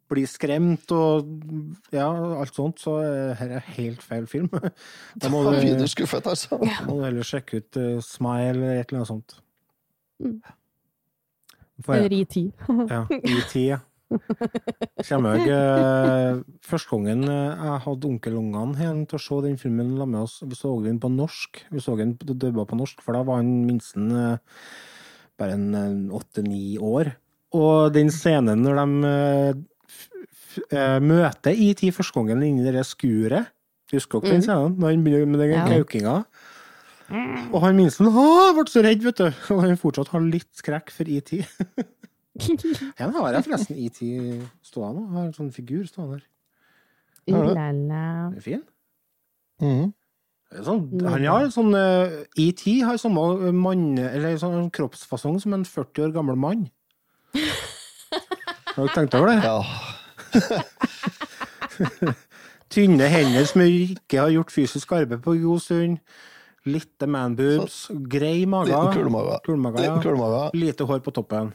bli 0.09 0.25
skremt 0.29 0.93
og 0.97 1.29
ja, 1.93 2.07
alt 2.41 2.57
sånt, 2.57 2.81
så 2.81 2.99
er 3.03 3.35
dette 3.41 3.61
helt 3.77 4.05
feil 4.05 4.29
film. 4.29 4.49
Da 5.21 5.31
må 5.33 5.43
du, 5.49 5.57
altså. 5.59 6.61
må 6.61 6.99
du 6.99 7.05
heller 7.05 7.27
sjekke 7.27 7.61
ut 7.61 7.81
uh, 7.81 7.99
Smile 8.05 8.55
eller 8.55 8.81
et 8.81 8.89
eller 8.89 9.03
annet 9.03 9.13
sånt. 9.13 9.39
Mm. 10.23 10.41
Eller 11.95 12.13
i 12.17 12.25
ti. 12.27 12.49
ja, 12.91 13.05
i 13.11 13.39
tid. 13.53 13.77
Kommer 15.05 15.37
jeg 15.37 15.51
eh, 15.53 16.39
Første 16.65 16.89
gangen 16.95 17.27
eh, 17.29 17.61
jeg 17.61 17.81
hadde 17.85 18.09
onkelungene 18.09 18.81
hjem 18.81 19.03
til 19.11 19.19
å 19.19 19.21
se 19.21 19.41
den 19.45 19.59
filmen 19.61 19.91
la 20.01 20.07
med 20.09 20.23
oss, 20.25 20.39
vi 20.49 20.57
så 20.57 20.73
den 20.85 20.97
på 21.03 21.11
norsk. 21.13 21.61
Vi 21.75 21.83
så 21.85 21.95
den 22.01 22.17
dubba 22.23 22.65
på 22.69 22.79
norsk, 22.81 23.03
for 23.05 23.19
da 23.19 23.21
var 23.29 23.43
han 23.43 23.51
minsten 23.69 24.09
eh, 24.17 24.39
bare 25.39 25.59
en 25.59 26.09
åtte-ni 26.17 26.79
år. 26.81 27.13
Og 27.59 27.93
den 27.95 28.11
scenen 28.13 28.65
når 28.65 28.81
de 28.81 29.13
eh, 29.13 29.61
eh, 30.73 30.99
møter 31.05 31.53
IT 31.69 31.85
første 31.97 32.19
gangen 32.19 32.43
inni 32.49 32.65
det 32.67 32.85
skuret 32.89 33.53
Husker 33.89 34.21
dere 34.21 34.35
den 34.37 34.43
scenen? 34.45 34.75
Når 34.77 34.91
han 34.93 35.05
begynner 35.05 35.31
med 35.33 35.41
den 35.41 35.53
Ja. 35.55 35.63
kaukinga. 35.65 36.17
Og 37.09 37.63
han 37.63 37.77
minsten 37.79 38.09
«Åh, 38.11 38.51
ble 38.57 38.67
så 38.69 38.83
redd, 38.85 39.05
vet 39.05 39.21
du. 39.21 39.29
Og 39.55 39.63
han 39.65 39.79
fortsatt 39.81 40.11
har 40.13 40.25
litt 40.25 40.51
skrekk 40.59 40.93
for 40.93 41.09
ET. 41.09 41.31
Her 42.99 43.13
har 43.17 43.37
jeg 43.37 43.47
forresten 43.47 43.79
ET 43.81 44.03
stående. 44.67 45.07
Jeg 45.07 45.15
har 45.17 45.25
en 45.25 45.39
sånn 45.39 45.55
figur 45.55 45.87
stående 45.89 46.19
her. 46.19 46.27
La-la. 47.29 48.03
Er 48.37 48.45
fin? 48.45 48.63
Mm. 49.61 49.89
Sånn, 50.65 50.85
han 51.05 51.25
har 51.29 51.45
en 51.45 51.53
sånn 51.53 51.75
eh, 51.77 52.23
ET 52.41 52.63
har 52.89 52.97
samme 53.01 53.53
mann, 53.53 53.99
eller 54.01 54.39
sånn 54.41 54.71
kroppsfasong 54.73 55.37
som 55.43 55.53
en 55.57 55.67
40 55.69 56.07
år 56.07 56.15
gammel 56.15 56.39
mann. 56.41 56.63
Har 58.79 58.87
dere 58.87 58.95
tenkt 58.95 59.17
over 59.19 59.29
det? 59.29 59.43
Ja. 59.45 59.59
Tynne 62.73 63.09
hender 63.11 63.45
som 63.49 63.65
ikke 63.65 64.21
har 64.23 64.31
gjort 64.33 64.53
fysisk 64.55 64.93
arbeid 64.95 65.21
på 65.25 65.35
en 65.35 65.43
god 65.43 65.61
stund. 65.65 65.99
Litte 66.69 67.09
manboobs. 67.11 67.79
Grei 68.13 68.43
mage. 68.51 68.73
Kulemage, 69.47 69.87
ja. 69.87 69.97
Lite 70.55 70.87
hår 70.89 71.03
på 71.05 71.15
toppen. 71.17 71.53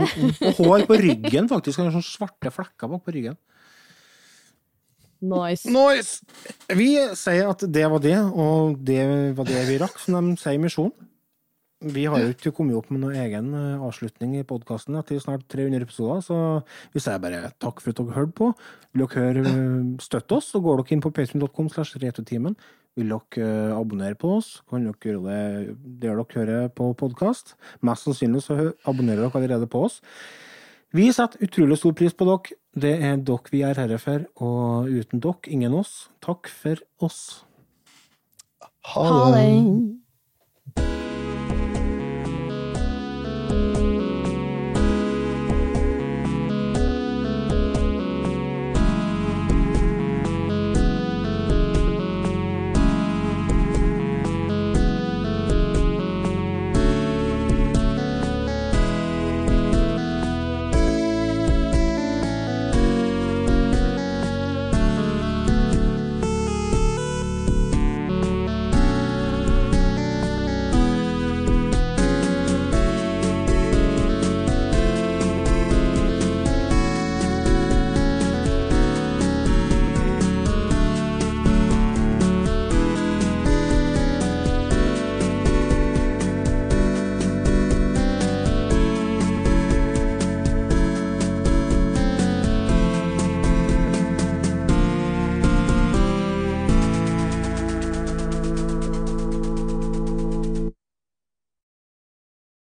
Og 0.00 0.60
hår 0.62 0.86
på 0.88 0.98
ryggen, 1.02 1.48
faktisk. 1.50 1.80
Han 1.80 1.90
har 1.90 1.96
sånne 1.98 2.06
svarte 2.06 2.52
flekker 2.54 2.90
bak 2.92 3.04
på 3.06 3.14
ryggen. 3.16 3.38
Nice. 5.20 5.68
Nice! 5.68 6.22
Vi 6.72 6.94
sier 7.18 7.50
at 7.50 7.64
det 7.68 7.84
var 7.92 8.00
det, 8.00 8.16
og 8.16 8.78
det 8.88 9.02
var 9.36 9.48
det 9.48 9.64
vi 9.68 9.76
rakk, 9.82 9.98
som 10.00 10.16
de 10.16 10.40
sier 10.40 10.56
i 10.56 10.62
Misjonen. 10.62 10.94
Vi 11.80 12.02
har 12.04 12.20
jo 12.20 12.32
ikke 12.34 12.52
kommet 12.52 12.76
opp 12.76 12.90
med 12.92 13.00
noen 13.00 13.16
egen 13.22 13.54
eh, 13.56 13.80
avslutning 13.80 14.34
i 14.36 14.44
podkasten 14.44 14.98
etter 15.00 15.20
snart 15.22 15.46
300 15.48 15.86
episoder, 15.86 16.18
så 16.20 16.36
vi 16.92 17.00
sier 17.00 17.20
bare 17.22 17.54
takk 17.56 17.80
for 17.80 17.94
at 17.94 18.02
dere 18.02 18.16
hørte 18.18 18.36
på. 18.36 18.48
Vil 18.92 19.06
dere 19.06 19.22
høre, 19.24 19.44
eh, 19.48 19.86
støtte 20.04 20.36
oss, 20.36 20.50
så 20.52 20.60
går 20.60 20.82
dere 20.82 20.96
inn 20.96 21.04
på 21.04 21.12
patreon.com 21.16 21.70
slash 21.72 21.96
retrotimen. 22.02 22.56
Vil 22.98 23.12
dere 23.12 23.46
eh, 23.46 23.74
abonnere 23.76 24.18
på 24.18 24.34
oss, 24.40 24.60
kan 24.68 24.86
dere 24.86 24.98
gjøre 24.98 25.22
det 25.24 25.76
der 26.02 26.18
dere 26.18 26.38
hører 26.40 26.70
på 26.74 26.90
podkast. 26.98 27.54
Mest 27.86 28.08
sannsynlig 28.08 28.42
så 28.44 28.56
abonnerer 28.88 29.26
dere 29.26 29.38
allerede 29.38 29.70
på 29.70 29.84
oss. 29.86 30.00
Vi 30.90 31.06
setter 31.14 31.46
utrolig 31.46 31.78
stor 31.78 31.94
pris 31.94 32.16
på 32.16 32.26
dere. 32.26 32.58
Det 32.74 32.92
er 32.98 33.22
dere 33.22 33.54
vi 33.54 33.62
er 33.66 33.78
herre 33.78 33.98
for, 34.02 34.26
og 34.42 34.90
uten 34.90 35.22
dere, 35.22 35.54
ingen 35.54 35.76
oss. 35.78 36.08
Takk 36.24 36.50
for 36.50 36.82
oss. 36.98 37.22
Ha 38.94 39.06
det. 39.36 39.46